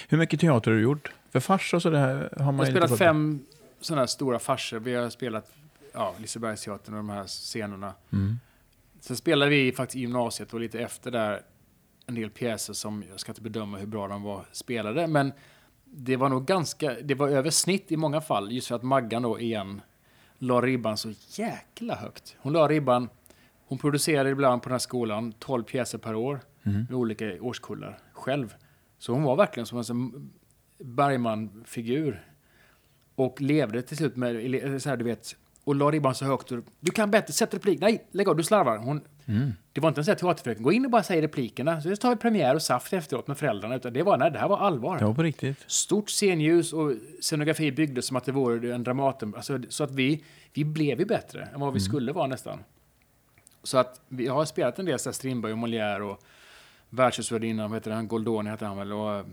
Hur 0.08 0.18
mycket 0.18 0.40
teater 0.40 0.72
har 0.72 0.78
du 0.78 0.84
gjort? 0.84 1.12
För 1.32 1.40
fars 1.40 1.74
och 1.74 1.82
sådär 1.82 2.00
har 2.00 2.30
Jag 2.32 2.46
man 2.46 2.60
har 2.60 2.66
ju 2.66 2.72
spelat 2.72 2.98
fem 2.98 3.46
sådana 3.82 4.02
här 4.02 4.08
stora 4.08 4.40
farser. 4.40 4.80
Vi 4.80 4.96
har 4.96 5.10
spelat 5.10 5.52
ja, 5.94 6.16
Lisebergsteatern 6.18 6.94
och 6.94 7.00
de 7.00 7.10
här 7.10 7.24
scenerna. 7.24 7.94
Mm. 8.14 8.40
Sen 9.00 9.16
spelade 9.16 9.52
vi 9.52 9.72
faktiskt 9.72 9.96
i 9.96 10.00
gymnasiet 10.00 10.54
och 10.54 10.60
lite 10.60 10.80
efter 10.80 11.12
där 11.12 11.42
en 12.06 12.16
del 12.16 12.30
pjäser 12.30 12.74
som, 12.74 13.04
jag 13.10 13.20
ska 13.20 13.32
inte 13.32 13.42
bedöma 13.42 13.78
hur 13.78 13.88
bra 13.88 14.08
de 14.08 14.24
var 14.24 14.46
spelade, 14.52 15.08
men 15.08 15.34
det 15.86 16.16
var 16.16 16.30
nog 16.30 16.46
ganska, 16.46 16.96
det 17.04 17.16
var 17.16 17.30
över 17.30 17.50
snitt 17.50 17.92
i 17.92 17.98
många 17.98 18.22
fall, 18.22 18.52
just 18.52 18.68
för 18.68 18.76
att 18.76 18.84
Maggan 18.84 19.22
då 19.22 19.40
igen 19.40 19.82
la 20.38 20.62
ribban 20.62 20.98
så 20.98 21.14
jäkla 21.30 21.96
högt. 21.96 22.36
Hon 22.40 22.54
la 22.54 22.68
ribban, 22.68 23.10
hon 23.68 23.78
producerade 23.78 24.30
ibland 24.30 24.62
på 24.62 24.70
den 24.70 24.74
här 24.74 24.80
skolan 24.80 25.32
12 25.40 25.64
pjäser 25.64 25.98
per 25.98 26.16
år 26.16 26.40
Mm. 26.64 26.78
med 26.90 26.94
olika 26.94 27.42
årskullar 27.42 28.00
själv. 28.14 28.56
Så 29.00 29.14
hon 29.14 29.24
var 29.24 29.36
verkligen 29.36 29.66
som 29.66 29.78
en 29.90 30.30
Bergman-figur. 30.98 32.24
Och 33.16 33.42
levde 33.42 33.82
till 33.82 33.98
slut 33.98 34.16
med, 34.16 34.36
så 34.82 34.90
här, 34.90 34.98
du 34.98 35.04
vet, 35.06 35.36
och 35.64 35.76
la 35.76 35.92
ribban 35.92 36.16
så 36.16 36.26
högt. 36.26 36.52
Och, 36.52 36.64
du 36.80 36.92
kan 36.92 37.12
bättre, 37.12 37.34
sätt 37.34 37.54
replik. 37.54 37.80
Nej, 37.82 38.08
lägg 38.12 38.30
av, 38.30 38.36
du 38.38 38.44
slarvar. 38.44 38.78
Hon, 38.78 39.02
Mm. 39.26 39.52
det 39.74 39.82
var 39.82 39.90
inte 39.90 40.02
en 40.02 40.06
sån 40.06 40.12
här 40.12 40.20
teaterfröken, 40.20 40.64
gå 40.64 40.72
in 40.72 40.86
och 40.86 40.92
bara 40.92 41.04
säg 41.04 41.22
replikerna. 41.22 41.82
Så 41.82 41.96
tar 41.96 42.10
vi 42.10 42.16
premiär 42.16 42.56
och 42.56 42.62
saft 42.62 42.94
efteråt 42.94 43.28
med 43.28 43.38
föräldrarna. 43.38 43.76
Utan 43.76 43.94
det 43.94 44.04
var, 44.04 44.18
nej, 44.18 44.32
det 44.32 44.40
här 44.40 44.48
var 44.48 44.58
allvar. 44.58 45.00
Det 45.00 45.06
var 45.06 45.14
på 45.14 45.24
riktigt. 45.24 45.64
Stort 45.68 46.10
scenljus 46.10 46.74
och 46.74 46.94
scenografi 47.22 47.72
byggdes 47.72 48.06
som 48.06 48.18
att 48.18 48.26
det 48.26 48.32
vore 48.32 48.76
en 48.76 48.84
Dramaten. 48.84 49.36
Alltså, 49.36 49.60
så 49.70 49.84
att 49.84 49.92
vi, 49.92 50.24
vi 50.54 50.66
blev 50.66 51.00
ju 51.00 51.06
bättre 51.06 51.44
än 51.54 51.60
vad 51.60 51.74
vi 51.74 51.80
skulle 51.80 52.12
vara 52.12 52.28
nästan. 52.28 52.60
Så 53.68 53.78
att 53.78 54.02
vi 54.08 54.28
har 54.28 54.46
spelat 54.46 54.80
en 54.80 54.86
del 54.86 55.00
så 55.00 55.10
här 55.10 55.14
Strindberg 55.14 55.52
och 55.52 55.58
Molière 55.58 56.00
och 56.00 56.24
Världshusvärdinnan, 56.90 57.70
vad 57.70 57.78
heter 57.80 57.92
han, 57.92 58.08
Goldoni 58.08 58.50
heter 58.50 58.66
han 58.66 58.78
väl. 58.78 58.94
Och, 58.94 59.16
eh, 59.16 59.26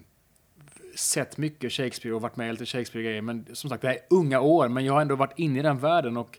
sett 0.94 1.36
mycket 1.36 1.72
Shakespeare 1.72 2.14
och 2.14 2.22
varit 2.22 2.36
med 2.36 2.48
i 2.48 2.52
lite 2.52 2.66
Shakespeare-grejer. 2.66 3.22
Men 3.22 3.46
som 3.52 3.70
sagt, 3.70 3.82
det 3.82 3.88
här 3.88 3.94
är 3.94 4.00
unga 4.10 4.40
år, 4.40 4.68
men 4.68 4.84
jag 4.84 4.92
har 4.92 5.00
ändå 5.00 5.16
varit 5.16 5.38
inne 5.38 5.58
i 5.58 5.62
den 5.62 5.78
världen 5.78 6.16
och 6.16 6.38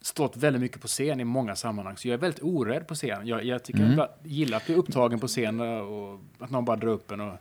stått 0.00 0.36
väldigt 0.36 0.62
mycket 0.62 0.80
på 0.80 0.88
scen 0.88 1.20
i 1.20 1.24
många 1.24 1.56
sammanhang. 1.56 1.96
Så 1.96 2.08
jag 2.08 2.14
är 2.14 2.18
väldigt 2.18 2.42
orädd 2.42 2.86
på 2.86 2.94
scen. 2.94 3.26
Jag, 3.26 3.44
jag 3.44 3.64
tycker 3.64 3.80
Mm. 3.80 3.98
jag 3.98 4.08
gillar 4.22 4.56
att 4.56 4.66
bli 4.66 4.74
upptagen 4.74 5.20
på 5.20 5.28
scen 5.28 5.60
och 5.60 6.20
att 6.38 6.50
någon 6.50 6.64
bara 6.64 6.76
drar 6.76 6.88
upp 6.88 7.10
en 7.10 7.20
och 7.20 7.36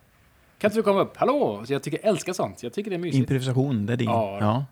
kan 0.58 0.68
inte 0.70 0.80
du 0.80 0.84
komma 0.84 1.02
upp? 1.02 1.18
Hallå! 1.18 1.64
Så 1.66 1.74
jag 1.74 1.84
tycker 1.84 2.00
jag 2.04 2.08
älskar 2.08 2.34
sånt. 2.34 2.64
Jag 2.64 2.74
tycker 2.74 2.90
det 2.90 2.96
är 2.96 3.00
mysigt. 3.00 3.20
Improvisation, 3.20 3.86
det 3.86 3.94
är 3.94 3.98
din. 3.98 4.10
Ja. 4.10 4.38
ja. 4.40 4.66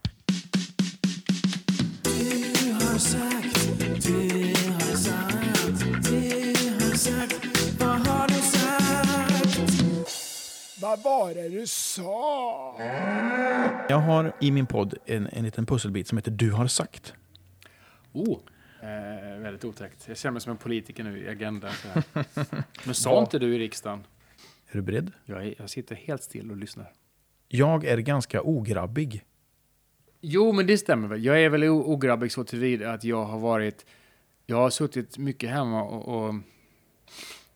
Vad 10.81 11.03
var 11.03 11.33
det 11.33 11.49
du 11.49 11.67
sa? 11.67 12.75
Jag 13.89 13.97
har 13.97 14.33
i 14.41 14.51
min 14.51 14.65
podd 14.65 14.93
en, 15.05 15.27
en 15.27 15.43
liten 15.43 15.65
pusselbit 15.65 16.07
som 16.07 16.17
heter 16.17 16.31
Du 16.31 16.51
har 16.51 16.67
sagt. 16.67 17.13
Oh, 18.13 18.39
eh, 18.81 19.39
väldigt 19.41 19.65
otäckt. 19.65 20.07
Jag 20.07 20.17
känner 20.17 20.31
mig 20.31 20.41
som 20.41 20.51
en 20.51 20.57
politiker 20.57 21.03
nu 21.03 21.23
i 21.23 21.29
Agenda. 21.29 21.69
Så 21.69 21.87
här. 21.87 22.03
Men 22.85 22.95
sa 22.95 23.19
inte 23.19 23.39
du 23.39 23.55
i 23.55 23.59
riksdagen? 23.59 24.03
Är 24.71 24.75
du 24.75 24.81
beredd? 24.81 25.11
Jag, 25.25 25.45
är, 25.45 25.55
jag 25.57 25.69
sitter 25.69 25.95
helt 25.95 26.23
still 26.23 26.51
och 26.51 26.57
lyssnar. 26.57 26.91
Jag 27.47 27.85
är 27.85 27.97
ganska 27.97 28.41
ograbbig. 28.41 29.23
Jo, 30.21 30.51
men 30.51 30.67
det 30.67 30.77
stämmer 30.77 31.07
väl. 31.07 31.25
Jag 31.25 31.41
är 31.41 31.49
väl 31.49 31.63
ograbbig 31.63 32.31
så 32.31 32.43
tillvida 32.43 32.91
att 32.93 33.03
jag 33.03 33.25
har 33.25 33.39
varit... 33.39 33.85
Jag 34.49 34.57
har 34.57 34.69
suttit 34.69 35.17
mycket 35.17 35.49
hemma 35.49 35.83
och, 35.83 36.25
och 36.27 36.35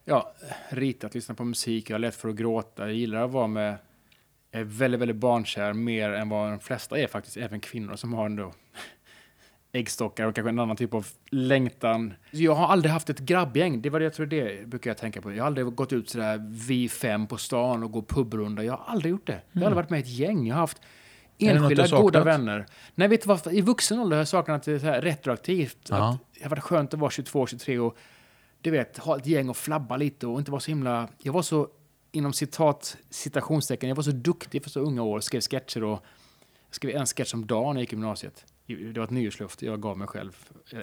ja, 0.05 0.33
ritat, 0.69 1.15
lyssnat 1.15 1.37
på 1.37 1.43
musik. 1.43 1.89
Jag 1.89 1.93
har 1.93 1.99
lätt 1.99 2.15
för 2.15 2.29
att 2.29 2.35
gråta. 2.35 2.83
Jag 2.83 2.93
gillar 2.93 3.25
att 3.25 3.31
vara 3.31 3.47
med... 3.47 3.77
Jag 4.51 4.61
är 4.61 4.65
väldigt, 4.65 5.01
väldigt 5.01 5.17
barnkär, 5.17 5.73
mer 5.73 6.09
än 6.09 6.29
vad 6.29 6.49
de 6.49 6.59
flesta 6.59 6.99
är 6.99 7.07
faktiskt. 7.07 7.37
Även 7.37 7.59
kvinnor 7.59 7.95
som 7.95 8.13
har 8.13 8.25
ändå 8.25 8.53
äggstockar 9.71 10.27
och 10.27 10.35
kanske 10.35 10.49
en 10.49 10.59
annan 10.59 10.75
typ 10.75 10.93
av 10.93 11.07
längtan. 11.31 12.13
Jag 12.31 12.55
har 12.55 12.67
aldrig 12.67 12.91
haft 12.91 13.09
ett 13.09 13.19
grabbgäng. 13.19 13.81
Det 13.81 13.89
var 13.89 13.99
det 13.99 14.05
jag 14.05 14.13
tror 14.13 14.25
det 14.25 14.67
brukar 14.67 14.89
jag 14.89 14.97
tänka 14.97 15.21
på. 15.21 15.33
Jag 15.33 15.43
har 15.43 15.47
aldrig 15.47 15.75
gått 15.75 15.93
ut 15.93 16.09
sådär 16.09 16.45
vi 16.67 16.89
fem 16.89 17.27
på 17.27 17.37
stan 17.37 17.83
och 17.83 17.91
gå 17.91 18.01
pubrunda. 18.01 18.63
Jag 18.63 18.73
har 18.73 18.85
aldrig 18.85 19.11
gjort 19.11 19.27
det. 19.27 19.41
Jag 19.51 19.61
har 19.61 19.65
aldrig 19.65 19.75
varit 19.75 19.89
med 19.89 19.99
i 19.99 20.03
ett 20.03 20.09
gäng. 20.09 20.47
Jag 20.47 20.55
har 20.55 20.61
haft 20.61 20.81
enskilda 21.47 21.87
goda 21.87 22.23
vänner. 22.23 22.65
Nej, 22.95 23.07
vet 23.07 23.21
du 23.21 23.27
vad? 23.27 23.53
I 23.53 23.61
vuxen 23.61 23.99
ålder 23.99 24.15
har 24.15 24.21
jag 24.21 24.27
saknat 24.27 24.63
det 24.63 24.79
så 24.79 24.85
här 24.85 25.01
retroaktivt. 25.01 25.77
Ja. 25.89 26.09
Att 26.09 26.19
det 26.33 26.43
har 26.43 26.49
varit 26.49 26.63
skönt 26.63 26.93
att 26.93 26.99
vara 26.99 27.11
22, 27.11 27.47
23 27.47 27.79
och 27.79 27.97
du 28.61 28.71
vet, 28.71 28.97
ha 28.97 29.17
ett 29.17 29.27
gäng 29.27 29.49
och 29.49 29.57
flabba 29.57 29.97
lite 29.97 30.27
och 30.27 30.39
inte 30.39 30.51
vara 30.51 30.61
så 30.61 30.71
himla... 30.71 31.07
Jag 31.17 31.33
var 31.33 31.41
så, 31.41 31.67
inom 32.11 32.33
citat, 32.33 32.97
citationstecken, 33.09 33.89
jag 33.89 33.95
var 33.95 34.03
så 34.03 34.11
duktig 34.11 34.63
för 34.63 34.69
så 34.69 34.79
unga 34.79 35.03
år, 35.03 35.19
skrev 35.19 35.41
sketcher 35.41 35.83
och 35.83 36.03
jag 36.67 36.75
skrev 36.75 36.95
en 36.95 37.05
sketch 37.05 37.33
om 37.33 37.47
dagen 37.47 37.73
när 37.73 37.73
jag 37.73 37.81
gick 37.81 37.93
i 37.93 37.95
gymnasiet. 37.95 38.45
Det 38.67 38.97
var 38.97 39.03
ett 39.03 39.09
nyårslöfte 39.09 39.65
jag 39.65 39.81
gav 39.81 39.97
mig 39.97 40.07
själv. 40.07 40.31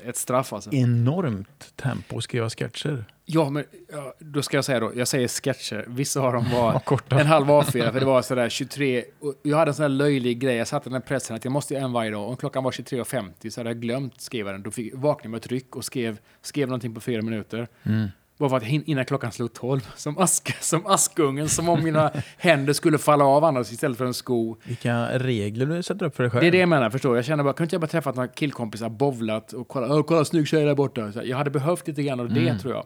Ett 0.05 0.17
straff 0.17 0.53
alltså. 0.53 0.73
Enormt 0.73 1.77
tempo 1.77 2.19
att 2.19 2.25
skriva 2.25 2.51
sketcher. 2.51 3.05
Ja, 3.25 3.51
men 3.51 3.65
ja, 3.93 4.15
då 4.19 4.43
ska 4.43 4.57
jag 4.57 4.65
säga 4.65 4.81
då, 4.81 4.93
jag 4.95 5.09
säger 5.09 5.29
sketcher. 5.29 5.85
Vissa 5.89 6.21
av 6.21 6.33
dem 6.33 6.47
var 6.53 6.83
en 7.21 7.27
halv 7.27 7.47
A4, 7.47 7.93
för 7.93 8.01
det 8.01 8.07
var 8.07 8.23
sådär 8.23 8.49
23. 8.49 9.05
Och 9.21 9.35
jag 9.43 9.57
hade 9.57 9.71
en 9.71 9.75
sån 9.75 9.83
här 9.83 9.89
löjlig 9.89 10.39
grej, 10.39 10.57
jag 10.57 10.69
satte 10.69 10.89
den 10.89 10.95
här 10.95 11.01
pressen 11.01 11.37
att 11.37 11.45
jag 11.45 11.53
måste 11.53 11.75
göra 11.75 11.85
en 11.85 11.93
varje 11.93 12.11
dag. 12.11 12.29
Om 12.29 12.37
klockan 12.37 12.65
var 12.65 12.71
23.50 12.71 13.51
så 13.51 13.61
hade 13.61 13.71
jag 13.71 13.81
glömt 13.81 14.21
skriva 14.21 14.53
den. 14.53 14.63
Då 14.63 14.71
fick, 14.71 14.95
vaknade 14.95 15.25
jag 15.25 15.31
med 15.31 15.39
ett 15.39 15.47
ryck 15.47 15.77
och 15.77 15.85
skrev, 15.85 16.19
skrev 16.43 16.69
någonting 16.69 16.95
på 16.95 17.01
fyra 17.01 17.23
minuter. 17.23 17.69
Mm. 17.83 18.09
Bara 18.41 18.51
för 18.51 18.57
att 18.57 18.69
innan 18.89 19.05
klockan 19.05 19.33
slog 19.33 19.53
12. 19.53 19.81
Som, 19.97 20.19
ask, 20.19 20.57
som 20.63 20.87
askungen, 20.87 21.49
som 21.49 21.69
om 21.69 21.85
mina 21.85 22.11
händer 22.39 22.73
skulle 22.73 22.99
falla 22.99 23.25
av 23.25 23.45
annars 23.45 23.73
istället 23.73 23.99
för 23.99 24.05
en 24.05 24.15
sko. 24.15 24.57
Vilka 24.65 25.19
regler 25.19 25.67
du 25.67 25.83
sätter 25.83 26.07
upp 26.07 26.17
för 26.17 26.23
dig 26.23 26.31
själv. 26.31 26.41
Det 26.41 26.47
är 26.47 26.53
det 26.53 26.59
jag 26.59 26.69
menar, 26.69 26.91
förstår? 26.91 27.17
Jag 27.17 27.25
känner 27.25 27.45
bara, 27.45 27.53
kunde 27.53 27.75
jag 27.75 27.81
bara 27.81 27.87
träffat 27.87 28.15
några 28.17 28.29
killkompisar, 28.29 28.89
bovlat 28.89 29.53
och 29.53 29.69
kolla, 29.69 29.95
"Åh, 29.97 30.03
kolla 30.03 30.25
snygg 30.25 30.49
tjej 30.49 30.65
där 30.65 30.75
borta. 30.75 31.13
Så 31.13 31.23
jag 31.25 31.37
hade 31.37 31.51
behövt 31.51 31.89
lite 31.89 32.03
grann 32.03 32.21
av 32.21 32.29
det, 32.29 32.41
Mm. 32.41 32.59
tror 32.59 32.75
jag. 32.75 32.85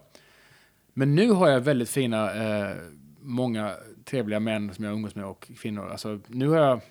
Men 0.93 1.15
nu 1.15 1.29
har 1.31 1.49
jag 1.49 1.59
väldigt 1.61 1.89
fina, 1.89 2.33
eh, 2.33 2.75
många 3.21 3.71
trevliga 4.05 4.39
män 4.39 4.73
som 4.73 4.85
jag 4.85 4.93
umgås 4.93 5.15
med 5.15 5.25
och 5.25 5.47
kvinnor. 5.61 5.89
Alltså, 5.91 6.19
nu 6.27 6.47
har 6.47 6.57
jag, 6.57 6.81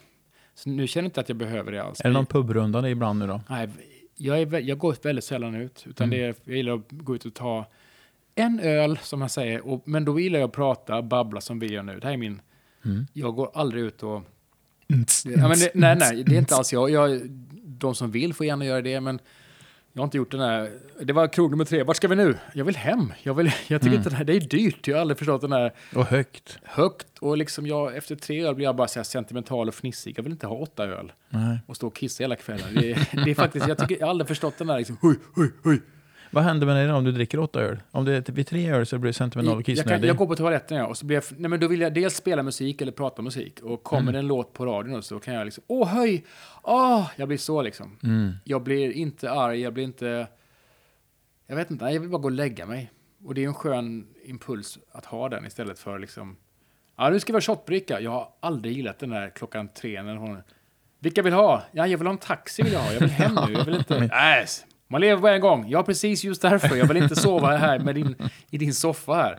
nu 0.65 0.87
känner 0.87 1.03
jag 1.05 1.09
inte 1.09 1.21
att 1.21 1.29
jag 1.29 1.39
behöver 1.39 1.73
det 1.73 1.83
alls. 1.83 2.01
Är 2.01 2.05
det 2.05 2.13
någon 2.13 2.27
pubrunda 2.27 2.89
ibland 2.91 3.19
nu 3.19 3.27
då? 3.27 3.41
Nej, 3.49 3.69
jag, 4.17 4.41
är, 4.41 4.61
jag 4.61 4.79
går 4.79 4.97
väldigt 5.03 5.25
sällan 5.25 5.55
ut. 5.55 5.85
Utan 5.87 6.07
Mm. 6.09 6.19
det 6.19 6.25
är, 6.27 6.35
jag 6.45 6.57
gillar 6.57 6.75
att 6.75 6.81
gå 6.91 7.15
ut 7.15 7.25
och 7.25 7.35
ta 7.35 7.67
en 8.35 8.61
öl, 8.61 8.99
som 9.03 9.19
man 9.21 9.29
säger. 9.29 9.67
Och, 9.69 9.83
men 9.89 10.05
då 10.05 10.21
gillar 10.21 10.39
jag 10.39 10.47
att 10.49 10.53
prata, 10.55 11.03
babbla 11.03 11.41
som 11.41 11.59
vi 11.59 11.73
gör 11.73 11.83
nu. 11.83 11.99
Det 12.01 12.07
här 12.07 12.13
är 12.15 12.17
min... 12.19 12.41
Mm. 12.85 13.07
Jag 13.13 13.35
går 13.35 13.51
aldrig 13.55 13.83
ut 13.85 14.03
och... 14.03 14.23
Ja, 15.25 15.49
men 15.49 15.59
det, 15.59 15.71
nej, 15.75 15.97
nej, 15.97 16.25
det 16.27 16.35
är 16.35 16.39
inte 16.39 16.57
alls 16.57 16.73
jag. 16.73 16.91
jag. 16.91 17.21
De 17.67 17.95
som 17.95 18.11
vill 18.11 18.35
får 18.35 18.47
gärna 18.47 18.65
göra 18.65 18.83
det, 18.83 19.01
men 19.01 19.19
jag 19.93 20.01
har 20.01 20.05
inte 20.05 20.17
gjort 20.17 20.31
den 20.31 20.41
här... 20.41 20.71
Det 21.03 21.13
var 21.13 21.29
krog 21.29 21.51
nummer 21.51 21.65
tre. 21.65 21.83
Vart 21.83 21.97
ska 21.97 22.09
vi 22.09 22.17
nu? 22.17 22.39
Jag 22.55 22.65
vill 22.65 22.77
hem. 22.77 23.13
Jag, 23.23 23.35
vill, 23.35 23.47
jag 23.47 23.81
tycker 23.81 23.87
Mm. 23.87 23.99
inte 23.99 24.11
det 24.11 24.17
här... 24.17 24.25
Det 24.25 24.33
är 24.37 24.41
dyrt. 24.41 24.89
Jag 24.89 24.97
har 24.97 25.01
aldrig 25.01 25.19
förstått 25.19 25.41
den 25.41 25.53
här 25.53 25.73
Och 25.95 26.05
högt. 26.07 26.59
högt. 26.63 27.19
Och 27.21 27.37
liksom 27.39 27.67
jag, 27.67 27.97
efter 27.97 28.17
tre 28.17 28.45
öl 28.47 28.55
blir 28.55 28.65
jag 28.67 28.77
bara 28.77 28.89
så 28.89 28.99
här 28.99 29.05
sentimental 29.05 29.69
och 29.69 29.75
fnissig. 29.75 30.19
Jag 30.19 30.23
vill 30.23 30.33
inte 30.33 30.47
ha 30.47 30.57
åtta 30.57 30.85
öl 30.85 31.13
Nej. 31.29 31.59
och 31.67 31.77
stå 31.77 31.87
och 31.87 31.95
kissa 31.97 32.23
hela 32.25 32.37
kvällen. 32.37 32.67
Det, 32.75 32.91
är- 32.93 33.25
det 33.25 33.31
är 33.31 33.35
faktiskt... 33.35 33.69
Jag, 33.69 33.79
tycker, 33.79 33.97
jag 34.01 34.07
har 34.07 34.11
aldrig 34.11 34.29
förstått 34.29 34.59
den 34.59 34.67
där 34.67 34.79
liksom... 34.79 34.97
Hui, 35.03 35.15
hui, 35.35 35.51
hui. 35.65 35.81
Vad 36.35 36.45
händer 36.45 36.67
med 36.67 36.77
dig 36.77 36.87
då 36.87 36.95
om 36.95 37.05
du 37.05 37.13
dricker 37.13 37.39
åtta 37.39 37.61
öl? 37.61 37.83
Om 37.91 38.05
det 38.05 38.29
är 38.29 38.33
vid 38.33 38.47
tre 38.47 38.71
öl 38.71 38.87
så 38.87 38.99
blir 38.99 39.09
du 39.09 39.13
sentimental 39.13 39.55
och 39.55 39.61
jag, 39.61 39.67
kan, 39.67 39.75
kissnödig. 39.75 40.09
jag 40.09 40.17
går 40.17 40.27
på 40.27 40.37
toaletten 40.37 40.77
ja, 40.79 40.87
och 40.87 40.97
så 40.97 41.07
blir 41.07 41.17
jag, 41.17 41.25
nej, 41.41 41.49
men 41.51 41.61
då 41.61 41.69
vill 41.69 41.81
jag 41.81 41.95
dels 41.95 42.15
spela 42.17 42.43
musik 42.43 42.83
eller 42.83 42.93
prata 42.93 43.23
musik. 43.23 43.61
Och 43.63 43.83
kommer 43.83 44.03
Mm. 44.03 44.15
en 44.15 44.27
låt 44.27 44.53
på 44.53 44.67
radion 44.67 45.03
så 45.03 45.21
kan 45.21 45.35
jag 45.35 45.45
liksom, 45.45 45.65
åh 45.67 45.89
höj, 45.89 46.25
åh, 46.63 47.11
jag 47.17 47.29
blir 47.29 47.39
så 47.39 47.63
liksom. 47.63 47.99
Mm. 48.03 48.33
Jag 48.45 48.63
blir 48.63 48.91
inte 48.93 49.31
arg, 49.31 49.61
jag 49.61 49.73
blir 49.75 49.85
inte, 49.85 50.27
jag 51.47 51.57
vet 51.57 51.71
inte, 51.71 51.85
jag 51.85 52.01
vill 52.01 52.11
bara 52.11 52.19
gå 52.23 52.29
och 52.29 52.33
lägga 52.33 52.67
mig. 52.67 52.91
Och 53.25 53.35
det 53.35 53.45
är 53.45 53.49
en 53.49 53.55
skön 53.55 54.07
impuls 54.25 54.79
att 54.93 55.05
ha 55.05 55.29
den 55.29 55.47
istället 55.47 55.79
för 55.79 55.99
liksom, 55.99 56.37
ja 56.97 57.11
nu 57.11 57.21
ska 57.21 57.33
vi 57.33 57.37
ha 57.37 57.41
shotbricka. 57.41 58.01
Jag 58.01 58.11
har 58.11 58.29
aldrig 58.41 58.77
gillat 58.77 58.99
den 58.99 59.11
där 59.11 59.31
klockan 59.31 59.69
tre 59.69 60.03
när 60.03 60.17
hon, 60.17 60.39
vilka 60.99 61.23
vill 61.23 61.33
ha? 61.33 61.63
Ja, 61.73 61.87
jag 61.87 61.99
vill 61.99 62.07
ha 62.07 62.13
en 62.13 62.19
taxi 62.19 62.63
vill 62.63 62.73
jag 62.73 62.81
ha, 62.81 62.93
jag 62.93 63.01
vill 63.01 63.11
hem 63.11 63.39
nu, 63.47 63.53
jag 63.53 63.65
vill 63.65 63.75
inte, 63.75 64.01
nej, 64.13 64.47
man 64.95 65.01
lever 65.01 65.23
bara 65.23 65.35
en 65.35 65.41
gång. 65.41 65.65
Ja, 65.69 65.83
precis 65.83 66.25
just 66.25 66.43
därför. 66.43 66.77
Jag 66.77 66.87
vill 66.87 66.97
inte 66.97 67.17
sova 67.17 67.57
här 67.57 67.79
med 67.79 67.95
din, 67.95 68.15
i 68.51 68.59
din 68.59 68.75
soffa 68.75 69.15
här 69.15 69.39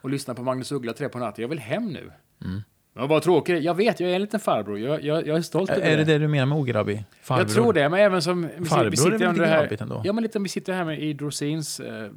och 0.00 0.10
lyssna 0.10 0.34
på 0.34 0.42
Magnus 0.42 0.72
Uggla 0.72 0.92
tre 0.92 1.08
på 1.08 1.18
natten. 1.18 1.42
Jag 1.42 1.48
vill 1.48 1.58
hem 1.58 1.86
nu. 1.86 2.10
Mm. 2.44 2.60
Men 2.94 3.08
vad 3.08 3.22
tråkigt. 3.22 3.62
Jag 3.62 3.74
vet, 3.74 4.00
jag 4.00 4.10
är 4.10 4.14
en 4.14 4.20
liten 4.20 4.40
farbror. 4.40 4.78
Jag, 4.78 5.04
jag, 5.04 5.26
jag 5.26 5.36
är 5.36 5.42
stolt 5.42 5.70
över 5.70 5.86
Är 5.86 5.96
det 5.96 6.04
det 6.04 6.18
du 6.18 6.28
menar 6.28 6.46
med 6.46 6.58
ograbbig? 6.58 7.04
Farbror? 7.22 7.46
Jag 7.46 7.54
tror 7.54 7.72
det, 7.72 7.88
men 7.88 8.00
även 8.00 8.22
som... 8.22 8.48
Farbror 8.68 8.90
sitter 8.90 9.12
är 9.12 9.32
väl 9.32 9.36
grabbigt 9.36 9.80
ändå? 9.82 10.02
Ja, 10.04 10.12
men 10.12 10.22
lite, 10.22 10.38
vi 10.38 10.48
sitter 10.48 10.72
här 10.72 10.84
med 10.84 11.02
i 11.02 11.12
Drosins 11.12 11.80
eh, 11.80 12.10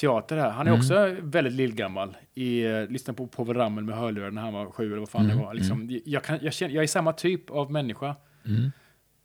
teater 0.00 0.36
här. 0.36 0.50
Han 0.50 0.66
är 0.66 0.70
Mm. 0.70 0.80
också 0.80 1.16
väldigt 1.22 1.52
lillgammal. 1.52 2.16
I, 2.34 2.64
eh, 2.66 2.86
lyssnade 2.88 3.16
på 3.16 3.26
Povel 3.26 3.56
Ramel 3.56 3.84
med 3.84 3.96
hörlurar 3.96 4.30
när 4.30 4.42
han 4.42 4.52
var 4.52 4.70
sju 4.70 4.86
eller 4.86 4.96
vad 4.98 5.08
fan 5.08 5.24
Mm. 5.24 5.36
det 5.36 5.44
var. 5.44 5.54
Liksom, 5.54 6.00
jag, 6.04 6.24
kan, 6.24 6.38
jag, 6.42 6.52
känner, 6.52 6.74
jag 6.74 6.82
är 6.82 6.88
samma 6.88 7.12
typ 7.12 7.50
av 7.50 7.70
människa. 7.72 8.16
Mm. 8.46 8.72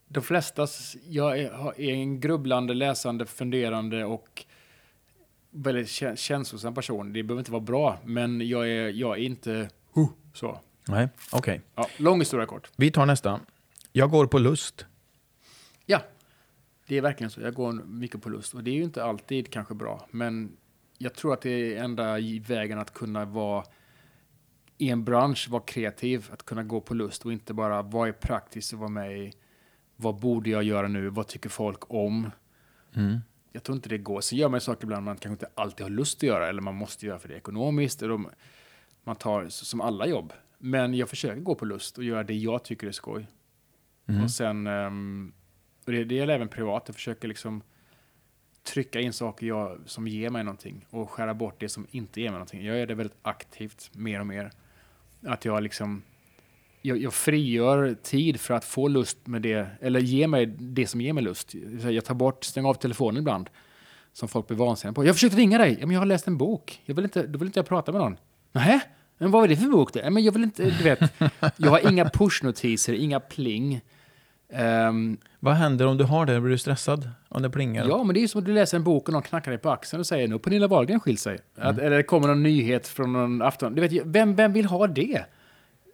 De 0.07 0.23
flesta, 0.23 0.67
jag 1.09 1.39
är, 1.39 1.79
en 1.79 2.19
grubblande, 2.19 2.73
läsande, 2.73 3.25
funderande 3.25 4.05
och 4.05 4.45
väldigt 5.51 5.87
kä- 5.87 6.15
känslosam 6.15 6.73
person. 6.73 7.13
Det 7.13 7.23
behöver 7.23 7.41
inte 7.41 7.51
vara 7.51 7.61
bra, 7.61 7.99
men 8.05 8.47
jag 8.47 8.69
är, 8.69 8.89
jag 8.89 9.17
är 9.17 9.21
inte 9.21 9.69
huh, 9.93 10.09
så. 10.33 10.59
Nej, 10.87 11.09
okej. 11.31 11.61
Ja, 11.75 11.87
lång 11.97 12.19
historia 12.19 12.45
kort. 12.45 12.69
Vi 12.75 12.91
tar 12.91 13.05
nästa. 13.05 13.39
Jag 13.91 14.11
går 14.11 14.27
på 14.27 14.39
lust. 14.39 14.85
Ja, 15.85 16.01
det 16.87 16.97
är 16.97 17.01
verkligen 17.01 17.31
så. 17.31 17.41
Jag 17.41 17.53
går 17.53 17.73
mycket 17.73 18.21
på 18.21 18.29
lust 18.29 18.53
och 18.53 18.63
det 18.63 18.71
är 18.71 18.75
ju 18.75 18.83
inte 18.83 19.03
alltid 19.03 19.51
kanske 19.51 19.73
bra, 19.73 20.07
men 20.11 20.57
jag 20.97 21.13
tror 21.13 21.33
att 21.33 21.41
det 21.41 21.49
är 21.49 21.83
enda 21.83 22.17
vägen 22.47 22.79
att 22.79 22.93
kunna 22.93 23.25
vara 23.25 23.65
i 24.77 24.89
en 24.89 25.03
bransch, 25.03 25.49
vara 25.49 25.63
kreativ, 25.63 26.29
att 26.31 26.43
kunna 26.43 26.63
gå 26.63 26.81
på 26.81 26.93
lust 26.93 27.25
och 27.25 27.33
inte 27.33 27.53
bara 27.53 27.81
vad 27.81 28.07
är 28.07 28.11
praktiskt 28.11 28.73
att 28.73 28.79
vara 28.79 28.89
med 28.89 29.19
i, 29.19 29.33
vad 29.95 30.19
borde 30.19 30.49
jag 30.49 30.63
göra 30.63 30.87
nu, 30.87 31.09
vad 31.09 31.27
tycker 31.27 31.49
folk 31.49 31.93
om? 31.93 32.31
Mm. 32.95 33.19
Jag 33.51 33.63
tror 33.63 33.75
inte 33.75 33.89
det 33.89 33.97
går. 33.97 34.21
Så 34.21 34.35
gör 34.35 34.49
man 34.49 34.61
saker 34.61 34.83
ibland 34.83 35.05
man 35.05 35.17
kanske 35.17 35.45
inte 35.45 35.49
alltid 35.55 35.83
har 35.83 35.91
lust 35.91 36.17
att 36.17 36.23
göra 36.23 36.49
eller 36.49 36.61
man 36.61 36.75
måste 36.75 37.05
göra 37.05 37.19
för 37.19 37.27
det 37.29 37.35
ekonomiskt. 37.35 38.01
Eller 38.01 38.19
man 39.03 39.15
tar 39.15 39.49
som 39.49 39.81
alla 39.81 40.07
jobb. 40.07 40.33
Men 40.57 40.93
jag 40.93 41.09
försöker 41.09 41.41
gå 41.41 41.55
på 41.55 41.65
lust 41.65 41.97
och 41.97 42.03
göra 42.03 42.23
det 42.23 42.33
jag 42.33 42.63
tycker 42.63 42.87
är 42.87 42.91
skoj. 42.91 43.27
Mm. 44.07 44.23
Och 44.23 44.31
sen, 44.31 44.67
ehm, 44.67 45.33
och 45.85 45.91
det, 45.91 46.03
det 46.03 46.15
gäller 46.15 46.33
även 46.33 46.47
privat, 46.47 46.83
jag 46.85 46.95
försöker 46.95 47.27
liksom 47.27 47.61
trycka 48.63 48.99
in 48.99 49.13
saker 49.13 49.47
jag, 49.47 49.79
som 49.85 50.07
ger 50.07 50.29
mig 50.29 50.43
någonting 50.43 50.85
och 50.89 51.09
skära 51.09 51.33
bort 51.33 51.55
det 51.59 51.69
som 51.69 51.87
inte 51.91 52.21
ger 52.21 52.29
mig 52.29 52.33
någonting. 52.33 52.65
Jag 52.65 52.77
gör 52.77 52.85
det 52.85 52.95
väldigt 52.95 53.17
aktivt, 53.21 53.91
mer 53.95 54.19
och 54.19 54.27
mer. 54.27 54.51
Att 55.23 55.45
jag 55.45 55.63
liksom, 55.63 56.03
jag, 56.85 56.97
jag 56.97 57.13
frigör 57.13 57.95
tid 58.03 58.39
för 58.39 58.53
att 58.53 58.65
få 58.65 58.87
lust 58.87 59.17
med 59.27 59.41
det, 59.41 59.67
eller 59.81 59.99
ge 59.99 60.27
mig 60.27 60.45
det 60.45 60.87
som 60.87 61.01
ger 61.01 61.13
mig 61.13 61.23
lust. 61.23 61.55
Jag 61.89 62.05
tar 62.05 62.15
bort, 62.15 62.43
stänger 62.43 62.69
av 62.69 62.73
telefonen 62.73 63.17
ibland, 63.17 63.49
som 64.13 64.27
folk 64.27 64.47
blir 64.47 64.57
vansinniga 64.57 64.93
på. 64.93 65.03
Jag 65.03 65.09
har 65.09 65.13
försökt 65.13 65.35
ringa 65.35 65.57
dig, 65.57 65.77
men 65.81 65.91
jag 65.91 65.99
har 66.01 66.05
läst 66.05 66.27
en 66.27 66.37
bok. 66.37 66.81
Jag 66.85 66.95
vill 66.95 67.05
inte, 67.05 67.27
då 67.27 67.39
vill 67.39 67.45
inte 67.47 67.59
jag 67.59 67.67
prata 67.67 67.91
med 67.91 68.01
någon. 68.01 68.17
Nej, 68.51 68.81
men 69.17 69.31
vad 69.31 69.43
är 69.43 69.47
det 69.47 69.55
för 69.55 69.67
bok? 69.67 69.93
Det? 69.93 70.09
Men 70.09 70.23
jag 70.23 70.31
vill 70.31 70.43
inte, 70.43 70.63
du 70.63 70.83
vet, 70.83 70.99
jag 71.57 71.69
har 71.71 71.91
inga 71.91 72.09
pushnotiser, 72.09 72.93
inga 72.93 73.19
pling. 73.19 73.81
Ehm, 74.53 75.17
Vad 75.39 75.53
händer 75.53 75.87
om 75.87 75.97
du 75.97 76.03
har 76.03 76.25
det? 76.25 76.41
Blir 76.41 76.51
du 76.51 76.57
stressad 76.57 77.09
om 77.29 77.41
det 77.41 77.49
plingar? 77.49 77.85
ja, 77.89 78.03
men 78.03 78.13
det 78.13 78.23
är 78.23 78.27
som 78.27 78.39
att 78.39 78.45
du 78.45 78.53
läser 78.53 78.77
en 78.77 78.83
bok 78.83 79.07
och 79.07 79.13
någon 79.13 79.21
knackar 79.21 79.51
dig 79.51 79.57
på 79.57 79.69
axeln 79.69 79.99
och 79.99 80.07
säger 80.07 80.27
nu 80.27 80.39
Pernilla 80.39 80.67
Wahlgren 80.67 80.99
skilt 80.99 81.19
sig. 81.19 81.39
Att, 81.57 81.77
eller 81.79 81.97
det 81.97 82.03
kommer 82.03 82.27
någon 82.27 82.43
nyhet 82.43 82.87
från 82.87 83.13
någon 83.13 83.41
afton. 83.41 83.75
Du 83.75 83.81
vet, 83.87 84.05
vem, 84.05 84.35
vem 84.35 84.53
vill 84.53 84.65
ha 84.65 84.87
det? 84.87 85.25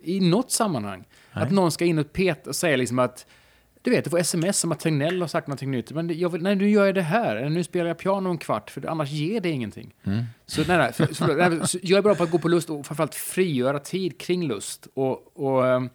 I 0.04 0.20
något 0.20 0.52
sammanhang. 0.52 1.08
Nej. 1.34 1.44
Att 1.44 1.52
någon 1.52 1.72
ska 1.72 1.86
in 1.86 2.00
och 2.00 2.14
peta 2.14 2.50
och 2.50 2.56
säga 2.56 2.78
liksom 2.78 3.00
att 3.00 3.26
du 3.82 3.92
vet, 3.92 4.04
du 4.04 4.10
får 4.10 4.20
sms 4.20 4.64
om 4.64 4.72
att 4.72 4.80
Tegnell 4.80 5.22
har 5.22 5.28
sagt 5.28 5.48
någonting 5.48 5.72
nytt. 5.72 5.92
Men 5.92 6.20
jag 6.20 6.30
vill, 6.30 6.42
nej, 6.42 6.56
nu 6.56 6.70
gör 6.70 6.86
jag 6.86 6.96
det 6.96 7.02
här. 7.02 7.36
Eller 7.36 7.50
nu 7.50 7.64
spelar 7.64 7.88
jag 7.88 7.98
piano 7.98 8.30
en 8.30 8.38
kvart, 8.38 8.70
för 8.70 8.86
annars 8.88 9.10
ger 9.10 9.42
det 9.42 9.50
ingenting. 9.50 9.94
Mm. 10.04 10.24
Så, 10.46 10.64
nej, 10.68 10.78
nej, 10.78 10.94
för, 10.94 11.14
så, 11.14 11.28
nej, 11.28 11.68
så 11.68 11.78
jag 11.82 11.98
är 11.98 12.02
bra 12.02 12.16
på 12.16 12.24
att 12.24 12.32
gå 12.32 12.40
på 12.40 12.48
lust 12.48 12.70
och 12.70 12.86
framförallt 12.86 13.16
frigöra 13.16 13.80
tid 13.80 14.20
kring 14.20 14.48
lust. 14.48 14.88
Och, 14.94 15.38
och 15.38 15.68
ehm, 15.68 15.90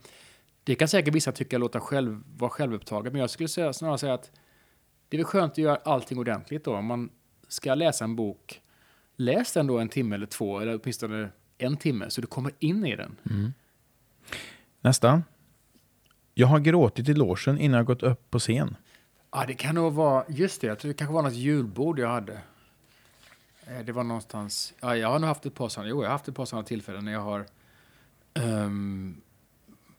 det 0.64 0.74
kan 0.74 0.88
säkert 0.88 1.14
vissa 1.14 1.32
tycka 1.32 1.58
låta 1.58 1.80
själv, 1.80 2.22
vara 2.36 2.50
självupptaget, 2.50 3.12
men 3.12 3.20
jag 3.20 3.30
skulle 3.30 3.48
säga, 3.48 3.72
snarare 3.72 3.98
säga 3.98 4.14
att 4.14 4.30
det 5.08 5.16
är 5.16 5.18
väl 5.18 5.24
skönt 5.24 5.52
att 5.52 5.58
göra 5.58 5.76
allting 5.76 6.18
ordentligt 6.18 6.64
då. 6.64 6.74
Om 6.74 6.86
man 6.86 7.10
ska 7.48 7.74
läsa 7.74 8.04
en 8.04 8.16
bok, 8.16 8.60
läs 9.16 9.52
den 9.52 9.66
då 9.66 9.78
en 9.78 9.88
timme 9.88 10.14
eller 10.14 10.26
två, 10.26 10.60
eller 10.60 10.80
åtminstone 10.82 11.28
en 11.58 11.76
timme, 11.76 12.10
så 12.10 12.20
du 12.20 12.26
kommer 12.26 12.52
in 12.58 12.86
i 12.86 12.96
den. 12.96 13.16
Nästa. 14.80 15.22
Jag 16.34 16.46
har 16.46 16.58
gråtit 16.58 17.08
i 17.08 17.14
logen 17.14 17.58
innan 17.58 17.76
jag 17.76 17.86
gått 17.86 18.02
upp 18.02 18.30
på 18.30 18.38
scen. 18.38 18.76
Ja, 19.32 19.44
det 19.46 19.54
kan 19.54 19.74
nog 19.74 19.92
vara, 19.92 20.24
just 20.28 20.60
det, 20.60 20.66
jag 20.66 20.78
tror 20.78 20.88
det 20.88 20.94
kanske 20.94 21.14
var 21.14 21.22
något 21.22 21.34
julbord 21.34 21.98
jag 21.98 22.08
hade. 22.08 22.40
Eh, 23.66 23.84
det 23.84 23.92
var 23.92 24.04
någonstans, 24.04 24.74
ja, 24.80 24.96
jag 24.96 25.08
har 25.08 25.18
nog 25.18 25.28
haft 25.28 25.46
ett 25.46 25.54
par 25.54 25.68
sådana, 25.68 25.90
jo, 25.90 26.02
jag 26.02 26.08
har 26.08 26.12
haft 26.12 26.28
ett 26.28 26.34
par 26.34 26.44
sådana 26.44 26.66
tillfällen 26.66 27.04
när 27.04 27.12
jag 27.12 27.20
har 27.20 27.46
um, 28.34 29.20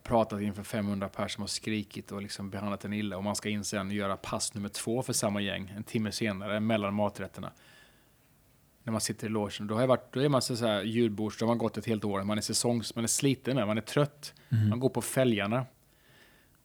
pratat 0.03 0.41
inför 0.41 0.63
500 0.63 1.09
personer 1.09 1.27
som 1.27 1.41
har 1.41 1.47
skrikit 1.47 2.11
och 2.11 2.21
liksom 2.21 2.49
behandlat 2.49 2.85
en 2.85 2.93
illa 2.93 3.17
och 3.17 3.23
man 3.23 3.35
ska 3.35 3.49
in 3.49 3.63
sen 3.63 3.87
och 3.87 3.93
göra 3.93 4.17
pass 4.17 4.53
nummer 4.53 4.69
två 4.69 5.03
för 5.03 5.13
samma 5.13 5.41
gäng 5.41 5.73
en 5.77 5.83
timme 5.83 6.11
senare 6.11 6.59
mellan 6.59 6.93
maträtterna. 6.93 7.51
När 8.87 8.91
man 8.91 9.01
sitter 9.01 9.27
i 9.27 9.29
logen, 9.29 9.67
då, 9.67 9.73
har 9.73 9.81
jag 9.81 9.87
varit, 9.87 10.13
då 10.13 10.19
är 10.19 10.29
man 10.29 10.41
så 10.41 10.55
så 10.55 10.65
här 10.65 10.81
julbords, 10.83 11.37
då 11.37 11.45
har 11.45 11.47
man 11.47 11.57
gått 11.57 11.77
ett 11.77 11.85
helt 11.85 12.03
år, 12.05 12.23
man 12.23 12.37
är 12.37 12.41
säsongs, 12.41 12.95
man 12.95 13.03
är 13.03 13.07
sliten 13.07 13.55
man 13.67 13.77
är 13.77 13.81
trött, 13.81 14.33
man 14.69 14.79
går 14.79 14.89
på 14.89 15.01
fälgarna. 15.01 15.65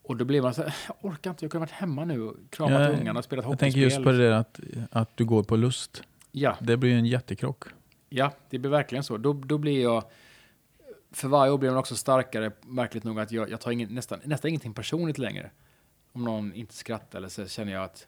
Och 0.03 0.17
då 0.17 0.25
blir 0.25 0.43
man 0.43 0.55
så 0.55 0.63
här, 0.63 0.75
jag 0.89 0.97
orkar 1.01 1.31
inte, 1.31 1.45
jag 1.45 1.51
kunde 1.53 1.61
varit 1.67 1.71
hemma 1.71 2.05
nu 2.05 2.23
och 2.23 2.37
kramat 2.51 2.73
Ja, 2.81 2.89
ungarna 2.89 3.19
och 3.19 3.25
spelat 3.25 3.45
Jag 3.45 3.51
hockeyspel. 3.51 3.73
tänker 3.73 3.81
just 3.81 3.97
på 4.05 4.11
det 4.13 4.19
där 4.19 4.31
att, 4.31 4.61
att 4.91 5.17
du 5.17 5.25
går 5.25 5.43
på 5.43 5.57
lust. 5.57 6.03
Ja, 6.33 6.57
Det 6.61 6.77
blir 6.77 6.91
ju 6.91 6.99
en 6.99 7.07
jättekrock. 7.07 7.65
ja, 8.09 8.33
det 8.51 8.59
blir 8.59 8.71
verkligen 8.71 9.05
så. 9.05 9.17
Då, 9.17 9.33
då 9.33 9.59
blir 9.59 9.83
jag, 9.83 10.05
för 11.11 11.29
varje 11.29 11.53
år 11.53 11.59
blir 11.59 11.71
man 11.71 11.79
också 11.79 11.97
starkare, 11.97 12.51
märkligt 12.63 13.05
nog, 13.05 13.21
att 13.21 13.33
jag, 13.33 13.51
jag 13.51 13.61
tar 13.61 13.71
ingen, 13.71 13.95
nästan, 13.95 14.21
nästan 14.25 14.49
ingenting 14.49 14.75
personligt 14.75 15.19
längre. 15.19 15.51
Om 16.13 16.25
någon 16.25 16.55
inte 16.55 16.75
skrattar 16.75 17.19
eller 17.19 17.29
så 17.29 17.47
känner 17.49 17.73
jag 17.73 17.85
att 17.85 18.07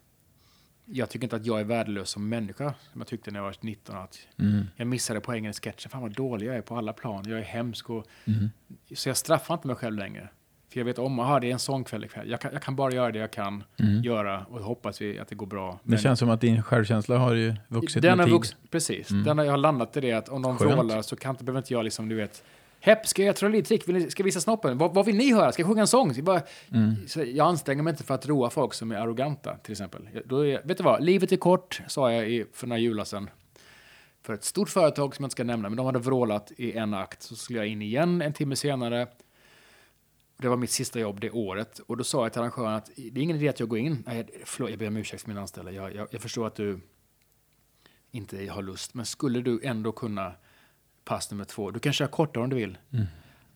jag 0.87 1.11
tycker 1.11 1.25
inte 1.27 1.37
att 1.37 1.47
jag 1.47 1.61
är 1.61 1.65
värdelös 1.65 2.11
som 2.11 2.29
människa, 2.29 2.75
som 2.93 3.01
jag 3.01 3.09
tyckte 3.09 3.31
när 3.31 3.39
jag 3.41 3.45
var 3.45 3.55
19. 3.61 3.97
Att 3.97 4.19
Mm. 4.39 4.67
jag 4.77 4.87
missade 4.87 5.21
poängen 5.21 5.51
i 5.51 5.55
sketchen. 5.55 5.91
Fan 5.91 6.03
vad 6.03 6.13
dålig 6.13 6.47
jag 6.47 6.57
är 6.57 6.61
på 6.63 6.77
alla 6.77 6.93
plan. 6.93 7.25
Jag 7.29 7.39
är 7.39 7.43
hemsk. 7.43 7.91
Och, 7.91 8.07
Mm. 8.25 8.51
Så 8.95 9.09
jag 9.09 9.17
straffar 9.17 9.55
inte 9.55 9.67
mig 9.67 9.77
själv 9.77 9.97
längre. 9.99 10.29
För 10.73 10.81
jag 10.81 10.85
vet 10.85 10.99
om, 10.99 11.19
aha, 11.19 11.41
det 11.41 11.47
är 11.49 11.53
en 11.53 11.59
sån 11.59 11.85
kväll 11.85 12.05
ikväll. 12.05 12.31
Jag 12.31 12.41
kan, 12.41 12.53
jag 12.53 12.63
kan 12.63 12.77
bara 12.77 12.93
göra 12.93 13.13
det 13.13 13.19
jag 13.19 13.31
kan 13.31 13.65
Mm. 13.81 14.03
göra 14.03 14.45
och 14.45 14.61
hoppas 14.61 15.01
vi 15.01 15.19
att 15.19 15.29
det 15.29 15.35
går 15.35 15.47
bra. 15.47 15.79
Det 15.83 15.99
känns 15.99 16.19
som 16.19 16.31
att 16.31 16.41
din 16.41 16.63
självkänsla 16.63 17.19
har 17.19 17.35
ju 17.35 17.55
vuxit 17.69 18.03
den 18.03 18.11
med 18.11 18.19
har 18.19 18.25
tid. 18.27 18.33
vux, 18.35 18.57
Precis. 18.71 19.11
Mm. 19.11 19.25
Den 19.25 19.39
har 19.39 19.45
jag 19.45 19.53
har 19.53 19.57
landat 19.59 19.97
i 19.97 20.01
det 20.01 20.13
att 20.13 20.29
om 20.29 20.43
Skönt. 20.59 20.61
vrålar 20.73 21.03
så 21.03 21.17
kan, 21.17 21.35
behöver 21.41 21.59
inte 21.59 21.73
jag 21.73 21.85
liksom, 21.85 22.09
du 22.09 22.15
vet, 22.15 22.45
Hepp, 22.85 23.07
ska 23.07 23.23
jag 23.23 23.27
göra 23.27 23.35
trolleritrick? 23.37 23.89
Vill 23.89 23.97
ni- 23.97 24.11
Ska 24.11 24.21
jag 24.21 24.25
visa 24.25 24.41
snoppen? 24.41 24.79
Vad, 24.79 24.95
vad 24.95 25.07
vill 25.07 25.17
ni 25.17 25.33
höra? 25.33 25.53
Ska 25.53 25.63
jag 25.63 25.69
sjunga 25.69 25.81
en 25.81 25.87
sång? 25.87 26.13
Jag, 26.15 26.25
bara, 26.25 26.43
Mm. 26.73 26.95
jag 27.35 27.47
anstränger 27.47 27.83
mig 27.83 27.91
inte 27.91 28.05
för 28.05 28.15
att 28.15 28.27
roa 28.27 28.51
folk 28.51 28.75
som 28.75 28.91
är 28.93 28.97
arroganta, 28.97 29.57
till 29.57 29.73
exempel. 29.73 30.09
Då 30.25 30.47
är, 30.47 30.63
vet 30.65 30.77
du 30.79 30.85
vad? 30.85 31.05
Livet 31.05 31.33
är 31.33 31.37
kort, 31.37 31.83
sa 31.89 32.13
jag 32.13 32.31
i, 32.31 32.47
för 32.53 32.67
några 32.67 32.79
jular 32.81 33.05
sedan. 33.05 33.31
För 34.23 34.35
ett 34.35 34.45
stort 34.45 34.69
företag 34.69 35.15
som 35.17 35.23
jag 35.23 35.27
inte 35.27 35.33
ska 35.33 35.45
nämna, 35.45 35.69
men 35.69 35.77
de 35.77 35.87
hade 35.87 35.99
vrålat 35.99 36.53
i 36.57 36.73
en 36.73 36.95
akt. 36.95 37.23
Så 37.23 37.37
skulle 37.37 37.59
jag 37.59 37.69
in 37.69 37.83
igen 37.83 38.23
en 38.23 38.33
timme 38.33 38.57
senare. 38.57 39.07
Det 40.37 40.49
var 40.49 40.57
mitt 40.57 40.71
sista 40.71 41.01
jobb 41.01 41.21
det 41.21 41.31
året. 41.31 41.79
Och 41.87 41.97
då 41.97 42.05
sa 42.05 42.23
jag 42.25 42.33
till 42.33 42.41
arrangören 42.41 42.75
att 42.75 42.91
det 42.97 43.21
är 43.21 43.23
ingen 43.23 43.37
idé 43.37 43.49
att 43.49 43.61
jag 43.61 43.69
går 43.69 43.79
in. 43.79 44.03
Nej, 44.07 44.27
förlåt, 44.45 44.71
jag 44.71 44.79
ber 44.79 44.89
om 44.89 44.97
ursäkt 44.97 45.23
för 45.23 45.29
min 45.29 45.39
anställda. 45.39 45.73
Jag, 45.73 45.95
jag, 45.95 46.09
jag 46.11 46.21
förstår 46.23 46.47
att 46.47 46.55
du 46.57 46.81
inte 48.11 48.47
har 48.47 48.63
lust. 48.63 48.95
Men 48.95 49.07
skulle 49.07 49.41
du 49.41 49.61
ändå 49.63 49.93
kunna 49.93 50.33
pass 51.05 51.31
nummer 51.31 51.45
två, 51.45 51.71
du 51.71 51.81
kan 51.81 51.93
köra 51.93 52.09
kortare 52.09 52.45
om 52.45 52.51
du 52.51 52.57
vill. 52.57 52.79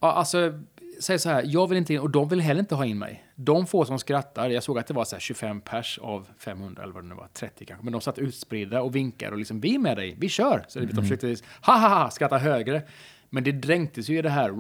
Ja, 0.00 0.12
alltså, 0.12 0.52
säg 1.00 1.18
så 1.18 1.28
här, 1.28 1.42
jag 1.46 1.66
vill 1.68 1.78
inte 1.78 1.94
in, 1.94 2.00
och 2.00 2.11
de 2.11 2.28
vill 2.28 2.40
heller 2.40 2.61
inte 2.61 2.74
ha 2.74 2.84
in 2.84 2.98
mig. 2.98 3.24
De 3.34 3.66
få 3.66 3.84
som 3.84 3.98
skrattar, 3.98 4.50
jag 4.50 4.62
såg 4.62 4.78
att 4.78 4.87
det 4.87 4.94
var 4.94 5.04
så 5.04 5.14
här 5.14 5.20
25 5.20 5.61
pers 5.61 5.98
av 6.02 6.28
500 6.38 6.82
eller 6.82 6.92
vad 6.92 7.04
det 7.04 7.08
nu 7.08 7.14
var, 7.14 7.28
30 7.32 7.64
kanske. 7.64 7.84
Men 7.84 7.92
de 7.92 8.00
satt 8.00 8.18
utspridda 8.18 8.82
och 8.82 8.96
vinkade 8.96 9.32
och 9.32 9.38
liksom, 9.38 9.61
vi 9.61 9.74
är 9.74 9.78
med 9.78 9.96
dig, 9.96 10.16
vi 10.18 10.28
kör. 10.28 10.64
Så 10.68 10.80
de 10.80 11.02
försökte, 11.02 11.37
ha 11.62 11.78
ha 11.78 11.88
ha, 11.88 12.11
skratta 12.11 12.38
högre. 12.38 12.82
Men 13.30 13.44
det 13.44 13.52
dränktes 13.52 14.08
ju 14.08 14.18
i 14.18 14.22
det 14.22 14.30
här. 14.30 14.50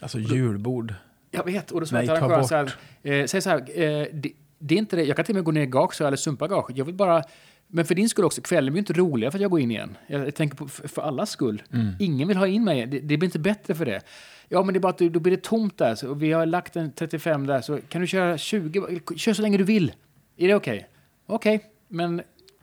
Alltså 0.00 0.18
julbord. 0.18 0.94
Jag 1.30 1.44
vet, 1.44 1.70
och 1.70 1.80
då 1.80 1.86
sa 1.86 1.96
Nej, 1.96 2.06
jag 2.06 2.40
till 2.40 2.48
så 2.48 2.54
här, 2.54 2.74
eh, 3.02 3.26
säg 3.26 3.40
så 3.42 3.50
här, 3.50 3.58
eh, 3.58 4.06
det, 4.12 4.32
det 4.58 4.74
är 4.74 4.78
inte 4.78 4.96
det, 4.96 5.04
jag 5.04 5.16
kan 5.16 5.24
till 5.24 5.32
och 5.32 5.36
med 5.36 5.44
gå 5.44 5.52
ner 5.52 5.62
i 5.62 5.66
gage 5.66 6.00
eller 6.00 6.16
sumpa 6.16 6.48
gage. 6.48 6.70
Jag 6.74 6.84
vill 6.84 6.94
bara, 6.94 7.22
men 7.68 7.84
för 7.84 7.94
din 7.94 8.08
skull 8.08 8.24
också, 8.24 8.40
kvällen 8.42 8.72
blir 8.72 8.78
ju 8.78 8.82
inte 8.82 8.92
roligare 8.92 9.30
för 9.30 9.38
att 9.38 9.42
jag 9.42 9.50
går 9.50 9.60
in 9.60 9.70
igen. 9.70 9.96
Jag, 10.06 10.34
tänker 10.34 10.56
på 10.56 10.68
för, 10.68 11.02
allas 11.02 11.30
skull. 11.30 11.62
Ingen 11.98 12.28
vill 12.28 12.36
ha 12.36 12.46
in 12.46 12.64
mig, 12.64 12.86
det, 12.86 13.00
det 13.00 13.16
blir 13.16 13.24
inte 13.24 13.38
bättre 13.38 13.74
för 13.74 13.84
det. 13.84 14.00
Ja, 14.48 14.62
men 14.62 14.74
det 14.74 14.78
är 14.78 14.80
bara 14.80 14.88
att 14.90 14.98
du, 14.98 15.08
då 15.08 15.20
blir 15.20 15.30
det 15.36 15.42
tomt 15.42 15.78
där, 15.78 15.94
så 15.94 16.14
vi 16.14 16.32
har 16.32 16.46
lagt 16.46 16.76
en 16.76 16.92
35 16.92 17.46
där, 17.46 17.60
så 17.60 17.78
kan 17.88 18.00
du 18.00 18.06
köra 18.06 18.38
20, 18.38 19.00
kör 19.16 19.32
så 19.32 19.42
länge 19.42 19.58
du 19.58 19.64
vill. 19.64 19.92
Är 20.36 20.48
det 20.48 20.54
okej? 20.54 20.88
Okej, 21.26 21.64
men 21.88 22.22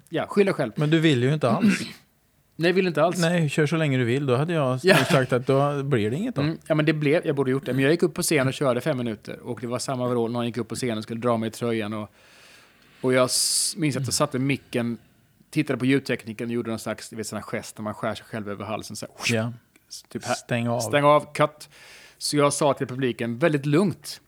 ja, 0.10 0.26
skyll 0.28 0.46
dig 0.46 0.54
själv. 0.56 0.72
Men 0.76 0.90
du 0.90 1.00
vill 1.00 1.24
ju 1.24 1.34
inte 1.34 1.50
alls. 1.50 1.80
Nej, 2.56 2.72
vill 2.72 2.88
inte 2.88 3.04
alls. 3.04 3.18
Nej, 3.20 3.50
kör 3.50 3.66
så 3.66 3.76
länge 3.78 3.98
du 3.98 4.04
vill. 4.04 4.26
Då 4.26 4.36
hade 4.36 4.54
jag 4.54 4.80
Ja. 4.84 4.98
sagt 4.98 5.34
att 5.34 5.48
då 5.48 5.84
blir 5.84 6.10
det 6.12 6.16
inget 6.18 6.36
då. 6.36 6.42
Mm, 6.42 6.58
ja, 6.68 6.76
men 6.76 6.86
det 6.86 6.94
blev, 6.94 7.26
jag 7.28 7.36
borde 7.36 7.52
gjort 7.52 7.66
det. 7.66 7.74
Men 7.74 7.84
jag 7.84 7.92
gick 7.92 8.04
upp 8.04 8.14
på 8.14 8.22
scen 8.22 8.48
och 8.48 8.54
körde 8.54 8.82
fem 8.82 8.98
minuter. 8.98 9.40
Och 9.40 9.60
det 9.62 9.68
var 9.68 9.80
samma 9.80 10.08
vrål. 10.08 10.32
Någon 10.32 10.46
gick 10.46 10.58
upp 10.58 10.68
på 10.68 10.76
scenen 10.76 10.98
och 10.98 11.04
skulle 11.04 11.20
dra 11.20 11.38
mig 11.38 11.48
i 11.48 11.52
tröjan. 11.52 11.94
Och, 11.94 12.10
och 13.02 13.14
jag 13.14 13.30
minns 13.78 13.98
att 13.98 14.06
jag 14.06 14.14
satte 14.14 14.40
micken, 14.40 14.98
tittade 15.50 15.80
på 15.80 15.86
ljudtekniken 15.86 16.48
och 16.48 16.54
gjorde 16.54 16.70
någon 16.70 16.80
slags 16.80 17.14
vet, 17.14 17.28
sån 17.28 17.38
här 17.38 17.44
gest 17.44 17.78
när 17.78 17.84
man 17.84 17.94
skär 17.94 18.16
sig 18.16 18.26
själv 18.26 18.50
över 18.50 18.66
halsen. 18.66 18.96
Så 18.96 19.06
här, 19.06 19.36
Ja. 19.38 19.54
typ 20.10 20.26
här. 20.26 20.34
Stäng 20.36 20.68
av. 20.68 20.80
Stäng 20.80 21.04
av, 21.04 21.34
cut. 21.34 21.70
Så 22.18 22.38
jag 22.38 22.54
sa 22.54 22.74
till 22.74 22.88
publiken 22.88 23.38
väldigt 23.38 23.66
lugnt, 23.66 24.22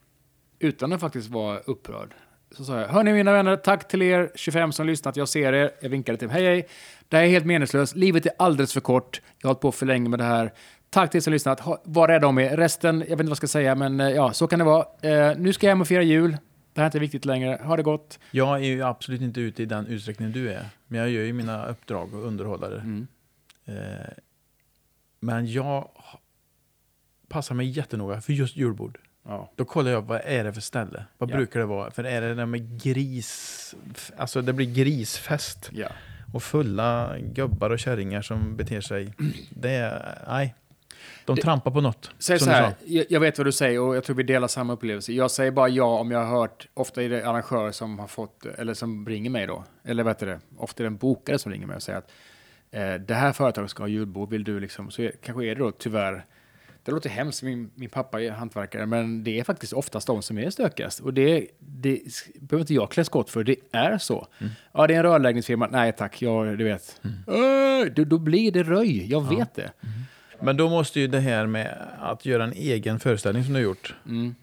utan 0.60 0.94
att 0.94 1.02
faktiskt 1.02 1.30
vara 1.30 1.60
upprörd. 1.60 2.14
så 2.52 2.66
sa 2.66 2.80
jag, 2.82 2.88
hörni 2.88 3.14
mina 3.14 3.32
vänner, 3.32 3.56
tack 3.58 3.88
till 3.88 4.02
er 4.02 4.32
25 4.36 4.72
som 4.72 4.88
lyssnat, 4.88 5.16
jag 5.18 5.30
ser 5.30 5.54
er, 5.54 5.72
jag 5.82 5.90
vinkade 5.90 6.18
till 6.18 6.30
hej 6.30 6.46
hej. 6.46 6.68
Det 7.10 7.18
här 7.18 7.24
är 7.24 7.28
helt 7.28 7.46
meningslöst, 7.46 7.96
livet 7.96 8.26
är 8.26 8.32
alldeles 8.40 8.74
för 8.74 8.82
kort, 8.82 9.22
jag 9.40 9.48
har 9.48 9.50
hållit 9.54 9.62
på 9.62 9.72
för 9.72 9.86
länge 9.86 10.10
med 10.10 10.20
det 10.20 10.26
här. 10.26 10.54
Tack 10.90 11.12
till 11.12 11.18
er 11.18 11.22
som 11.22 11.34
lyssnat, 11.34 11.60
ha, 11.60 11.82
var 11.84 12.08
rädda 12.08 12.28
om 12.28 12.40
er. 12.40 12.58
Resten, 12.58 12.96
jag 13.00 13.02
vet 13.02 13.12
inte 13.12 13.24
vad 13.24 13.30
jag 13.30 13.38
ska 13.38 13.48
säga, 13.48 13.76
men 13.76 14.00
eh, 14.00 14.10
ja, 14.10 14.34
så 14.34 14.48
kan 14.48 14.60
det 14.60 14.66
vara. 14.66 14.86
Eh, 15.02 15.38
nu 15.38 15.54
ska 15.54 15.66
jag 15.68 15.72
hem 15.72 15.82
och 15.82 15.88
fira 15.88 16.02
jul. 16.02 16.38
Det 16.74 16.82
här 16.82 16.86
är 16.86 16.88
inte 16.88 17.00
viktigt 17.00 17.26
längre. 17.26 17.60
Ha 17.64 17.76
det 17.78 17.84
gott. 17.84 18.20
Jag 18.32 18.56
är 18.56 18.64
ju 18.66 18.84
absolut 18.84 19.22
inte 19.22 19.42
ute 19.42 19.64
i 19.64 19.66
den 19.66 19.88
utsträckning 19.88 20.32
du 20.32 20.50
är. 20.52 20.66
Men 20.88 21.00
jag 21.00 21.10
gör 21.10 21.24
ju 21.24 21.34
mina 21.34 21.66
uppdrag 21.66 22.14
och 22.14 22.26
underhållare. 22.28 22.76
Mm. 22.80 23.08
Eh, 23.66 23.76
men 25.20 25.52
jag 25.52 25.90
passar 27.28 27.56
mig 27.56 27.68
jättenoga 27.70 28.22
för 28.22 28.34
just 28.34 28.56
julbord. 28.58 29.00
Ja. 29.26 29.52
Då 29.56 29.66
kollar 29.66 29.92
jag 29.92 30.02
vad 30.02 30.22
är 30.26 30.44
det 30.44 30.54
för 30.54 30.62
ställe. 30.62 31.06
Vad 31.18 31.32
Ja. 31.32 31.36
brukar 31.36 31.60
det 31.60 31.66
vara? 31.66 31.92
För 31.92 32.04
är 32.04 32.22
det 32.22 32.36
där 32.36 32.46
med 32.46 32.82
gris... 32.84 33.76
Alltså 34.18 34.42
det 34.42 34.54
blir 34.54 34.74
grisfest. 34.74 35.70
ja. 35.74 35.88
Och 36.34 36.44
fulla 36.44 37.16
gubbar 37.20 37.70
och 37.70 37.80
kärringar 37.80 38.22
som 38.22 38.56
beter 38.58 38.82
sig. 38.82 39.14
Det 39.50 39.70
är... 39.70 40.24
Nej. 40.28 40.56
De 41.26 41.38
trampar 41.38 41.72
på 41.72 41.82
något. 41.82 42.12
Säg 42.20 42.40
så 42.40 42.50
här, 42.50 42.74
jag, 42.86 43.20
vet 43.20 43.38
vad 43.38 43.48
du 43.48 43.52
säger 43.52 43.80
och 43.80 43.96
jag 43.96 44.04
tror 44.04 44.16
vi 44.16 44.24
delar 44.24 44.48
samma 44.48 44.74
upplevelse. 44.74 45.14
Jag 45.14 45.32
säger 45.32 45.52
bara 45.52 45.70
ja 45.70 46.00
om 46.00 46.12
jag 46.12 46.20
har 46.20 46.40
hört, 46.40 46.68
ofta 46.74 47.04
är 47.04 47.10
det 47.10 47.28
arrangörer 47.28 47.72
som 47.72 48.00
har 48.00 48.08
fått, 48.08 48.46
eller 48.46 48.74
som 48.74 49.08
ringer 49.08 49.30
mig 49.30 49.48
då, 49.48 49.64
eller 49.84 50.04
vad 50.04 50.12
heter 50.12 50.26
det, 50.26 50.40
ofta 50.58 50.84
är 50.84 50.86
det 50.86 50.88
en 50.88 50.98
bokare 50.98 51.40
som 51.40 51.52
ringer 51.52 51.68
mig 51.68 51.76
och 51.76 51.84
säger 51.84 52.00
att 52.00 52.12
eh, 52.72 52.94
det 52.94 53.14
här 53.14 53.34
företaget 53.34 53.72
ska 53.72 53.84
ha 53.84 53.88
julbord, 53.88 54.30
vill 54.30 54.44
du 54.44 54.60
liksom, 54.60 54.92
så 54.92 55.02
är, 55.02 55.12
kanske 55.22 55.46
är 55.46 55.56
det 55.56 55.62
då 55.62 55.72
tyvärr, 55.72 56.26
det 56.86 56.92
låter 56.92 57.10
hemskt, 57.10 57.44
min, 57.44 57.72
min 57.76 57.90
pappa 57.90 58.22
är 58.22 58.32
hantverkare, 58.32 58.86
men 58.86 59.24
det 59.24 59.40
är 59.40 59.44
faktiskt 59.44 59.74
oftast 59.74 60.08
de 60.08 60.22
som 60.22 60.38
är 60.38 60.50
stökigast. 60.50 61.00
Och 61.00 61.14
det, 61.14 61.48
det 61.60 62.00
behöver 62.40 62.62
inte 62.62 62.74
jag 62.74 62.92
klä 62.92 63.06
skott 63.06 63.30
för, 63.30 63.44
det 63.44 63.56
är 63.72 63.98
så. 63.98 64.28
Ja, 64.72 64.88
det 64.88 64.94
är 64.94 64.98
en 64.98 65.04
rörläggningsfirma, 65.04 65.68
nej 65.72 65.92
tack, 65.92 66.22
jag, 66.22 66.58
du 66.58 66.64
vet. 66.64 67.02
Äh, 67.28 67.94
då, 67.96 68.04
då 68.04 68.18
blir 68.18 68.52
det 68.52 68.64
röj, 68.64 69.12
jag 69.12 69.30
vet 69.30 69.56
det. 69.56 69.72
Men 70.42 70.58
då 70.58 70.70
måste 70.70 71.00
ju 71.00 71.08
det 71.08 71.20
här 71.20 71.46
med 71.48 71.78
att 72.00 72.26
göra 72.26 72.44
en 72.44 72.54
egen 72.54 73.00
föreställning 73.00 73.44
som 73.44 73.54
du 73.54 73.60
har 73.60 73.64
gjort 73.64 73.96
Mm. 74.06 74.36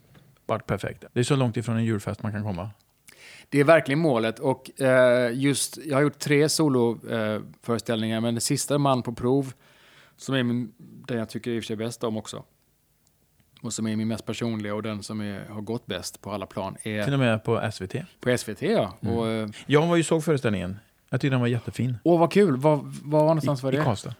varit 0.45 0.65
perfekt. 0.65 1.03
Det 1.13 1.19
är 1.19 1.23
så 1.23 1.35
långt 1.35 1.57
ifrån 1.57 1.75
en 1.77 1.85
julfest 1.85 2.23
man 2.23 2.31
kan 2.31 2.43
komma. 2.43 2.69
Det 3.49 3.59
är 3.59 3.63
verkligen 3.63 3.99
målet. 3.99 4.39
Och 4.39 4.81
eh, 4.81 5.31
just, 5.33 5.77
jag 5.85 5.97
har 5.97 6.01
gjort 6.01 6.19
tre 6.19 6.49
soloföreställningar, 6.49 8.17
eh, 8.17 8.21
men 8.21 8.33
den 8.33 8.41
sista, 8.41 8.77
Man 8.77 9.01
på 9.03 9.13
prov, 9.13 9.53
som 10.17 10.35
är 10.35 10.43
min, 10.43 10.71
den 11.07 11.17
jag 11.17 11.29
tycker 11.29 11.51
i 11.51 11.59
och 11.59 11.63
för 11.63 11.67
sig 11.67 11.75
bäst 11.75 12.03
om 12.03 12.17
också, 12.17 12.43
och 13.61 13.73
som 13.73 13.87
är 13.87 13.95
min 13.95 14.07
mest 14.07 14.25
personliga 14.25 14.75
och 14.75 14.83
den 14.83 15.03
som 15.03 15.21
är, 15.21 15.45
har 15.49 15.61
gått 15.61 15.85
bäst 15.85 16.21
på 16.21 16.31
alla 16.31 16.45
plan, 16.45 16.75
Till 16.83 16.91
är 16.99 17.13
och 17.13 17.19
med 17.19 17.43
på 17.43 17.71
SVT. 17.71 17.95
på 18.19 18.37
SVT. 18.37 18.61
Ja. 18.61 18.97
Och, 18.99 19.27
eh, 19.27 19.49
Jag 19.65 19.87
var 19.87 19.95
ju 19.95 20.03
såg 20.03 20.23
föreställningen. 20.23 20.79
Jag 21.09 21.21
tyckte 21.21 21.33
den 21.33 21.39
var 21.41 21.47
jättefin. 21.47 21.97
åh, 22.03 22.19
vad 22.19 22.31
kul! 22.31 22.57
Var, 22.57 22.79
var 23.03 23.19
någonstans 23.19 23.63
var 23.63 23.71
I, 23.73 23.75
det? 23.75 23.81
I 23.81 23.85
Karlstad. 23.85 24.15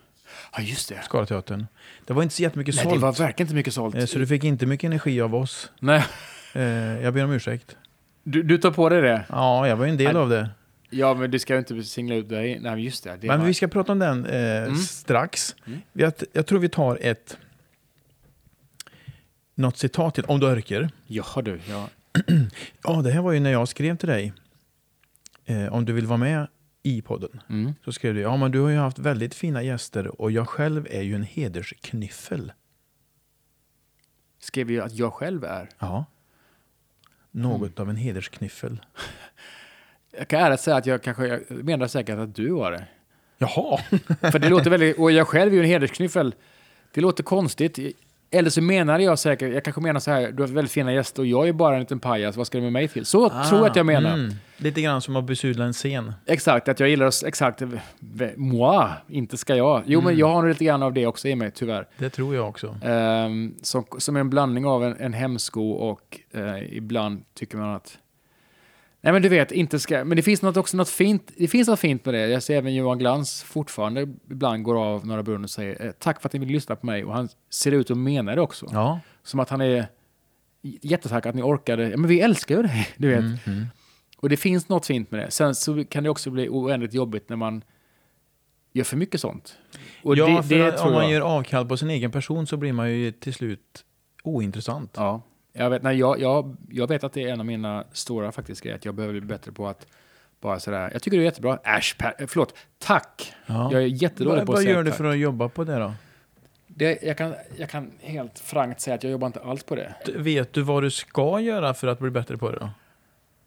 Ja, 0.56 0.62
just 0.62 0.90
det. 0.90 1.02
Skarateatern. 1.04 1.68
Det 2.06 2.14
var 2.14 2.24
inte 2.24 2.36
så 2.36 2.42
jättemycket 2.44 2.76
Nej, 2.76 2.86
det 2.94 2.98
var 3.00 3.12
verkligen 3.12 3.48
inte 3.48 3.56
mycket 3.56 3.74
sålt. 3.74 3.96
Eh, 3.96 4.06
Så 4.06 4.20
du 4.20 4.28
fick 4.28 4.44
inte 4.44 4.66
mycket 4.66 4.88
energi 4.88 5.22
av 5.22 5.36
oss. 5.36 5.72
Nej, 5.80 6.04
Eh, 6.54 6.64
Jag 7.04 7.14
ber 7.14 7.24
om 7.24 7.32
ursäkt. 7.32 7.76
du, 8.24 8.44
du 8.44 8.58
tar 8.58 8.72
på 8.72 8.90
dig 8.90 9.02
det? 9.02 9.26
Ja, 9.30 9.68
jag 9.68 9.76
var 9.76 9.86
ju 9.86 9.92
en 9.92 9.98
del 9.98 10.14
Nej. 10.14 10.22
av 10.22 10.30
det. 10.30 10.50
Ja, 10.90 11.14
men 11.14 11.32
du 11.32 11.40
ska 11.40 11.54
ju 11.54 11.60
inte 11.60 11.84
singla 11.84 12.16
ut 12.16 12.30
dig. 12.30 12.60
Nej, 12.60 12.72
men 12.72 12.82
just 12.82 13.04
det. 13.04 13.18
det 13.22 13.28
Men 13.28 13.40
var- 13.40 13.48
vi 13.48 13.54
ska 13.54 13.68
prata 13.68 13.92
om 13.92 14.00
den 14.00 14.26
eh, 14.26 14.64
Mm. 14.64 14.76
strax. 14.76 15.56
Mm. 15.68 15.80
Jag, 15.94 16.14
jag 16.34 16.46
tror 16.46 16.60
vi 16.60 16.70
tar 16.70 16.98
ett... 17.02 17.38
Något 19.56 19.78
citat 19.78 20.16
till, 20.16 20.24
om 20.26 20.40
du 20.40 20.46
orkar. 20.46 20.90
Ja, 21.08 21.26
du. 21.44 21.60
Ja. 21.70 21.88
Ja, 22.84 23.02
det 23.02 23.12
här 23.12 23.22
var 23.22 23.32
ju 23.32 23.40
när 23.40 23.52
jag 23.52 23.68
skrev 23.68 23.98
till 23.98 24.10
dig. 24.10 24.34
Eh, 25.46 25.74
om 25.74 25.86
du 25.86 25.94
vill 25.94 26.06
vara 26.08 26.18
med 26.18 26.48
i 26.84 27.02
podden. 27.02 27.42
Mm. 27.50 27.74
Så 27.86 27.92
skrev 27.92 28.14
du, 28.14 28.22
ja 28.22 28.38
men 28.38 28.52
du 28.52 28.60
har 28.60 28.70
ju 28.70 28.78
haft 28.78 29.00
väldigt 29.00 29.34
fina 29.36 29.64
gäster 29.64 30.22
och 30.22 30.32
jag 30.32 30.48
själv 30.50 30.88
är 30.90 31.02
ju 31.02 31.16
en 31.16 31.24
hedersknyffel. 31.24 32.52
Skrev 34.40 34.72
ju 34.72 34.82
att 34.82 34.94
jag 34.94 35.14
själv 35.14 35.44
är. 35.44 35.70
Ja. 35.80 36.06
Något 37.32 37.62
Mm. 37.62 37.74
av 37.78 37.90
en 37.90 37.96
hedersknyffel. 37.96 38.86
Jag 40.18 40.28
kan 40.28 40.40
ärligt 40.40 40.60
säga 40.60 40.76
att 40.76 40.86
jag 40.86 41.04
kanske 41.04 41.28
jag 41.28 41.52
menar 41.52 41.88
säkert 41.88 42.18
att 42.20 42.36
du 42.36 42.50
var 42.50 42.72
det. 42.72 42.88
Jaha! 43.38 43.78
För 44.32 44.40
det 44.40 44.50
låter 44.50 44.70
väldigt, 44.70 45.00
och 45.00 45.12
jag 45.12 45.28
själv 45.28 45.52
är 45.52 45.56
ju 45.56 45.62
en 45.64 45.68
hedersknyffel. 45.70 46.36
Det 46.94 47.02
låter 47.02 47.24
konstigt. 47.24 47.80
Eller 48.34 48.50
så 48.50 48.62
menar 48.62 49.00
jag 49.00 49.20
säkert, 49.20 49.54
jag 49.54 49.64
kanske 49.64 49.82
menar 49.82 50.00
så 50.00 50.12
här, 50.12 50.32
du 50.32 50.44
har 50.44 50.48
väldigt 50.48 50.72
fina 50.72 50.94
gäster 50.94 51.22
och 51.22 51.28
jag 51.28 51.48
är 51.48 51.54
bara 51.54 51.74
en 51.76 51.80
liten 51.80 52.00
pajas, 52.00 52.38
vad 52.38 52.48
ska 52.48 52.58
du 52.58 52.64
med 52.64 52.74
mig 52.74 52.88
till? 52.88 53.06
Så 53.06 53.30
tror 53.30 53.60
jag 53.60 53.68
att 53.68 53.76
jag 53.76 53.86
menar. 53.86 54.14
Mm. 54.14 54.34
Lite 54.58 54.82
grann 54.82 55.02
som 55.02 55.16
att 55.16 55.24
besudla 55.24 55.66
en 55.66 55.74
scen. 55.74 56.14
Exakt, 56.26 56.68
att 56.68 56.80
jag 56.80 56.90
gillar 56.90 57.06
oss, 57.06 57.24
exakt, 57.24 57.62
moi, 58.36 58.88
inte 59.08 59.38
ska 59.38 59.56
jag. 59.56 59.84
Jo, 59.86 60.02
men 60.02 60.18
jag 60.18 60.28
har 60.28 60.42
nog 60.42 60.50
lite 60.50 60.66
grann 60.66 60.84
av 60.84 60.94
det 60.94 61.08
också 61.08 61.28
i 61.28 61.36
mig, 61.36 61.52
tyvärr. 61.52 61.88
Det 61.98 62.10
tror 62.10 62.36
jag 62.36 62.50
också. 62.50 62.76
Ehm, 62.84 63.56
som, 63.62 63.86
som 63.98 64.16
en 64.16 64.30
blandning 64.30 64.66
av 64.66 64.84
en, 64.84 64.96
en 65.00 65.14
hemsko 65.14 65.72
och 65.72 66.20
eh, 66.32 66.78
ibland 66.78 67.24
tycker 67.34 67.58
man 67.58 67.76
att 67.76 67.98
Nej 69.04 69.14
men 69.14 69.22
du 69.22 69.30
vet, 69.30 69.52
inte 69.52 69.80
ska, 69.80 70.04
men 70.04 70.16
det 70.16 70.22
finns 70.24 70.42
något 70.42 70.58
också 70.58 70.78
något 70.78 70.90
fint, 70.90 71.32
det 71.38 71.48
finns 71.48 71.68
något 71.68 71.80
fint 71.80 72.06
med 72.06 72.14
det. 72.14 72.28
Jag 72.28 72.44
ser 72.44 72.58
även 72.58 72.76
Johan 72.76 72.98
Glans 72.98 73.44
fortfarande 73.44 74.02
ibland 74.30 74.64
går 74.64 74.84
av 74.84 75.08
Norra 75.08 75.24
Brunn 75.24 75.44
och 75.44 75.50
säger 75.50 75.86
eh, 75.86 75.92
tack 75.92 76.22
för 76.22 76.30
att 76.30 76.34
ni 76.34 76.40
vill 76.40 76.50
lyssna 76.50 76.76
på 76.76 76.86
mig 76.86 77.06
och 77.06 77.14
han 77.14 77.30
ser 77.50 77.72
ut 77.72 77.92
att 77.92 77.98
mena 77.98 78.36
det 78.36 78.42
också. 78.42 78.70
Ja. 78.72 79.00
Som 79.24 79.40
att 79.40 79.50
han 79.50 79.62
är 79.62 79.88
jättetack 80.62 81.26
att 81.26 81.36
ni 81.36 81.42
orkade, 81.42 81.90
ja, 81.90 81.98
men 81.98 82.10
vi 82.10 82.20
älskar 82.20 82.56
ju 82.56 82.64
dig, 82.64 82.88
du 82.98 83.08
vet. 83.08 83.20
Mm, 83.20 83.38
mm. 83.46 83.66
Och 84.18 84.30
det 84.30 84.38
finns 84.38 84.70
något 84.70 84.86
fint 84.86 85.12
med 85.12 85.20
det. 85.20 85.32
Sen 85.32 85.56
så 85.56 85.86
kan 85.86 86.04
det 86.04 86.10
också 86.10 86.32
bli 86.32 86.50
oändligt 86.50 86.94
jobbigt 86.94 87.30
när 87.30 87.38
man 87.38 87.64
gör 88.74 88.84
för 88.84 88.98
mycket 88.98 89.22
sånt. 89.22 89.58
Och 90.04 90.18
ja, 90.18 90.28
det, 90.28 90.44
för 90.44 90.56
det 90.56 90.72
tror 90.72 90.88
om 90.88 90.94
man 90.94 91.04
jag. 91.04 91.12
gör 91.12 91.22
avkall 91.22 91.68
på 91.68 91.78
sin 91.78 91.90
egen 91.90 92.12
person 92.12 92.48
så 92.48 92.58
blir 92.58 92.74
man 92.74 92.92
ju 92.92 93.12
till 93.12 93.34
slut 93.34 93.86
ointressant. 94.24 94.94
Ja, 94.96 95.22
jag 95.54 95.70
vet, 95.70 95.84
nej, 95.84 95.98
jag, 95.98 96.20
jag, 96.20 96.56
jag 96.70 96.88
vet 96.88 97.04
att 97.04 97.14
det 97.14 97.24
är 97.24 97.34
en 97.34 97.40
av 97.40 97.46
mina 97.46 97.84
stora 97.92 98.32
faktiskt 98.32 98.62
grejer, 98.64 98.76
att 98.76 98.86
jag 98.86 98.94
behöver 98.96 99.12
bli 99.20 99.22
bättre 99.28 99.52
på 99.52 99.68
att 99.68 99.88
bara 100.42 100.60
sådär, 100.60 100.90
jag 100.94 101.02
tycker 101.02 101.18
du 101.18 101.24
är 101.24 101.26
jättebra, 101.26 101.58
äsch, 101.64 101.96
per, 102.00 102.14
eh, 102.20 102.28
förlåt, 102.28 102.56
tack! 102.80 103.34
Ja. 103.46 103.70
Jag 103.72 103.82
är 103.82 103.86
jättedålig 103.88 104.38
Vad, 104.38 104.46
på 104.46 104.52
att 104.52 104.56
vad 104.56 104.64
säga 104.64 104.76
gör 104.76 104.84
du 104.84 104.92
för 104.92 105.04
att 105.04 105.18
jobba 105.18 105.50
på 105.50 105.64
det 105.64 105.80
då? 105.80 105.94
Det, 106.68 107.00
jag, 107.04 107.18
kan, 107.18 107.34
jag 107.58 107.70
kan 107.70 107.92
helt 108.00 108.40
frankt 108.40 108.82
säga 108.82 108.96
att 108.96 109.04
jag 109.04 109.12
jobbar 109.12 109.28
inte 109.28 109.40
alls 109.40 109.64
på 109.64 109.76
det. 109.76 109.94
Vet 110.16 110.54
du 110.54 110.62
vad 110.62 110.84
du 110.84 110.90
ska 110.92 111.40
göra 111.40 111.74
för 111.74 111.88
att 111.88 112.00
bli 112.00 112.10
bättre 112.10 112.38
på 112.38 112.52
det 112.52 112.60
då? 112.60 112.70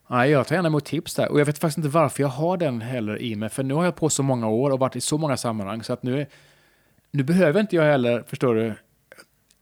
Nej, 0.07 0.29
jag 0.31 0.47
tar 0.47 0.55
gärna 0.55 0.67
emot 0.67 0.85
tips 0.85 1.15
där. 1.15 1.31
Och 1.31 1.39
jag 1.39 1.45
vet 1.45 1.57
faktiskt 1.57 1.77
inte 1.77 1.89
varför 1.89 2.23
jag 2.23 2.27
har 2.27 2.57
den 2.57 2.81
heller 2.81 3.21
i 3.21 3.35
mig. 3.35 3.49
För 3.49 3.63
nu 3.63 3.73
har 3.73 3.83
jag 3.85 3.95
på 3.95 4.09
så 4.09 4.23
många 4.23 4.47
år 4.49 4.71
och 4.71 4.79
varit 4.79 4.95
i 4.95 5.01
så 5.01 5.17
många 5.17 5.37
sammanhang. 5.37 5.83
Så 5.83 5.93
att 5.93 6.03
nu, 6.03 6.21
är- 6.21 6.27
nu 7.11 7.23
behöver 7.23 7.59
inte 7.61 7.75
jag 7.75 7.83
heller, 7.83 8.23
förstår 8.27 8.55
du. 8.55 8.73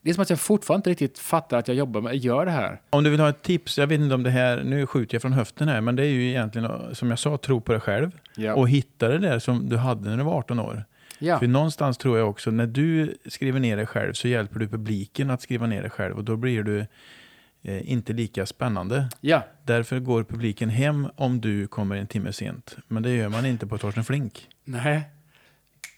Det 0.03 0.09
är 0.09 0.13
som 0.13 0.21
att 0.21 0.29
jag 0.29 0.39
fortfarande 0.39 0.79
inte 0.79 0.89
riktigt 0.89 1.19
fattar 1.19 1.57
att 1.57 1.67
jag 1.67 1.77
jobbar 1.77 2.01
med, 2.01 2.15
gör 2.15 2.45
det 2.45 2.51
här. 2.51 2.81
Om 2.89 3.03
du 3.03 3.09
vill 3.09 3.19
ha 3.19 3.29
ett 3.29 3.41
tips, 3.43 3.77
jag 3.77 3.87
vet 3.87 3.99
inte 3.99 4.15
om 4.15 4.23
det 4.23 4.29
här, 4.29 4.63
nu 4.63 4.87
skjuter 4.87 5.15
jag 5.15 5.21
från 5.21 5.33
höften 5.33 5.67
här, 5.67 5.81
men 5.81 5.95
det 5.95 6.03
är 6.05 6.09
ju 6.09 6.29
egentligen 6.29 6.95
som 6.95 7.09
jag 7.09 7.19
sa, 7.19 7.37
tro 7.37 7.61
på 7.61 7.71
dig 7.71 7.81
själv 7.81 8.11
Ja. 8.35 8.53
och 8.53 8.69
hitta 8.69 9.07
det 9.07 9.17
där 9.17 9.39
som 9.39 9.69
du 9.69 9.77
hade 9.77 10.09
när 10.09 10.17
du 10.17 10.23
var 10.23 10.33
18 10.37 10.59
år. 10.59 10.85
ja. 11.19 11.39
För 11.39 11.47
någonstans 11.47 11.97
tror 11.97 12.17
jag 12.17 12.29
också, 12.29 12.51
när 12.51 12.67
du 12.67 13.17
skriver 13.25 13.59
ner 13.59 13.77
dig 13.77 13.85
själv 13.85 14.13
så 14.13 14.27
hjälper 14.27 14.59
du 14.59 14.67
publiken 14.67 15.29
att 15.29 15.41
skriva 15.41 15.67
ner 15.67 15.81
dig 15.81 15.89
själv 15.91 16.17
och 16.17 16.23
då 16.23 16.35
blir 16.35 16.63
du 16.63 16.79
eh, 17.61 17.91
inte 17.91 18.13
lika 18.13 18.45
spännande. 18.45 19.09
ja. 19.21 19.41
Därför 19.65 19.99
går 19.99 20.23
publiken 20.23 20.69
hem 20.69 21.07
om 21.15 21.41
du 21.41 21.67
kommer 21.67 21.95
en 21.95 22.07
timme 22.07 22.33
sent. 22.33 22.77
Men 22.87 23.03
det 23.03 23.09
gör 23.15 23.29
man 23.29 23.45
inte 23.45 23.67
på 23.67 23.77
Torsten 23.77 24.03
Flink. 24.03 24.47
Nej. 24.65 25.01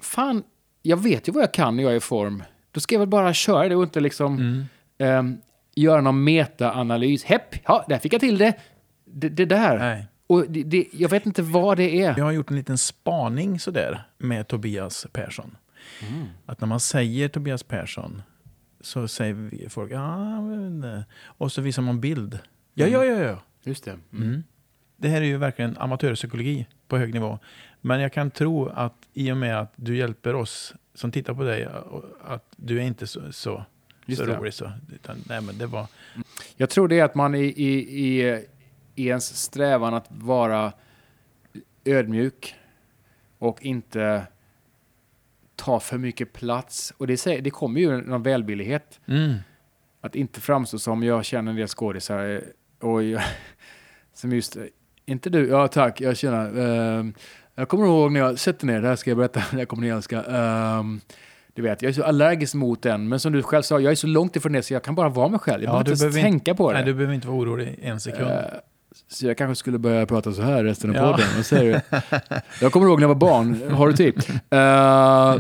Fan, 0.02 0.44
jag 0.82 0.98
vet 1.04 1.28
ju 1.28 1.32
vad 1.32 1.44
jag 1.44 1.54
kan 1.54 1.76
när 1.76 1.84
jag 1.84 1.92
är 1.92 1.96
i 1.98 2.00
form. 2.00 2.44
Då 2.76 2.82
ska 2.82 2.96
jag 2.96 3.00
väl 3.00 3.08
bara 3.10 3.34
köra 3.34 3.70
det 3.70 3.76
och 3.76 3.84
inte 3.84 4.00
liksom 4.00 4.38
Mm. 4.38 4.66
ehm, 4.98 5.38
göra 5.76 6.02
någon 6.02 6.24
meta-analys. 6.24 7.24
Hepp, 7.24 7.56
ja, 7.66 7.86
där 7.90 8.00
fick 8.00 8.14
jag 8.14 8.22
till 8.22 8.38
det. 8.38 8.54
Det, 9.06 9.30
det 9.30 9.46
där. 9.46 9.80
Nej. 9.80 10.08
Och 10.28 10.46
det, 10.50 10.64
det, 10.64 10.86
jag 10.92 11.10
vet 11.10 11.26
inte 11.26 11.42
vad 11.42 11.78
det 11.78 12.02
är. 12.02 12.18
Jag 12.18 12.26
har 12.26 12.32
gjort 12.32 12.50
en 12.50 12.56
liten 12.56 12.78
spaning 12.78 13.60
sådär 13.60 14.04
med 14.18 14.48
Tobias 14.48 15.08
Persson. 15.12 15.58
Mm. 16.08 16.26
Att 16.46 16.62
när 16.62 16.68
man 16.68 16.80
säger 16.80 17.28
Tobias 17.28 17.64
Persson 17.64 18.22
så 18.82 19.08
säger 19.08 19.70
folk 19.70 19.92
eh." 19.92 21.02
och 21.26 21.52
så 21.52 21.62
visar 21.62 21.82
man 21.82 22.02
bild. 22.02 22.40
Ja, 22.74 22.88
ja, 22.88 23.06
ja, 23.06 23.20
ja. 23.20 23.42
Just 23.64 23.86
det. 23.86 23.98
Mm. 24.14 24.44
Det 24.98 25.10
här 25.10 25.22
är 25.22 25.26
ju 25.26 25.38
verkligen 25.38 25.78
amatörpsykologi 25.78 26.68
på 26.88 26.98
hög 26.98 27.14
nivå. 27.14 27.40
Men 27.82 28.00
jag 28.02 28.14
kan 28.14 28.32
tro 28.32 28.68
att 28.68 28.96
i 29.14 29.32
och 29.32 29.38
med 29.38 29.60
att 29.60 29.74
du 29.76 29.98
hjälper 29.98 30.36
oss 30.36 30.74
som 30.96 31.12
tittar 31.12 31.34
på 31.34 31.44
dig, 31.44 31.68
att 32.24 32.46
du 32.56 32.78
är 32.78 32.82
inte 32.84 33.08
så, 33.08 33.32
så, 33.32 33.66
Just 34.06 34.22
så 34.22 34.28
det. 34.28 34.36
rolig. 34.36 34.54
Så, 34.54 34.72
utan, 34.94 35.18
nej, 35.30 35.42
men 35.42 35.58
det 35.58 35.68
var, 35.68 35.88
Jag 36.56 36.70
tror 36.70 36.88
det 36.88 37.00
är 37.00 37.04
att 37.04 37.16
man 37.16 37.36
i, 37.36 37.44
i, 37.44 37.74
i, 38.06 38.46
i 38.96 39.08
ens 39.08 39.38
strävan 39.38 39.94
att 39.94 40.06
vara 40.10 40.74
ödmjuk 41.86 42.56
och 43.38 43.66
inte 43.66 44.28
ta 45.56 45.80
för 45.80 45.98
mycket 45.98 46.34
plats. 46.34 46.94
Och 46.98 47.08
det, 47.08 47.26
det 47.26 47.50
kommer 47.50 47.82
ju 47.82 48.02
någon 48.02 48.24
välvillighet. 48.24 49.00
mm. 49.06 49.36
Att 50.02 50.16
inte 50.16 50.42
framstå 50.42 50.80
som 50.80 51.04
jag 51.04 51.26
känner 51.26 51.52
en 51.52 51.58
del 51.58 51.68
skådisar 51.68 52.30
eh, 52.30 52.88
och 52.88 53.04
jag, 53.04 53.22
Som 54.14 54.32
just, 54.32 54.58
inte 55.06 55.30
du, 55.30 55.48
ja 55.48 55.68
tack, 55.68 56.02
jag 56.02 56.18
känner. 56.18 56.58
Uh, 56.58 57.12
jag 57.56 57.68
kommer 57.70 57.86
ihåg 57.86 58.12
när 58.12 58.20
jag, 58.20 58.40
sätter 58.40 58.66
ner, 58.68 58.82
det 58.82 58.88
här 58.88 58.96
ska 58.96 59.10
jag 59.10 59.18
berätta, 59.18 59.42
jag 59.58 59.68
kommer 59.68 59.84
ni 59.84 59.90
älska. 59.90 60.18
Uh, 60.20 60.84
du 61.54 61.62
vet, 61.62 61.82
jag 61.82 61.90
är 61.90 61.94
så 61.94 62.04
allergisk 62.04 62.54
mot 62.54 62.82
den, 62.82 63.10
men 63.10 63.20
som 63.20 63.34
du 63.34 63.44
själv 63.44 63.62
sa, 63.64 63.80
jag 63.80 63.92
är 63.92 63.96
så 63.96 64.08
långt 64.08 64.36
ifrån 64.36 64.54
det 64.54 64.62
så 64.64 64.74
jag 64.74 64.84
kan 64.84 64.96
bara 64.96 65.10
vara 65.10 65.28
mig 65.28 65.40
själv. 65.40 65.64
Jag 65.64 65.70
Ja, 65.70 65.84
behöver 65.84 65.92
inte 65.92 66.04
ens 66.04 66.16
tänka 66.16 66.56
på 66.56 66.72
det. 66.72 66.78
Nej, 66.78 66.86
du 66.86 66.94
behöver 66.94 67.14
inte 67.14 67.28
vara 67.28 67.38
orolig 67.38 67.80
en 67.82 68.00
sekund. 68.00 68.32
Eh, 68.32 68.40
Så 69.08 69.28
jag 69.28 69.38
kanske 69.38 69.56
skulle 69.56 69.78
börja 69.78 70.06
prata 70.06 70.32
så 70.34 70.42
här 70.42 70.64
resten 70.64 70.90
av 70.90 70.96
Ja. 70.96 71.12
podden. 71.12 71.28
Vad 71.36 71.46
säger 71.46 71.74
du? 71.90 71.98
Jag 72.62 72.72
kommer 72.72 72.88
ihåg 72.88 73.00
när 73.00 73.04
jag 73.04 73.08
var 73.08 73.16
barn. 73.16 73.62
Har 73.72 73.88
du 73.88 73.94
tid? 73.94 74.24
Eh, 74.50 75.36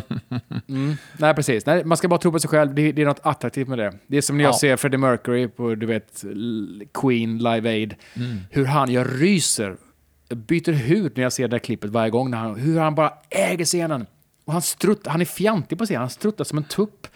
mm, 0.68 0.96
nej, 1.18 1.34
precis. 1.36 1.66
Nej, 1.66 1.84
man 1.86 1.98
ska 1.98 2.08
bara 2.08 2.20
tro 2.20 2.32
på 2.32 2.40
sig 2.40 2.50
själv. 2.50 2.74
Det, 2.76 2.92
det 2.92 3.02
är 3.02 3.06
något 3.06 3.20
attraktivt 3.24 3.68
med 3.68 3.78
det. 3.78 3.94
Det 4.08 4.18
är 4.18 4.22
som 4.22 4.38
när 4.38 4.44
jag 4.44 4.54
Ja. 4.54 4.58
ser 4.60 4.78
Freddie 4.78 4.98
Mercury 4.98 5.48
på 5.48 5.76
du 5.76 5.86
vet, 5.86 6.24
Queen 6.94 7.38
Live 7.38 7.70
Aid. 7.70 7.96
Mm. 8.14 8.38
Hur 8.52 8.66
han, 8.66 8.92
jag 8.92 9.08
ryser. 9.22 9.76
Byter 10.30 10.72
hud 10.72 11.12
när 11.16 11.24
jag 11.24 11.34
ser 11.34 11.44
det 11.44 11.52
där 11.56 11.60
klippet 11.60 11.90
varje 11.90 12.10
gång. 12.10 12.30
När 12.32 12.38
han, 12.38 12.56
hur 12.56 12.80
han 12.80 12.96
bara 12.96 13.14
äger 13.30 13.66
scenen. 13.66 14.06
Och 14.46 14.54
han, 14.54 14.62
strutt, 14.62 15.08
han 15.08 15.22
är 15.22 15.26
fjantig 15.26 15.78
på 15.78 15.86
scenen. 15.86 16.02
Han 16.02 16.10
struttar 16.10 16.44
som 16.44 16.58
en 16.58 16.64
tupp. 16.64 17.08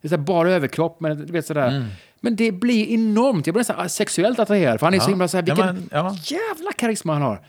Det 0.00 0.06
är 0.06 0.08
så 0.08 0.16
här 0.16 0.22
bara 0.22 0.50
överkropp, 0.50 1.00
men 1.00 1.26
du 1.26 1.32
vet 1.32 1.46
sådär. 1.46 1.68
Mm. 1.68 1.88
Men 2.20 2.36
det 2.36 2.52
blir 2.52 2.86
enormt. 2.86 3.46
Jag 3.46 3.54
blir 3.54 3.60
nästan 3.60 3.88
sexuellt 3.88 4.38
attraherad. 4.38 4.78
För 4.80 4.86
han 4.86 4.94
är 4.94 4.98
så 4.98 5.04
Ja. 5.04 5.08
himla 5.08 5.28
såhär, 5.28 5.44
Ja, 5.46 5.54
vilken 5.54 5.74
men, 5.74 5.88
ja. 5.92 6.16
jävla 6.24 6.72
karisma 6.72 7.12
han 7.12 7.22
har. 7.22 7.40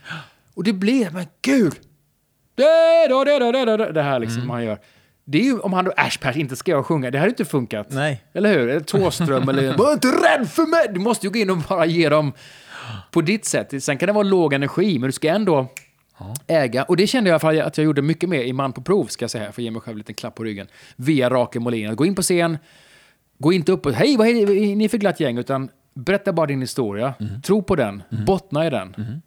Och 0.54 0.64
det 0.64 0.74
blir, 0.74 1.10
men 1.10 1.26
gud! 1.42 1.74
Det, 2.56 3.08
då, 3.10 3.24
det, 3.24 3.40
då, 3.40 3.52
det, 3.52 3.66
då, 3.66 3.78
det, 3.78 3.92
det 3.92 4.02
här 4.02 4.20
liksom 4.20 4.50
han 4.50 4.64
gör. 4.64 4.80
Det 5.26 5.38
är 5.38 5.44
ju 5.44 5.60
om 5.60 5.74
han 5.74 5.86
då 5.86 5.94
Ashpers 5.98 6.36
inte 6.36 6.56
ska 6.56 6.72
jag 6.72 6.86
sjunga, 6.86 7.12
det 7.12 7.18
hade 7.20 7.30
inte 7.30 7.46
funkat. 7.46 7.88
Nej. 7.90 8.24
Eller 8.34 8.54
hur? 8.54 8.70
Eller 8.70 8.80
Thåström 8.80 9.50
eller 9.50 9.78
var 9.78 9.94
inte 9.94 10.08
rädd 10.08 10.50
för 10.50 10.66
mig! 10.66 10.88
Du 10.94 11.00
måste 11.00 11.26
ju 11.28 11.32
gå 11.32 11.40
in 11.40 11.50
och 11.50 11.58
bara 11.58 11.86
ge 11.86 12.10
dem 12.10 12.34
på 13.12 13.22
ditt 13.22 13.46
sätt. 13.46 13.84
Sen 13.84 13.98
kan 13.98 14.08
det 14.08 14.14
vara 14.14 14.24
låg 14.24 14.54
energi, 14.54 15.00
men 15.00 15.08
du 15.08 15.12
ska 15.12 15.30
ändå 15.30 15.68
äga. 16.48 16.84
Och 16.84 16.98
det 16.98 17.08
kände 17.08 17.30
jag 17.30 17.42
fall 17.42 17.62
att 17.62 17.78
jag 17.78 17.86
gjorde 17.86 18.02
mycket 18.02 18.30
mer 18.30 18.42
i 18.42 18.54
Man 18.54 18.74
på 18.74 18.82
prov, 18.82 19.06
ska 19.06 19.24
jag 19.24 19.32
säga, 19.32 19.52
för 19.52 19.62
att 19.62 19.64
ge 19.64 19.72
mig 19.72 19.82
själv 19.82 19.96
en 19.96 19.98
liten 19.98 20.16
klapp 20.16 20.36
på 20.36 20.44
ryggen. 20.44 20.68
Via 20.96 21.30
Rakel 21.30 21.62
Molin. 21.62 21.90
Att 21.90 21.98
gå 21.98 22.06
in 22.06 22.16
på 22.16 22.22
scen, 22.22 22.58
gå 23.38 23.54
inte 23.54 23.72
upp 23.72 23.86
och 23.86 23.94
hej, 23.94 24.18
vad 24.18 24.28
är 24.28 24.76
ni 24.76 24.90
för 24.90 24.98
glatt 24.98 25.20
gäng, 25.20 25.38
utan 25.38 25.70
berätta 25.94 26.34
bara 26.34 26.48
din 26.48 26.62
historia. 26.62 27.14
Tro 27.44 27.64
på 27.64 27.76
den, 27.76 28.04
bottna 28.26 28.68
i 28.68 28.70
den. 28.70 29.22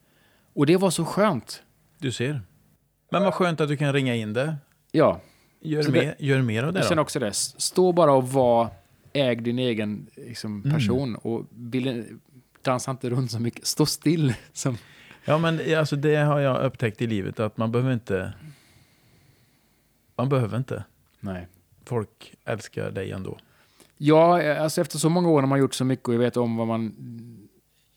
Och 0.54 0.66
det 0.66 0.76
var 0.76 0.90
så 0.90 1.04
skönt. 1.04 1.62
Du 1.98 2.12
ser. 2.12 2.40
Men 3.10 3.22
vad 3.22 3.34
skönt 3.34 3.60
att 3.60 3.68
du 3.68 3.76
kan 3.76 3.92
ringa 3.92 4.14
in 4.14 4.32
det. 4.32 4.56
Ja, 4.92 5.20
Gör, 5.60 5.82
Så 5.82 5.90
mer, 5.90 6.14
gör 6.18 6.42
mer 6.42 6.62
av 6.64 6.72
det 6.72 6.78
jag 6.78 6.88
känner 6.88 7.02
också 7.02 7.18
det. 7.18 7.34
Stå 7.34 7.92
bara 7.92 8.12
och 8.12 8.28
var, 8.28 8.68
äg 9.12 9.36
din 9.36 9.58
egen 9.58 10.06
liksom, 10.16 10.62
person 10.62 11.16
och 11.16 11.44
dansa 12.66 12.90
inte 12.90 13.10
runt 13.10 13.30
så 13.30 13.40
mycket. 13.40 13.66
Stå 13.66 13.86
still. 13.86 14.34
Som, 14.52 14.76
Ja, 15.28 15.38
men 15.38 15.76
alltså, 15.78 15.96
det 15.96 16.16
har 16.16 16.40
jag 16.40 16.64
upptäckt 16.64 17.02
i 17.02 17.06
livet 17.06 17.40
att 17.40 17.56
man 17.56 17.72
behöver 17.72 17.92
inte... 17.92 18.32
Man 20.16 20.28
behöver 20.28 20.58
inte. 20.58 20.84
nej. 21.20 21.48
Folk 21.84 22.34
älskar 22.44 22.90
dig 22.90 23.12
ändå. 23.12 23.38
Ja, 23.96 24.54
alltså 24.58 24.80
efter 24.80 24.98
så 24.98 25.08
många 25.08 25.28
år 25.28 25.40
när 25.40 25.48
man 25.48 25.58
gjort 25.58 25.74
så 25.74 25.84
mycket 25.84 26.08
och 26.08 26.14
jag 26.14 26.18
vet 26.18 26.36
om 26.36 26.56
vad 26.56 26.66
man 26.66 26.94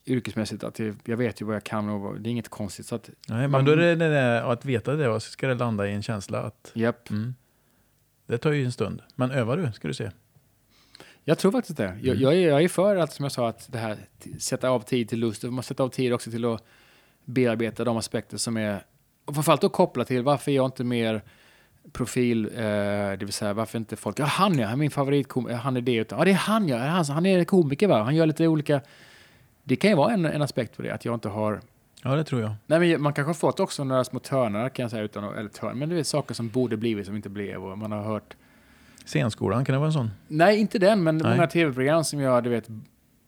yrkesmässigt, 0.06 0.64
att 0.64 0.80
jag, 1.04 1.18
vet 1.18 1.42
ju 1.42 1.46
vad 1.46 1.56
jag 1.56 1.64
kan 1.64 1.90
och 1.90 2.00
vad, 2.02 2.22
det 2.22 2.30
är 2.30 2.32
inget 2.32 2.50
konstigt. 2.50 2.86
Så 2.86 2.96
att, 2.96 3.10
Nej, 3.28 3.38
men 3.38 3.52
Man- 3.52 3.66
då 3.66 3.72
är 3.72 3.76
det, 3.78 3.96
det 3.96 4.10
där, 4.10 4.42
att 4.52 4.66
veta 4.66 4.94
det 4.96 5.10
och 5.10 5.24
så 5.24 5.32
ska 5.32 5.48
det 5.48 5.54
landa 5.56 5.88
i 5.88 5.94
en 5.94 6.04
känsla 6.04 6.42
att 6.42 6.72
japp. 6.74 7.10
mm, 7.10 7.36
det 8.28 8.38
tar 8.38 8.52
ju 8.52 8.66
en 8.66 8.72
stund. 8.72 9.02
Men 9.16 9.32
övar 9.32 9.58
du 9.58 9.72
ska 9.72 9.88
du 9.88 9.94
se. 9.94 10.12
Jag 11.30 11.38
tror 11.38 11.52
faktiskt 11.52 11.78
det. 11.78 11.98
Jag, 12.02 12.16
jag, 12.16 12.34
är, 12.34 12.48
jag 12.48 12.64
är 12.64 12.68
för 12.68 12.96
att, 12.96 13.14
som 13.14 13.24
jag 13.24 13.32
sa, 13.32 13.50
att 13.50 13.72
det 13.72 13.78
här 13.78 13.98
sätta 14.40 14.70
av 14.70 14.80
tid 14.80 15.10
till 15.10 15.20
lust. 15.20 15.44
Man 15.44 15.54
måste 15.54 15.68
sätta 15.68 15.84
av 15.84 15.90
tid 15.90 16.14
också 16.14 16.32
till 16.32 16.46
att 16.46 16.64
bearbeta 17.26 17.84
de 17.84 17.98
aspekter 17.98 18.38
som 18.38 18.58
är, 18.58 18.84
och 19.26 19.34
framförallt 19.34 19.62
då 19.62 19.70
koppla 19.70 20.06
till 20.06 20.24
varför 20.24 20.52
jag 20.52 20.66
inte 20.66 20.84
mer 20.84 21.22
profil, 21.92 22.46
eh, 22.46 22.62
det 22.62 23.20
vill 23.20 23.34
säga 23.34 23.54
varför 23.54 23.78
inte 23.78 23.96
folk, 23.96 24.20
ja 24.20 24.26
han 24.26 24.60
ja, 24.60 24.76
min 24.76 24.92
favoritkomiker, 24.92 25.56
han 25.56 25.78
är 25.78 25.82
det, 25.82 25.96
utan, 25.96 26.20
ja 26.20 26.26
det 26.26 26.32
är 26.32 26.36
han 26.36 26.68
ja, 26.68 26.78
han, 26.78 27.06
han 27.06 27.26
är 27.26 27.44
komiker 27.44 27.88
va, 27.88 28.04
han 28.04 28.16
gör 28.16 28.26
lite 28.26 28.48
olika, 28.48 28.82
det 29.64 29.76
kan 29.76 29.90
ju 29.90 29.96
vara 29.96 30.14
en, 30.14 30.26
en 30.26 30.42
aspekt 30.42 30.78
på 30.78 30.82
det, 30.82 30.92
att 30.92 31.06
jag 31.06 31.14
inte 31.14 31.30
har 31.30 31.62
Ja, 32.04 32.16
det 32.16 32.24
tror 32.24 32.42
jag. 32.42 32.52
Nej, 32.66 32.80
men 32.80 33.02
man 33.02 33.14
kanske 33.14 33.30
har 33.30 33.34
fått 33.34 33.60
också 33.60 33.84
några 33.84 34.04
små 34.04 34.20
törnar 34.20 34.70
kan 34.70 34.84
jag 34.84 34.92
säga, 34.92 35.04
utan 35.04 35.24
att, 35.24 35.38
eller 35.38 35.50
törn, 35.50 35.80
men 35.80 35.90
det 35.90 36.00
är 36.00 36.04
saker 36.04 36.34
som 36.34 36.50
borde 36.50 36.78
blivit 36.78 37.06
som 37.06 37.16
inte 37.16 37.30
blev 37.30 37.64
och 37.64 37.78
man 37.78 37.92
har 37.92 38.04
hört 38.04 38.36
Scenskolan, 39.10 39.66
kan 39.66 39.74
det 39.74 39.80
vara 39.80 39.88
en 39.88 39.94
sån? 39.94 40.12
Nej, 40.28 40.58
inte 40.60 40.80
den, 40.80 41.04
men 41.04 41.18
Nej. 41.18 41.32
många 41.38 41.48
tv-program 41.48 42.04
som 42.04 42.20
jag, 42.20 42.44
du 42.44 42.50
vet, 42.50 42.68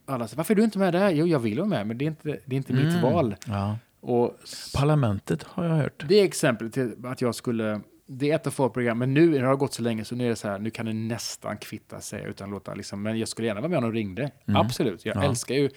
alla 0.05 0.27
säger, 0.27 0.38
varför 0.38 0.53
är 0.53 0.55
du 0.55 0.63
inte 0.63 0.79
med 0.79 0.93
där? 0.93 1.09
Jo, 1.09 1.27
jag 1.27 1.39
vill 1.39 1.57
vara 1.57 1.69
med, 1.69 1.88
men 1.88 1.97
det 1.97 2.05
är 2.05 2.07
inte, 2.07 2.38
det 2.45 2.55
är 2.55 2.57
inte 2.57 2.73
mitt 2.73 2.84
Mm. 2.95 3.01
val. 3.01 3.36
Ja. 3.47 3.77
Och 4.01 4.38
Parlamentet 4.75 5.43
har 5.43 5.65
jag 5.65 5.75
hört. 5.75 6.05
det 6.09 6.15
är 6.19 6.23
exempel 6.25 6.71
till 6.71 6.95
att 7.05 7.21
jag 7.21 7.36
skulle, 7.36 7.82
det 8.07 8.32
är 8.32 8.36
ett 8.36 8.47
av 8.47 8.51
få 8.51 8.69
program, 8.69 8.97
men 8.99 9.13
nu 9.13 9.32
det 9.32 9.45
har 9.45 9.55
gått 9.55 9.73
så 9.73 9.82
länge 9.82 10.05
så 10.05 10.15
nu 10.15 10.25
är 10.25 10.29
det 10.29 10.36
så 10.36 10.47
här, 10.47 10.59
nu 10.59 10.69
kan 10.69 10.86
det 10.86 10.93
nästan 10.93 11.57
kvitta 11.57 12.01
sig 12.01 12.23
utan 12.29 12.49
låta 12.49 12.73
liksom, 12.73 13.01
men 13.01 13.19
jag 13.19 13.27
skulle 13.27 13.47
gärna 13.47 13.61
vara 13.61 13.69
med 13.69 13.77
om 13.77 13.84
de 13.84 13.91
ringde. 13.93 14.32
Mm. 14.47 14.61
Absolut, 14.61 15.05
jag 15.05 15.15
Ja. 15.17 15.23
älskar 15.23 15.55
ju, 15.55 15.69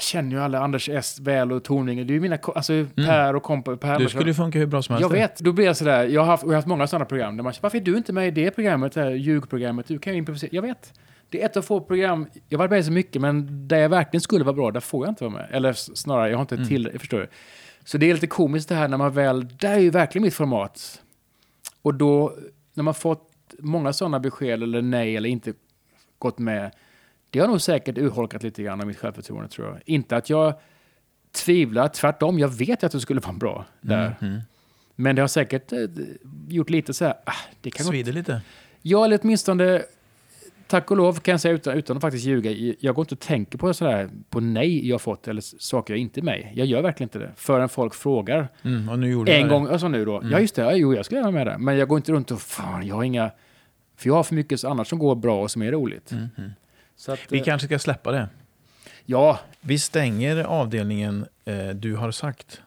jag 0.00 0.04
känner 0.04 0.30
ju 0.30 0.42
alla, 0.42 0.58
Anders 0.58 0.88
S. 0.88 1.20
Väl 1.20 1.52
och 1.52 1.64
Tornving, 1.64 2.06
det 2.06 2.12
är 2.12 2.14
ju 2.14 2.20
mina, 2.20 2.38
alltså 2.54 2.86
Per 2.96 3.36
och 3.36 3.42
kompa, 3.42 3.76
Per 3.76 3.88
Mm. 3.88 4.02
Du 4.02 4.08
skulle 4.08 4.30
ju 4.30 4.34
funka 4.34 4.58
hur 4.58 4.66
bra 4.66 4.82
som 4.82 4.94
helst. 4.94 5.02
Jag 5.02 5.18
vet, 5.18 5.38
då 5.38 5.52
blir 5.52 5.64
jag 5.64 5.76
sådär, 5.76 6.04
jag 6.04 6.20
har 6.20 6.26
haft, 6.26 6.42
jag 6.42 6.50
har 6.50 6.54
haft 6.54 6.66
många 6.66 6.86
sådana 6.86 7.04
program 7.04 7.36
där 7.36 7.44
man 7.44 7.52
varför 7.60 7.78
är 7.78 7.82
du 7.82 7.96
inte 7.96 8.12
med 8.12 8.28
i 8.28 8.30
det 8.30 8.50
programmet, 8.50 8.92
det 8.92 9.00
här 9.00 9.10
ljugprogrammet, 9.10 9.86
du 9.86 9.98
kan 9.98 10.12
ju 10.12 10.18
improvisera. 10.18 10.50
Jag 10.52 10.62
vet. 10.62 10.92
Det 11.28 11.42
är 11.42 11.46
ett 11.46 11.56
av 11.56 11.62
få 11.62 11.80
program, 11.80 12.26
jag 12.48 12.58
har 12.58 12.64
varit 12.64 12.70
med 12.70 12.84
så 12.84 12.92
mycket, 12.92 13.22
men 13.22 13.68
där 13.68 13.78
jag 13.78 13.88
verkligen 13.88 14.20
skulle 14.20 14.44
vara 14.44 14.54
bra, 14.54 14.70
där 14.70 14.80
får 14.80 15.06
jag 15.06 15.12
inte 15.12 15.24
vara 15.24 15.34
med. 15.34 15.48
Eller 15.50 15.72
snarare, 15.72 16.30
jag 16.30 16.36
har 16.36 16.42
inte 16.42 16.64
till, 16.64 16.90
förstår 16.98 17.18
du. 17.18 17.28
Så 17.84 17.98
det 17.98 18.10
är 18.10 18.14
lite 18.14 18.26
komiskt 18.26 18.68
det 18.68 18.74
här 18.74 18.88
när 18.88 18.96
man 18.96 19.12
väl, 19.12 19.48
det 19.48 19.66
är 19.66 19.78
ju 19.78 19.90
verkligen 19.90 20.24
mitt 20.24 20.34
format. 20.34 21.02
Och 21.82 21.94
då, 21.94 22.34
när 22.74 22.84
man 22.84 22.94
fått 22.94 23.30
många 23.58 23.92
sådana 23.92 24.20
besked, 24.20 24.62
eller 24.62 24.82
nej, 24.82 25.16
eller 25.16 25.28
inte 25.28 25.52
gått 26.18 26.38
med, 26.38 26.70
det 27.30 27.38
har 27.38 27.48
nog 27.48 27.60
säkert 27.60 27.98
urholkat 27.98 28.42
lite 28.42 28.62
grann 28.62 28.80
av 28.80 28.86
mitt 28.86 28.98
självförtroende, 28.98 29.48
tror 29.48 29.68
jag. 29.68 29.80
Inte 29.86 30.16
att 30.16 30.30
jag 30.30 30.54
tvivlar, 31.32 31.88
tvärtom, 31.88 32.38
jag 32.38 32.48
vet 32.48 32.84
att 32.84 32.92
du 32.92 33.00
skulle 33.00 33.20
vara 33.20 33.32
bra 33.32 33.66
där. 33.80 34.16
Mm. 34.20 34.40
Men 34.96 35.16
det 35.16 35.22
har 35.22 35.28
säkert 35.28 35.72
eh, 35.72 35.78
gjort 36.48 36.70
lite 36.70 36.94
så 36.94 37.04
här, 37.04 37.14
ah, 37.24 37.32
det 37.60 37.70
kan 37.70 37.86
gå... 37.86 37.92
Svider 37.92 38.12
lite. 38.12 38.40
Ja, 38.82 39.04
eller 39.04 39.18
åtminstone, 39.22 39.82
tack 40.66 40.90
och 40.90 40.96
lov 40.96 41.20
kan 41.20 41.32
jag 41.32 41.40
säga 41.40 41.54
utan, 41.54 41.74
utan 41.78 41.96
att 41.96 42.00
faktiskt 42.00 42.24
ljuga, 42.24 42.74
jag 42.80 42.94
går 42.94 43.02
inte 43.02 43.14
och 43.14 43.20
tänker 43.20 43.58
på 43.58 43.74
sådär, 43.74 44.08
på 44.30 44.40
nej 44.40 44.88
jag 44.88 45.00
fått 45.00 45.28
eller 45.28 45.40
saker 45.58 45.94
jag 45.94 46.00
inte 46.00 46.20
är 46.20 46.22
med. 46.22 46.52
Jag 46.54 46.66
gör 46.66 46.82
verkligen 46.82 47.06
inte 47.06 47.18
det. 47.18 47.30
Förrän 47.36 47.68
folk 47.68 47.94
frågar. 47.94 48.48
Mm, 48.62 48.88
En 49.28 49.48
gång, 49.48 49.64
det. 49.64 49.72
alltså 49.72 49.88
nu 49.88 50.04
då, 50.04 50.22
ja 50.30 50.40
just 50.40 50.54
det, 50.54 50.62
ja, 50.62 50.72
jo 50.74 50.94
jag 50.94 51.04
skulle 51.04 51.18
gärna 51.20 51.30
med 51.30 51.46
där. 51.46 51.58
Men 51.58 51.76
jag 51.76 51.88
går 51.88 51.96
inte 51.98 52.12
runt 52.12 52.30
och, 52.30 52.40
fan 52.40 52.86
jag 52.86 52.94
har 52.94 53.02
inga, 53.04 53.30
för 53.96 54.08
jag 54.08 54.14
har 54.14 54.22
för 54.22 54.34
mycket 54.34 54.64
annat 54.64 54.88
som 54.88 54.98
går 54.98 55.14
bra 55.14 55.42
och 55.42 55.50
som 55.50 55.62
är 55.62 55.72
roligt. 55.72 56.12
Mhm. 56.12 56.52
Så 57.00 57.12
att, 57.12 57.20
Vi 57.28 57.38
eh, 57.38 57.44
kanske 57.44 57.66
ska 57.66 57.78
släppa 57.78 58.12
det. 58.12 58.28
Ja, 59.04 59.40
Vi 59.60 59.78
stänger 59.78 60.44
avdelningen 60.44 61.26
eh, 61.44 61.68
Du 61.68 61.96
har 61.96 62.10
sagt. 62.10 62.62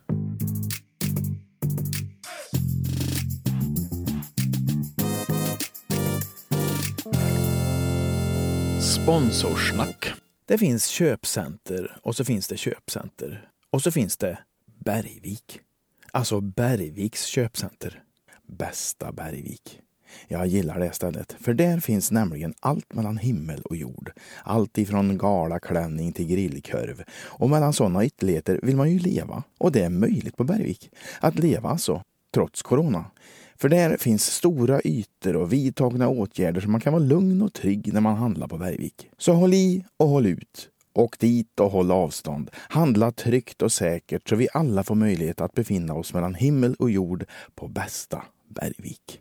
Sponsorsnack. 8.82 10.14
Det 10.46 10.58
finns 10.58 10.88
köpcenter 10.88 11.98
och 12.02 12.16
så 12.16 12.26
finns 12.26 12.48
det 12.48 12.58
köpcenter. 12.58 13.50
Och 13.70 13.82
så 13.82 13.92
finns 13.92 14.18
det 14.18 14.38
Bergvik. 14.66 15.60
Alltså 16.12 16.42
Bergviks 16.42 17.26
köpcenter. 17.26 18.04
Bästa 18.48 19.12
Bergvik. 19.12 19.83
Jag 20.28 20.48
gillar 20.48 20.80
det 20.80 20.92
stället, 20.92 21.36
för 21.40 21.54
där 21.54 21.80
finns 21.80 22.12
nämligen 22.12 22.54
allt 22.60 22.94
mellan 22.94 23.18
himmel 23.18 23.62
och 23.62 23.76
jord. 23.76 24.12
Allt 24.44 24.78
ifrån 24.78 25.18
galaklänning 25.18 26.12
till 26.12 26.28
grillkorv. 26.28 27.04
Och 27.24 27.50
mellan 27.50 27.74
sådana 27.74 28.06
ytterligheter 28.06 28.60
vill 28.64 28.76
man 28.76 28.92
ju 28.92 29.00
leva. 29.00 29.44
Och 29.58 29.72
det 29.72 29.84
är 29.84 29.90
möjligt 29.90 30.38
på 30.38 30.44
Bergvik. 30.44 30.90
Att 31.20 31.40
leva 31.40 31.70
alltså, 31.70 32.04
trots 32.34 32.62
corona. 32.62 33.06
För 33.56 33.70
där 33.70 33.98
finns 33.98 34.26
stora 34.26 34.82
ytor 34.84 35.36
och 35.36 35.54
vidtagna 35.54 36.10
åtgärder 36.10 36.62
så 36.62 36.70
man 36.70 36.82
kan 36.82 36.94
vara 36.94 37.04
lugn 37.04 37.42
och 37.42 37.54
trygg 37.54 37.94
när 37.94 38.02
man 38.02 38.16
handlar 38.16 38.48
på 38.48 38.58
Bergvik. 38.58 39.10
Så 39.18 39.34
håll 39.34 39.54
i 39.54 39.86
och 39.98 40.08
håll 40.08 40.26
ut. 40.26 40.70
Åk 40.94 41.20
dit 41.20 41.60
och 41.60 41.72
håll 41.72 41.92
avstånd. 41.92 42.50
Handla 42.54 43.12
tryggt 43.12 43.62
och 43.62 43.72
säkert 43.72 44.30
så 44.30 44.36
vi 44.36 44.48
alla 44.54 44.84
får 44.84 44.96
möjlighet 44.96 45.42
att 45.42 45.54
befinna 45.54 45.94
oss 45.94 46.14
mellan 46.14 46.36
himmel 46.36 46.76
och 46.80 46.92
jord 46.92 47.26
på 47.56 47.68
bästa 47.68 48.24
Bergvik. 48.48 49.20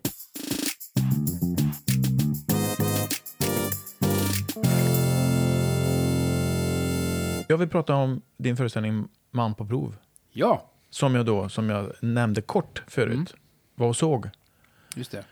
Jag 7.47 7.57
vill 7.57 7.69
prata 7.69 7.95
om 7.95 8.21
din 8.37 8.57
föreställning 8.57 9.07
Man 9.31 9.55
på 9.55 9.65
prov. 9.65 9.95
ja, 10.31 10.69
Som 10.89 11.15
jag 11.15 11.25
då, 11.25 11.49
som 11.49 11.69
jag 11.69 11.91
nämnde 12.01 12.41
kort 12.41 12.83
förut, 12.87 13.13
Mm. 13.13 13.25
var 13.75 13.87
och 13.87 13.95
såg. 13.95 14.29
just 14.95 15.11
det. 15.11 15.23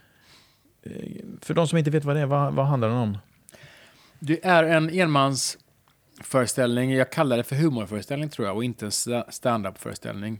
För 1.41 1.53
de 1.53 1.67
som 1.67 1.77
inte 1.77 1.91
vet 1.91 2.03
vad 2.05 2.15
det 2.15 2.19
är, 2.21 2.25
vad, 2.25 2.53
vad 2.53 2.65
handlar 2.65 2.87
den 2.89 2.97
om? 2.97 3.17
Det 4.19 4.45
är 4.45 4.63
en 4.63 4.89
enmans 4.89 5.57
föreställning, 6.21 6.91
jag 6.93 7.11
kallar 7.11 7.37
det 7.37 7.43
för 7.43 7.55
humorföreställning 7.55 8.29
tror 8.29 8.47
jag, 8.47 8.55
och 8.55 8.63
inte 8.63 8.85
en 8.85 8.91
stand-up-föreställning. 9.29 10.39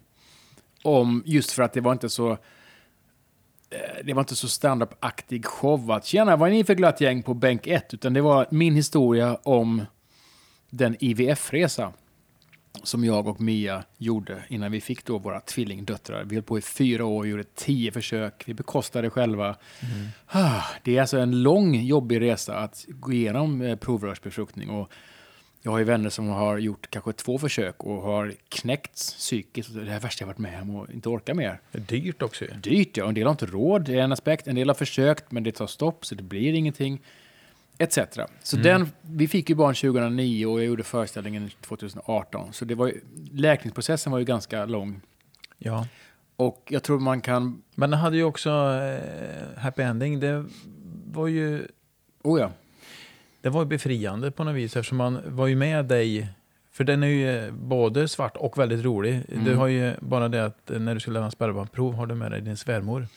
Om, 0.84 1.24
just 1.26 1.52
för 1.52 1.64
att 1.64 1.74
det 1.74 1.82
var 1.82 1.92
inte 1.92 2.10
så 2.10 2.32
eh, 2.32 2.38
det 4.04 4.14
var 4.14 4.22
inte 4.22 4.36
så 4.36 4.48
stand-up-aktig 4.48 5.46
show 5.46 5.92
att 5.92 6.06
tjena, 6.06 6.36
vad 6.36 6.50
är 6.50 6.54
ni 6.54 6.64
för 6.64 6.76
glatt 6.76 7.02
gäng 7.02 7.24
på 7.24 7.34
bänk 7.34 7.68
1? 7.68 7.94
Utan 7.94 8.14
det 8.14 8.22
var 8.22 8.48
min 8.52 8.76
historia 8.76 9.36
om 9.44 9.86
den 10.72 10.96
IVF-resa 11.00 11.94
som 12.84 13.04
jag 13.06 13.28
och 13.28 13.42
Mia 13.42 13.84
gjorde 13.98 14.44
innan 14.50 14.72
vi 14.72 14.82
fick 14.82 15.06
då 15.06 15.18
våra 15.18 15.40
tvillingdöttrar. 15.40 16.24
Vi 16.24 16.36
höll 16.36 16.44
på 16.44 16.58
i 16.58 16.62
fyra 16.62 17.06
år, 17.06 17.28
gjorde 17.28 17.44
tio 17.44 17.92
försök, 17.92 18.44
vi 18.46 18.54
bekostade 18.54 19.10
själva. 19.10 19.56
Ah, 20.28 20.62
Det 20.84 20.98
är 20.98 21.02
alltså 21.02 21.18
en 21.18 21.44
lång, 21.44 21.76
jobbig 21.76 22.22
resa 22.22 22.58
att 22.58 22.86
gå 22.88 23.12
igenom 23.14 23.62
eh, 23.62 23.76
provrörsbefruktning. 23.76 24.70
Och 24.70 24.92
jag 25.62 25.72
har 25.72 25.80
ju 25.80 25.84
vänner 25.86 26.10
som 26.10 26.28
har 26.28 26.58
gjort 26.58 26.90
kanske 26.90 27.14
två 27.14 27.38
försök 27.38 27.84
och 27.84 28.02
har 28.02 28.34
knäckts 28.50 29.14
psykiskt. 29.14 29.74
Det 29.74 29.82
är 29.82 29.86
det 29.86 30.00
värsta 30.00 30.22
jag 30.24 30.28
varit 30.28 30.38
med 30.38 30.62
om 30.62 30.76
och 30.76 30.92
inte 30.94 31.10
orkar 31.10 31.34
mer. 31.34 31.62
Det 31.72 31.78
är 31.78 31.82
dyrt 32.02 32.22
också. 32.22 32.46
Dyrt, 32.64 32.98
ja. 32.98 33.08
En 33.08 33.14
del 33.14 33.24
har 33.24 33.32
inte 33.32 33.46
råd, 33.46 33.86
det 33.86 33.94
är 33.94 34.04
en 34.04 34.12
aspekt. 34.12 34.48
En 34.48 34.56
del 34.56 34.70
har 34.70 34.76
försökt, 34.76 35.32
men 35.32 35.44
det 35.44 35.52
tar 35.52 35.68
stopp, 35.68 36.06
så 36.06 36.16
det 36.16 36.24
blir 36.24 36.54
ingenting. 36.54 37.02
Etc. 37.82 37.98
Så 38.44 38.58
den, 38.58 38.92
vi 39.02 39.28
fick 39.28 39.50
ju 39.50 39.56
barn 39.56 39.76
2009 39.76 40.46
och 40.46 40.60
jag 40.60 40.66
gjorde 40.66 40.84
föreställningen 40.84 41.50
2018. 41.62 42.54
Så 42.54 42.66
det 42.66 42.76
var 42.76 42.88
ju, 42.88 43.02
läkningsprocessen 43.32 44.12
var 44.12 44.20
ju 44.20 44.26
ganska 44.26 44.66
lång. 44.66 45.02
Ja. 45.58 45.88
Och 46.36 46.68
jag 46.70 46.84
tror 46.84 47.00
man 47.00 47.22
kan... 47.22 47.62
Men 47.76 47.90
den 47.90 48.00
hade 48.00 48.18
ju 48.18 48.24
också 48.24 48.50
eh, 48.50 49.62
happy 49.62 49.82
ending. 49.82 50.20
Det 50.20 50.46
var 51.06 51.28
ju 51.28 51.68
Oh 52.24 52.40
ja. 52.40 52.52
det 53.42 53.50
var 53.50 53.62
ju 53.62 53.68
befriande 53.68 54.32
på 54.32 54.44
något 54.44 54.56
vis 54.56 54.76
eftersom 54.76 54.98
man 54.98 55.20
var 55.26 55.48
ju 55.48 55.56
med 55.56 55.86
dig. 55.86 56.28
För 56.72 56.84
den 56.84 57.04
är 57.04 57.08
ju 57.08 57.38
eh, 57.38 57.52
både 57.54 58.08
svart 58.08 58.38
och 58.38 58.58
väldigt 58.58 58.86
rolig. 58.86 59.22
Mm. 59.30 59.46
Du 59.46 59.56
har 59.56 59.68
ju 59.68 59.94
bara 60.00 60.30
det 60.30 60.46
att 60.46 60.72
när 60.78 60.94
du 60.94 61.00
ska 61.00 61.12
lämna 61.12 61.32
spermaprov 61.32 61.94
har 61.94 62.06
du 62.06 62.16
med 62.16 62.32
dig 62.32 62.42
din 62.42 62.58
svärmor. 62.58 63.08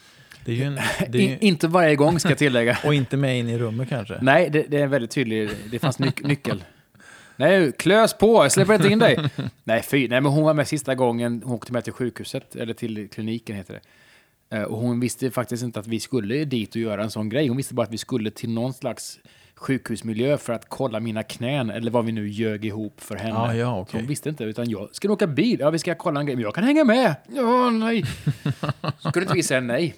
Ju 0.53 0.63
en, 0.65 0.79
In, 1.15 1.21
ju, 1.21 1.39
inte 1.41 1.69
varje 1.69 1.97
gång 1.97 2.21
ska 2.21 2.29
jag 2.29 2.39
tillägga. 2.39 2.79
och 2.85 2.95
inte 2.95 3.17
med 3.17 3.39
in 3.39 3.49
i 3.49 3.59
rummet 3.59 3.89
kanske. 3.89 4.19
Nej, 4.23 4.51
det, 4.51 4.63
det 4.69 4.81
är 4.81 4.87
väldigt 4.87 5.11
tydligt. 5.11 5.57
Det 5.71 5.79
fanns 5.79 5.99
nyc 5.99 6.15
nyckel. 6.23 6.65
Nej, 7.37 7.73
klös 7.73 8.15
på, 8.19 8.45
jag 8.45 8.53
släpper 8.53 8.75
inte 8.75 8.89
in 8.89 8.99
dig. 8.99 9.19
Nej, 9.65 9.83
fy. 9.83 10.09
Nej, 10.09 10.21
men 10.21 10.33
hon 10.33 10.45
var 10.45 10.55
med 10.55 10.69
sista 10.69 10.95
gången. 10.95 11.43
Hon 11.45 11.55
åkte 11.55 11.73
med 11.73 11.85
till 11.85 11.93
sjukhuset, 11.93 12.57
eller 12.57 12.75
till 12.75 13.09
kliniken 13.09 13.57
heter 13.57 13.81
det. 14.51 14.57
Eh, 14.57 14.63
Och 14.63 14.79
hon 14.79 15.01
visste 15.01 15.31
faktiskt 15.31 15.63
inte 15.63 15.81
att 15.81 15.87
vi 15.87 16.01
skulle 16.01 16.45
dit 16.45 16.71
och 16.71 16.77
göra 16.81 17.03
en 17.03 17.11
sån 17.11 17.29
grej. 17.29 17.49
Hon 17.49 17.57
visste 17.57 17.75
bara 17.75 17.83
att 17.83 17.93
vi 17.93 17.99
skulle 17.99 18.31
till 18.31 18.51
någon 18.51 18.73
slags 18.75 19.19
sjukhusmiljö 19.57 20.39
för 20.39 20.53
att 20.53 20.69
kolla 20.69 21.01
mina 21.01 21.23
knän, 21.23 21.71
eller 21.71 21.91
vad 21.91 22.05
vi 22.05 22.13
nu 22.13 22.29
ljög 22.29 22.65
ihop 22.65 23.01
för 23.01 23.17
henne. 23.17 23.35
Ja, 23.35 23.55
ja, 23.55 23.81
okej. 23.81 24.01
hon 24.01 24.09
visste 24.09 24.29
inte, 24.29 24.45
utan 24.45 24.71
jag, 24.71 24.89
ska 24.93 25.09
du 25.09 25.15
åka 25.15 25.27
bil? 25.27 25.61
Ja, 25.61 25.71
vi 25.71 25.79
ska 25.79 25.95
kolla 25.95 26.21
en 26.21 26.27
grej. 26.27 26.37
Men 26.37 26.43
jag 26.43 26.55
kan 26.55 26.65
hänga 26.65 26.85
med. 26.85 27.15
Ja, 27.29 27.71
nej. 27.71 28.05
Skulle 28.99 29.23
inte 29.25 29.35
vi 29.35 29.43
säga 29.43 29.61
nej? 29.61 29.95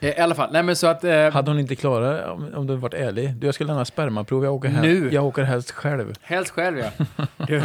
Eh, 0.00 0.08
I 0.10 0.20
alla 0.20 0.34
fall, 0.34 0.52
nej 0.52 0.62
men 0.62 0.76
så 0.76 0.86
att... 0.86 1.04
Eh, 1.04 1.30
Hade 1.30 1.50
hon 1.50 1.60
inte 1.60 1.76
klarat 1.76 2.28
om, 2.28 2.54
om 2.54 2.66
du 2.66 2.76
varit 2.76 2.94
ärlig? 2.94 3.34
Du, 3.34 3.46
jag 3.46 3.54
ska 3.54 3.64
lämna 3.64 3.84
spermaprov. 3.84 4.44
Jag 4.44 4.54
åker, 4.54 4.68
Nu? 4.82 5.08
Jag 5.12 5.24
åker 5.24 5.42
helst 5.42 5.70
själv. 5.70 6.14
Helst 6.22 6.50
själv, 6.50 6.78
ja. 6.78 6.90
Du, 7.46 7.62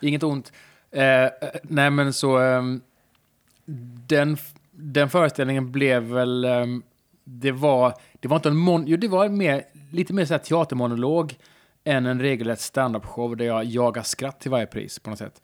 inget 0.00 0.22
ont. 0.22 0.52
Eh, 0.90 1.04
eh, 1.04 1.30
nej, 1.62 1.90
men 1.90 2.12
så... 2.12 2.38
ehm, 2.38 2.80
den, 4.06 4.36
den 4.70 5.10
föreställningen 5.10 5.72
blev 5.72 6.02
väl... 6.02 6.44
ehm, 6.44 6.82
det, 7.24 7.52
var, 7.52 7.94
det 8.20 8.28
var 8.28 8.36
inte 8.36 8.48
en 8.48 8.56
mon... 8.56 8.86
Jo, 8.86 8.96
det 8.96 9.08
var 9.08 9.28
mer, 9.28 9.62
lite 9.92 10.12
mer 10.12 10.24
så 10.24 10.34
här 10.34 10.38
teatermonolog 10.38 11.34
än 11.84 12.06
en 12.06 12.20
regelrätt 12.20 12.58
standup-show 12.60 13.36
där 13.36 13.44
jag 13.44 13.64
jagar 13.64 14.02
skratt 14.02 14.40
till 14.40 14.50
varje 14.50 14.66
pris 14.66 14.98
på 14.98 15.10
något 15.10 15.18
sätt. 15.18 15.42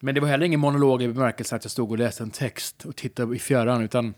Men 0.00 0.14
det 0.14 0.20
var 0.20 0.28
heller 0.28 0.46
ingen 0.46 0.60
monolog 0.60 1.02
i 1.02 1.08
bemärkelse 1.08 1.56
att 1.56 1.64
jag 1.64 1.70
stod 1.70 1.90
och 1.90 1.98
läste 1.98 2.22
en 2.22 2.30
text 2.30 2.84
och 2.84 2.96
tittade 2.96 3.36
i 3.36 3.38
fjärran, 3.38 3.82
utan 3.82 4.14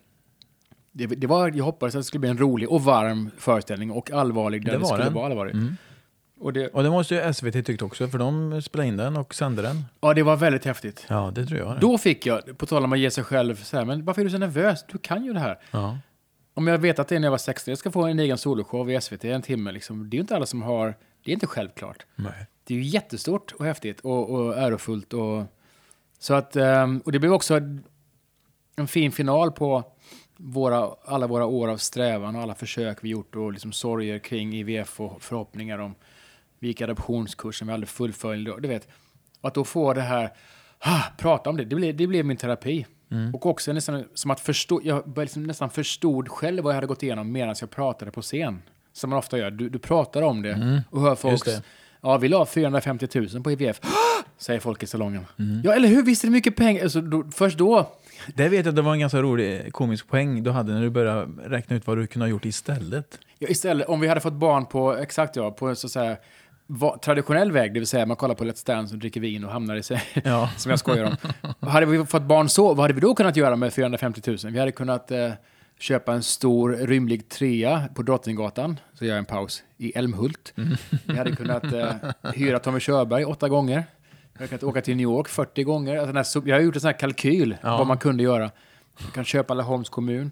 det, 0.93 1.07
det 1.07 1.27
var, 1.27 1.53
jag 1.55 1.65
hoppades 1.65 1.95
att 1.95 1.99
det 2.01 2.05
skulle 2.05 2.21
bli 2.21 2.31
en 2.31 2.39
rolig 2.39 2.71
och 2.71 2.85
varm 2.85 3.31
föreställning 3.39 3.91
och 3.91 4.11
allvarlig 4.11 4.65
där 4.65 4.73
Det 4.73 4.79
det, 4.79 4.87
skulle 4.87 5.05
den. 5.05 5.15
vara 5.15 5.27
allvarlig. 5.27 5.55
Mm. 5.55 5.77
Och 6.41 6.53
det, 6.53 6.69
Och 6.69 6.83
det 6.83 6.91
måste 6.91 7.15
ju 7.15 7.33
SVT 7.35 7.67
tyckt 7.67 7.83
också, 7.83 8.09
för 8.09 8.19
de 8.19 8.63
spelade 8.63 8.89
in 8.89 8.97
den 8.97 9.17
och 9.17 9.35
sände 9.35 9.63
den. 9.63 9.85
Ja, 10.01 10.15
det 10.15 10.23
var 10.23 10.37
väldigt 10.37 10.65
häftigt. 10.65 11.07
Ja, 11.09 11.33
det 11.35 11.47
tror 11.47 11.61
jag. 11.61 11.75
det. 11.75 11.81
Då 11.81 11.99
fick 11.99 12.27
jag, 12.27 12.59
på 12.59 12.67
tal 12.67 12.85
om 12.85 12.93
att 12.93 12.99
ge 12.99 13.11
sig 13.11 13.25
själv, 13.25 13.57
så 13.63 13.77
här, 13.77 13.85
men 13.85 14.05
varför 14.05 14.21
är 14.21 14.25
du 14.25 14.31
så 14.31 14.39
nervös? 14.39 14.85
Du 14.93 14.99
kan 14.99 15.25
ju 15.25 15.33
det 15.33 15.41
här. 15.41 15.59
Ja. 15.71 15.99
Om 16.59 16.67
jag 16.67 16.79
vet 16.79 16.99
att 16.99 17.09
det 17.09 17.17
är 17.17 17.21
när 17.21 17.27
jag 17.27 17.31
var 17.31 17.39
16, 17.39 17.73
jag 17.73 17.79
ska 17.79 17.91
få 17.91 18.03
en 18.03 18.19
egen 18.19 18.39
soloshow 18.39 18.91
i 18.91 19.01
SVT 19.01 19.25
en 19.25 19.43
timme, 19.43 19.73
liksom. 19.73 20.11
det 20.11 20.15
är 20.15 20.19
ju 20.19 20.21
inte 20.21 20.37
alla 20.37 20.47
som 20.47 20.63
har, 20.63 20.95
det 21.25 21.31
är 21.31 21.33
inte 21.33 21.47
självklart. 21.47 22.07
Nej. 22.15 22.47
Det 22.65 22.75
är 22.75 22.79
ju 22.79 22.85
jättestort 22.85 23.53
och 23.53 23.65
häftigt 23.65 24.01
och, 24.01 24.31
och 24.31 24.59
ärofullt. 24.59 25.13
Och, 25.13 25.45
så 26.19 26.35
att, 26.35 26.57
ehm, 26.57 27.03
och 27.05 27.13
det 27.13 27.19
blev 27.19 27.33
också 27.33 27.61
en 28.77 28.89
fin 28.89 29.13
final 29.13 29.53
på 29.53 29.85
våra, 30.37 30.91
alla 31.05 31.27
våra 31.27 31.47
år 31.47 31.69
av 31.69 31.77
strävan 31.77 32.37
och 32.37 32.43
alla 32.43 32.55
försök 32.55 33.05
vi 33.05 33.09
gjort 33.09 33.37
och 33.37 33.53
liksom 33.53 33.73
sorger 33.73 34.19
kring 34.19 34.55
IVF 34.55 35.01
och 35.01 35.23
förhoppningar 35.23 35.79
om 35.79 35.95
vi 36.59 36.69
gick 36.69 36.81
adoptionskursen 36.81 37.69
vi 37.69 37.75
aldrig 37.75 37.89
fullföljde. 37.89 38.61
Du 38.61 38.69
vet, 38.69 38.89
och 39.41 39.49
att 39.49 39.55
då 39.55 39.65
få 39.65 39.93
det 39.93 40.01
här, 40.01 40.33
ah, 40.79 41.03
prata 41.19 41.51
om 41.51 41.57
det, 41.57 41.65
det 41.65 41.77
blev, 41.77 41.97
det 41.97 42.07
blev 42.07 42.25
min 42.25 42.37
terapi. 42.37 42.87
Och 43.35 43.47
också 43.47 43.73
nästan 43.73 44.05
som 44.15 44.31
att 44.31 44.41
förstå, 44.41 44.81
jag 44.85 45.19
liksom 45.19 45.43
nästan 45.43 45.71
förstod 45.71 46.29
själv 46.29 46.65
vad 46.65 46.71
jag 46.71 46.75
hade 46.75 46.87
gått 46.87 47.03
igenom 47.03 47.33
medan 47.33 47.55
jag 47.61 47.71
pratade 47.71 48.11
på 48.11 48.23
scen. 48.23 48.63
Som 48.93 49.11
man 49.11 49.19
ofta 49.19 49.39
gör, 49.39 49.51
du, 49.51 49.69
du 49.69 49.79
pratar 49.79 50.23
om 50.23 50.43
det 50.43 50.83
och 50.91 51.01
hör 51.01 51.15
folk, 51.15 51.43
ja 52.01 52.19
vi 52.19 52.29
la 52.29 52.47
450 52.47 53.09
000 53.15 53.43
på 53.43 53.51
IVF, 53.51 53.81
säger 54.39 54.61
folk 54.61 54.83
i 54.83 54.87
salongen. 54.87 55.27
Ja, 55.65 55.75
eller 55.75 55.89
hur, 55.89 56.03
visst 56.03 56.25
är 56.25 56.29
det 56.29 56.33
mycket 56.33 56.57
pengar? 56.57 56.83
Alltså, 56.83 57.01
då, 57.01 57.25
först 57.35 57.59
då, 57.59 57.93
Det 58.35 58.49
vet 58.49 58.67
jag, 58.67 58.75
det 58.75 58.83
var 58.83 58.93
en 58.93 59.01
ganska 59.01 59.23
rolig 59.23 59.73
komisk 59.73 60.09
poäng 60.09 60.43
du 60.43 60.51
hade 60.51 60.73
när 60.73 60.83
du 60.83 60.91
började 60.91 61.27
räkna 61.45 61.77
ut 61.77 61.87
vad 61.87 61.99
du 61.99 62.07
kunde 62.07 62.27
ha 62.27 62.31
gjort 62.31 62.45
istället. 62.45 63.19
Ja, 63.39 63.49
istället, 63.49 63.89
om 63.89 64.01
vi 64.01 64.09
hade 64.09 64.21
fått 64.21 64.33
barn 64.33 64.67
på, 64.67 64.97
exakt 64.97 65.37
ja, 65.37 65.51
på 65.51 65.75
så 65.75 65.87
att 65.87 65.91
säga, 65.91 66.17
va, 66.67 66.99
traditionell 67.05 67.53
väg, 67.53 67.75
det 67.75 67.81
vill 67.81 67.87
säga 67.87 68.07
man 68.07 68.17
kollar 68.17 68.35
på 68.35 68.45
Let's 68.45 68.67
Dance 68.67 68.95
och 68.95 68.99
dricker 69.01 69.21
vin 69.21 69.45
och 69.45 69.51
hamnar 69.53 69.77
i 69.77 69.83
sig, 69.83 70.03
Ja. 70.25 70.51
som 70.57 70.71
jag 70.71 70.79
skojar 70.79 71.05
om. 71.05 71.69
hade 71.69 71.87
vi 71.87 72.05
fått 72.07 72.23
barn 72.23 72.49
så, 72.49 72.69
vad 72.75 72.79
hade 72.79 72.95
vi 72.95 73.01
då 73.01 73.15
kunnat 73.15 73.37
göra 73.37 73.57
med 73.57 73.73
450 73.73 74.23
000? 74.27 74.37
Vi 74.53 74.59
hade 74.59 74.73
kunnat 74.73 75.11
eh, 75.11 75.31
köpa 75.79 76.13
en 76.13 76.23
stor 76.23 76.71
rymlig 76.73 77.29
trea 77.29 77.89
på 77.95 78.03
Drottninggatan, 78.03 78.81
så 78.95 79.05
gör 79.05 79.13
jag 79.13 79.19
en 79.19 79.25
paus, 79.25 79.63
i 79.77 79.93
Älmhult. 79.99 80.53
Vi 81.05 81.17
hade 81.19 81.37
kunnat 81.37 81.73
eh, 81.73 81.95
hyra 82.35 82.59
Tommy 82.59 82.81
Körberg 82.81 83.25
åtta 83.25 83.49
gånger. 83.49 83.85
Vi 84.33 84.39
hade 84.39 84.49
kunnat 84.49 84.63
åka 84.63 84.81
till 84.81 84.97
New 84.97 85.05
York 85.05 85.29
40 85.29 85.63
gånger. 85.63 85.97
Alltså, 86.17 86.41
här, 86.41 86.49
jag 86.49 86.57
har 86.57 86.61
gjort 86.63 86.75
en 86.75 86.81
sån 86.81 86.89
här 86.89 86.99
kalkyl, 86.99 87.57
Ja. 87.63 87.77
vad 87.79 87.87
man 87.87 87.99
kunde 87.99 88.23
göra. 88.23 88.51
Vi 88.99 89.11
kan 89.15 89.25
köpa 89.25 89.55
Laholms 89.55 89.89
kommun. 89.89 90.31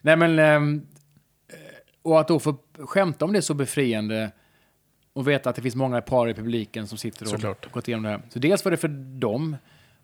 Nej 0.00 0.16
men, 0.16 0.38
ehm, 0.38 0.86
och 2.02 2.20
att 2.20 2.28
då 2.28 2.38
få 2.38 2.56
skämta 2.78 3.24
om 3.24 3.32
det 3.32 3.38
är 3.38 3.40
så 3.40 3.54
befriande 3.54 4.30
och 5.14 5.28
veta 5.28 5.50
att 5.50 5.56
det 5.56 5.62
finns 5.62 5.74
många 5.74 6.00
par 6.00 6.28
i 6.28 6.34
publiken 6.34 6.86
som 6.86 6.98
sitter 6.98 7.24
och 7.24 7.30
Såklart. 7.30 7.72
gått 7.72 7.88
igenom 7.88 8.02
det 8.02 8.08
här. 8.08 8.22
Så 8.28 8.38
dels 8.38 8.64
var 8.64 8.70
det 8.70 8.76
för 8.76 8.88
dem 9.18 9.56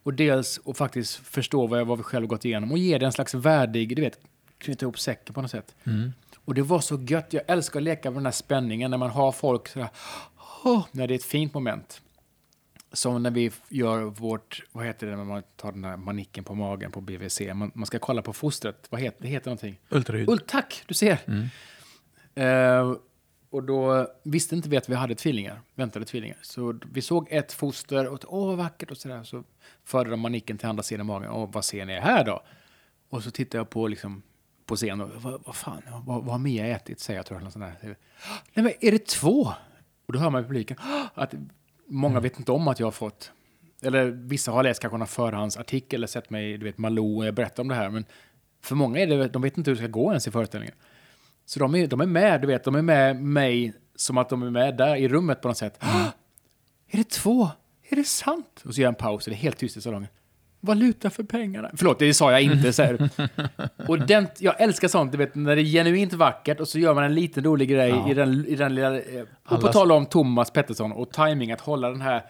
och 0.02 0.14
dels 0.14 0.60
att 0.66 0.76
faktiskt 0.76 1.16
förstå 1.16 1.66
vad, 1.66 1.80
jag, 1.80 1.84
vad 1.84 1.98
vi 1.98 2.04
själv 2.04 2.26
gått 2.26 2.44
igenom 2.44 2.72
och 2.72 2.78
ge 2.78 2.98
det 2.98 3.06
en 3.06 3.12
slags 3.12 3.34
värdig, 3.34 3.96
du 3.96 4.02
vet, 4.02 4.18
knyta 4.58 4.84
ihop 4.84 4.98
säcken 4.98 5.34
på 5.34 5.42
något 5.42 5.50
sätt. 5.50 5.74
Mm. 5.84 6.12
Och 6.44 6.54
det 6.54 6.62
var 6.62 6.80
så 6.80 7.00
gött. 7.08 7.32
Jag 7.32 7.42
älskar 7.46 7.80
att 7.80 7.84
leka 7.84 8.10
med 8.10 8.18
den 8.18 8.26
här 8.26 8.32
spänningen 8.32 8.90
när 8.90 8.98
man 8.98 9.10
har 9.10 9.32
folk 9.32 9.68
sådär, 9.68 9.88
oh, 10.64 10.86
när 10.92 11.06
det 11.08 11.14
är 11.14 11.16
ett 11.16 11.24
fint 11.24 11.54
moment. 11.54 12.02
Som 12.92 13.22
när 13.22 13.30
vi 13.30 13.50
gör 13.68 14.02
vårt, 14.02 14.62
vad 14.72 14.86
heter 14.86 15.06
det 15.06 15.16
när 15.16 15.24
man 15.24 15.42
tar 15.56 15.72
den 15.72 15.84
här 15.84 15.96
manicken 15.96 16.44
på 16.44 16.54
magen 16.54 16.92
på 16.92 17.00
BVC? 17.00 17.40
Man, 17.54 17.70
man 17.74 17.86
ska 17.86 17.98
kolla 17.98 18.22
på 18.22 18.32
fostret. 18.32 18.86
Vad 18.90 19.00
heter 19.00 19.22
det? 19.22 19.28
heter 19.28 19.46
någonting. 19.46 19.78
Ultraljud. 19.88 20.28
Ull, 20.28 20.38
tack, 20.38 20.82
du 20.86 20.94
ser. 20.94 21.18
Eh, 22.34 22.92
och 23.50 23.62
då 23.62 24.08
visste 24.22 24.54
inte 24.54 24.68
vi 24.68 24.76
att 24.76 24.88
vi 24.88 24.94
hade 24.94 25.14
tvillingar, 25.14 25.60
väntade 25.74 26.04
tvillingar. 26.04 26.38
Så 26.42 26.80
vi 26.92 27.02
såg 27.02 27.26
ett 27.30 27.52
foster 27.52 28.08
och 28.08 28.24
åh 28.28 28.46
vad 28.46 28.56
vackert 28.56 28.90
och 28.90 28.96
sådär. 28.96 29.22
Så 29.22 29.44
förde 29.84 30.10
de 30.10 30.20
manicken 30.20 30.58
till 30.58 30.68
andra 30.68 30.82
sidan 30.82 31.06
magen. 31.06 31.30
Åh, 31.30 31.50
vad 31.52 31.64
ser 31.64 31.84
ni 31.84 32.00
här 32.00 32.24
då? 32.24 32.42
Och 33.08 33.22
så 33.22 33.30
tittar 33.30 33.58
jag 33.58 33.70
på, 33.70 33.88
liksom, 33.88 34.22
på 34.66 34.76
scenen 34.76 35.00
och 35.00 35.22
vad, 35.22 35.42
vad 35.46 35.56
fan, 35.56 35.82
vad, 36.06 36.24
vad 36.24 36.30
har 36.30 36.38
Mia 36.38 36.66
ätit? 36.66 37.00
Säger 37.00 37.18
jag 37.18 37.26
tror 37.26 37.42
jag. 37.54 37.66
Nej 37.82 37.96
men 38.54 38.72
är 38.80 38.92
det 38.92 39.06
två? 39.06 39.52
Och 40.06 40.12
då 40.12 40.18
hör 40.18 40.30
man 40.30 40.42
i 40.42 40.44
publiken 40.44 40.76
att 41.14 41.34
många 41.86 42.20
vet 42.20 42.38
inte 42.38 42.52
om 42.52 42.68
att 42.68 42.80
jag 42.80 42.86
har 42.86 42.92
fått 42.92 43.32
eller 43.82 44.04
vissa 44.04 44.52
har 44.52 44.62
läst 44.62 44.80
kanske 44.80 44.98
någon 44.98 45.06
förhandsartikel 45.06 45.98
eller 45.98 46.06
sett 46.06 46.30
mig, 46.30 46.58
du 46.58 46.64
vet, 46.64 46.78
Malou 46.78 47.26
och 47.26 47.34
berätta 47.34 47.62
om 47.62 47.68
det 47.68 47.74
här. 47.74 47.90
Men 47.90 48.04
för 48.60 48.74
många 48.74 48.98
är 48.98 49.06
det, 49.06 49.28
de 49.28 49.42
vet 49.42 49.58
inte 49.58 49.70
hur 49.70 49.76
det 49.76 49.82
ska 49.82 49.88
gå 49.88 50.10
ens 50.10 50.28
i 50.28 50.30
föreställningen. 50.30 50.74
Så 51.50 51.58
de 51.60 51.74
är, 51.74 51.86
de 51.86 52.00
är 52.00 52.06
med, 52.06 52.40
du 52.40 52.46
vet, 52.46 52.64
de 52.64 52.74
är 52.74 52.82
med 52.82 53.16
mig 53.22 53.72
som 53.96 54.18
att 54.18 54.28
de 54.28 54.42
är 54.42 54.50
med 54.50 54.76
där 54.76 54.96
i 54.96 55.08
rummet 55.08 55.40
på 55.42 55.48
något 55.48 55.56
sätt. 55.56 55.78
är 56.90 56.96
det 56.98 57.08
två? 57.10 57.48
Är 57.88 57.96
det 57.96 58.04
sant? 58.04 58.62
Och 58.64 58.74
så 58.74 58.80
gör 58.80 58.86
jag 58.86 58.90
en 58.92 58.94
paus 58.94 59.26
och 59.26 59.30
det 59.30 59.36
är 59.36 59.38
helt 59.38 59.58
tyst 59.58 59.76
i 59.76 59.80
salongen. 59.80 60.08
Valuta 60.60 61.10
för 61.10 61.22
pengarna. 61.22 61.70
Förlåt, 61.76 61.98
det 61.98 62.14
sa 62.14 62.32
jag 62.32 62.42
inte. 62.42 62.72
Så 62.72 62.82
här. 62.82 63.10
Och 63.88 63.98
den, 64.06 64.26
jag 64.38 64.60
älskar 64.60 64.88
sånt, 64.88 65.12
du 65.12 65.18
vet, 65.18 65.34
när 65.34 65.56
det 65.56 65.62
är 65.62 65.64
genuint 65.64 66.12
vackert 66.12 66.60
och 66.60 66.68
så 66.68 66.78
gör 66.78 66.94
man 66.94 67.04
en 67.04 67.14
liten 67.14 67.44
rolig 67.44 67.68
grej 67.68 67.88
Ja. 67.90 68.10
i, 68.10 68.14
den, 68.14 68.46
i 68.46 68.54
den 68.56 68.74
lilla... 68.74 68.96
eh, 68.96 69.20
Och 69.22 69.28
på 69.48 69.54
Alla- 69.54 69.72
tal 69.72 69.92
om 69.92 70.06
Thomas 70.06 70.50
Pettersson 70.50 70.92
och 70.92 71.10
timing 71.12 71.52
att 71.52 71.60
hålla 71.60 71.90
den 71.90 72.00
här... 72.00 72.22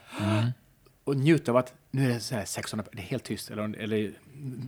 Och 1.05 1.17
njuta 1.17 1.51
av 1.53 1.57
att 1.57 1.75
nu 1.91 2.05
är 2.05 2.09
det 2.15 2.21
så 2.21 2.35
här 2.35 2.45
600, 2.45 2.87
det 2.93 2.99
är 2.99 3.03
helt 3.03 3.25
tyst. 3.25 3.51
Eller, 3.51 3.77
eller 3.79 4.13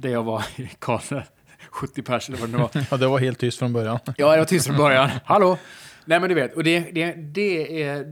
det 0.00 0.10
jag 0.10 0.22
var 0.22 0.44
i 0.56 0.70
Karlstad, 0.78 1.22
70 1.70 2.02
pers 2.02 2.28
eller 2.28 2.38
vad 2.38 2.48
det 2.48 2.52
nu 2.52 2.58
var. 2.58 2.70
Ja, 2.90 2.96
det 2.96 3.06
var 3.06 3.18
helt 3.18 3.38
tyst 3.38 3.58
från 3.58 3.72
början. 3.72 3.98
Ja, 4.16 4.32
det 4.32 4.38
var 4.38 4.44
tyst 4.44 4.66
från 4.66 4.76
början. 4.76 5.10
Hallå! 5.24 5.58
Nej, 6.04 6.20
men 6.20 6.28
du 6.28 6.34
vet, 6.34 6.54
och 6.56 6.64
det, 6.64 6.80
det, 6.80 7.12
det, 7.12 7.82
är, 7.82 8.04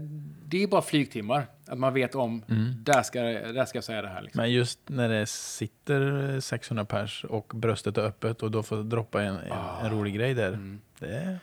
det 0.45 0.63
är 0.63 0.67
bara 0.67 0.83
flygtimmar. 0.83 1.47
Att 1.67 1.79
man 1.79 1.95
vet 1.95 2.15
om, 2.15 2.45
där, 2.85 3.03
ska, 3.03 3.23
där 3.23 3.65
ska 3.65 3.77
jag 3.77 3.85
säga 3.85 4.03
det 4.03 4.09
här. 4.09 4.23
Liksom. 4.23 4.41
Men 4.41 4.53
just 4.53 4.79
när 4.87 5.09
det 5.09 5.27
sitter 5.27 6.41
600 6.41 6.85
pers 6.85 7.25
och 7.25 7.53
bröstet 7.55 7.99
är 7.99 8.03
öppet 8.03 8.43
och 8.43 8.51
då 8.51 8.63
får 8.63 8.77
droppa 8.83 9.23
en, 9.23 9.37
Ah. 9.51 9.81
en 9.85 9.91
rolig 9.91 10.15
grej 10.15 10.35
där. 10.35 10.49
Mm. 10.49 10.81
Det, 10.99 11.39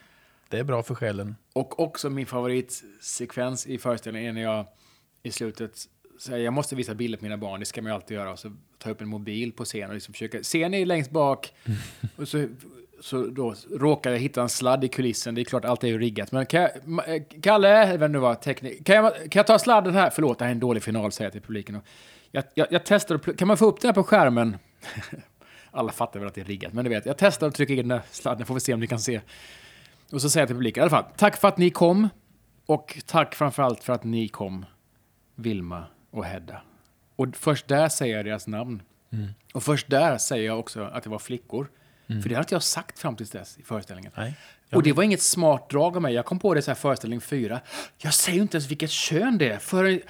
det 0.50 0.60
är 0.60 0.64
bra 0.64 0.84
för 0.84 0.96
själen. 0.96 1.36
Och 1.54 1.80
också 1.80 2.10
min 2.10 2.26
favoritsekvens 2.26 3.68
i 3.68 3.78
föreställningen 3.78 4.30
är 4.30 4.34
när 4.42 4.52
jag 4.52 4.66
i 5.24 5.32
slutet 5.32 5.72
säger 6.18 6.46
jag 6.46 6.54
måste 6.54 6.76
visa 6.76 6.96
bilder 6.96 7.18
på 7.18 7.26
mina 7.26 7.38
barn, 7.38 7.60
det 7.60 7.66
ska 7.66 7.82
man 7.82 7.92
ju 7.92 7.96
alltid 7.96 8.18
göra. 8.18 8.32
Och 8.32 8.40
så 8.40 8.50
tar 8.50 8.90
jag 8.90 8.92
upp 8.92 9.02
en 9.02 9.08
mobil 9.08 9.52
på 9.52 9.66
scen 9.66 9.90
och 9.90 9.94
liksom 9.94 10.14
försöker, 10.14 10.44
scenen 10.44 10.74
är 10.74 10.86
längst 10.86 11.12
bak. 11.12 11.54
Och 12.16 12.28
så, 12.28 12.48
så 13.02 13.26
då 13.26 13.56
råkar 13.72 14.12
jag 14.12 14.20
hitta 14.20 14.42
en 14.42 14.50
sladd 14.50 14.84
i 14.84 14.88
kulissen, 14.88 15.36
det 15.36 15.42
är 15.42 15.46
klart 15.46 15.66
allt 15.66 15.84
är 15.84 15.88
ju 15.88 16.00
riggat. 16.00 16.32
Men 16.32 16.46
kan 16.46 16.62
jag, 16.62 16.72
eh, 17.16 17.24
Kalle, 17.42 17.98
vem 17.98 18.12
nu 18.12 18.18
var, 18.18 18.36
teknik, 18.36 18.86
kan 18.86 18.96
jag, 18.96 19.14
kan 19.14 19.40
jag 19.40 19.48
ta 19.48 19.60
sladden 19.60 19.94
här? 19.94 20.10
Förlåt, 20.10 20.40
det 20.40 20.46
här 20.46 20.50
är 20.50 20.56
en 20.56 20.60
dålig 20.60 20.84
final, 20.84 21.12
säger 21.12 21.26
jag 21.26 21.34
till 21.34 21.42
publiken. 21.42 21.82
Jag, 22.32 22.44
jag, 22.54 22.68
jag 22.72 22.82
testar, 22.86 23.34
kan 23.34 23.48
man 23.48 23.58
få 23.58 23.66
upp 23.66 23.82
den 23.82 23.90
här 23.90 23.94
på 23.94 24.04
skärmen? 24.04 24.58
Alla 25.72 25.92
fattar 25.92 26.20
väl 26.20 26.28
att 26.28 26.36
det 26.36 26.42
är 26.42 26.46
riggat, 26.46 26.74
men 26.74 26.86
du 26.86 26.90
vet, 26.90 27.06
jag 27.06 27.18
testar 27.18 27.48
att 27.48 27.56
trycka 27.56 27.74
in 27.74 27.80
den 27.80 27.88
där 27.88 28.02
sladden, 28.12 28.46
får 28.46 28.54
vi 28.54 28.60
se 28.60 28.74
om 28.74 28.80
ni 28.80 28.88
kan 28.88 29.00
se. 29.00 29.22
Och 30.12 30.22
så 30.22 30.30
säger 30.30 30.42
jag 30.42 30.48
till 30.48 30.56
publiken, 30.56 30.82
i 30.82 30.84
alla 30.84 30.90
fall, 30.90 31.06
tack 31.18 31.38
för 31.38 31.48
att 31.48 31.58
ni 31.58 31.70
kom. 31.70 32.10
Och 32.66 32.98
tack 33.06 33.36
framförallt 33.36 33.84
för 33.84 33.94
att 33.94 34.04
ni 34.04 34.28
kom, 34.28 34.66
Vilma 35.36 35.86
och 36.12 36.26
Hedda. 36.26 36.62
Och 37.16 37.28
först 37.36 37.68
där 37.68 37.90
säger 37.90 38.16
jag 38.16 38.26
deras 38.26 38.48
namn. 38.48 38.82
Och 39.54 39.64
först 39.64 39.90
där 39.90 40.18
säger 40.18 40.46
jag 40.46 40.60
också 40.60 40.84
att 40.84 41.04
det 41.04 41.10
var 41.10 41.20
flickor. 41.20 41.68
För 42.08 42.30
det 42.30 42.36
har 42.36 42.42
inte 42.42 42.56
jag 42.56 42.64
sagt 42.64 43.00
fram 43.00 43.16
tills 43.16 43.32
dess 43.32 43.58
i 43.58 43.64
föreställningen. 43.64 44.12
Nej. 44.18 44.34
Och 44.72 44.84
det 44.84 44.94
var 44.94 45.04
inget 45.04 45.22
smart 45.22 45.70
drag 45.70 45.96
av 45.96 46.02
mig. 46.02 46.14
Jag 46.14 46.26
kom 46.26 46.40
på 46.40 46.54
det 46.54 46.62
så 46.62 46.72
här 46.72 46.76
föreställning 46.76 47.22
fyra. 47.22 47.60
Jag 47.98 48.14
säger 48.14 48.42
inte 48.42 48.58
ens 48.58 48.72
vilket 48.72 48.90
kön 48.90 49.38
det 49.38 49.50
är. 49.52 49.58
För... 49.58 50.02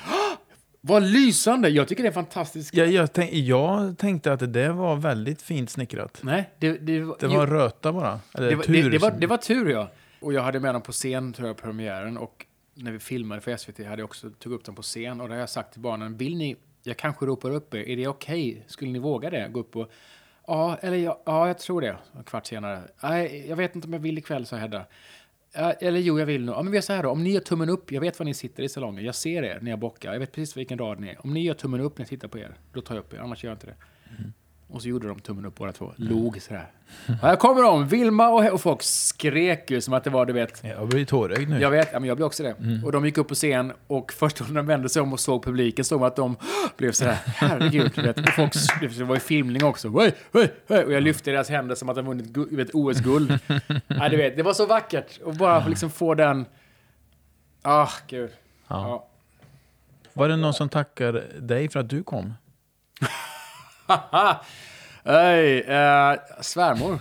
Vad 0.81 1.03
lysande! 1.03 1.69
Jag 1.69 1.87
tycker 1.87 2.03
det 2.03 2.09
är 2.09 2.13
fantastiskt. 2.13 2.73
Jag, 2.73 2.87
jag, 2.87 3.13
tänk, 3.13 3.33
jag 3.33 3.97
tänkte 3.97 4.33
att 4.33 4.53
det 4.53 4.69
var 4.71 4.95
väldigt 4.95 5.41
fint 5.41 5.69
snickrat. 5.69 6.19
Nej, 6.21 6.49
det, 6.59 6.71
det, 6.77 7.01
var- 7.01 7.17
Det 7.19 7.25
jo, 7.27 7.33
var 7.33 7.47
röta 7.47 7.93
bara. 7.93 8.19
Eller 8.33 8.49
det, 8.49 8.55
var, 8.55 8.63
tur. 8.63 8.83
det, 8.83 8.89
det, 8.89 8.97
var, 8.97 9.11
det 9.11 9.27
var 9.27 9.37
tur, 9.37 9.69
ja. 9.69 9.89
Och 10.19 10.33
jag 10.33 10.41
hade 10.41 10.59
med 10.59 10.75
dem 10.75 10.81
på 10.81 10.91
scen, 10.91 11.33
tror 11.33 11.47
jag, 11.47 11.57
premiären. 11.57 12.17
Och 12.17 12.45
när 12.78 12.91
vi 12.91 12.99
filmade 12.99 13.41
för 13.41 13.57
SVT 13.57 13.86
hade 13.86 14.01
jag 14.01 14.05
också 14.05 14.30
tog 14.30 14.53
upp 14.53 14.65
dem 14.65 14.75
på 14.75 14.82
scen. 14.82 15.21
Och 15.21 15.28
då 15.28 15.34
har 15.34 15.39
jag 15.39 15.49
sagt 15.49 15.71
till 15.71 15.82
barnen, 15.82 16.17
vill 16.17 16.38
ni, 16.38 16.55
jag 16.84 16.97
kanske 16.97 17.25
ropar 17.25 17.51
upp 17.51 17.73
er, 17.73 17.89
är 17.89 17.95
det 17.95 18.07
okej? 18.07 18.63
Skulle 18.67 18.91
ni 18.91 18.99
våga 18.99 19.30
det? 19.30 19.49
Gå 19.51 19.59
upp 19.59 19.75
och, 19.75 19.91
ja, 20.47 20.78
eller 20.82 20.97
ja, 20.97 21.21
ja 21.25 21.47
jag 21.47 21.59
tror 21.59 21.82
det. 21.82 21.97
En 22.17 22.23
kvart 22.23 22.45
senare, 22.45 22.82
nej, 23.03 23.45
jag 23.49 23.55
vet 23.55 23.75
inte 23.75 23.88
om 23.88 23.93
jag 23.93 23.99
vill 23.99 24.17
ikväll, 24.17 24.45
sa 24.45 24.55
Hedda. 24.55 24.86
Ja, 25.53 25.71
eller 25.71 25.99
jo, 25.99 26.19
jag 26.19 26.25
vill 26.25 26.45
nog. 26.45 26.55
Ja, 26.55 26.63
men 26.63 26.71
vi 26.71 26.78
gör 26.78 26.82
så 26.82 26.93
här 26.93 27.03
då. 27.03 27.09
Om 27.09 27.23
ni 27.23 27.32
gör 27.32 27.41
tummen 27.41 27.69
upp, 27.69 27.91
jag 27.91 28.01
vet 28.01 28.19
var 28.19 28.25
ni 28.25 28.34
sitter 28.34 28.63
i 28.63 28.69
salongen. 28.69 29.05
Jag 29.05 29.15
ser 29.15 29.43
er 29.43 29.59
när 29.61 29.71
jag 29.71 29.80
bockar. 29.80 30.13
Jag 30.13 30.19
vet 30.19 30.32
precis 30.32 30.57
vilken 30.57 30.78
rad 30.78 30.99
ni 30.99 31.07
är. 31.07 31.25
Om 31.25 31.34
ni 31.34 31.43
gör 31.43 31.53
tummen 31.53 31.82
upp 31.82 31.97
när 31.97 32.03
jag 32.03 32.09
tittar 32.09 32.28
på 32.28 32.38
er, 32.39 32.55
då 32.73 32.82
tar 32.82 32.95
jag 32.95 33.01
upp 33.01 33.13
er. 33.13 33.17
Annars 33.17 33.43
gör 33.43 33.51
jag 33.51 33.55
inte 33.55 33.67
det. 33.67 33.75
Mm. 34.19 34.34
Och 34.70 34.82
så 34.82 34.88
gjorde 34.88 35.07
de 35.07 35.20
tummen 35.20 35.45
upp 35.45 35.55
båda 35.55 35.72
två. 35.72 35.93
Log 35.95 36.41
sådär. 36.41 36.72
Här 37.22 37.36
kommer 37.36 37.61
de! 37.61 37.88
Vilma 37.88 38.30
och, 38.30 38.53
och 38.53 38.61
folk 38.61 38.84
skrek 38.84 39.72
ju 39.72 39.82
som 39.82 39.93
att 39.93 40.03
det 40.03 40.09
var, 40.09 40.26
du 40.26 40.34
vet. 40.34 40.63
Jag 40.63 40.88
blir 40.88 41.05
tårögd 41.05 41.49
nu. 41.49 41.59
Jag 41.61 41.72
vet, 41.72 41.89
ja, 41.93 41.99
men 41.99 42.07
jag 42.07 42.18
blev 42.18 42.26
också 42.26 42.43
det. 42.43 42.55
Och 42.86 42.91
de 42.91 43.05
gick 43.05 43.18
upp 43.18 43.28
på 43.28 43.36
scen 43.36 43.74
och 43.88 44.13
först 44.13 44.39
när 44.39 44.55
de 44.55 44.65
vände 44.65 44.89
sig 44.89 45.01
om 45.01 45.13
och 45.13 45.20
såg 45.20 45.43
publiken 45.43 45.86
såg 45.86 45.99
man 45.99 46.07
att 46.07 46.15
de 46.15 46.36
blev 46.78 46.91
sådär, 46.91 47.18
herregud, 47.26 47.91
du 47.95 48.01
vet. 48.01 48.20
Och 48.20 48.30
folk, 48.30 48.53
det 48.82 49.03
var 49.03 49.15
ju 49.15 49.20
filmning 49.20 49.63
också. 49.63 49.91
Oj, 49.93 50.13
oj, 50.34 50.53
oj. 50.68 50.84
Och 50.84 50.91
jag 50.91 51.03
lyfte 51.03 51.32
deras 51.32 51.49
händer 51.49 51.76
som 51.76 51.89
att 51.89 51.95
de 51.95 52.05
vunnit 52.05 52.70
OS-guld. 52.74 53.39
ja, 53.88 54.09
du 54.09 54.18
vet, 54.18 54.38
det 54.38 54.43
var 54.43 54.53
så 54.53 54.65
vackert. 54.65 55.20
Och 55.24 55.36
bara 55.36 55.68
liksom 55.68 55.89
få 55.89 56.13
den... 56.13 56.45
Ah, 57.61 57.89
gud. 58.07 58.30
Ja. 58.68 58.88
Ja. 58.88 59.07
Var 60.13 60.30
det 60.30 60.36
någon 60.36 60.53
som 60.53 60.70
tackar 60.70 61.24
dig 61.39 61.70
för 61.70 61.80
att 61.80 61.89
du 61.89 62.03
kom? 62.03 62.34
Hej, 65.03 65.59
eh, 65.59 66.15
svärmor. 66.41 66.97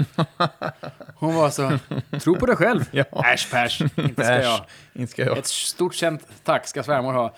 Hon 1.14 1.34
var 1.34 1.51
så, 1.51 1.78
tro 2.20 2.37
på 2.37 2.47
dig 2.47 2.57
själv. 2.57 2.84
Ja. 2.91 3.05
Äsch 3.34 3.51
päsch, 3.53 3.82
inte 3.97 4.24
ska 4.24 4.43
jag. 4.43 4.61
Inte 4.95 5.12
ska 5.12 5.24
jag. 5.24 5.39
Ett 5.39 5.47
stort 5.47 5.95
känt 5.95 6.26
tack 6.45 6.66
ska 6.66 6.82
svärmor 6.82 7.12
ha. 7.12 7.34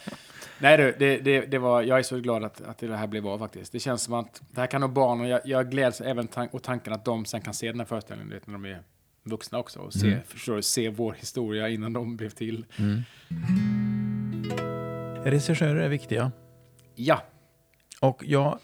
Nej 0.59 0.77
du, 0.77 0.95
det, 0.99 1.19
det, 1.19 1.41
det 1.41 1.59
var, 1.59 1.83
jag 1.83 1.99
är 1.99 2.03
så 2.03 2.19
glad 2.19 2.45
att, 2.45 2.61
att 2.61 2.79
det 2.79 2.97
här 2.97 3.07
blev 3.07 3.27
av 3.27 3.39
faktiskt. 3.39 3.73
Det 3.73 3.79
känns 3.81 4.03
som 4.03 4.15
att 4.15 4.43
det 4.51 4.61
här 4.61 4.67
kan 4.67 4.81
nog 4.81 4.93
barnen, 4.93 5.29
jag, 5.29 5.41
jag 5.45 5.71
gläds 5.71 6.01
även 6.01 6.29
tan- 6.29 6.49
åt 6.53 6.63
tanken 6.63 6.93
att 6.93 7.05
de 7.05 7.25
sen 7.25 7.41
kan 7.41 7.55
se 7.55 7.67
den 7.67 7.81
här 7.81 7.87
föreställningen 7.87 8.33
vet, 8.33 8.47
när 8.47 8.53
de 8.53 8.65
är 8.65 8.83
vuxna 9.25 9.59
också 9.59 9.79
och 9.81 9.93
se, 9.93 10.19
förstår 10.27 10.57
du, 10.57 10.63
se 10.63 10.89
vår 10.89 11.13
historia 11.13 11.69
innan 11.69 11.93
de 11.93 12.17
blev 12.17 12.31
till. 12.31 12.67
Regissörer 15.25 15.77
är 15.77 15.89
viktiga. 15.89 16.33
Ja, 16.95 17.23
Och 18.01 18.23
jag 18.27 18.59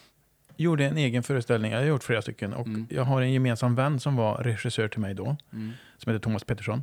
gjorde 0.57 0.85
en 0.87 0.97
egen 0.97 1.23
föreställning, 1.23 1.73
jag 1.73 1.79
har 1.79 1.87
gjort 1.87 2.05
flera 2.05 2.23
stycken. 2.23 2.53
Och 2.55 2.67
Mm. 2.67 2.87
jag 2.91 3.05
har 3.05 3.23
en 3.23 3.33
gemensam 3.33 3.75
vän 3.75 4.01
som 4.01 4.17
var 4.17 4.37
regissör 4.37 4.89
till 4.89 5.01
mig 5.01 5.15
då. 5.15 5.37
Som 5.99 6.13
heter 6.13 6.19
Thomas 6.19 6.45
Pettersson. 6.45 6.83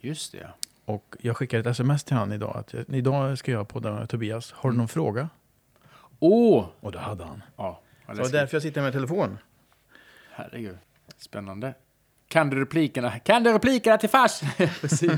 just 0.00 0.32
det. 0.32 0.48
Och 0.84 1.16
jag 1.20 1.36
skickade 1.36 1.60
ett 1.60 1.66
sms 1.66 2.04
till 2.04 2.16
han 2.16 2.32
idag. 2.32 2.56
Att 2.56 2.74
idag 2.88 3.38
ska 3.38 3.52
jag 3.52 3.68
podda 3.68 3.92
med 3.92 4.08
Tobias. 4.08 4.52
Har 4.52 4.70
du 4.70 4.76
någon 4.76 4.88
fråga? 4.88 5.28
Åh! 6.18 6.66
Och 6.80 6.92
det 6.92 6.98
hade 6.98 7.24
han. 7.24 7.42
Ja, 7.56 7.82
Det 8.06 8.14
var 8.14 8.28
därför 8.28 8.54
jag 8.56 8.62
sitter 8.62 8.82
med 8.82 8.92
telefon. 8.92 9.38
Herregud. 10.32 10.76
Spännande. 11.16 11.74
Kan 12.28 12.50
du 12.50 12.60
replikerna? 12.60 13.18
Kan 13.18 13.42
du 13.42 13.52
replikerna 13.52 13.98
till 13.98 14.08
fars? 14.08 14.40
Precis. 14.80 15.12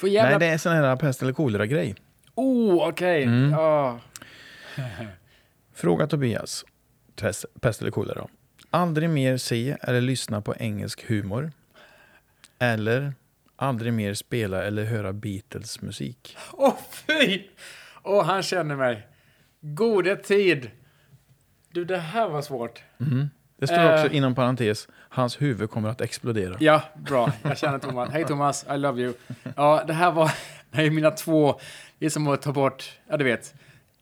Får 0.00 0.08
jävla... 0.08 0.30
Nej, 0.38 0.48
det 0.48 0.54
är 0.54 0.58
sån 0.58 0.72
här 0.72 0.96
pest 0.96 1.22
eller 1.22 1.32
kolera-grej. 1.32 1.94
Oh, 2.34 2.88
okej. 2.88 3.22
Mm. 3.22 3.50
Ja. 3.50 4.00
Fråga 5.74 6.06
Tobias. 6.06 6.64
Pest, 7.60 7.80
eller 7.80 7.90
kolera. 7.90 8.26
Aldrig 8.70 9.10
mer 9.10 9.36
se 9.36 9.76
eller 9.80 10.00
lyssna 10.00 10.40
på 10.40 10.54
engelsk 10.54 11.04
humor. 11.08 11.52
Eller 12.58 13.14
aldrig 13.56 13.92
mer 13.92 14.14
spela 14.14 14.62
eller 14.64 14.84
höra 14.84 15.12
Beatles 15.12 15.82
musik. 15.82 16.36
Åh, 16.52 16.74
fy! 16.90 17.42
Åh, 18.02 18.24
han 18.24 18.42
känner 18.42 18.76
mig. 18.76 19.06
Gode 19.60 20.16
tid. 20.16 20.70
Du, 21.72 21.84
det 21.84 21.98
här 21.98 22.28
var 22.28 22.42
svårt. 22.42 22.82
Det 23.58 23.66
står 23.66 23.76
Eh. 23.78 23.94
också 23.94 24.08
inom 24.14 24.34
parentes, 24.34 24.88
hans 24.92 25.42
huvud 25.42 25.70
kommer 25.70 25.88
att 25.88 26.00
explodera. 26.00 26.56
Ja, 26.60 26.82
bra. 26.96 27.32
Jag 27.42 27.58
känner 27.58 27.78
Thomas. 27.78 28.10
Hej 28.12 28.24
Thomas, 28.24 28.66
I 28.74 28.76
love 28.78 29.02
you. 29.02 29.12
Ja, 29.56 29.84
det 29.86 29.92
här 29.92 30.10
var 30.12 30.26
det 30.70 30.76
här 30.76 30.84
är 30.84 30.90
mina 30.90 31.10
två... 31.10 31.60
Det 31.98 32.06
är 32.06 32.10
som 32.10 32.28
att 32.28 32.42
ta 32.42 32.52
bort, 32.52 32.98
ja 33.08 33.16
du 33.16 33.24
vet, 33.24 33.54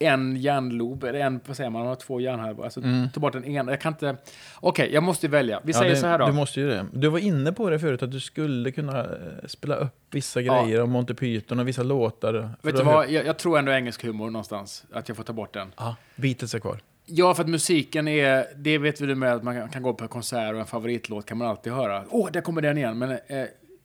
en 0.04 0.36
hjärnlob, 0.36 1.04
eller 1.04 1.20
en, 1.20 1.40
vad 1.46 1.56
säger 1.56 1.70
man, 1.70 1.78
man 1.80 1.88
har 1.88 1.94
två 1.94 2.20
hjärnhalvor. 2.20 2.64
Alltså, 2.64 2.80
ta 3.14 3.20
bort 3.20 3.32
den 3.32 3.44
ena. 3.44 3.72
Jag 3.72 3.80
kan 3.80 3.92
inte... 3.92 4.16
Okej, 4.60 4.90
jag 4.92 5.02
måste 5.02 5.28
välja. 5.28 5.60
Vi 5.64 5.72
Ja, 5.72 5.78
säger 5.78 5.90
det, 5.90 5.96
så 6.00 6.06
här 6.06 6.18
då. 6.18 6.26
Du 6.26 6.32
måste 6.32 6.60
ju 6.60 6.68
det. 6.68 6.86
Du 6.92 7.08
var 7.08 7.18
inne 7.18 7.52
på 7.52 7.70
det 7.70 7.78
förut, 7.78 8.02
att 8.02 8.10
du 8.10 8.20
skulle 8.20 8.70
kunna 8.72 9.00
eh, 9.00 9.06
spela 9.46 9.74
upp 9.76 9.96
vissa 10.10 10.42
grejer 10.42 10.82
om 10.82 10.90
Monty 10.90 11.14
Python 11.14 11.58
och 11.58 11.68
vissa 11.68 11.82
låtar. 11.82 12.50
Vet 12.62 12.76
du 12.76 12.82
vad, 12.82 13.10
jag, 13.10 13.26
jag 13.26 13.38
tror 13.38 13.58
ändå 13.58 13.72
engelsk 13.72 14.04
humor 14.04 14.30
någonstans, 14.30 14.84
att 14.92 15.08
jag 15.08 15.16
får 15.16 15.24
ta 15.24 15.32
bort 15.32 15.54
den. 15.54 15.72
Ja, 15.76 15.96
Beatles 16.16 16.54
är 16.54 16.58
kvar. 16.58 16.80
Ja, 17.06 17.34
för 17.34 17.42
att 17.42 17.48
musiken 17.48 18.08
är, 18.08 18.46
det 18.56 18.78
vet 18.78 18.98
du 18.98 19.14
med 19.14 19.32
att 19.32 19.42
man 19.42 19.68
kan 19.68 19.82
gå 19.82 19.94
på 19.94 20.04
en 20.04 20.08
konsert 20.08 20.52
och 20.54 20.60
en 20.60 20.66
favoritlåt 20.66 21.26
kan 21.26 21.38
man 21.38 21.48
alltid 21.48 21.72
höra. 21.72 22.04
Åh, 22.10 22.28
där 22.32 22.40
kommer 22.40 22.62
den 22.62 22.78
igen. 22.78 22.98
Men 22.98 23.10
eh, 23.10 23.18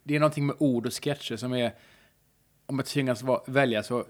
det 0.04 0.16
är 0.16 0.20
någonting 0.20 0.46
med 0.46 0.56
ord 0.60 0.86
och 0.86 1.04
sketcher 1.04 1.36
som 1.36 1.54
är, 1.54 1.72
om 2.66 2.80
jag 2.80 2.86
tvingas 2.86 3.24
välja 3.46 3.84
så 3.84 4.04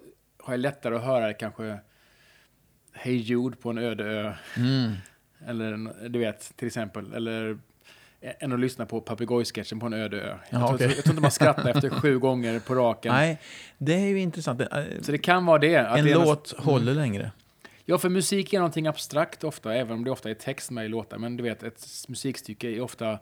har 0.43 0.53
jag 0.53 0.59
lättare 0.59 0.95
att 0.95 1.03
höra 1.03 1.33
kanske 1.33 1.77
Hey 2.93 3.15
Jude 3.15 3.55
på 3.55 3.69
en 3.69 3.77
öde 3.77 4.03
ö. 4.03 4.33
Eller 5.47 5.73
en- 5.73 5.93
du 6.09 6.19
vet, 6.19 6.57
till 6.57 6.67
exempel. 6.67 7.13
Eller 7.13 7.57
än 8.21 8.53
att 8.53 8.59
lyssna 8.59 8.85
på 8.85 9.01
papegojsketchen 9.01 9.79
på 9.79 9.85
en 9.85 9.93
öde 9.93 10.21
ö. 10.21 10.35
Jag, 10.49 10.61
Ja, 10.61 10.67
tror, 10.67 10.75
okej. 10.75 10.87
jag 10.95 11.03
tror 11.03 11.11
inte 11.11 11.21
man 11.21 11.31
skrattar 11.31 11.69
efter 11.75 11.89
sju 11.89 12.19
gånger 12.19 12.59
på 12.59 12.75
raken. 12.75 13.13
Nej, 13.13 13.39
det 13.77 13.93
är 13.93 14.07
ju 14.07 14.19
intressant. 14.19 14.61
Eh, 14.61 14.67
Så 15.01 15.11
det 15.11 15.17
kan 15.17 15.45
vara 15.45 15.57
det. 15.59 15.75
Att 15.77 15.97
En 15.99 16.05
det 16.05 16.11
är 16.11 16.15
något- 16.15 16.25
låt 16.27 16.65
håller 16.65 16.93
längre. 16.93 17.31
Ja, 17.85 17.97
för 17.97 18.09
musik 18.09 18.53
är 18.53 18.57
någonting 18.57 18.87
abstrakt 18.87 19.43
ofta, 19.43 19.73
även 19.75 19.93
om 19.93 20.03
det 20.03 20.11
ofta 20.11 20.29
är 20.29 20.33
text 20.33 20.71
med 20.71 20.85
i 20.85 20.87
låtar. 20.87 21.17
Men 21.17 21.37
du 21.37 21.43
vet, 21.43 21.63
ett 21.63 21.85
musikstycke 22.07 22.67
är 22.67 22.81
ofta, 22.81 23.19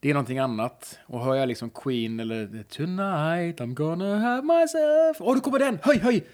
det 0.00 0.10
är 0.10 0.14
någonting 0.14 0.38
annat. 0.38 0.98
Och 1.06 1.24
hör 1.24 1.34
jag 1.34 1.48
liksom 1.48 1.70
Queen 1.70 2.20
eller 2.20 2.46
Tonight 2.68 3.60
I'm 3.60 3.74
gonna 3.74 4.18
have 4.18 4.42
myself... 4.42 5.16
Åh, 5.20 5.30
oh, 5.30 5.34
nu 5.34 5.40
kommer 5.40 5.58
den! 5.58 5.78
Höj, 5.82 5.98
höj! 5.98 6.24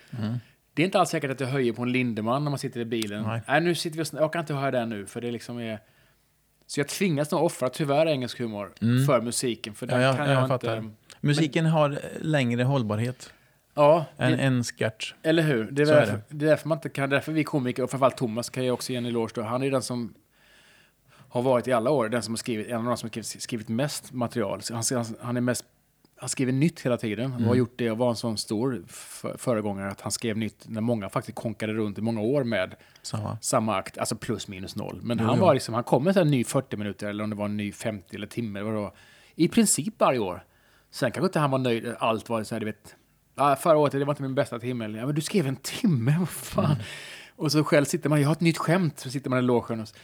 Det 0.75 0.83
är 0.83 0.85
inte 0.85 0.99
alls 1.01 1.11
säkert 1.11 1.31
att 1.31 1.41
jag 1.41 1.49
höjer 1.49 1.72
på 1.72 1.83
en 1.83 1.93
Lindemann 1.93 2.45
när 2.45 2.51
man 2.51 2.59
sitter 2.59 2.81
i 2.81 2.85
bilen. 2.85 3.22
Nej. 3.22 3.41
Nej, 3.49 3.61
nu 3.61 3.75
sitter 3.75 3.97
vi 3.97 4.03
och 4.03 4.09
Jag 4.22 4.33
kan 4.33 4.41
inte 4.41 4.55
höra 4.55 4.70
den 4.70 4.89
nu, 4.89 5.07
för 5.07 5.20
det 5.20 5.31
liksom 5.31 5.59
är... 5.59 5.79
Så 6.66 6.81
jag 6.81 6.89
tvingas 6.89 7.31
nog 7.31 7.43
offra, 7.45 7.68
tyvärr, 7.68 8.07
engelsk 8.07 8.39
humor 8.39 8.72
för 9.07 9.20
musiken. 9.20 9.75
För 9.75 9.87
Mm. 9.87 10.01
Ja, 10.01 10.07
jag, 10.07 10.16
kan 10.16 10.31
jag, 10.31 10.43
jag, 10.43 10.49
fattar. 10.49 10.77
inte... 10.77 10.95
Musiken 11.20 11.66
har 11.66 11.91
eh, 11.91 11.97
längre 12.20 12.62
hållbarhet 12.62 13.33
Ja, 13.75 14.05
än 14.18 14.33
det, 14.33 14.39
en 14.39 14.64
sketch. 14.64 15.14
eller 15.22 15.43
hur? 15.43 15.64
Det 15.70 15.83
är, 15.83 15.87
Så 15.87 15.93
är 15.93 15.97
därför, 15.97 16.20
det 16.29 16.45
är 16.47 16.49
därför 16.49 16.68
man 16.68 16.79
inte 16.79 16.89
kan... 16.89 17.11
Därför 17.11 17.33
vi 17.33 17.45
komiker, 17.45 17.83
och 17.83 17.91
framförallt 17.91 18.16
Thomas, 18.16 18.51
kan 18.51 18.64
jag 18.66 18.75
också 18.75 18.93
ge 18.93 18.99
en 18.99 19.07
eloge. 19.07 19.43
Han 19.43 19.62
är 19.62 19.70
den 19.70 19.83
som 19.83 20.14
har 21.29 21.43
varit 21.43 21.68
i 21.68 21.72
alla 21.72 21.91
år 21.91 22.09
den 22.09 22.22
som 22.22 22.33
har 22.35 22.37
skrivit, 22.37 22.68
en 22.68 22.77
av 22.77 22.85
de 22.85 22.97
som 22.97 23.07
har 23.07 23.11
skrivit, 23.11 23.43
skrivit 23.43 23.68
mest 23.68 24.12
material. 24.12 24.62
Så 24.62 24.75
Han, 24.75 24.83
han, 24.93 25.07
han 25.20 25.37
är 25.37 25.41
mest 25.41 25.64
han 26.17 26.29
skriver 26.29 26.53
nytt 26.53 26.81
hela 26.81 26.97
tiden 26.97 27.33
och 27.33 27.37
Mm. 27.39 27.49
har 27.49 27.55
gjort 27.55 27.75
det 27.77 27.91
och 27.91 27.99
var 27.99 28.11
en 28.11 28.17
sån 28.17 28.39
stor 28.39 28.83
för, 28.89 29.37
föregångare 29.39 29.91
att 29.91 30.01
han 30.01 30.12
skrev 30.12 30.37
nytt 30.37 30.65
när 30.69 30.81
många 30.81 31.09
faktiskt 31.09 31.37
konkade 31.37 31.73
runt 31.73 31.99
i 31.99 32.01
många 32.01 32.21
år 32.21 32.45
med 32.45 32.75
Samma. 33.03 33.39
samma 33.41 33.77
akt, 33.77 33.99
alltså 33.99 34.17
plus 34.17 34.49
minus 34.49 34.77
noll. 34.77 35.01
Men 35.03 35.19
Jo, 35.19 35.25
han 35.27 35.37
jo. 35.39 35.43
var 35.45 35.55
liksom, 35.55 35.75
han 35.75 35.85
kom 35.85 36.05
med 36.05 36.17
en 36.17 36.31
ny 36.31 36.45
40 36.45 36.77
minuter 36.77 37.09
eller 37.09 37.25
om 37.25 37.31
det 37.31 37.37
var 37.37 37.45
en 37.45 37.57
ny 37.57 37.73
50 37.73 38.17
eller 38.17 38.27
timme. 38.27 38.62
Vad 38.62 38.75
det 38.75 38.81
var. 38.81 38.95
I 39.35 39.49
princip 39.49 39.95
varje 40.01 40.19
år. 40.19 40.45
Sen 40.91 41.11
kanske 41.11 41.27
inte 41.27 41.39
han 41.39 41.51
var 41.51 41.59
nöjd, 41.59 41.95
allt 41.99 42.29
var 42.29 42.45
så 42.45 42.55
här, 42.55 42.61
du 42.61 42.67
vet. 42.67 42.97
Ja, 43.37 43.57
förra 43.57 43.77
året, 43.79 43.93
det 43.93 44.05
var 44.05 44.12
inte 44.12 44.23
min 44.23 44.35
bästa 44.35 44.59
timme. 44.59 44.85
Ja, 44.99 45.07
men 45.07 45.15
du 45.15 45.21
skrev 45.21 45.47
en 45.47 45.57
timme, 45.57 46.17
vad 46.19 46.29
fan. 46.29 46.65
Mm. 46.65 46.77
Och 47.37 47.53
så 47.53 47.65
själv 47.65 47.85
sitter 47.85 48.09
man, 48.09 48.21
jag 48.21 48.29
har 48.29 48.33
ett 48.33 48.41
nytt 48.41 48.59
skämt, 48.59 48.99
så 49.01 49.11
sitter 49.11 49.31
man 49.31 49.39
i 49.39 49.43
logen. 49.43 49.81
Och 49.81 49.89
så. 49.89 49.95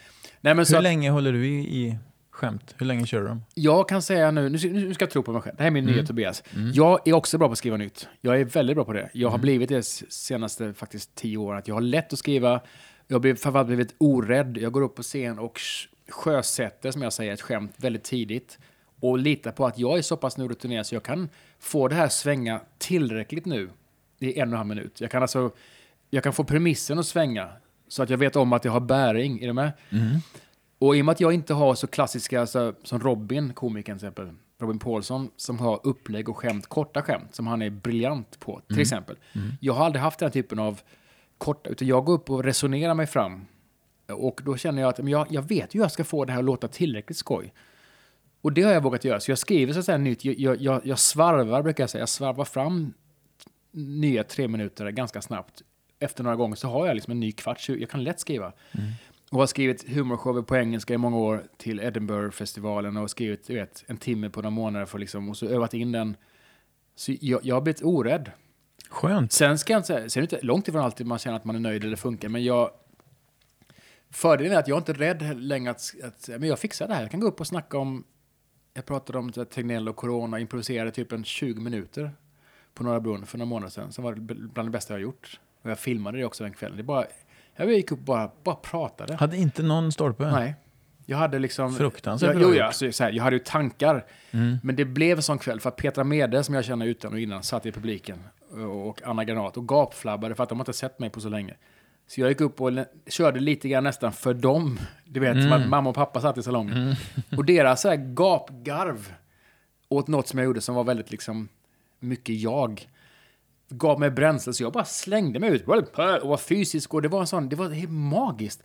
Nej, 0.41 0.55
men 0.55 0.67
så 0.67 0.73
Hur 0.73 0.79
att, 0.79 0.83
länge 0.83 1.11
håller 1.11 1.33
du 1.33 1.47
i, 1.49 1.59
i 1.87 1.99
skämt? 2.31 2.75
Hur 2.79 2.87
länge 2.87 3.07
kör 3.07 3.21
du 3.21 3.27
dem? 3.29 3.43
jag 3.55 3.89
kan 3.89 4.03
säga 4.03 4.31
nu, 4.31 4.49
nu 4.49 4.59
ska, 4.59 4.69
nu 4.69 4.95
ska 4.95 5.03
jag 5.03 5.11
tro 5.11 5.23
på 5.23 5.33
mig 5.33 5.43
själv. 5.43 5.57
Det 5.57 5.63
här 5.63 5.67
är 5.67 5.71
min 5.71 5.85
Mm. 5.85 5.95
nya 5.97 6.07
Tobias. 6.07 6.43
Jag 6.75 7.09
är 7.09 7.13
också 7.13 7.39
bra 7.39 7.49
på 7.49 7.53
att 7.53 7.59
skriva 7.59 7.77
nytt. 7.77 8.09
Jag 8.21 8.41
är 8.41 8.45
väldigt 8.45 8.77
bra 8.77 8.85
på 8.85 8.93
det. 8.93 9.11
Jag 9.13 9.29
har 9.29 9.39
blivit 9.39 9.69
det 9.69 9.83
senaste 10.09 10.75
faktiskt 10.75 11.15
tio 11.15 11.37
åren. 11.37 11.59
Att 11.59 11.69
jag 11.69 11.75
har 11.75 11.81
lätt 11.83 12.13
att 12.13 12.19
skriva. 12.19 12.61
Jag 13.07 13.15
har 13.15 13.21
blivit, 13.21 13.41
framförallt 13.43 13.67
blivit 13.69 13.95
orädd. 13.99 14.57
Jag 14.59 14.73
går 14.73 14.83
upp 14.83 14.95
på 14.95 15.03
scen 15.03 15.39
och 15.39 15.61
sjösätter, 16.09 16.91
som 16.91 17.03
jag 17.03 17.13
säger, 17.13 17.33
ett 17.33 17.41
skämt 17.41 17.73
väldigt 17.77 18.05
tidigt. 18.05 18.59
Och 19.01 19.19
litar 19.19 19.53
på 19.53 19.67
att 19.67 19.79
jag 19.79 19.99
är 19.99 20.03
så 20.03 20.17
pass 20.17 20.37
nu 20.37 20.49
rutinerad 20.49 20.87
så 20.87 20.95
jag 20.95 21.03
kan 21.03 21.29
få 21.59 21.89
det 21.89 21.95
här 21.95 22.09
svänga 22.09 22.61
tillräckligt 22.79 23.47
nu 23.47 23.71
i 24.19 24.39
en 24.41 24.49
och 24.49 24.53
en 24.53 24.57
halv 24.59 24.69
minut. 24.69 25.01
Jag 25.01 25.11
kan 25.11 25.23
alltså, 25.23 25.51
jag 26.11 26.23
kan 26.25 26.33
få 26.33 26.45
premissen 26.45 26.99
att 26.99 27.07
svänga 27.07 27.49
så 27.89 28.03
att 28.03 28.11
jag 28.11 28.19
vet 28.19 28.37
om 28.37 28.53
att 28.53 28.65
jag 28.65 28.73
har 28.73 28.81
bäring. 28.81 29.43
Är 29.43 29.47
du 29.47 29.53
med? 29.53 29.73
Och 30.81 30.97
i 30.97 31.01
och 31.01 31.05
med 31.05 31.13
att 31.13 31.21
jag 31.21 31.33
inte 31.33 31.55
har 31.55 31.75
så 31.75 31.87
klassiska, 31.87 32.41
alltså, 32.41 32.75
som 32.83 33.01
Robin, 33.01 33.53
komikern 33.53 33.99
till 33.99 34.07
exempel, 34.07 34.31
Robin 34.61 34.79
Paulsson, 34.79 35.31
som 35.37 35.59
har 35.59 35.81
upplägg 35.83 36.29
och 36.29 36.37
skämt, 36.37 36.67
korta 36.67 37.03
skämt, 37.03 37.35
som 37.35 37.47
han 37.47 37.63
är 37.63 37.71
briljant 37.71 38.41
på, 38.41 38.61
till 38.69 38.81
exempel. 38.81 39.17
Jag 39.61 39.73
har 39.73 39.85
aldrig 39.85 40.03
haft 40.03 40.19
den 40.19 40.31
typen 40.31 40.59
av 40.59 40.81
korta, 41.39 41.71
utan 41.71 41.89
jag 41.89 42.05
går 42.05 42.13
upp 42.15 42.31
och 42.31 42.45
resonerar 42.45 42.95
mig 42.95 43.07
fram. 43.07 43.47
Och 44.13 44.41
då 44.45 44.57
känner 44.57 44.83
jag 44.83 44.89
att 44.89 44.99
men 44.99 45.09
jag, 45.09 45.27
jag 45.31 45.43
vet 45.43 45.75
hur 45.75 45.81
jag 45.81 45.93
ska 45.93 46.05
få 46.05 46.25
det 46.25 46.33
här 46.33 46.39
att 46.39 46.45
låta 46.45 46.69
tillräckligt 46.69 47.19
skoj. 47.19 47.53
Och 48.41 48.53
det 48.53 48.63
har 48.63 48.73
jag 48.73 48.83
vågat 48.83 49.05
göra. 49.05 49.21
Så 49.21 49.31
jag 49.31 49.39
skriver 49.39 49.73
så 49.73 49.79
att 49.79 49.85
säga 49.85 49.99
nytt, 49.99 50.25
jag, 50.25 50.61
jag, 50.61 50.87
jag, 50.87 50.99
svarvar, 50.99 51.63
brukar 51.63 51.83
jag 51.83 51.91
säga, 51.91 52.03
jag 52.03 52.09
svarvar 52.09 52.45
fram 52.45 52.95
nya 53.73 54.25
tre 54.25 54.49
minuter 54.49 54.91
ganska 54.91 55.23
snabbt. 55.23 55.63
Efter 55.99 56.25
några 56.25 56.37
gånger 56.37 56.57
så 56.57 56.69
har 56.69 56.87
jag 56.87 56.95
liksom 56.95 57.11
en 57.11 57.21
ny 57.21 57.33
kvart, 57.33 57.61
så 57.61 57.73
jag 57.73 57.91
kan 57.91 58.05
lätt 58.05 58.21
skriva. 58.21 58.53
Och 59.31 59.39
har 59.39 59.47
skrivit 59.47 59.89
humorshower 59.89 60.43
på 60.43 60.57
engelska 60.57 60.95
i 60.95 60.99
många 60.99 61.17
år 61.17 61.45
till 61.57 61.81
Edinburgh-festivalen 61.81 62.97
och 62.97 63.11
skrivit 63.11 63.47
du 63.47 63.55
vet, 63.55 63.85
en 63.87 63.97
timme 63.97 64.31
på 64.31 64.41
några 64.41 64.51
månader 64.51 64.87
för 64.87 64.99
liksom, 64.99 65.29
och 65.29 65.37
så 65.37 65.47
övat 65.47 65.75
in 65.75 65.93
den. 65.93 66.17
Så 66.95 67.13
jag, 67.21 67.41
jag 67.45 67.57
har 67.57 67.61
blivit 67.61 67.83
orädd. 67.83 68.31
Skönt. 68.89 69.33
Sen 69.33 69.59
ska 69.59 69.73
jag 69.73 69.79
inte 69.79 69.87
säga, 69.87 70.09
sen 70.09 70.23
är 70.23 70.27
det 70.27 70.37
inte 70.37 70.47
långt 70.47 70.69
ifrån 70.69 70.83
alltid 70.83 71.07
man 71.07 71.19
känner 71.19 71.37
att 71.37 71.45
man 71.45 71.57
är 71.57 71.61
nöjd 71.61 71.85
eller 71.85 71.97
funkar, 71.97 72.29
men 72.29 72.45
jag... 72.45 72.71
Fördelen 74.11 74.53
är 74.53 74.57
att 74.57 74.69
jag 74.69 74.79
inte 74.79 74.93
är 74.93 74.95
rädd 74.95 75.43
längre 75.43 75.71
att, 75.71 75.95
att 76.05 76.29
men 76.29 76.49
jag 76.49 76.59
fixar 76.59 76.89
det 76.89 76.95
här. 76.95 77.03
Jag 77.03 77.11
kan 77.11 77.21
gå 77.21 77.27
upp 77.27 77.41
och 77.41 77.47
snacka 77.47 77.79
om, 77.79 78.05
jag 78.75 78.87
pratade 78.87 79.19
om 79.19 79.33
Tegnell 79.33 79.89
och 79.89 79.97
Corona, 79.97 80.39
improviserade 80.41 80.91
typ 80.91 81.13
en 81.13 81.25
20 81.25 81.61
minuter 81.61 82.13
på 82.75 82.85
Norra 82.85 83.01
Brunn 83.01 83.27
för 83.27 83.39
några 83.39 83.49
månader 83.49 83.71
sedan, 83.71 83.93
som 83.93 84.05
var 84.05 84.15
bland 84.15 84.69
det 84.69 84.73
bästa 84.73 84.95
jag 84.95 84.99
har 84.99 85.03
gjort. 85.03 85.41
Och 85.63 85.71
jag 85.71 85.79
filmade 85.79 86.19
det 86.19 86.25
också 86.25 86.45
den 86.45 86.53
kvällen. 86.53 86.77
Det 86.77 86.83
är 86.83 86.85
bara, 86.85 87.07
jag 87.69 87.77
gick 87.77 87.93
upp 87.93 87.99
och 87.99 88.05
bara, 88.05 88.31
bara 88.45 88.55
pratade. 88.55 89.15
Hade 89.15 89.37
inte 89.37 89.63
någon 89.63 89.93
stolpe? 89.93 90.31
Nej. 90.31 90.55
Jag 91.07 91.17
hade 91.17 91.39
liksom... 91.39 91.75
Fruktansvärt 91.75 92.35
jag, 92.35 92.43
jo, 92.43 92.55
ja, 92.55 92.73
så 92.73 93.05
här, 93.05 93.13
Jag 93.13 93.25
hade 93.25 93.37
ju 93.37 93.43
tankar. 93.43 94.07
Men 94.63 94.77
det 94.77 94.85
blev 94.85 95.17
en 95.17 95.23
sån 95.23 95.39
kväll 95.39 95.61
för 95.61 95.69
att 95.69 95.77
Petra 95.77 96.05
Mede, 96.05 96.45
som 96.45 96.55
jag 96.55 96.65
känner 96.65 96.87
utan 96.87 97.13
och 97.13 97.21
innan, 97.21 97.43
satt 97.43 97.67
i 97.67 97.73
publiken. 97.73 98.19
Och 98.87 99.03
Anna 99.05 99.25
Granat 99.25 99.57
och 99.57 99.69
gapflabbade 99.69 100.35
för 100.35 100.43
att 100.43 100.49
de 100.49 100.59
inte 100.59 100.73
sett 100.73 100.99
mig 100.99 101.11
på 101.11 101.21
så 101.21 101.29
länge. 101.29 101.55
Så 102.07 102.21
jag 102.21 102.29
gick 102.29 102.41
upp 102.41 102.61
och 102.61 102.71
körde 103.07 103.41
lite 103.41 103.69
grann 103.69 103.85
nästan 103.85 104.13
för 104.13 104.35
dem. 104.35 104.81
Du 105.05 105.21
vet, 105.21 105.43
som 105.43 105.53
att 105.53 105.69
mamma 105.69 105.91
och 105.91 105.97
pappa 105.97 106.21
satt 106.21 106.39
i 106.39 106.43
salongen. 106.43 106.97
Och 107.37 107.45
deras 107.45 107.81
så 107.81 107.89
här 107.89 107.97
gapgarv 107.97 109.15
åt 109.89 110.09
något 110.09 110.29
som 110.29 110.39
jag 110.39 110.45
gjorde 110.45 110.61
som 110.61 110.75
var 110.75 110.85
väldigt 110.85 111.11
liksom 111.11 111.49
mycket 112.01 112.35
jag 112.35 112.89
gav 113.71 114.01
mig 114.01 114.11
bränsle 114.11 114.53
så 114.53 114.63
jag 114.63 114.73
bara 114.73 114.85
slängde 114.85 115.39
mig 115.39 115.51
ut 115.51 115.63
och 116.23 116.29
var 116.29 116.37
fysisk 116.37 116.95
och 116.95 117.03
det 117.03 117.09
var 117.09 117.21
en 117.21 117.27
sån, 117.27 117.49
det 117.49 117.57
var 117.57 117.69
helt 117.69 117.93
magiskt 117.93 118.63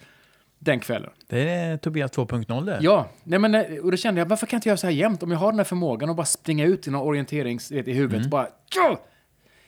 den 0.60 0.80
kvällen. 0.80 1.10
Det 1.28 1.50
är 1.50 1.78
Tobias 1.78 2.12
2.0 2.12 2.66
det. 2.66 2.80
Ja, 2.82 3.10
nej 3.24 3.40
men, 3.40 3.56
eh, 3.56 3.78
och 3.84 3.92
då 3.92 3.98
kände 3.98 4.22
jag, 4.22 4.26
varför 4.26 4.48
kan 4.48 4.58
jag 4.58 4.60
inte 4.60 4.70
göra 4.70 4.78
så 4.78 4.88
här 4.88 4.94
jämt? 4.94 5.24
Om 5.24 5.32
jag 5.32 5.38
har 5.38 5.52
den 5.52 5.60
här 5.60 5.64
förmågan 5.64 6.10
att 6.10 6.16
bara 6.16 6.26
springa 6.26 6.66
ut 6.66 6.88
i 6.88 6.92
någon 6.92 7.08
orienterings 7.08 7.72
vet, 7.72 7.88
i 7.88 7.94
huvudet, 7.94 8.30
bara 8.30 8.48
ja! 8.76 9.02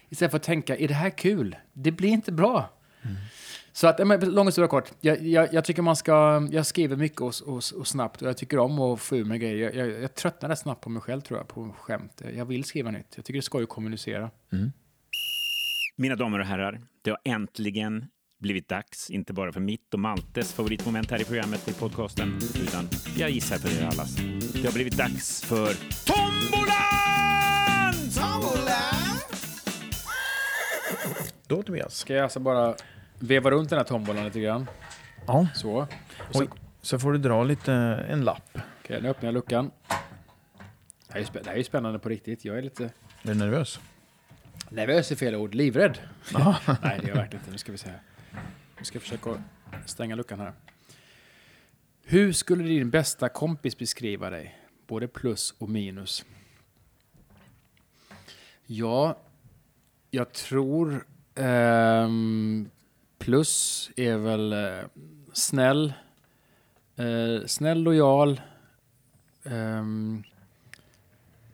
Istället 0.10 0.32
för 0.32 0.38
att 0.38 0.44
tänka, 0.44 0.78
är 0.78 0.88
det 0.88 0.94
här 0.94 1.10
kul? 1.10 1.56
Det 1.74 1.92
blir 1.92 2.10
inte 2.10 2.32
bra. 2.32 2.70
Så 3.72 3.88
att, 3.88 4.08
men, 4.08 4.20
lång 4.20 4.46
historia 4.46 4.68
kort, 4.68 4.92
jag, 5.00 5.22
jag, 5.22 5.54
jag 5.54 5.66
tycker 5.66 5.82
man 5.82 5.96
ska, 5.96 6.48
jag 6.52 6.66
skriver 6.66 6.96
mycket 6.96 7.22
och, 7.22 7.34
och, 7.46 7.62
och 7.76 7.88
snabbt 7.88 8.22
och 8.22 8.28
jag 8.28 8.38
tycker 8.38 8.58
om 8.60 8.80
att 8.80 9.00
få 9.00 9.18
ur 9.18 9.26
mig 9.26 9.40
grejer. 9.40 9.56
Jag, 9.58 9.76
jag, 9.76 10.02
jag 10.02 10.16
tröttnar 10.16 10.50
rätt 10.50 10.60
snabbt 10.60 10.82
på 10.82 10.90
mig 10.90 11.02
själv 11.02 11.22
tror 11.22 11.40
jag, 11.40 11.48
på 11.48 11.76
skämt. 11.80 12.22
Jag 12.36 12.46
vill 12.46 12.64
skriva 12.64 12.92
nytt. 12.92 13.14
Jag 13.16 13.26
tycker 13.26 13.34
det 13.34 13.40
är 13.40 13.42
skoj 13.42 13.64
att 13.64 13.70
kommunicera. 13.70 14.30
Mina 16.00 16.16
damer 16.16 16.40
och 16.40 16.46
herrar, 16.46 16.82
det 17.02 17.10
har 17.10 17.20
äntligen 17.24 18.06
blivit 18.40 18.68
dags, 18.70 19.10
inte 19.10 19.34
bara 19.34 19.52
för 19.52 19.60
mitt 19.60 19.94
och 19.94 20.00
Maltes 20.00 20.54
favoritmoment 20.54 21.12
här 21.12 21.22
i 21.22 21.24
programmet 21.26 21.68
i 21.68 21.74
podcasten, 21.74 22.38
utan 22.62 22.90
jag 23.18 23.30
gissar 23.30 23.58
för 23.58 23.82
er 23.84 23.88
allas. 23.88 24.16
Det 24.54 24.66
har 24.66 24.74
blivit 24.74 24.98
dags 24.98 25.42
för 25.46 25.74
Tombolan! 26.06 26.78
Då 31.48 31.64
Tobias. 31.64 31.96
Ska 31.98 32.14
jag 32.14 32.24
alltså 32.24 32.40
bara 32.40 32.76
veva 33.20 33.52
runt 33.52 33.70
den 33.70 33.78
här 33.78 33.86
tombolan 33.86 34.26
lite 34.26 34.40
grann? 34.40 34.68
Ja. 35.28 35.48
Så. 35.56 35.88
Oj. 36.34 36.50
Så 36.82 37.00
får 37.00 37.12
du 37.12 37.18
dra 37.18 37.44
lite, 37.44 37.74
en 38.10 38.22
lapp. 38.22 38.58
Okej, 38.84 39.02
nu 39.02 39.10
öppnar 39.10 39.28
jag 39.28 39.34
luckan. 39.34 39.72
Det 41.08 41.14
här, 41.14 41.20
är 41.22 41.26
spä- 41.26 41.40
det 41.44 41.46
här 41.46 41.54
är 41.54 41.58
ju 41.58 41.64
spännande 41.64 42.00
på 42.00 42.10
riktigt. 42.10 42.46
Jag 42.46 42.58
är 42.58 42.62
lite 42.62 42.84
Är 42.84 42.90
du 43.22 43.34
nervös? 43.34 43.80
Nervös 44.70 45.12
är 45.12 45.16
fel 45.16 45.36
ord. 45.36 45.56
Livrädd. 45.56 46.00
Nej, 46.34 46.56
det 46.82 46.88
är 46.88 47.08
jag 47.08 47.16
verkligen 47.16 47.42
inte. 47.42 47.52
Nu 47.52 47.58
ska 47.58 47.72
vi 47.72 47.78
se 47.78 47.90
här. 47.90 48.02
Nu 48.78 48.84
ska 48.84 48.96
jag 48.96 49.04
försöka 49.04 49.44
stänga 49.86 50.16
luckan 50.16 50.40
här. 50.40 50.54
Hur 52.04 52.34
skulle 52.34 52.64
din 52.64 52.90
bästa 52.90 53.30
kompis 53.30 53.78
beskriva 53.78 54.30
dig? 54.30 54.60
Både 54.88 55.08
plus 55.08 55.54
och 55.58 55.70
minus. 55.70 56.26
Ja, 58.66 59.18
jag 60.12 60.34
tror 60.34 61.06
ehm, 61.36 62.70
plus 63.18 63.90
är 63.96 64.18
väl 64.18 64.54
eh, 64.54 64.80
snäll, 65.34 65.94
eh, 66.96 67.46
snäll, 67.46 67.84
lojal, 67.84 68.42
ehm, 69.44 70.24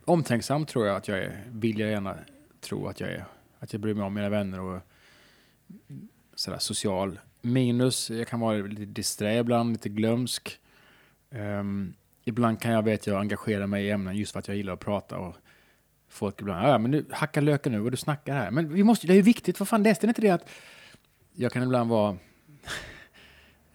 omtänksam 0.05 0.65
tror 0.65 0.87
jag 0.87 0.95
att 0.95 1.07
jag 1.07 1.17
är. 1.17 1.43
Vill 1.51 1.79
jag 1.79 1.89
gärna 1.89 2.17
tro 2.63 2.87
att 2.87 2.99
jag 2.99 3.09
är. 3.09 3.25
Att 3.59 3.73
jag 3.73 3.81
bryr 3.81 3.93
mig 3.93 4.03
om 4.03 4.13
mina 4.13 4.29
vänner 4.29 4.59
och 4.59 4.81
sådär 6.35 6.59
social. 6.59 7.19
Minus, 7.41 8.09
jag 8.09 8.27
kan 8.27 8.39
vara 8.39 8.57
lite 8.57 8.85
disträ 8.85 9.37
ibland, 9.37 9.71
lite 9.71 9.89
glömsk. 9.89 10.59
Um, 11.29 11.93
ibland 12.23 12.61
kan 12.61 12.71
jag 12.71 12.83
veta 12.83 13.11
jag 13.11 13.19
engagerar 13.19 13.67
mig 13.67 13.85
i 13.85 13.91
ämnen 13.91 14.15
just 14.17 14.31
för 14.31 14.39
att 14.39 14.47
jag 14.47 14.57
gillar 14.57 14.73
att 14.73 14.79
prata 14.79 15.17
och 15.17 15.35
folk 16.07 16.41
ibland, 16.41 16.67
ja 16.67 16.77
men 16.77 16.91
nu 16.91 17.05
hacka 17.11 17.41
löken 17.41 17.71
nu 17.71 17.81
och 17.81 17.91
du 17.91 17.97
snackar 17.97 18.35
här. 18.35 18.51
Men 18.51 18.73
vi 18.73 18.83
måste, 18.83 19.07
det 19.07 19.13
är 19.13 19.15
ju 19.15 19.21
viktigt, 19.21 19.59
vad 19.59 19.67
fan 19.67 19.83
läste 19.83 20.07
ni 20.07 20.09
inte 20.11 20.21
det 20.21 20.29
att 20.29 20.49
jag 21.33 21.51
kan 21.51 21.63
ibland 21.63 21.89
vara 21.89 22.17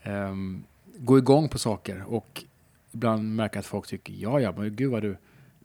um, 0.05 0.65
gå 0.97 1.19
igång 1.19 1.49
på 1.49 1.59
saker 1.59 2.05
och 2.07 2.45
ibland 2.93 3.35
märka 3.35 3.59
att 3.59 3.67
folk 3.67 3.87
tycker 3.87 4.13
ja, 4.13 4.41
ja, 4.41 4.53
men 4.57 4.77
gud 4.77 4.91
vad 4.91 5.03
du... 5.03 5.17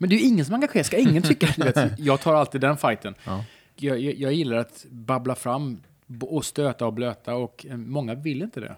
Men 0.03 0.09
det 0.09 0.15
är 0.15 0.19
ju 0.19 0.25
ingen 0.25 0.45
som 0.45 0.55
engagerar 0.55 0.83
ska 0.83 0.97
ingen 0.97 1.23
tycka. 1.23 1.47
Du 1.57 1.63
vet, 1.63 1.99
jag 1.99 2.21
tar 2.21 2.33
alltid 2.35 2.61
den 2.61 2.77
fighten. 2.77 3.15
Ja. 3.25 3.45
Jag, 3.75 3.99
jag, 3.99 4.13
jag 4.13 4.33
gillar 4.33 4.57
att 4.57 4.85
babbla 4.89 5.35
fram 5.35 5.81
och 6.21 6.45
stöta 6.45 6.85
och 6.85 6.93
blöta 6.93 7.35
och 7.35 7.65
eh, 7.69 7.77
många 7.77 8.15
vill 8.15 8.41
inte 8.41 8.59
det. 8.59 8.75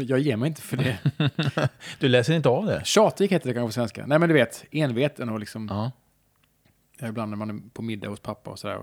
Jag 0.08 0.18
ger 0.18 0.36
mig 0.36 0.48
inte 0.48 0.62
för 0.62 0.76
det. 0.76 0.98
Du 1.98 2.08
läser 2.08 2.34
inte 2.34 2.48
av 2.48 2.66
det? 2.66 2.82
Tjatig 2.84 3.28
heter 3.28 3.48
det 3.48 3.54
kanske 3.54 3.68
på 3.68 3.72
svenska. 3.72 4.06
Nej 4.06 4.18
men 4.18 4.28
du 4.28 4.34
vet, 4.34 4.64
enveten 4.70 5.28
och 5.28 5.40
liksom 5.40 5.68
Ja. 7.00 7.08
ibland 7.08 7.30
när 7.30 7.36
man 7.36 7.50
är 7.50 7.60
på 7.72 7.82
middag 7.82 8.08
hos 8.08 8.20
pappa 8.20 8.50
och 8.50 8.58
sådär. 8.58 8.78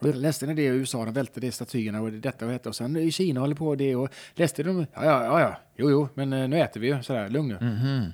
Läste 0.00 0.46
ni 0.46 0.54
det 0.54 0.62
i 0.62 0.66
USA? 0.66 1.04
De 1.04 1.14
välte 1.14 1.40
det 1.40 1.52
statyerna 1.52 2.00
och 2.00 2.12
detta 2.12 2.46
och 2.46 2.52
detta. 2.52 2.68
Och 2.68 2.76
sen 2.76 2.96
i 2.96 3.10
Kina 3.12 3.40
håller 3.40 3.54
på 3.54 3.74
det. 3.74 3.96
Och 3.96 4.08
läste 4.34 4.62
de? 4.62 4.86
Ja, 4.94 5.04
ja, 5.04 5.40
ja. 5.40 5.56
Jo, 5.76 5.90
jo, 5.90 6.08
men 6.14 6.32
eh, 6.32 6.48
nu 6.48 6.60
äter 6.60 6.80
vi 6.80 6.86
ju. 6.86 7.02
Sådär, 7.02 7.28
lugn 7.28 7.48
nu. 7.60 7.66
Mhm. 7.66 8.12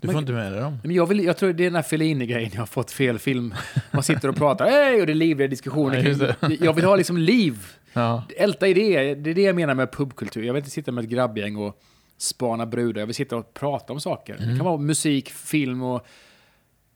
Du 0.00 0.08
får 0.08 0.12
Men- 0.14 0.22
inte 0.22 0.32
med 0.32 0.52
dig 0.52 0.60
dem. 0.60 0.78
Men 0.82 0.94
jag, 0.94 1.06
vill, 1.06 1.24
jag 1.24 1.36
tror 1.36 1.52
det 1.52 1.62
är 1.62 1.64
den 1.64 1.74
här 1.74 1.82
Fellini-grejen, 1.82 2.50
jag 2.52 2.60
har 2.60 2.66
fått 2.66 2.90
fel 2.90 3.18
film. 3.18 3.54
Man 3.90 4.02
sitter 4.02 4.28
och 4.28 4.36
pratar, 4.36 4.70
hej, 4.70 5.00
och 5.00 5.06
det 5.06 5.12
är 5.12 5.14
livliga 5.14 5.48
diskussioner. 5.48 6.16
Ja, 6.40 6.50
Jag 6.60 6.72
vill 6.72 6.84
ha 6.84 6.96
liksom 6.96 7.16
liv. 7.18 7.66
Ja. 7.92 8.24
Älta 8.36 8.68
idéer, 8.68 9.14
det 9.16 9.30
är 9.30 9.34
det 9.34 9.42
jag 9.42 9.56
menar 9.56 9.74
med 9.74 9.92
pubkultur. 9.92 10.42
Jag 10.42 10.52
vill 10.54 10.60
inte 10.60 10.70
sitta 10.70 10.92
med 10.92 11.04
ett 11.04 11.10
grabbgäng 11.10 11.56
och 11.56 11.82
spana 12.18 12.66
brudar. 12.66 13.00
Jag 13.00 13.06
vill 13.06 13.14
sitta 13.14 13.36
och 13.36 13.54
prata 13.54 13.92
om 13.92 14.00
saker. 14.00 14.36
Det 14.38 14.44
kan 14.56 14.58
vara 14.64 14.76
musik, 14.78 15.30
film 15.30 15.82
och 15.82 16.06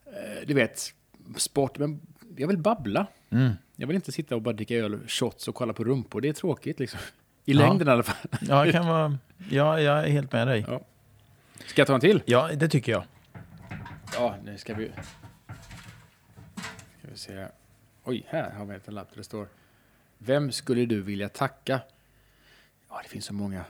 eh, 0.06 0.46
du 0.46 0.54
vet, 0.54 0.92
sport. 1.36 1.78
Men 1.78 2.00
jag 2.36 2.48
vill 2.48 2.58
babbla. 2.58 3.06
Mm. 3.30 3.52
Jag 3.76 3.86
vill 3.86 3.96
inte 3.96 4.12
sitta 4.12 4.34
och 4.34 4.42
bara 4.42 4.52
dricka 4.54 4.74
öl, 4.74 4.98
shots 5.08 5.48
och 5.48 5.54
kolla 5.54 5.72
på 5.72 5.84
rumpor. 5.84 6.20
Det 6.20 6.28
är 6.28 6.32
tråkigt 6.32 6.80
liksom. 6.80 7.00
I 7.44 7.52
Ja. 7.52 7.58
längden 7.58 7.88
i 7.88 7.90
alla 7.90 8.02
fall. 8.02 8.16
Ja, 8.48 8.64
det 8.64 8.72
kan 8.72 8.86
vara... 8.86 9.18
Ja, 9.50 9.80
jag 9.80 10.04
är 10.04 10.08
helt 10.08 10.32
med 10.32 10.46
dig. 10.48 10.64
Ja. 10.68 10.80
Ska 11.66 11.80
jag 11.80 11.86
ta 11.86 11.94
en 11.94 12.00
till? 12.00 12.22
Ja, 12.26 12.50
det 12.56 12.68
tycker 12.68 12.92
jag. 12.92 13.04
Ja, 14.14 14.36
nu 14.44 14.58
ska 14.58 14.74
vi... 14.74 14.92
Ska 16.98 17.08
vi 17.10 17.16
se. 17.16 17.46
Oj, 18.04 18.26
här 18.28 18.50
har 18.50 18.64
vi 18.64 18.78
en 18.84 18.94
lapp 18.94 19.10
där 19.10 19.16
det 19.16 19.24
står. 19.24 19.48
Vem 20.18 20.52
skulle 20.52 20.86
du 20.86 21.02
vilja 21.02 21.28
tacka? 21.28 21.80
Ja, 22.88 23.00
det 23.02 23.08
finns 23.08 23.24
så 23.24 23.34
många. 23.34 23.64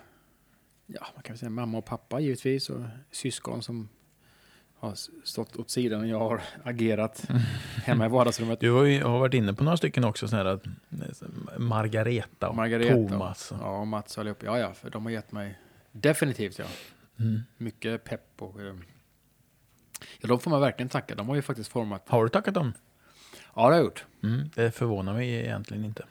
Ja, 0.86 1.06
man 1.14 1.22
kan 1.22 1.38
säga 1.38 1.50
mamma 1.50 1.78
och 1.78 1.84
pappa 1.84 2.20
givetvis 2.20 2.70
och 2.70 2.82
syskon 3.10 3.62
som 3.62 3.88
har 4.74 4.94
stått 5.24 5.56
åt 5.56 5.70
sidan 5.70 6.00
och 6.00 6.06
jag 6.06 6.18
har 6.18 6.42
agerat 6.64 7.24
hemma 7.84 8.06
i 8.06 8.08
vardagsrummet. 8.08 8.60
Du 8.60 8.70
har, 8.70 8.84
ju, 8.84 9.02
har 9.02 9.18
varit 9.18 9.34
inne 9.34 9.54
på 9.54 9.64
några 9.64 9.76
stycken 9.76 10.04
också, 10.04 10.28
såna 10.28 10.42
här, 10.42 10.60
Margareta 11.58 12.48
och 12.48 12.56
Margareta 12.56 12.94
Thomas. 12.94 13.52
och, 13.52 13.58
ja, 13.60 13.78
och 13.78 13.86
Mats 13.86 14.18
allihop. 14.18 14.42
Ja, 14.42 14.58
ja, 14.58 14.74
för 14.74 14.90
de 14.90 15.04
har 15.04 15.12
gett 15.12 15.32
mig 15.32 15.58
definitivt 15.92 16.58
ja. 16.58 16.64
Mm. 17.20 17.40
Mycket 17.56 18.04
pepp 18.04 18.42
och... 18.42 18.60
eh, 18.62 18.74
Ja, 20.20 20.28
de 20.28 20.40
får 20.40 20.50
man 20.50 20.60
verkligen 20.60 20.88
tacka. 20.88 21.14
De 21.14 21.28
har 21.28 21.36
ju 21.36 21.42
faktiskt 21.42 21.72
format... 21.72 22.08
Har 22.08 22.22
du 22.24 22.28
tackat 22.28 22.54
dem? 22.54 22.72
Ja, 23.54 23.62
det 23.62 23.62
har 23.62 23.72
jag 23.72 23.84
gjort. 23.84 24.04
Mm. 24.22 24.50
Det 24.54 24.70
förvånar 24.70 25.14
mig 25.14 25.30
egentligen 25.30 25.84
inte. 25.84 26.04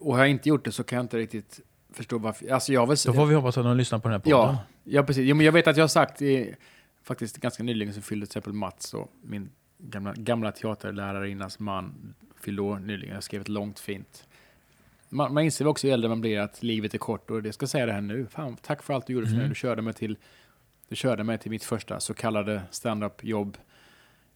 Och 0.00 0.12
har 0.14 0.18
jag 0.20 0.30
inte 0.30 0.48
gjort 0.48 0.64
det 0.64 0.72
så 0.72 0.84
kan 0.84 0.96
jag 0.96 1.04
inte 1.04 1.16
riktigt 1.18 1.60
förstå 1.92 2.18
varför. 2.18 2.48
Alltså 2.50 2.72
jag 2.72 2.86
väl... 2.86 2.96
Då 3.06 3.12
får 3.12 3.26
vi 3.26 3.34
hoppas 3.34 3.58
att 3.58 3.64
de 3.64 3.76
lyssnar 3.76 3.98
på 3.98 4.08
den 4.08 4.12
här 4.12 4.18
podden. 4.18 4.38
ja, 4.38 4.58
ja, 4.84 5.02
precis. 5.02 5.28
Jo, 5.28 5.36
men 5.36 5.46
jag 5.46 5.52
vet 5.52 5.66
att 5.66 5.76
jag 5.76 5.82
har 5.84 5.88
sagt, 5.88 6.22
i, 6.22 6.54
faktiskt 7.02 7.36
ganska 7.38 7.62
nyligen 7.62 7.94
så 7.94 8.00
fyllde 8.00 8.26
till 8.26 8.30
exempel 8.30 8.52
Mats 8.52 8.94
och 8.94 9.12
min 9.22 9.50
gamla, 9.78 10.12
gamla 10.16 10.52
teaterlärarinnas 10.52 11.58
man 11.58 12.14
fyllde 12.40 12.62
år 12.62 12.78
nyligen. 12.78 13.14
Jag 13.14 13.24
skrev 13.24 13.40
ett 13.40 13.48
långt 13.48 13.80
fint. 13.80 14.26
Man, 15.14 15.34
man 15.34 15.44
inser 15.44 15.66
också 15.66 15.86
ju 15.86 15.92
äldre 15.92 16.08
man 16.08 16.20
blir 16.20 16.38
att 16.40 16.62
livet 16.62 16.94
är 16.94 16.98
kort 16.98 17.30
och 17.30 17.42
det 17.42 17.52
ska 17.52 17.66
säga 17.66 17.86
det 17.86 17.92
här 17.92 18.00
nu. 18.00 18.26
Fan, 18.26 18.56
tack 18.56 18.82
för 18.82 18.94
allt 18.94 19.06
du 19.06 19.12
gjorde 19.12 19.26
för 19.26 19.32
mig. 19.32 19.40
Mm. 19.40 19.48
Du 19.48 19.54
körde 19.54 19.82
mig 19.82 19.94
till, 19.94 20.16
du 20.88 20.96
körde 20.96 21.24
mig 21.24 21.38
till 21.38 21.50
mitt 21.50 21.64
första 21.64 22.00
så 22.00 22.14
kallade 22.14 22.62
stand-up-jobb. 22.70 23.56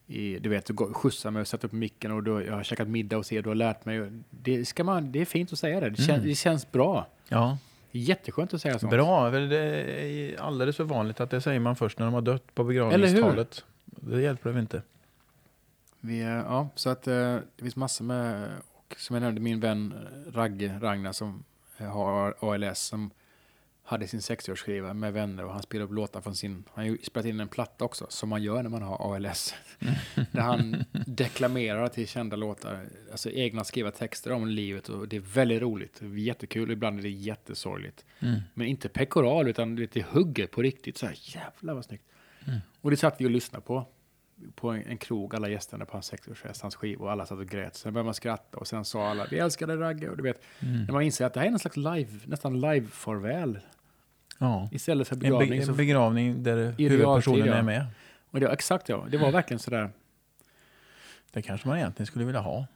I, 0.06 0.38
du 0.38 0.48
vet, 0.48 0.66
du 0.66 0.74
skjutsar 0.76 1.30
mig 1.30 1.40
och 1.40 1.46
sätter 1.48 1.68
upp 1.68 1.72
micken 1.72 2.12
och 2.12 2.22
då, 2.22 2.42
jag 2.42 2.52
har 2.52 2.62
käkat 2.62 2.88
middag 2.88 3.16
hos 3.16 3.32
er, 3.32 3.42
du 3.42 3.48
har 3.50 3.54
lärt 3.54 3.84
mig. 3.84 4.10
Det, 4.30 4.64
ska 4.64 4.84
man, 4.84 5.12
det 5.12 5.20
är 5.20 5.24
fint 5.24 5.52
att 5.52 5.58
säga 5.58 5.80
det. 5.80 5.90
Det, 5.90 5.96
kän, 6.02 6.14
Mm. 6.14 6.28
det 6.28 6.34
känns 6.34 6.72
bra. 6.72 7.06
ja. 7.28 7.58
Jätteskönt 7.90 8.54
att 8.54 8.60
säga 8.62 8.78
sånt. 8.78 8.90
Bra, 8.90 9.30
det 9.30 9.56
är 9.58 10.40
alldeles 10.40 10.76
för 10.76 10.84
vanligt 10.84 11.20
att 11.20 11.30
det 11.30 11.40
säger 11.40 11.60
man 11.60 11.76
först 11.76 11.98
när 11.98 12.06
de 12.06 12.14
har 12.14 12.20
dött 12.20 12.54
på 12.54 12.64
begravningstalet. 12.64 13.64
Det 13.84 14.20
hjälper 14.20 14.50
väl 14.50 14.60
inte. 14.60 14.82
Vi, 16.00 16.22
ja, 16.22 16.68
så 16.74 16.90
att 16.90 17.06
eh, 17.06 17.14
det 17.56 17.62
finns 17.62 17.76
massor 17.76 18.04
med, 18.04 18.48
och 18.89 19.01
som 19.01 19.14
jag 19.14 19.20
nämnde, 19.20 19.41
min 19.41 19.61
vän 19.61 19.93
eh, 19.93 20.32
Ragge 20.32 20.78
Ragnar 20.80 21.12
som 21.12 21.45
eh, 21.78 21.87
har 21.87 22.34
ALS 22.41 22.80
som 22.80 23.11
hade 23.87 24.09
sin 24.09 24.20
60-årsskiva 24.20 24.95
med 24.95 25.12
vänner 25.12 25.45
och 25.45 25.53
han 25.53 25.62
spelade 25.62 25.84
upp 25.84 25.93
låtar 25.93 26.20
från 26.20 26.34
sin, 26.34 26.64
han 26.74 26.84
har 26.84 26.91
ju 26.91 26.99
spelat 26.99 27.26
in 27.26 27.41
en 27.41 27.49
platta 27.49 27.84
också, 27.84 28.07
som 28.09 28.28
man 28.28 28.43
gör 28.43 28.62
när 28.62 28.70
man 28.70 28.82
har 28.82 29.14
ALS. 29.14 29.55
där 30.32 30.41
han 30.41 30.84
deklamerar 31.07 31.89
till 31.89 32.09
kända 32.09 32.37
låtar, 32.37 32.89
alltså 33.11 33.30
egna 33.30 33.64
skriva 33.64 33.91
texter 33.91 34.32
om 34.32 34.47
livet 34.47 34.89
och 34.89 35.09
det 35.09 35.16
är 35.16 35.20
väldigt 35.20 35.62
roligt, 35.62 35.97
det 36.01 36.07
är 36.07 36.18
jättekul, 36.18 36.70
ibland 36.70 36.99
är 36.99 37.03
det 37.03 37.11
jättesorgligt. 37.11 38.05
Mm. 38.20 38.41
Men 38.55 38.66
inte 38.66 38.89
pekoral, 38.89 39.49
utan 39.49 39.76
det 39.76 40.07
hugger 40.07 40.47
på 40.47 40.62
riktigt. 40.62 40.99
Så 40.99 41.07
här, 41.07 41.14
jävlar 41.18 41.74
vad 41.74 41.84
snyggt. 41.84 42.05
Mm. 42.47 42.59
Och 42.80 42.91
det 42.91 42.97
satt 42.97 43.20
vi 43.20 43.26
och 43.26 43.30
lyssnade 43.30 43.64
på. 43.64 43.87
På 44.55 44.70
en, 44.70 44.82
en 44.87 44.99
krog, 44.99 45.34
alla 45.34 45.49
gästerna 45.49 45.84
på 45.84 45.93
hans 45.93 46.12
60-årsfest, 46.12 46.62
hans 46.62 46.76
skiva, 46.76 47.05
och 47.05 47.12
alla 47.12 47.26
satt 47.26 47.39
och 47.39 47.47
grät. 47.47 47.74
Sen 47.76 47.93
började 47.93 48.05
man 48.05 48.14
skratta 48.14 48.59
och 48.59 48.66
sen 48.66 48.84
sa 48.84 49.09
alla, 49.11 49.26
vi 49.30 49.39
älskar 49.39 49.66
dig 49.66 49.76
Ragge. 49.76 50.09
Och 50.11 50.16
du 50.16 50.22
vet, 50.22 50.43
Mm. 50.62 50.84
när 50.84 50.93
man 50.93 51.03
inser 51.03 51.26
att 51.26 51.34
det 51.34 51.41
här 51.41 51.47
är 51.47 51.53
en 51.53 51.59
slags 51.59 51.76
live, 51.76 52.09
nästan 52.26 52.61
live-farväl. 52.61 53.59
Ja. 54.39 54.68
Istället 54.72 55.09
för 55.09 55.14
En, 55.16 55.20
begravning. 55.20 55.51
be 55.61 55.64
så, 55.64 55.70
en 55.70 55.76
begravning 55.76 56.43
där 56.43 56.74
huvudpersonen 56.78 57.49
är 57.49 57.62
med. 57.62 57.87
och 58.30 58.41
det 58.41 58.49
exakt 58.49 58.89
ja, 58.89 59.07
det 59.11 59.18
var 59.18 59.32
verkligen 59.32 59.59
sådär. 59.59 59.91
Det 61.32 61.43
kanske 61.43 61.68
man 61.68 61.76
egentligen 61.78 62.07
skulle 62.07 62.24
vilja 62.24 62.41
ha. 62.41 62.66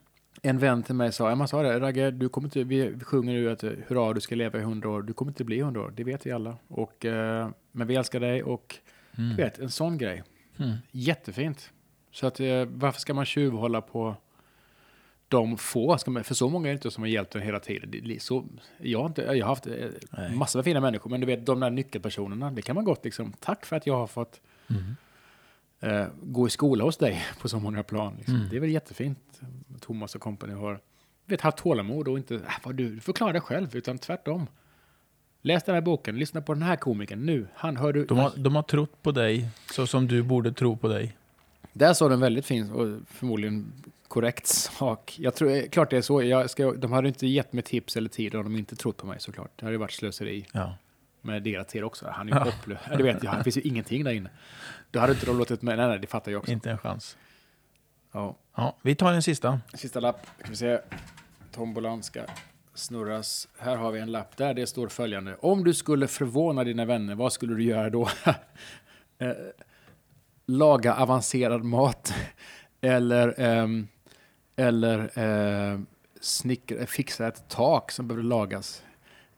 En 0.43 0.59
vän 0.59 0.83
till 0.83 0.95
mig 0.95 1.13
sa, 1.13 1.35
man 1.35 1.49
sa 1.49 1.63
det, 1.63 1.81
Ragge, 1.81 2.11
du 2.11 2.29
kommer 2.29 2.47
inte, 2.47 2.65
vi, 2.65 2.95
sjunger 3.05 3.33
nu 3.33 3.51
att 3.51 3.63
hurra, 3.63 4.13
du 4.13 4.21
ska 4.21 4.35
leva 4.35 4.59
i 4.59 4.63
hundra 4.63 4.89
år. 4.91 5.03
Du 5.03 5.13
kommer 5.13 5.31
inte 5.31 5.45
bli 5.45 5.61
hundra 5.61 5.81
år, 5.81 5.93
det 5.97 6.05
vet 6.05 6.27
vi 6.27 6.31
alla. 6.33 6.57
Och, 6.69 7.05
eh, 7.05 7.49
men 7.73 7.87
vi 7.87 7.95
älskar 7.97 8.21
dig 8.21 8.43
och 8.43 8.77
Mm. 9.19 9.31
du 9.37 9.43
vet, 9.43 9.59
en 9.59 9.71
sån 9.71 9.99
grej. 9.99 10.23
Mm. 10.59 10.77
Jättefint. 10.91 11.73
Så 12.13 12.27
att, 12.27 12.41
eh, 12.41 12.65
varför 12.65 13.01
ska 13.01 13.15
man 13.15 13.25
tjuvhålla 13.25 13.81
på 13.81 14.17
de 15.29 15.57
få? 15.57 15.99
Ska 15.99 16.11
man, 16.11 16.25
för 16.25 16.35
så 16.35 16.49
många 16.49 16.69
är 16.69 16.73
det 16.73 16.75
inte 16.75 16.91
som 16.91 17.03
har 17.03 17.09
hjälpt 17.09 17.35
en 17.35 17.43
hela 17.43 17.61
tiden. 17.61 17.91
Det, 17.91 18.23
så, 18.23 18.45
jag, 18.79 18.99
har 18.99 19.07
inte, 19.07 19.23
jag 19.23 19.47
har 19.47 19.49
haft 19.49 19.67
eh, 19.67 19.89
Nej. 20.11 20.35
massor 20.37 20.59
med 20.59 20.65
fina 20.65 20.81
människor, 20.81 21.11
men 21.11 21.21
du 21.21 21.27
vet, 21.27 21.47
de 21.47 21.61
där 21.61 21.71
nyckelpersonerna, 21.71 22.51
det 22.51 22.63
kan 22.63 22.75
man 22.75 22.85
gott 22.85 23.05
liksom, 23.05 23.33
tack 23.41 23.67
för 23.67 23.77
att 23.77 23.87
jag 23.87 23.97
har 23.97 24.07
fått 24.07 24.41
Mm. 24.71 24.97
eh, 25.81 26.07
gå 26.23 26.47
i 26.47 26.51
skola 26.51 26.85
hos 26.85 26.97
dig 26.97 27.25
på 27.41 27.49
så 27.49 27.61
många 27.61 27.83
plan. 27.83 28.15
Liksom. 28.17 28.35
Mm. 28.35 28.49
Det 28.49 28.57
är 28.57 28.61
väl 28.61 28.71
jättefint. 28.71 29.41
Thomas 29.81 30.15
och 30.15 30.21
kompani 30.21 30.53
har 30.55 30.81
vet, 31.27 31.41
haft 31.41 31.57
tålamod 31.59 32.09
och 32.09 32.19
inte, 32.19 32.35
äh, 32.35 32.41
vad 32.65 32.75
du 32.75 33.01
förklarar 33.01 33.33
dig 33.33 33.43
själv, 33.43 33.77
utan 33.77 33.99
tvärtom. 33.99 34.47
Läs 35.43 35.63
den 35.65 35.75
här 35.75 35.83
boken, 35.83 36.19
lyssna 36.19 36.41
på 36.41 36.55
den 36.55 36.63
här 36.63 36.77
komikern 36.77 37.27
nu. 37.27 37.47
Han 37.55 37.77
hör 37.77 37.93
du. 37.93 38.05
De, 38.05 38.19
har, 38.19 38.33
de 38.37 38.57
har 38.57 38.63
trott 38.63 39.03
på 39.03 39.13
dig 39.13 39.49
så 39.73 39.87
som 39.87 40.07
du 40.09 40.23
borde 40.23 40.53
tro 40.53 40.77
på 40.77 40.89
dig. 40.89 41.17
Där 41.73 41.95
sa 41.95 42.09
den 42.09 42.21
väldigt 42.21 42.47
fin 42.47 42.71
och 42.71 42.99
förmodligen 43.07 43.73
korrekt 44.09 44.47
sak. 44.47 45.17
Jag 45.19 45.35
tror, 45.35 45.51
eh, 45.51 45.63
klart 45.63 45.91
det 45.91 45.97
är 45.97 46.03
så. 46.03 46.23
Jag 46.23 46.51
ska, 46.51 46.73
de 46.73 46.93
hade 46.93 47.09
inte 47.09 47.27
gett 47.27 47.53
mig 47.53 47.63
tips 47.63 47.97
eller 47.97 48.09
tid 48.09 48.35
om 48.35 48.45
de 48.45 48.57
inte 48.57 48.77
trott 48.77 48.97
på 48.97 49.07
mig 49.07 49.21
såklart. 49.21 49.51
Det 49.57 49.65
hade 49.65 49.75
ju 49.75 49.79
varit 49.79 49.93
slöseri 49.93 50.47
Ja. 50.53 50.77
med 51.21 51.43
deras 51.43 51.67
tid 51.67 51.85
också. 51.85 52.07
Han 52.13 52.29
är 52.29 52.33
ju 52.33 52.39
hopplös. 52.51 52.79
Ja, 52.91 52.97
Du 52.97 53.03
vet, 53.03 53.23
ja, 53.25 53.35
det 53.39 53.45
finns 53.45 53.57
ju 53.57 53.61
ingenting 53.61 54.05
där 54.05 54.13
inne. 54.13 54.31
Då 54.91 55.01
hade 55.01 55.13
inte 55.13 55.27
de 55.27 55.39
låtit 55.39 55.63
mig, 55.63 55.77
nej, 55.77 55.89
nej, 55.89 55.99
det 55.99 56.07
fattar 56.07 56.33
jag 56.33 56.39
också. 56.39 56.53
Inte 56.53 56.71
en 56.71 56.79
chans. 56.79 57.17
Ja. 58.13 58.37
Ja, 58.57 58.77
vi 58.83 58.95
tar 58.95 59.13
den 59.13 59.23
sista. 59.23 59.61
Sista 59.75 60.01
lapp, 60.01 60.27
ska 60.39 60.51
vi 60.51 60.57
se. 60.57 60.79
Tombolan 61.53 62.03
ska 62.03 62.21
snurras. 62.75 63.49
Här 63.59 63.77
har 63.77 63.93
vi 63.93 64.01
en 64.01 64.13
lapp 64.13 64.37
där 64.37 64.55
det 64.55 64.67
står 64.67 64.89
följande. 64.89 65.37
Om 65.41 65.65
du 65.65 65.75
skulle 65.75 66.07
förvåna 66.09 66.65
dina 66.65 66.85
vänner, 66.85 67.15
vad 67.15 67.33
skulle 67.33 67.55
du 67.55 67.63
göra 67.65 67.91
då? 67.91 68.09
Eh, 69.23 69.33
Laga 70.47 70.95
avancerad 70.95 71.65
mat. 71.65 72.15
Eller, 72.81 73.41
ehm, 73.41 73.89
eller 74.57 75.19
eh, 75.19 75.81
snickra, 76.21 76.87
fixa 76.87 77.27
ett 77.29 77.49
tak 77.49 77.91
som 77.93 78.09
behöver 78.09 78.25
lagas. 78.25 78.83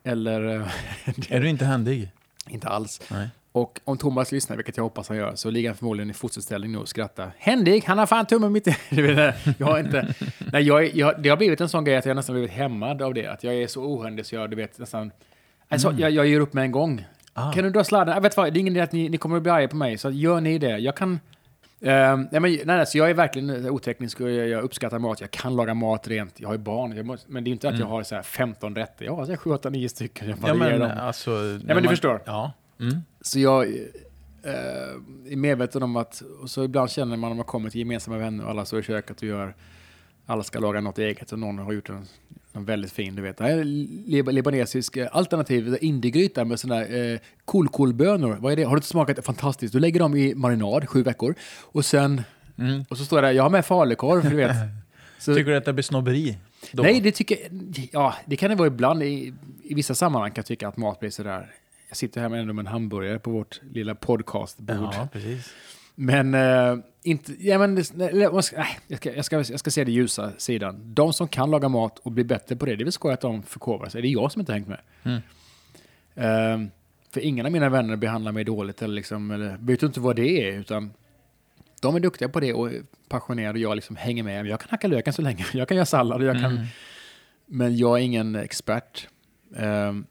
Eller, 0.04 0.44
eh, 0.56 0.68
Är 1.28 1.40
du 1.40 1.48
inte 1.48 1.64
händig? 1.64 2.10
inte 2.48 2.68
alls. 2.68 3.00
Nej. 3.10 3.28
Och 3.52 3.80
om 3.84 3.98
Thomas 3.98 4.32
lyssnar, 4.32 4.56
vilket 4.56 4.76
jag 4.76 4.84
hoppas 4.84 5.08
han 5.08 5.16
gör, 5.18 5.34
så 5.34 5.50
ligger 5.50 5.68
han 5.68 5.76
förmodligen 5.76 6.10
i 6.10 6.14
fosterställning 6.14 6.72
nu 6.72 6.78
och 6.78 6.88
skrattar. 6.88 7.30
Händig, 7.38 7.84
han 7.86 7.98
har 7.98 8.06
fan 8.06 8.26
tummen 8.26 8.52
mitt 8.52 8.68
i... 8.68 8.76
Jag 9.58 9.66
har 9.66 9.78
inte... 9.78 10.14
Nej, 10.52 10.62
jag, 10.62 10.94
jag, 10.94 11.22
det 11.22 11.28
har 11.28 11.36
blivit 11.36 11.60
en 11.60 11.68
sån 11.68 11.84
grej 11.84 11.96
att 11.96 12.06
jag 12.06 12.16
nästan 12.16 12.34
blivit 12.34 12.50
hämmad 12.50 13.02
av 13.02 13.14
det. 13.14 13.26
Att 13.26 13.44
jag 13.44 13.54
är 13.54 13.66
så 13.66 13.82
ohändig 13.82 14.26
så 14.26 14.34
jag, 14.34 14.50
du 14.50 14.56
vet, 14.56 14.78
nästan... 14.78 15.10
Alltså, 15.68 15.92
jag, 15.98 16.10
jag 16.10 16.26
ger 16.26 16.40
upp 16.40 16.52
med 16.52 16.64
en 16.64 16.72
gång. 16.72 17.04
Ah. 17.32 17.52
Kan 17.52 17.64
du 17.64 17.70
dra 17.70 17.84
sladden? 17.84 18.14
Jag 18.14 18.22
vet 18.22 18.36
vad, 18.36 18.52
det 18.52 18.58
är 18.58 18.60
ingen 18.60 18.72
idé 18.72 18.80
att 18.80 18.92
ni, 18.92 19.08
ni 19.08 19.18
kommer 19.18 19.36
att 19.36 19.42
bli 19.42 19.52
arga 19.52 19.68
på 19.68 19.76
mig, 19.76 19.98
så 19.98 20.10
gör 20.10 20.40
ni 20.40 20.58
det. 20.58 20.78
Jag 20.78 20.96
kan... 20.96 21.20
Ehm, 21.80 22.28
nej, 22.30 22.40
men, 22.40 22.52
nej, 22.52 22.62
nej, 22.64 22.86
så 22.86 22.98
jag 22.98 23.10
är 23.10 23.14
verkligen 23.14 23.70
oteknisk 23.70 24.20
och 24.20 24.30
jag, 24.30 24.48
jag 24.48 24.64
uppskattar 24.64 24.98
mat. 24.98 25.20
Jag 25.20 25.30
kan 25.30 25.56
laga 25.56 25.74
mat 25.74 26.08
rent. 26.08 26.40
Jag 26.40 26.48
har 26.48 26.54
ju 26.54 26.58
barn. 26.58 26.96
Jag 26.96 27.06
måste, 27.06 27.32
men 27.32 27.44
det 27.44 27.50
är 27.50 27.52
inte 27.52 27.68
att 27.68 27.78
jag 27.78 27.86
har 27.86 28.02
så 28.02 28.14
här 28.14 28.22
15 28.22 28.74
rätter. 28.74 29.04
Jag 29.04 29.16
har 29.16 29.24
så 29.24 29.30
här 29.30 29.36
7, 29.36 29.50
8, 29.50 29.70
9 29.70 29.88
stycken. 29.88 30.28
Jag 30.28 30.38
Mm. 30.38 30.48
Ja, 30.48 30.54
men 30.68 30.80
dem. 30.80 30.90
alltså... 31.00 31.30
men 31.64 31.82
du 31.82 31.88
förstår. 31.88 32.22
Ja. 32.24 32.52
Mm. 32.80 32.96
Så 33.20 33.40
jag 33.40 33.62
eh, 34.42 35.32
är 35.32 35.36
medveten 35.36 35.82
om 35.82 35.96
att, 35.96 36.22
och 36.40 36.50
så 36.50 36.64
ibland 36.64 36.90
känner 36.90 37.16
man 37.16 37.30
när 37.30 37.36
man 37.36 37.44
kommer 37.44 37.70
till 37.70 37.78
gemensamma 37.80 38.18
vänner 38.18 38.44
och 38.44 38.50
alla 38.50 38.64
står 38.64 38.80
i 38.80 38.82
köket 38.82 39.16
och 39.16 39.28
gör, 39.28 39.54
alla 40.26 40.42
ska 40.42 40.58
laga 40.58 40.80
något 40.80 40.98
eget 40.98 41.32
och 41.32 41.38
någon 41.38 41.58
har 41.58 41.72
gjort 41.72 41.88
en, 41.88 42.06
en 42.52 42.64
väldigt 42.64 42.92
fin, 42.92 43.16
du 43.16 43.22
vet, 43.22 43.36
det 43.36 43.44
här 43.44 43.58
är 43.58 43.64
lib 43.64 44.28
libanesisk 44.28 44.96
eh, 44.96 45.08
alternativ 45.12 45.78
indiegryta 45.80 46.44
med 46.44 46.60
sådana 46.60 46.80
här 46.80 47.12
eh, 47.12 47.18
kolkolbönor. 47.44 48.36
Vad 48.40 48.52
är 48.52 48.56
det? 48.56 48.64
Har 48.64 48.70
du 48.70 48.78
inte 48.78 48.88
smakat? 48.88 49.24
Fantastiskt. 49.24 49.72
Du 49.72 49.80
lägger 49.80 50.00
dem 50.00 50.16
i 50.16 50.34
marinad 50.34 50.88
sju 50.88 51.02
veckor 51.02 51.34
och 51.60 51.84
sen, 51.84 52.22
Mm. 52.58 52.84
och 52.88 52.98
så 52.98 53.04
står 53.04 53.22
det, 53.22 53.32
jag 53.32 53.42
har 53.42 53.50
med 53.50 53.66
falukorv, 53.66 54.30
du 54.30 54.36
vet. 54.36 54.56
Så, 55.18 55.34
Tycker 55.34 55.50
du 55.50 55.56
att 55.56 55.64
det 55.64 55.72
blir 55.72 55.82
snobberi? 55.82 56.38
Då. 56.72 56.82
Nej, 56.82 57.00
det 57.00 57.12
tycker 57.12 57.38
ja, 57.92 58.14
det 58.26 58.36
kan 58.36 58.50
det 58.50 58.56
vara 58.56 58.66
ibland. 58.66 59.02
I, 59.02 59.32
I 59.62 59.74
vissa 59.74 59.94
sammanhang 59.94 60.30
kan 60.30 60.36
jag 60.36 60.46
tycka 60.46 60.68
att 60.68 60.76
mat 60.76 61.00
blir 61.00 61.10
sådär. 61.10 61.52
Jag 61.92 61.96
sitter 61.96 62.20
här 62.20 62.28
med 62.28 62.40
ändå 62.40 62.52
med 62.52 62.62
en 62.62 62.66
hamburgare 62.66 63.18
på 63.18 63.30
vårt 63.30 63.60
lilla 63.70 63.94
podcastbord. 63.94 64.76
Ja, 64.76 65.08
precis. 65.12 65.52
Men 65.94 66.34
eh, 66.34 66.76
inte, 67.02 67.32
ja, 67.38 67.58
men, 67.58 67.74
nej, 67.94 68.16
jag, 68.16 68.44
ska, 68.44 68.64
jag, 68.86 68.98
ska, 68.98 69.12
jag, 69.12 69.24
ska, 69.24 69.36
jag 69.36 69.60
ska 69.60 69.70
se 69.70 69.84
det 69.84 69.92
ljusa 69.92 70.32
sidan. 70.38 70.94
De 70.94 71.12
som 71.12 71.28
kan 71.28 71.50
laga 71.50 71.68
mat 71.68 71.98
och 71.98 72.12
bli 72.12 72.24
bättre 72.24 72.56
på 72.56 72.66
det, 72.66 72.76
det 72.76 72.82
är 72.82 72.84
väl 72.84 72.92
skoj 72.92 73.12
att 73.12 73.20
de 73.20 73.42
förkovrar 73.42 73.88
sig. 73.88 74.02
Det 74.02 74.08
är 74.08 74.10
jag 74.10 74.32
som 74.32 74.40
inte 74.40 74.52
hängt 74.52 74.68
med. 74.68 74.80
Mm. 75.02 75.20
Eh, 76.14 76.70
för 77.10 77.20
ingen 77.20 77.46
av 77.46 77.52
mina 77.52 77.68
vänner 77.68 77.96
behandlar 77.96 78.32
mig 78.32 78.44
dåligt 78.44 78.82
eller, 78.82 78.94
liksom, 78.94 79.30
eller 79.30 79.56
vet 79.60 79.82
inte 79.82 80.00
vad 80.00 80.16
det 80.16 80.48
är. 80.48 80.52
Utan 80.52 80.92
de 81.80 81.96
är 81.96 82.00
duktiga 82.00 82.28
på 82.28 82.40
det 82.40 82.52
och 82.52 82.70
passionerade 83.08 83.58
och 83.58 83.62
jag 83.62 83.74
liksom 83.74 83.96
hänger 83.96 84.22
med. 84.22 84.46
Jag 84.46 84.60
kan 84.60 84.68
hacka 84.70 84.88
löken 84.88 85.12
så 85.12 85.22
länge. 85.22 85.46
Jag 85.52 85.68
kan 85.68 85.76
göra 85.76 85.86
sallad 85.86 86.20
och 86.20 86.26
jag 86.26 86.40
kan... 86.40 86.52
Mm. 86.52 86.66
Men 87.46 87.76
jag 87.76 87.98
är 87.98 88.02
ingen 88.02 88.36
expert. 88.36 89.08
Ehm, 89.56 90.06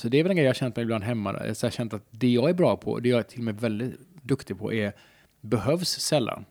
så 0.00 0.08
det 0.08 0.18
är 0.18 0.22
väl 0.22 0.30
en 0.30 0.36
grej 0.36 0.44
jag 0.44 0.50
har 0.50 0.54
känt 0.54 0.76
mig 0.76 0.82
ibland 0.82 1.04
hemma. 1.04 1.32
där. 1.32 1.54
Så 1.54 1.66
jag 1.66 1.70
har 1.70 1.76
känt 1.76 1.94
att 1.94 2.04
det 2.10 2.28
jag 2.28 2.50
är 2.50 2.54
bra 2.54 2.76
på, 2.76 2.98
det 3.00 3.08
jag 3.08 3.18
är 3.18 3.22
till 3.22 3.38
och 3.40 3.44
med 3.44 3.60
väldigt 3.60 4.00
duktig 4.22 4.58
på, 4.58 4.72
är 4.72 4.92
behövs 5.40 5.88
sällan. 5.88 6.44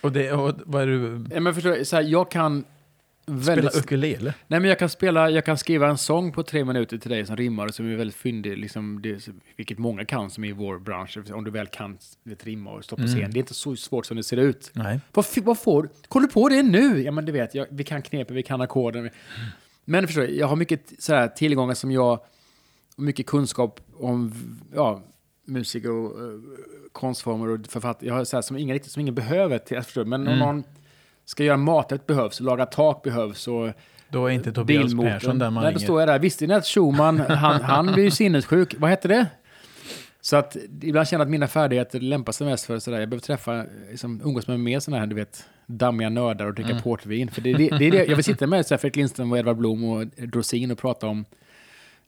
Och, 0.00 0.12
det, 0.12 0.32
och 0.32 0.54
vad 0.64 0.82
är 0.82 0.86
du... 0.86 1.26
Ja, 1.34 1.40
Men 1.40 1.54
förstår, 1.54 1.84
så 1.84 1.96
här, 1.96 2.02
jag 2.02 2.30
kan 2.30 2.64
Spela 3.24 3.38
väldigt... 3.40 3.76
ukulele? 3.76 4.34
Nej, 4.46 4.60
men 4.60 4.68
jag 4.68 4.78
kan, 4.78 4.88
spela, 4.88 5.30
jag 5.30 5.44
kan 5.44 5.58
skriva 5.58 5.88
en 5.88 5.98
sång 5.98 6.32
på 6.32 6.42
tre 6.42 6.64
minuter 6.64 6.98
till 6.98 7.10
dig 7.10 7.26
som 7.26 7.36
rimmar 7.36 7.66
och 7.66 7.74
som 7.74 7.92
är 7.92 7.96
väldigt 7.96 8.16
fyndig, 8.16 8.58
liksom 8.58 9.02
det, 9.02 9.28
vilket 9.56 9.78
många 9.78 10.04
kan 10.04 10.30
som 10.30 10.44
är 10.44 10.48
i 10.48 10.52
vår 10.52 10.78
bransch. 10.78 11.18
Om 11.32 11.44
du 11.44 11.50
väl 11.50 11.66
kan 11.66 11.98
vet, 12.24 12.44
rimma 12.46 12.72
och 12.72 12.84
stå 12.84 12.96
på 12.96 13.02
Mm. 13.02 13.14
scen. 13.14 13.30
Det 13.30 13.36
är 13.38 13.40
inte 13.40 13.54
så 13.54 13.76
svårt 13.76 14.06
som 14.06 14.16
det 14.16 14.22
ser 14.22 14.36
ut. 14.36 14.70
Nej. 14.74 15.00
Vad, 15.12 15.26
vad 15.42 15.58
får 15.58 15.88
Kom 16.08 16.22
du 16.22 16.28
på 16.28 16.48
det 16.48 16.62
nu? 16.62 17.02
Ja, 17.02 17.12
men 17.12 17.24
du 17.24 17.32
vet, 17.32 17.54
jag, 17.54 17.66
vi 17.70 17.84
kan 17.84 18.02
knepen, 18.02 18.36
vi 18.36 18.42
kan 18.42 18.60
ackorden. 18.60 19.10
Men 19.84 20.06
förstår 20.06 20.24
jag 20.24 20.46
har 20.46 20.56
mycket 20.56 20.92
sådär, 20.98 21.28
tillgångar 21.28 21.74
som 21.74 21.90
jag... 21.92 22.20
Mycket 23.00 23.26
kunskap 23.26 23.80
om 24.00 24.34
ja, 24.74 25.02
musiker 25.46 25.90
och 25.90 26.20
uh, 26.22 26.40
konstformer 26.92 27.48
och 27.48 27.66
författare. 27.68 28.06
Jag 28.08 28.14
har 28.14 28.24
sådär, 28.24 28.42
som, 28.42 28.56
ingen, 28.56 28.74
riktigt- 28.74 28.92
som 28.92 29.00
ingen 29.00 29.14
behöver. 29.14 29.58
Till, 29.58 29.82
förstår, 29.82 30.04
men 30.04 30.20
om 30.20 30.26
Mm. 30.26 30.38
någon 30.38 30.64
ska 31.24 31.44
göra 31.44 31.56
maträtt 31.56 32.06
behövs, 32.06 32.40
laga 32.40 32.66
tak 32.66 33.02
behövs 33.02 33.48
och 33.48 33.70
Då 34.08 34.26
är 34.26 34.30
inte 34.30 34.52
Tobias 34.52 34.84
bilmotorn. 34.84 35.12
Persson 35.12 35.38
där 35.38 35.50
man 35.50 35.64
Nej, 35.64 35.72
då 35.72 35.78
står 35.78 36.00
jag 36.00 36.08
där. 36.08 36.18
Visste 36.18 36.46
ni 36.46 36.54
att 36.54 36.66
Schumann, 36.66 37.20
han, 37.20 37.60
han 37.60 37.86
blir 37.92 38.04
ju 38.04 38.10
sinnessjuk? 38.10 38.74
Vad 38.78 38.90
hette 38.90 39.08
det? 39.08 39.26
Så 40.20 40.36
att 40.36 40.56
ibland 40.82 41.08
känner 41.08 41.20
jag 41.20 41.26
att 41.26 41.30
mina 41.30 41.46
färdigheter 41.46 42.00
lämpar 42.00 42.32
sig 42.32 42.46
mest 42.46 42.64
för 42.64 42.78
sådär. 42.78 43.00
Jag 43.00 43.08
behöver 43.08 43.22
träffa, 43.26 43.64
liksom, 43.90 44.20
umgås 44.24 44.46
med 44.48 44.60
mer 44.60 44.80
sådana 44.80 45.00
här, 45.00 45.06
du 45.06 45.14
vet, 45.14 45.44
dammiga 45.66 46.08
nördar 46.08 46.46
och 46.46 46.54
dricka 46.54 46.70
Mm. 46.70 46.82
portvin. 46.82 47.30
För 47.30 47.40
det, 47.40 47.52
det, 47.52 47.68
det 47.78 47.84
är 47.86 47.90
det, 47.90 48.04
jag 48.06 48.16
vill 48.16 48.24
sitta 48.24 48.46
med 48.46 48.66
så 48.66 48.74
här, 48.74 48.78
Fredrik 48.78 48.96
Lindström 48.96 49.32
och 49.32 49.38
Edvard 49.38 49.56
Blom 49.56 49.84
och 49.84 50.06
Dorsin 50.06 50.70
och 50.70 50.78
prata 50.78 51.06
om, 51.06 51.24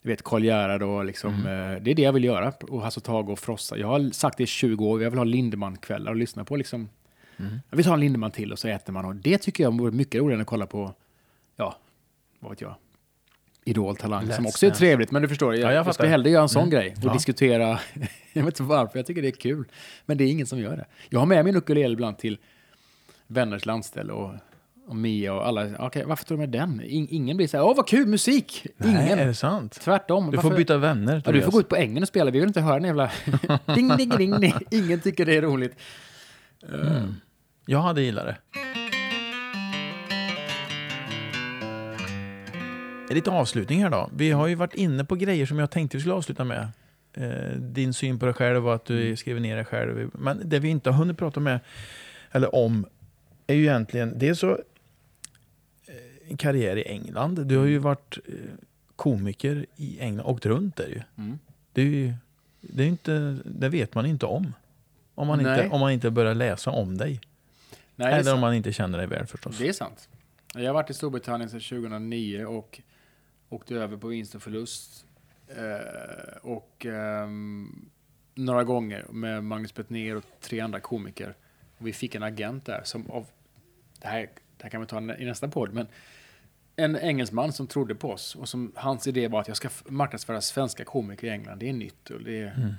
du 0.03 0.09
vet, 0.09 0.23
Karl 0.23 0.45
Gerhard 0.45 0.83
och 0.83 1.05
liksom, 1.05 1.35
Mm. 1.35 1.47
eh, 1.77 1.83
det 1.83 1.91
är 1.91 1.95
det 1.95 2.03
jag 2.03 2.13
vill 2.13 2.25
göra. 2.25 2.53
Och 2.61 2.83
Hasse 2.83 3.01
Tage 3.01 3.29
och 3.31 3.39
Frossa. 3.39 3.77
Jag 3.79 3.87
har 3.89 4.11
sagt 4.11 4.39
det 4.39 4.45
i 4.45 4.47
20 4.47 4.87
år, 4.87 5.03
jag 5.03 5.11
vill 5.11 5.19
ha 5.19 5.25
Lindemann-kvällar 5.25 6.11
och 6.13 6.17
lyssna 6.17 6.45
på 6.45 6.57
liksom, 6.57 6.89
Mm. 7.37 7.61
jag 7.71 7.77
vill 7.77 7.89
en 7.89 8.01
Lindemann 8.01 8.31
till 8.31 8.53
och 8.53 8.59
så 8.59 8.69
äter 8.69 8.93
man. 8.93 9.05
Och 9.05 9.17
det 9.17 9.39
tycker 9.39 9.65
jag 9.65 9.79
vore 9.79 9.91
mycket 9.93 10.21
roligare 10.21 10.35
än 10.35 10.41
att 10.41 10.47
kolla 10.47 10.67
på, 10.67 10.95
ja, 11.57 11.77
vad 12.41 12.51
vet 12.51 12.61
jag, 12.61 12.75
Idol, 13.65 13.97
Talang, 13.97 14.33
som 14.33 14.47
också 14.47 14.67
är 14.67 14.71
trevligt. 14.71 15.11
Men 15.11 15.23
du 15.23 15.29
förstår, 15.29 15.55
jag, 15.55 15.71
Ja, 15.71 15.75
jag 15.75 15.87
jag, 15.87 15.95
skulle 15.95 16.09
hellre 16.09 16.31
göra 16.31 16.43
en 16.43 16.49
sån 16.49 16.61
Mm. 16.63 16.71
grej 16.71 16.95
och 16.99 17.05
Ja. 17.05 17.13
diskutera. 17.13 17.79
jag 18.33 18.43
vet 18.45 18.47
inte 18.55 18.63
varför, 18.63 18.99
jag 18.99 19.07
tycker 19.07 19.23
det 19.23 19.29
är 19.29 19.33
kul. 19.33 19.65
Men 20.07 20.19
det 20.19 20.25
är 20.25 20.29
ingen 20.29 20.47
som 20.47 20.59
gör 20.59 20.77
det. 20.77 20.87
Jag 21.09 21.19
har 21.19 21.27
med 21.27 21.45
min 21.45 21.57
ukulele 21.57 21.93
ibland 21.93 22.19
till 22.19 22.39
vänners 23.27 23.67
landställe 23.67 24.13
och, 24.13 24.35
och 24.87 24.97
Mia 24.97 25.35
och 25.35 25.47
alla. 25.47 25.69
Okej, 25.79 26.05
varför 26.07 26.25
tog 26.25 26.37
du 26.39 26.41
med 26.41 26.49
den? 26.49 26.83
In, 26.85 27.07
ingen 27.11 27.37
blir 27.37 27.49
så 27.49 27.57
här, 27.57 27.65
åh 27.65 27.77
vad 27.77 27.89
kul 27.89 28.07
musik! 28.07 28.67
Nej, 28.77 28.91
ingen. 29.07 29.19
är 29.19 29.27
det 29.27 29.35
sant? 29.35 29.81
Tvärtom. 29.81 30.31
Du 30.31 30.37
får 30.37 30.43
Varför- 30.43 30.57
byta 30.57 30.79
vänner, 30.79 31.23
Ja, 31.25 31.33
du 31.33 31.43
får 31.43 31.53
gå 31.53 31.61
ut 31.61 31.69
på 31.69 31.77
ängen 31.77 32.03
och 32.03 32.09
spela. 32.09 32.31
Vi 32.31 32.39
vill 32.39 32.49
inte 32.49 32.61
höra 32.61 32.75
den 32.75 32.85
jävla... 32.85 33.11
ding, 33.75 33.97
ding, 33.97 34.11
ding, 34.19 34.41
ding. 34.41 34.55
Ingen 34.71 35.01
tycker 35.01 35.27
det 35.27 35.37
är 35.37 35.43
roligt. 35.43 35.77
Mm. 36.73 37.15
Jag 37.67 37.79
hade 37.79 38.03
gillat 38.03 38.27
det. 38.27 38.37
Lite 43.15 43.31
avslutning 43.31 43.83
här 43.83 43.91
då. 43.91 44.11
Vi 44.17 44.31
har 44.31 44.47
ju 44.47 44.55
varit 44.55 44.75
inne 44.75 45.05
på 45.05 45.15
grejer 45.17 45.47
som 45.47 45.59
jag 45.59 45.71
tänkte 45.71 45.97
vi 45.97 46.01
skulle 46.01 46.15
avsluta 46.15 46.45
med. 46.45 46.69
Eh, 47.15 47.57
din 47.59 47.95
syn 47.95 48.19
på 48.19 48.25
dig 48.27 48.35
själv 48.35 48.67
och 48.69 48.75
att 48.75 48.85
du 48.85 49.17
skriver 49.17 49.41
ner 49.41 49.57
dig 49.57 49.65
själv. 49.65 50.11
Men 50.15 50.41
det 50.45 50.59
vi 50.59 50.69
inte 50.69 50.91
har 50.91 50.99
hunnit 50.99 51.19
prata 51.19 51.41
med, 51.41 51.61
eller 52.31 52.55
om, 52.55 52.87
är 53.47 53.55
ju 53.55 53.63
egentligen... 53.63 54.19
Det 54.19 54.29
är 54.29 54.35
så... 54.35 54.59
eh, 56.33 56.37
karriär 56.37 56.77
i 56.77 56.83
England. 56.83 57.47
Du 57.47 57.59
har 57.59 57.65
ju 57.65 57.79
varit 57.79 58.19
eh, 58.29 58.35
komiker 58.97 59.67
i 59.77 60.01
England. 60.01 60.27
Åkt 60.27 60.47
runt 60.47 60.77
där 60.77 60.87
ju. 60.87 61.03
Mm. 61.19 61.39
Det, 61.73 61.83
är 61.83 61.87
ju, 61.87 62.15
det, 62.61 62.83
är 62.83 62.89
inte, 62.89 63.39
det 63.45 63.69
vet 63.69 63.95
man 63.95 64.07
inte 64.07 64.27
om. 64.27 64.55
Om 65.15 65.27
man, 65.27 65.41
inte, 65.41 65.69
om 65.69 65.81
man 65.81 65.93
inte 65.93 66.11
börjar 66.11 66.35
läsa 66.35 66.71
om 66.71 66.99
dig. 66.99 67.21
Nej, 67.97 68.09
Eller 68.09 68.19
om 68.19 68.25
sant. 68.25 68.41
man 68.41 68.55
inte 68.55 68.73
känner 68.73 68.99
dig 68.99 69.07
väl 69.07 69.27
förstås. 69.27 69.59
Det 69.59 69.69
är 69.69 69.73
sant. 69.73 70.09
Jag 70.55 70.67
har 70.67 70.75
varit 70.75 70.91
i 70.91 70.95
Storbritannien 70.95 71.51
sedan 71.51 71.61
2009 71.61 72.45
och 72.45 72.81
åkte 73.49 73.75
över 73.75 73.97
på 73.97 74.09
vinst 74.09 74.35
och 74.35 74.43
förlust. 74.43 75.07
Eh, 75.49 76.37
och 76.43 76.87
ehm, 76.87 77.91
några 78.35 78.65
gånger 78.65 79.07
med 79.11 79.45
Magnus 79.45 79.75
Bettner 79.75 80.17
och 80.17 80.25
tre 80.41 80.61
andra 80.61 80.81
komiker. 80.81 81.35
Och 81.79 81.87
vi 81.87 81.93
fick 81.93 82.15
en 82.15 82.23
agent 82.23 82.65
där 82.65 82.81
som 82.85 83.11
av, 83.11 83.27
det 84.01 84.09
här, 84.09 84.21
det 84.57 84.63
här 84.63 84.71
kan 84.71 84.81
vi 84.81 84.87
ta 84.87 85.01
i 85.01 85.25
nästa 85.25 85.49
podd, 85.49 85.75
men 85.75 85.87
en 86.77 86.97
engelsman 86.97 87.53
som 87.53 87.67
trodde 87.67 87.95
på 87.95 88.11
oss 88.11 88.35
och 88.35 88.49
som 88.49 88.73
hans 88.75 89.07
idé 89.07 89.29
var 89.29 89.41
att 89.41 89.49
jag 89.49 89.57
ska 89.57 89.69
marknadsföra 89.87 90.41
svenska 90.41 90.85
komiker 90.85 91.27
i 91.27 91.31
England. 91.31 91.59
Det 91.59 91.69
är 91.69 91.73
nytt 91.73 92.11
och 92.11 92.21
det 92.23 92.39
är, 92.43 92.55
Mm. 92.57 92.73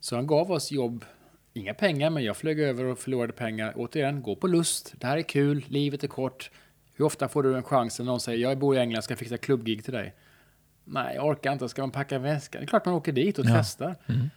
så 0.00 0.16
han 0.16 0.26
gav 0.26 0.52
oss 0.52 0.72
jobb, 0.72 1.04
inga 1.52 1.74
pengar, 1.74 2.10
men 2.10 2.24
jag 2.24 2.36
flög 2.36 2.60
över 2.60 2.84
och 2.84 2.98
förlorade 2.98 3.32
pengar. 3.32 3.72
Återigen, 3.76 4.22
gå 4.22 4.36
på 4.36 4.46
lust, 4.46 4.94
det 4.98 5.06
här 5.06 5.16
är 5.18 5.22
kul, 5.22 5.64
livet 5.68 6.04
är 6.04 6.08
kort. 6.08 6.50
Hur 6.94 7.04
ofta 7.04 7.28
får 7.28 7.42
du 7.42 7.56
en 7.56 7.62
chans 7.62 7.98
när 7.98 8.06
någon 8.06 8.20
säger 8.20 8.48
jag 8.48 8.58
bor 8.58 8.76
i 8.76 8.78
England, 8.78 9.02
ska 9.02 9.16
fixa 9.16 9.36
klubbgig 9.38 9.84
till 9.84 9.92
dig? 9.92 10.14
Nej, 10.84 11.14
jag 11.16 11.26
orkar 11.26 11.52
inte, 11.52 11.68
ska 11.68 11.82
man 11.82 11.90
packa 11.90 12.18
väskan? 12.18 12.60
Det 12.60 12.64
är 12.64 12.66
klart 12.66 12.84
man 12.86 12.94
åker 12.94 13.12
dit 13.12 13.38
och 13.38 13.44
Ja. 13.46 13.54
testar. 13.58 13.96
Mm. 14.08 14.30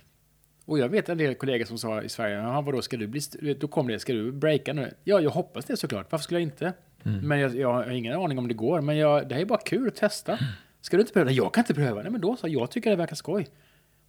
Och 0.66 0.80
jag 0.80 0.90
vet 0.90 1.10
en 1.10 1.18
del 1.18 1.36
kollegor 1.36 1.66
som 1.66 1.78
sa 1.78 2.02
i 2.02 2.10
Sverige, 2.10 2.36
ja 2.36 2.62
vadå, 2.62 2.82
ska 2.82 2.98
du 2.98 3.08
bli, 3.08 3.22
då 3.60 3.68
kom 3.68 3.88
det, 3.88 4.00
ska 4.00 4.14
du 4.14 4.32
breaka 4.32 4.74
nu? 4.74 4.94
Ja, 5.04 5.20
jag 5.22 5.30
hoppas 5.30 5.66
det 5.66 5.78
såklart, 5.78 6.12
varför 6.12 6.24
skulle 6.24 6.40
jag 6.40 6.44
inte? 6.48 6.74
Mm. 7.06 7.28
Men 7.28 7.40
jag, 7.40 7.56
jag 7.56 7.74
har 7.74 7.92
ingen 7.92 8.14
aning 8.14 8.38
om 8.38 8.48
det 8.48 8.54
går, 8.54 8.82
men 8.82 8.98
jag, 8.98 9.30
det 9.30 9.36
här 9.36 9.42
är 9.42 9.46
bara 9.46 9.60
kul 9.60 9.88
att 9.88 9.96
testa. 9.96 10.40
Ska 10.82 10.98
du 10.98 11.02
inte 11.02 11.14
pröva? 11.14 11.32
Jag 11.32 11.54
kan 11.54 11.62
inte 11.62 11.74
pröva. 11.74 12.02
Nej, 12.02 12.12
men 12.12 12.22
då 12.22 12.36
så, 12.36 12.48
jag 12.48 12.72
tycker 12.72 12.90
det 12.90 12.96
verkar 12.96 13.16
skoj. 13.16 13.48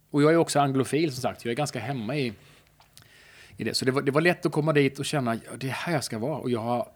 Och 0.09 0.21
jag 0.21 0.33
är 0.33 0.37
också 0.37 0.59
anglofil 0.59 1.11
som 1.11 1.21
sagt, 1.21 1.45
jag 1.45 1.51
är 1.51 1.55
ganska 1.55 1.79
hemma 1.79 2.15
i, 2.15 2.33
i 3.57 3.63
det. 3.63 3.73
Så 3.73 3.85
det 3.85 3.91
var, 3.91 4.01
det 4.01 4.11
var 4.11 4.21
lätt 4.21 4.45
att 4.45 4.51
komma 4.51 4.73
dit 4.73 4.99
och 4.99 5.05
känna, 5.05 5.35
ja, 5.35 5.51
det 5.57 5.67
är 5.67 5.71
här 5.71 5.93
jag 5.93 6.03
ska 6.03 6.19
vara. 6.19 6.37
Och 6.37 6.49
jag 6.49 6.59
har 6.59 6.89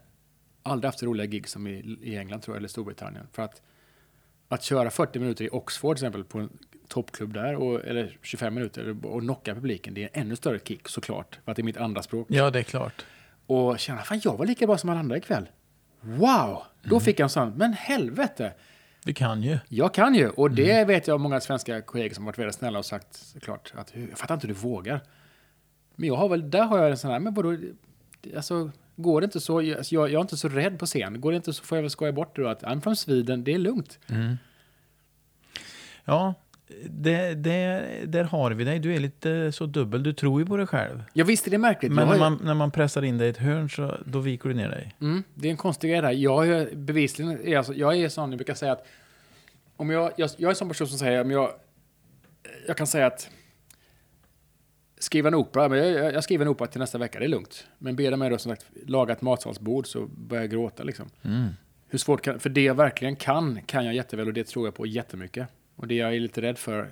aldrig 0.62 0.88
haft 0.88 1.02
roliga 1.02 1.26
gig 1.26 1.48
som 1.48 1.66
i, 1.66 1.98
i 2.02 2.16
England 2.16 2.40
tror 2.40 2.54
jag, 2.56 2.58
eller 2.58 2.68
Storbritannien. 2.68 3.26
För 3.32 3.42
att, 3.42 3.62
att 4.48 4.62
köra 4.62 4.90
40 4.90 5.18
minuter 5.18 5.44
i 5.44 5.48
Oxford 5.52 5.96
till 5.96 6.06
exempel 6.06 6.24
på 6.24 6.38
en 6.38 6.50
toppklubb 6.88 7.32
där, 7.32 7.54
och, 7.54 7.84
eller 7.84 8.18
25 8.22 8.54
minuter, 8.54 9.06
och 9.06 9.20
knocka 9.20 9.54
publiken, 9.54 9.94
det 9.94 10.02
är 10.02 10.10
en 10.12 10.22
ännu 10.22 10.36
större 10.36 10.58
kick 10.58 10.88
såklart. 10.88 11.38
För 11.44 11.50
att 11.50 11.56
det 11.56 11.62
är 11.62 11.64
mitt 11.64 11.76
andra 11.76 12.02
språk. 12.02 12.26
Ja, 12.30 12.50
det 12.50 12.58
är 12.58 12.62
klart. 12.62 13.04
Och 13.46 13.78
känna, 13.78 14.02
fan 14.02 14.20
jag 14.24 14.36
var 14.36 14.46
lika 14.46 14.66
bra 14.66 14.78
som 14.78 14.90
alla 14.90 15.00
andra 15.00 15.16
ikväll. 15.16 15.48
Wow! 16.02 16.62
Då 16.82 17.00
fick 17.00 17.18
jag 17.18 17.24
en 17.24 17.30
sån, 17.30 17.50
men 17.56 17.72
helvete! 17.72 18.52
Du 19.04 19.14
kan 19.14 19.42
ju. 19.42 19.58
Jag 19.68 19.94
kan 19.94 20.14
ju, 20.14 20.28
och 20.28 20.50
det 20.50 20.84
vet 20.84 21.06
jag 21.06 21.20
många 21.20 21.40
svenska 21.40 21.82
kollegor 21.82 22.14
som 22.14 22.24
varit 22.24 22.38
väldigt 22.38 22.54
snälla 22.54 22.78
och 22.78 22.84
sagt 22.84 23.14
såklart 23.16 23.72
att 23.76 23.92
jag 23.94 24.18
fattar 24.18 24.34
inte 24.34 24.46
hur 24.46 24.54
du 24.54 24.60
vågar. 24.60 25.00
Men 25.96 26.08
jag 26.08 26.16
har 26.16 26.28
väl, 26.28 26.50
där 26.50 26.64
har 26.64 26.78
jag 26.78 26.90
en 26.90 26.98
sån 26.98 27.10
här, 27.10 27.20
men 27.20 27.34
vadå, 27.34 27.56
alltså 28.36 28.70
går 28.96 29.20
det 29.20 29.24
inte 29.24 29.40
så, 29.40 29.62
jag, 29.62 29.78
alltså, 29.78 29.94
jag, 29.94 30.10
jag 30.10 30.18
är 30.18 30.20
inte 30.20 30.36
så 30.36 30.48
rädd 30.48 30.78
på 30.78 30.86
scen. 30.86 31.20
Går 31.20 31.30
det 31.32 31.36
inte 31.36 31.52
så 31.52 31.64
får 31.64 31.78
jag 31.78 31.82
väl 31.82 31.90
skoja 31.90 32.12
bort 32.12 32.36
det 32.36 32.42
då 32.42 32.48
att 32.48 32.62
I'm 32.62 32.80
from 32.80 32.96
Sweden, 32.96 33.44
det 33.44 33.54
är 33.54 33.58
lugnt. 33.58 33.98
Ja, 36.04 36.34
det, 36.84 37.34
det, 37.34 37.88
där 38.06 38.24
har 38.24 38.50
vi 38.50 38.64
dig. 38.64 38.78
Du 38.78 38.94
är 38.94 38.98
lite 38.98 39.52
så 39.52 39.66
dubbel. 39.66 40.02
Du 40.02 40.12
tror 40.12 40.40
ju 40.40 40.46
på 40.46 40.56
dig 40.56 40.66
själv. 40.66 41.02
Jag 41.12 41.24
visste 41.24 41.50
det 41.50 41.56
är 41.56 41.58
märkligt. 41.58 41.92
Men 41.92 42.08
när 42.08 42.18
man, 42.18 42.40
när 42.42 42.54
man 42.54 42.70
pressar 42.70 43.02
in 43.02 43.18
dig 43.18 43.26
i 43.26 43.30
ett 43.30 43.36
hörn 43.36 43.70
så 43.70 43.96
då 44.06 44.18
viker 44.18 44.48
du 44.48 44.54
ner 44.54 44.68
dig. 44.68 44.94
mm, 45.00 45.22
det 45.34 45.48
är 45.48 45.50
en 45.50 45.56
konstig 45.56 45.90
grej 45.90 46.02
där. 46.02 46.10
Jag 46.10 46.48
är 46.48 46.76
bevisligen, 46.76 47.56
alltså, 47.56 47.74
jag 47.74 47.96
är 47.96 48.08
sån, 48.08 48.30
jag 48.30 48.38
brukar 48.38 48.54
säga 48.54 48.72
att 48.72 48.86
om 49.76 49.90
jag, 49.90 50.12
jag, 50.16 50.30
jag 50.36 50.48
är 50.48 50.50
en 50.50 50.56
sån 50.56 50.68
person 50.68 50.86
som 50.86 50.98
säger, 50.98 51.20
om 51.20 51.30
jag, 51.30 51.50
jag 52.66 52.76
kan 52.76 52.86
säga 52.86 53.06
att 53.06 53.30
skriva 54.98 55.28
en 55.28 55.34
opera, 55.34 55.68
men 55.68 55.78
jag, 55.78 55.88
jag, 55.88 56.14
jag 56.14 56.24
skriver 56.24 56.44
en 56.44 56.50
opera 56.50 56.66
till 56.66 56.80
nästa 56.80 56.98
vecka, 56.98 57.18
det 57.18 57.24
är 57.24 57.28
lugnt. 57.28 57.66
Men 57.78 57.96
ber 57.96 58.10
de 58.10 58.16
mig 58.16 58.30
då 58.30 58.38
som 58.38 58.52
sagt 58.52 58.66
laga 58.86 59.12
ett 59.12 59.22
matsalsbord 59.22 59.86
så 59.86 60.06
börjar 60.06 60.42
jag 60.42 60.50
gråta 60.50 60.82
liksom. 60.82 61.10
Mm. 61.22 61.48
Hur 61.88 61.98
svårt 61.98 62.22
kan, 62.22 62.40
för 62.40 62.50
det 62.50 62.62
jag 62.62 62.74
verkligen 62.74 63.16
kan, 63.16 63.60
kan 63.66 63.84
jag 63.84 63.94
jätteväl 63.94 64.26
och 64.26 64.34
det 64.34 64.46
tror 64.46 64.66
jag 64.66 64.74
på 64.74 64.86
jättemycket. 64.86 65.48
Och 65.76 65.88
det 65.88 65.94
jag 65.94 66.14
är 66.14 66.20
lite 66.20 66.42
rädd 66.42 66.58
för, 66.58 66.90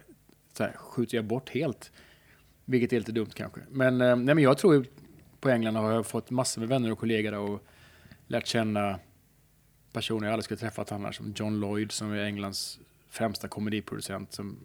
så 0.53 0.63
här, 0.63 0.73
skjuter 0.73 1.17
jag 1.17 1.25
bort 1.25 1.51
helt. 1.51 1.93
Vilket 2.65 2.93
är 2.93 2.99
lite 2.99 3.13
dumt 3.13 3.31
kanske. 3.35 3.61
Men, 3.71 4.01
eh, 4.01 4.17
nej, 4.17 4.35
men 4.35 4.45
jag 4.45 4.59
tror 4.59 4.87
på 5.41 5.51
England 5.51 5.77
har 5.77 5.93
jag 5.93 6.07
fått 6.07 6.31
massor 6.31 6.61
med 6.61 6.69
vänner 6.69 6.93
och 6.93 6.99
kollegor 6.99 7.35
och 7.35 7.67
lärt 8.27 8.47
känna 8.47 8.99
personer 9.93 10.27
jag 10.27 10.33
aldrig 10.33 10.45
skulle 10.45 10.59
träffat 10.59 10.93
annars. 10.93 11.17
Som 11.17 11.33
John 11.37 11.61
Lloyd 11.61 11.93
som 11.93 12.13
är 12.13 12.25
Englands 12.25 12.81
främsta 13.11 13.49
komediproducent 13.49 14.33
som 14.33 14.59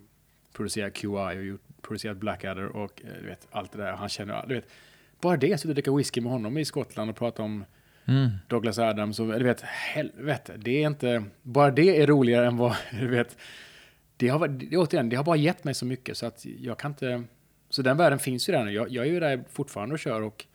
producerar 0.53 0.89
QI 0.89 1.07
och 1.39 1.45
gjort, 1.45 1.61
producerat 1.81 2.17
Blackadder 2.17 2.65
och 2.65 3.01
eh, 3.05 3.21
du 3.21 3.27
vet, 3.27 3.47
allt 3.51 3.71
det 3.71 3.77
där. 3.77 3.91
Han 3.91 4.09
känner, 4.09 4.45
du 4.47 4.55
vet, 4.55 4.67
bara 5.21 5.37
det, 5.37 5.57
sitta 5.57 5.69
och 5.69 5.75
dricka 5.75 5.95
whisky 5.95 6.21
med 6.21 6.31
honom 6.31 6.57
i 6.57 6.65
Skottland 6.65 7.09
och 7.09 7.15
prata 7.15 7.43
om 7.43 7.65
Mm. 8.07 8.29
Douglas 8.47 8.79
Adams 8.79 9.19
och 9.19 9.27
du 9.27 9.43
vet, 9.43 9.61
helvete, 9.61 10.53
det 10.57 10.83
är 10.83 10.87
inte, 10.87 11.23
bara 11.41 11.71
det 11.71 12.01
är 12.01 12.07
roligare 12.07 12.47
än 12.47 12.57
vad, 12.57 12.75
du 12.91 13.07
vet, 13.07 13.37
det 14.17 14.27
har, 14.27 14.47
det, 14.47 14.77
återigen, 14.77 15.09
det 15.09 15.15
har 15.15 15.23
bara 15.23 15.35
gett 15.35 15.63
mig 15.63 15.73
så 15.73 15.85
mycket 15.85 16.17
så 16.17 16.25
att 16.25 16.45
jag 16.45 16.79
kan 16.79 16.91
inte, 16.91 17.23
så 17.69 17.81
den 17.81 17.97
världen 17.97 18.19
finns 18.19 18.49
ju 18.49 18.53
där 18.53 18.65
nu. 18.65 18.71
Jag, 18.71 18.89
jag 18.89 19.07
är 19.07 19.11
ju 19.11 19.19
där 19.19 19.43
fortfarande 19.49 19.93
och 19.93 19.99
kör 19.99 20.21
och 20.21 20.45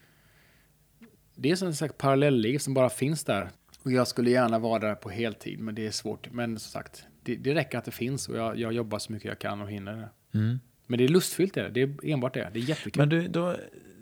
det 1.34 1.50
är 1.50 1.56
som 1.56 1.74
sagt 1.74 1.98
parallellliv 1.98 2.58
som 2.58 2.74
bara 2.74 2.90
finns 2.90 3.24
där. 3.24 3.50
Och 3.82 3.92
jag 3.92 4.08
skulle 4.08 4.30
gärna 4.30 4.58
vara 4.58 4.78
där 4.78 4.94
på 4.94 5.10
heltid, 5.10 5.60
men 5.60 5.74
det 5.74 5.86
är 5.86 5.90
svårt. 5.90 6.32
Men 6.32 6.58
som 6.58 6.70
sagt, 6.70 7.04
det, 7.22 7.36
det 7.36 7.54
räcker 7.54 7.78
att 7.78 7.84
det 7.84 7.90
finns 7.90 8.28
och 8.28 8.36
jag, 8.36 8.58
jag 8.58 8.72
jobbar 8.72 8.98
så 8.98 9.12
mycket 9.12 9.28
jag 9.28 9.38
kan 9.38 9.60
och 9.60 9.70
hinner 9.70 9.96
det. 9.96 10.38
Mm. 10.38 10.60
Men 10.86 10.98
det 10.98 11.04
är 11.04 11.08
lustfyllt, 11.08 11.54
det, 11.54 11.68
det. 11.68 11.82
är 11.82 11.94
enbart 12.02 12.34
det. 12.34 12.50
Det 12.52 12.58
är 12.58 12.62
jättekul. 12.62 13.00
Men 13.00 13.08
du, 13.08 13.28
då, 13.28 13.56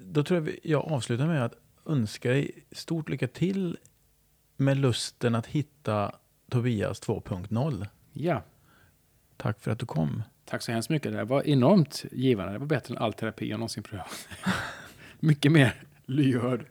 då 0.05 0.25
tror 0.25 0.49
jag 0.49 0.59
jag 0.63 0.93
avslutar 0.93 1.27
med 1.27 1.45
att 1.45 1.55
önska 1.87 2.31
dig 2.31 2.65
stort 2.73 3.09
lycka 3.09 3.29
till 3.29 3.79
med 4.57 4.77
lusten 4.77 5.35
att 5.35 5.47
hitta 5.47 6.13
Tobias 6.51 7.03
2.0. 7.03 7.87
Ja, 8.13 8.43
Tack 9.39 9.61
för 9.61 9.71
att 9.71 9.79
du 9.79 9.87
kom. 9.87 10.23
tack 10.45 10.63
så 10.63 10.73
hemskt 10.73 10.91
mycket. 10.91 11.13
Det 11.13 11.25
var 11.25 11.47
enormt 11.47 12.05
givande. 12.13 12.53
Det 12.53 12.59
var 12.59 12.67
bättre 12.67 12.95
än 12.95 13.03
all 13.03 13.13
terapi 13.13 13.49
jag 13.51 13.59
någonsin 13.59 13.83
prövat. 13.83 14.29
mycket 15.21 15.53
mer 15.53 15.75
lyhörd. 16.07 16.67